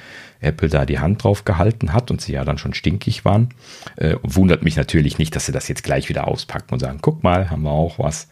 Apple 0.41 0.69
da 0.69 0.85
die 0.85 0.99
Hand 0.99 1.23
drauf 1.23 1.45
gehalten 1.45 1.93
hat 1.93 2.11
und 2.11 2.21
sie 2.21 2.33
ja 2.33 2.45
dann 2.45 2.57
schon 2.57 2.73
stinkig 2.73 3.25
waren. 3.25 3.49
Äh, 3.97 4.15
wundert 4.23 4.63
mich 4.63 4.75
natürlich 4.75 5.17
nicht, 5.17 5.35
dass 5.35 5.45
sie 5.45 5.51
das 5.51 5.67
jetzt 5.67 5.83
gleich 5.83 6.09
wieder 6.09 6.27
auspacken 6.27 6.73
und 6.73 6.79
sagen, 6.79 6.99
guck 7.01 7.23
mal, 7.23 7.49
haben 7.49 7.63
wir 7.63 7.71
auch 7.71 7.99
was. 7.99 8.27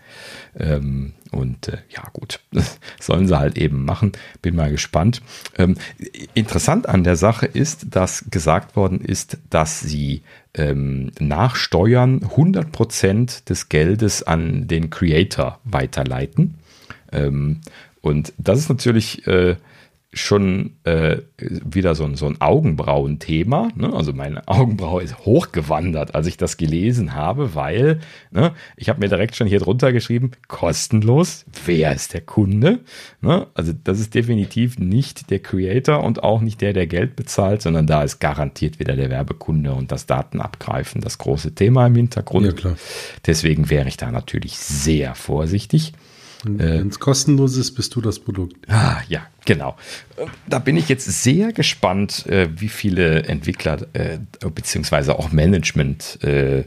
Ähm, 0.57 1.13
und 1.31 1.67
äh, 1.67 1.79
ja 1.89 2.03
gut, 2.13 2.39
sollen 2.99 3.27
sie 3.27 3.37
halt 3.37 3.57
eben 3.57 3.83
machen. 3.83 4.13
Bin 4.41 4.55
mal 4.55 4.71
gespannt. 4.71 5.21
Ähm, 5.57 5.75
interessant 6.33 6.87
an 6.87 7.03
der 7.03 7.17
Sache 7.17 7.45
ist, 7.45 7.87
dass 7.95 8.25
gesagt 8.31 8.75
worden 8.75 9.01
ist, 9.01 9.37
dass 9.49 9.81
sie 9.81 10.23
ähm, 10.53 11.11
nach 11.19 11.55
Steuern 11.55 12.21
100% 12.21 13.45
des 13.45 13.69
Geldes 13.69 14.23
an 14.23 14.67
den 14.67 14.89
Creator 14.89 15.59
weiterleiten. 15.65 16.55
Ähm, 17.11 17.61
und 18.01 18.33
das 18.37 18.59
ist 18.59 18.69
natürlich... 18.69 19.27
Äh, 19.27 19.57
schon 20.13 20.77
äh, 20.83 21.17
wieder 21.37 21.93
so 21.93 22.05
ein, 22.05 22.15
so 22.15 22.27
ein 22.27 22.39
Augenbrauenthema. 22.39 23.69
Ne? 23.75 23.93
Also 23.93 24.13
meine 24.13 24.47
Augenbraue 24.47 25.03
ist 25.03 25.19
hochgewandert, 25.19 26.15
als 26.15 26.27
ich 26.27 26.37
das 26.37 26.55
gelesen 26.55 27.13
habe, 27.13 27.55
weil 27.55 27.99
ne, 28.31 28.53
ich 28.77 28.87
habe 28.87 29.01
mir 29.01 29.09
direkt 29.09 29.35
schon 29.35 29.47
hier 29.47 29.59
drunter 29.59 29.91
geschrieben, 29.91 30.31
kostenlos, 30.47 31.45
wer 31.65 31.93
ist 31.93 32.13
der 32.13 32.21
Kunde? 32.21 32.79
Ne? 33.21 33.47
Also 33.53 33.73
das 33.83 33.99
ist 33.99 34.15
definitiv 34.15 34.79
nicht 34.79 35.29
der 35.29 35.39
Creator 35.39 36.03
und 36.03 36.23
auch 36.23 36.39
nicht 36.41 36.61
der, 36.61 36.71
der 36.71 36.87
Geld 36.87 37.17
bezahlt, 37.17 37.61
sondern 37.61 37.85
da 37.85 38.03
ist 38.03 38.19
garantiert 38.19 38.79
wieder 38.79 38.95
der 38.95 39.09
Werbekunde 39.09 39.73
und 39.73 39.91
das 39.91 40.05
Datenabgreifen 40.05 41.01
das 41.01 41.17
große 41.17 41.53
Thema 41.53 41.85
im 41.85 41.95
Hintergrund. 41.95 42.45
Ja, 42.45 42.51
klar. 42.53 42.77
Deswegen 43.25 43.69
wäre 43.69 43.89
ich 43.89 43.97
da 43.97 44.09
natürlich 44.09 44.57
sehr 44.57 45.15
vorsichtig. 45.15 45.93
Wenn 46.43 46.87
es 46.87 46.99
kostenlos 46.99 47.57
ist, 47.57 47.71
bist 47.71 47.95
du 47.95 48.01
das 48.01 48.19
Produkt. 48.19 48.69
Ah, 48.69 49.01
ja, 49.07 49.25
genau. 49.45 49.75
Da 50.47 50.59
bin 50.59 50.77
ich 50.77 50.87
jetzt 50.87 51.05
sehr 51.23 51.51
gespannt, 51.51 52.25
äh, 52.27 52.47
wie 52.55 52.69
viele 52.69 53.23
Entwickler 53.23 53.87
äh, 53.93 54.19
beziehungsweise 54.53 55.17
auch 55.17 55.31
Management 55.31 56.23
äh, 56.23 56.63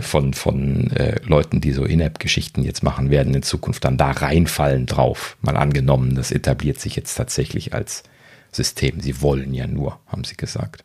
von, 0.00 0.32
von 0.32 0.90
Leuten, 1.26 1.60
die 1.60 1.72
so 1.72 1.84
In-App-Geschichten 1.84 2.62
jetzt 2.62 2.82
machen 2.82 3.10
werden, 3.10 3.34
in 3.34 3.42
Zukunft 3.42 3.84
dann 3.84 3.98
da 3.98 4.12
reinfallen 4.12 4.86
drauf. 4.86 5.36
Mal 5.42 5.58
angenommen, 5.58 6.14
das 6.14 6.30
etabliert 6.30 6.80
sich 6.80 6.96
jetzt 6.96 7.14
tatsächlich 7.16 7.74
als 7.74 8.02
System. 8.50 9.00
Sie 9.00 9.20
wollen 9.20 9.52
ja 9.52 9.66
nur, 9.66 10.00
haben 10.06 10.24
sie 10.24 10.38
gesagt. 10.38 10.84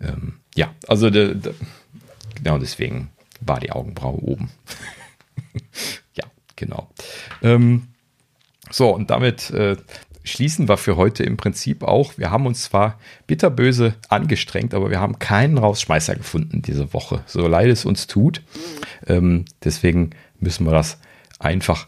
Ähm, 0.00 0.34
ja, 0.54 0.72
also 0.86 1.10
de, 1.10 1.34
de, 1.34 1.54
genau 2.36 2.58
deswegen 2.58 3.10
war 3.40 3.58
die 3.58 3.72
Augenbraue 3.72 4.22
oben. 4.22 4.50
Genau. 6.64 6.88
Ähm, 7.42 7.88
so, 8.70 8.88
und 8.94 9.10
damit 9.10 9.50
äh, 9.50 9.76
schließen 10.22 10.66
wir 10.66 10.78
für 10.78 10.96
heute 10.96 11.22
im 11.22 11.36
Prinzip 11.36 11.82
auch. 11.82 12.16
Wir 12.16 12.30
haben 12.30 12.46
uns 12.46 12.62
zwar 12.62 12.98
bitterböse 13.26 13.94
angestrengt, 14.08 14.72
aber 14.72 14.88
wir 14.88 14.98
haben 14.98 15.18
keinen 15.18 15.58
Rausschmeißer 15.58 16.16
gefunden 16.16 16.62
diese 16.62 16.94
Woche. 16.94 17.22
So 17.26 17.46
leid 17.46 17.68
es 17.68 17.84
uns 17.84 18.06
tut. 18.06 18.40
Ähm, 19.06 19.44
deswegen 19.62 20.10
müssen 20.40 20.64
wir 20.64 20.72
das 20.72 20.98
einfach 21.38 21.86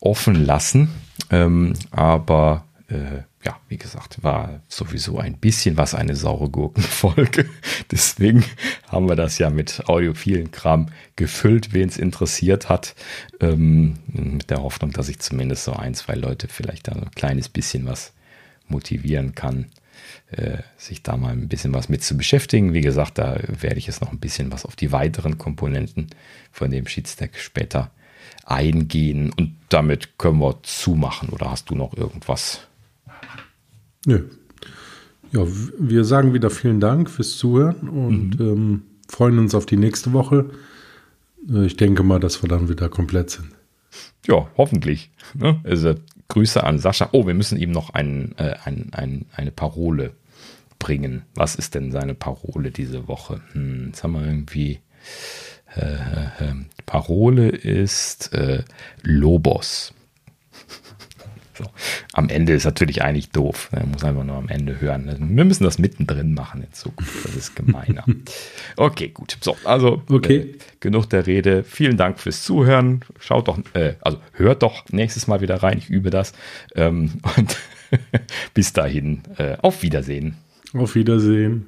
offen 0.00 0.44
lassen. 0.46 0.90
Ähm, 1.30 1.72
aber 1.90 2.64
äh, 2.92 3.22
ja, 3.44 3.58
wie 3.68 3.78
gesagt, 3.78 4.22
war 4.22 4.60
sowieso 4.68 5.18
ein 5.18 5.38
bisschen 5.38 5.76
was 5.76 5.94
eine 5.94 6.14
saure 6.14 6.50
Gurkenfolge. 6.50 7.48
Deswegen 7.90 8.44
haben 8.86 9.08
wir 9.08 9.16
das 9.16 9.38
ja 9.38 9.50
mit 9.50 9.88
audiophilen 9.88 10.50
Kram 10.50 10.88
gefüllt, 11.16 11.72
wen 11.72 11.88
es 11.88 11.96
interessiert 11.96 12.68
hat. 12.68 12.94
Ähm, 13.40 13.94
mit 14.06 14.50
der 14.50 14.62
Hoffnung, 14.62 14.92
dass 14.92 15.08
ich 15.08 15.18
zumindest 15.20 15.64
so 15.64 15.72
ein, 15.72 15.94
zwei 15.94 16.14
Leute 16.14 16.48
vielleicht 16.48 16.88
da 16.88 16.92
ein 16.92 17.10
kleines 17.12 17.48
bisschen 17.48 17.86
was 17.86 18.12
motivieren 18.68 19.34
kann, 19.34 19.66
äh, 20.30 20.58
sich 20.76 21.02
da 21.02 21.16
mal 21.16 21.32
ein 21.32 21.48
bisschen 21.48 21.74
was 21.74 21.88
mit 21.88 22.04
zu 22.04 22.16
beschäftigen. 22.16 22.74
Wie 22.74 22.80
gesagt, 22.82 23.18
da 23.18 23.38
werde 23.48 23.78
ich 23.78 23.86
jetzt 23.86 24.02
noch 24.02 24.12
ein 24.12 24.20
bisschen 24.20 24.52
was 24.52 24.66
auf 24.66 24.76
die 24.76 24.92
weiteren 24.92 25.38
Komponenten 25.38 26.08
von 26.50 26.70
dem 26.70 26.86
Sheetstack 26.86 27.38
später 27.38 27.90
eingehen 28.44 29.32
und 29.36 29.56
damit 29.68 30.18
können 30.18 30.40
wir 30.40 30.62
zumachen. 30.62 31.30
Oder 31.30 31.50
hast 31.50 31.70
du 31.70 31.74
noch 31.74 31.96
irgendwas? 31.96 32.66
Nö. 34.06 34.24
Ja, 35.32 35.46
wir 35.78 36.04
sagen 36.04 36.34
wieder 36.34 36.50
vielen 36.50 36.80
Dank 36.80 37.08
fürs 37.08 37.36
Zuhören 37.38 37.88
und 37.88 38.38
mhm. 38.38 38.46
ähm, 38.46 38.82
freuen 39.08 39.38
uns 39.38 39.54
auf 39.54 39.64
die 39.64 39.76
nächste 39.76 40.12
Woche. 40.12 40.50
Äh, 41.48 41.66
ich 41.66 41.76
denke 41.76 42.02
mal, 42.02 42.20
dass 42.20 42.42
wir 42.42 42.48
dann 42.48 42.68
wieder 42.68 42.88
komplett 42.88 43.30
sind. 43.30 43.48
Ja, 44.26 44.48
hoffentlich. 44.56 45.10
Ne? 45.34 45.60
Also 45.64 45.94
Grüße 46.28 46.62
an 46.62 46.78
Sascha. 46.78 47.10
Oh, 47.12 47.26
wir 47.26 47.34
müssen 47.34 47.58
ihm 47.58 47.72
noch 47.72 47.90
ein, 47.90 48.34
äh, 48.38 48.54
ein, 48.64 48.90
ein, 48.92 49.26
eine 49.34 49.50
Parole 49.50 50.12
bringen. 50.78 51.22
Was 51.34 51.54
ist 51.54 51.74
denn 51.74 51.92
seine 51.92 52.14
Parole 52.14 52.70
diese 52.70 53.08
Woche? 53.08 53.40
Hm, 53.52 53.86
jetzt 53.88 54.02
haben 54.02 54.12
wir 54.12 54.26
irgendwie. 54.26 54.80
Äh, 55.74 55.80
äh, 55.80 56.50
äh 56.50 56.54
Parole 56.84 57.48
ist 57.48 58.34
äh, 58.34 58.64
Lobos. 59.02 59.94
So. 61.62 61.70
Am 62.12 62.28
Ende 62.28 62.52
ist 62.52 62.64
natürlich 62.64 63.02
eigentlich 63.02 63.30
doof. 63.30 63.70
Man 63.72 63.92
muss 63.92 64.04
einfach 64.04 64.24
nur 64.24 64.36
am 64.36 64.48
Ende 64.48 64.80
hören. 64.80 65.06
Wir 65.36 65.44
müssen 65.44 65.64
das 65.64 65.78
mittendrin 65.78 66.34
machen 66.34 66.62
in 66.62 66.72
Zukunft. 66.72 67.24
Das 67.24 67.36
ist 67.36 67.54
gemeiner. 67.54 68.04
okay, 68.76 69.08
gut. 69.08 69.36
So, 69.40 69.56
also 69.64 70.02
okay. 70.10 70.36
Äh, 70.36 70.58
genug 70.80 71.08
der 71.10 71.26
Rede. 71.26 71.62
Vielen 71.62 71.96
Dank 71.96 72.18
fürs 72.18 72.42
Zuhören. 72.42 73.04
Schaut 73.20 73.48
doch, 73.48 73.58
äh, 73.74 73.94
also 74.00 74.18
hört 74.32 74.62
doch 74.62 74.84
nächstes 74.90 75.28
Mal 75.28 75.40
wieder 75.40 75.62
rein. 75.62 75.78
Ich 75.78 75.88
übe 75.88 76.10
das. 76.10 76.32
Ähm, 76.74 77.12
und 77.36 77.56
bis 78.54 78.72
dahin, 78.72 79.22
äh, 79.38 79.56
auf 79.62 79.82
Wiedersehen. 79.82 80.36
Auf 80.74 80.94
Wiedersehen. 80.94 81.66